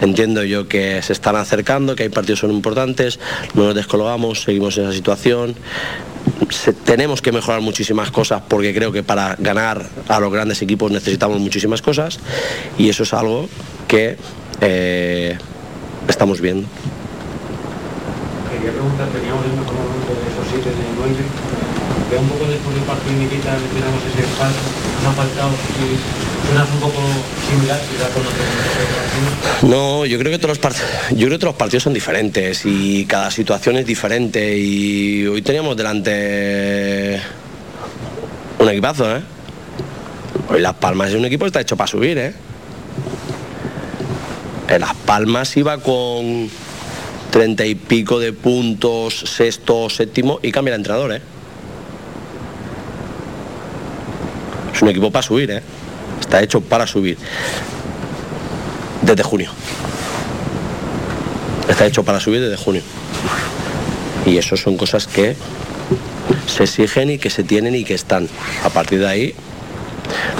Entiendo 0.00 0.44
yo 0.44 0.66
que 0.66 1.02
se 1.02 1.12
están 1.12 1.36
acercando, 1.36 1.94
que 1.94 2.04
hay 2.04 2.08
partidos 2.08 2.40
son 2.40 2.50
importantes, 2.50 3.20
no 3.54 3.64
nos 3.64 3.74
descolgamos, 3.74 4.42
seguimos 4.42 4.78
en 4.78 4.84
esa 4.84 4.92
situación. 4.92 5.54
Tenemos 6.84 7.20
que 7.20 7.32
mejorar 7.32 7.60
muchísimas 7.60 8.10
cosas 8.10 8.42
porque 8.48 8.74
creo 8.74 8.92
que 8.92 9.02
para 9.02 9.36
ganar 9.38 9.86
a 10.08 10.20
los 10.20 10.32
grandes 10.32 10.62
equipos 10.62 10.90
necesitamos 10.90 11.38
muchísimas 11.38 11.82
cosas 11.82 12.18
y 12.78 12.88
eso 12.88 13.02
es 13.02 13.12
algo 13.12 13.48
que 13.88 14.16
eh, 14.60 15.36
estamos 16.08 16.40
viendo. 16.40 16.66
Quería 18.50 18.72
preguntar, 18.72 19.08
teníamos 19.08 19.44
el 19.44 19.52
mejor 19.52 19.74
momento 19.74 20.14
de 20.14 20.22
esos 20.32 21.71
Veo 22.12 22.20
un 22.20 22.28
poco 22.28 22.44
después 22.44 22.74
del 22.74 22.84
partido 22.84 23.10
de 23.10 23.20
Nikita, 23.24 23.56
tenemos 23.72 24.02
ese 24.12 24.20
espacio, 24.20 24.60
nos 25.02 25.12
ha 25.12 25.16
faltado. 25.16 25.50
Suenas 26.46 26.68
un 26.74 26.80
poco 26.80 27.00
similar, 27.48 27.80
con. 29.62 29.70
No, 29.70 30.04
yo 30.04 30.18
creo 30.18 30.30
que 30.30 30.36
todos 30.36 30.50
los 30.50 30.58
partidos, 30.58 30.90
yo 31.12 31.26
creo 31.26 31.30
que 31.30 31.38
todos 31.38 31.54
los 31.54 31.58
partidos 31.58 31.84
son 31.84 31.94
diferentes 31.94 32.66
y 32.66 33.06
cada 33.06 33.30
situación 33.30 33.78
es 33.78 33.86
diferente 33.86 34.58
y 34.58 35.26
hoy 35.26 35.40
teníamos 35.40 35.74
delante 35.74 37.18
un 38.58 38.68
equipazo, 38.68 39.16
¿eh? 39.16 39.22
Hoy 40.50 40.60
Las 40.60 40.74
Palmas 40.74 41.08
es 41.08 41.14
un 41.14 41.24
equipo 41.24 41.46
que 41.46 41.48
está 41.48 41.62
hecho 41.62 41.78
para 41.78 41.88
subir, 41.88 42.18
¿eh? 42.18 42.34
En 44.68 44.80
Las 44.82 44.94
Palmas 44.96 45.56
iba 45.56 45.78
con 45.78 46.50
treinta 47.30 47.64
y 47.64 47.74
pico 47.74 48.20
de 48.20 48.34
puntos, 48.34 49.14
sexto, 49.14 49.88
séptimo 49.88 50.40
y 50.42 50.52
cambia 50.52 50.74
el 50.74 50.80
entrenador, 50.80 51.14
¿eh? 51.14 51.31
Un 54.82 54.88
equipo 54.88 55.12
para 55.12 55.22
subir, 55.22 55.48
¿eh? 55.48 55.62
Está 56.20 56.42
hecho 56.42 56.60
para 56.60 56.88
subir 56.88 57.16
desde 59.00 59.22
junio. 59.22 59.48
Está 61.68 61.86
hecho 61.86 62.02
para 62.02 62.18
subir 62.18 62.40
desde 62.40 62.56
junio. 62.56 62.82
Y 64.26 64.38
eso 64.38 64.56
son 64.56 64.76
cosas 64.76 65.06
que 65.06 65.36
se 66.48 66.64
exigen 66.64 67.10
y 67.10 67.18
que 67.18 67.30
se 67.30 67.44
tienen 67.44 67.76
y 67.76 67.84
que 67.84 67.94
están. 67.94 68.28
A 68.64 68.70
partir 68.70 68.98
de 68.98 69.06
ahí, 69.06 69.34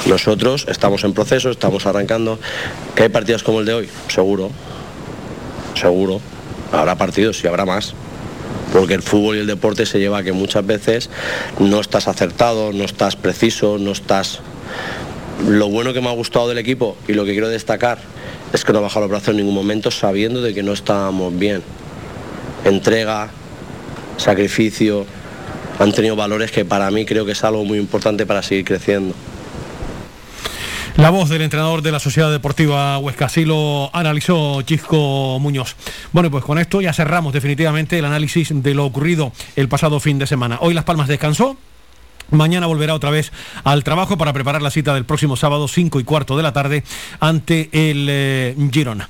nosotros 0.06 0.66
estamos 0.68 1.04
en 1.04 1.14
proceso, 1.14 1.50
estamos 1.50 1.86
arrancando. 1.86 2.40
¿Que 2.96 3.04
hay 3.04 3.08
partidos 3.10 3.44
como 3.44 3.60
el 3.60 3.66
de 3.66 3.74
hoy? 3.74 3.88
Seguro. 4.08 4.50
Seguro. 5.80 6.20
Habrá 6.72 6.96
partidos 6.96 7.44
y 7.44 7.46
habrá 7.46 7.64
más. 7.64 7.94
Porque 8.72 8.94
el 8.94 9.02
fútbol 9.02 9.36
y 9.36 9.40
el 9.40 9.46
deporte 9.46 9.86
se 9.86 9.98
lleva 9.98 10.18
a 10.18 10.22
que 10.22 10.32
muchas 10.32 10.66
veces 10.66 11.10
no 11.58 11.80
estás 11.80 12.08
acertado, 12.08 12.72
no 12.72 12.84
estás 12.84 13.16
preciso, 13.16 13.78
no 13.78 13.92
estás 13.92 14.40
lo 15.46 15.68
bueno 15.68 15.92
que 15.92 16.00
me 16.00 16.08
ha 16.08 16.12
gustado 16.12 16.48
del 16.48 16.58
equipo 16.58 16.96
y 17.08 17.14
lo 17.14 17.24
que 17.24 17.32
quiero 17.32 17.48
destacar 17.48 17.98
es 18.52 18.64
que 18.64 18.72
no 18.72 18.78
ha 18.78 18.82
bajado 18.82 19.06
los 19.06 19.10
brazos 19.10 19.28
en 19.28 19.38
ningún 19.38 19.54
momento 19.54 19.90
sabiendo 19.90 20.40
de 20.40 20.54
que 20.54 20.62
no 20.62 20.72
estábamos 20.72 21.36
bien. 21.36 21.62
Entrega, 22.64 23.30
sacrificio, 24.18 25.04
han 25.78 25.92
tenido 25.92 26.14
valores 26.16 26.52
que 26.52 26.64
para 26.64 26.90
mí 26.90 27.04
creo 27.04 27.24
que 27.24 27.32
es 27.32 27.44
algo 27.44 27.64
muy 27.64 27.78
importante 27.78 28.26
para 28.26 28.42
seguir 28.42 28.64
creciendo. 28.64 29.14
La 30.96 31.08
voz 31.08 31.30
del 31.30 31.40
entrenador 31.40 31.80
de 31.80 31.90
la 31.90 31.98
Sociedad 31.98 32.30
Deportiva 32.30 32.98
Huesca, 32.98 33.24
así 33.24 33.44
lo 33.44 33.90
analizó 33.94 34.60
Chisco 34.62 35.38
Muñoz. 35.40 35.74
Bueno, 36.12 36.30
pues 36.30 36.44
con 36.44 36.58
esto 36.58 36.80
ya 36.82 36.92
cerramos 36.92 37.32
definitivamente 37.32 37.98
el 37.98 38.04
análisis 38.04 38.50
de 38.52 38.74
lo 38.74 38.84
ocurrido 38.84 39.32
el 39.56 39.68
pasado 39.68 40.00
fin 40.00 40.18
de 40.18 40.26
semana. 40.26 40.58
Hoy 40.60 40.74
Las 40.74 40.84
Palmas 40.84 41.08
descansó, 41.08 41.56
Mañana 42.30 42.66
volverá 42.66 42.94
otra 42.94 43.10
vez 43.10 43.30
al 43.64 43.84
trabajo 43.84 44.16
para 44.16 44.32
preparar 44.32 44.62
la 44.62 44.70
cita 44.70 44.94
del 44.94 45.04
próximo 45.04 45.36
sábado, 45.36 45.68
5 45.68 46.00
y 46.00 46.04
cuarto 46.04 46.36
de 46.36 46.42
la 46.42 46.52
tarde, 46.52 46.82
ante 47.20 47.68
el 47.72 48.06
eh, 48.08 48.56
Girona. 48.70 49.08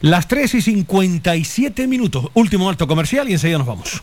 Las 0.00 0.28
3 0.28 0.54
y 0.54 0.62
57 0.62 1.86
minutos, 1.86 2.28
último 2.34 2.68
alto 2.68 2.86
comercial 2.86 3.28
y 3.28 3.32
enseguida 3.32 3.58
nos 3.58 3.66
vamos. 3.66 4.02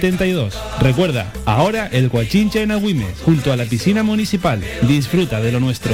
72. 0.01 0.59
Recuerda, 0.79 1.31
ahora 1.45 1.87
el 1.91 2.09
Guachinche 2.09 2.63
en 2.63 2.71
Agüimes, 2.71 3.19
junto 3.23 3.53
a 3.53 3.55
la 3.55 3.65
piscina 3.65 4.01
municipal. 4.01 4.59
Disfruta 4.81 5.39
de 5.39 5.51
lo 5.51 5.59
nuestro. 5.59 5.93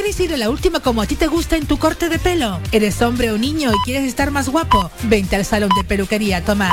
¿Quieres 0.00 0.18
ir 0.18 0.32
a 0.32 0.38
la 0.38 0.48
última 0.48 0.80
como 0.80 1.02
a 1.02 1.06
ti 1.06 1.14
te 1.14 1.26
gusta 1.26 1.58
en 1.58 1.66
tu 1.66 1.78
corte 1.78 2.08
de 2.08 2.18
pelo? 2.18 2.58
¿Eres 2.72 3.02
hombre 3.02 3.32
o 3.32 3.36
niño 3.36 3.70
y 3.70 3.84
quieres 3.84 4.04
estar 4.04 4.30
más 4.30 4.48
guapo? 4.48 4.90
Vente 5.02 5.36
al 5.36 5.44
salón 5.44 5.68
de 5.76 5.84
peluquería 5.84 6.42
Tomás. 6.42 6.72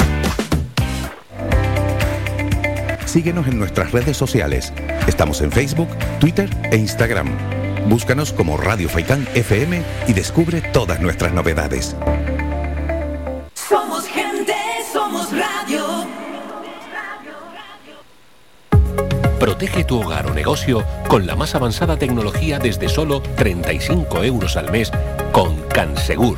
Síguenos 3.11 3.45
en 3.47 3.59
nuestras 3.59 3.91
redes 3.91 4.15
sociales. 4.15 4.71
Estamos 5.05 5.41
en 5.41 5.51
Facebook, 5.51 5.89
Twitter 6.21 6.49
e 6.71 6.77
Instagram. 6.77 7.27
Búscanos 7.89 8.31
como 8.31 8.55
Radio 8.55 8.87
Faikán 8.87 9.27
FM 9.35 9.81
y 10.07 10.13
descubre 10.13 10.61
todas 10.71 11.01
nuestras 11.01 11.33
novedades. 11.33 11.93
Somos 13.53 14.07
gente, 14.07 14.55
somos 14.93 15.29
radio. 15.29 16.07
Protege 19.37 19.83
tu 19.83 19.99
hogar 19.99 20.27
o 20.27 20.33
negocio 20.33 20.81
con 21.09 21.27
la 21.27 21.35
más 21.35 21.53
avanzada 21.53 21.97
tecnología 21.97 22.59
desde 22.59 22.87
solo 22.87 23.21
35 23.21 24.23
euros 24.23 24.55
al 24.55 24.71
mes 24.71 24.89
con 25.33 25.57
Cansegur. 25.63 26.37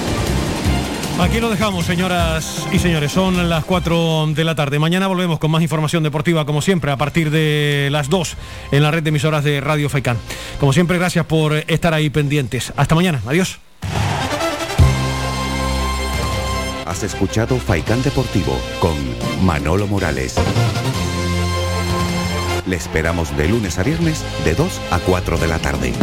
Aquí 1.19 1.39
lo 1.39 1.49
dejamos, 1.49 1.85
señoras 1.85 2.67
y 2.71 2.79
señores. 2.79 3.11
Son 3.11 3.49
las 3.49 3.63
4 3.65 4.27
de 4.35 4.43
la 4.43 4.55
tarde. 4.55 4.79
Mañana 4.79 5.07
volvemos 5.07 5.39
con 5.39 5.51
más 5.51 5.61
información 5.61 6.03
deportiva, 6.03 6.45
como 6.45 6.61
siempre, 6.61 6.91
a 6.91 6.97
partir 6.97 7.29
de 7.29 7.89
las 7.91 8.09
2 8.09 8.35
en 8.71 8.83
la 8.83 8.91
red 8.91 9.03
de 9.03 9.09
emisoras 9.09 9.43
de 9.43 9.61
Radio 9.61 9.89
Faikán. 9.89 10.17
Como 10.59 10.73
siempre, 10.73 10.97
gracias 10.97 11.25
por 11.25 11.53
estar 11.53 11.93
ahí 11.93 12.09
pendientes. 12.09 12.73
Hasta 12.75 12.95
mañana. 12.95 13.21
Adiós. 13.27 13.59
Has 16.85 17.03
escuchado 17.03 17.57
Faikán 17.57 18.01
Deportivo 18.03 18.59
con 18.79 18.95
Manolo 19.45 19.87
Morales. 19.87 20.35
Le 22.65 22.75
esperamos 22.75 23.35
de 23.37 23.47
lunes 23.47 23.79
a 23.79 23.83
viernes 23.83 24.23
de 24.43 24.55
2 24.55 24.81
a 24.91 24.99
4 24.99 25.37
de 25.37 25.47
la 25.47 25.59
tarde. 25.59 25.93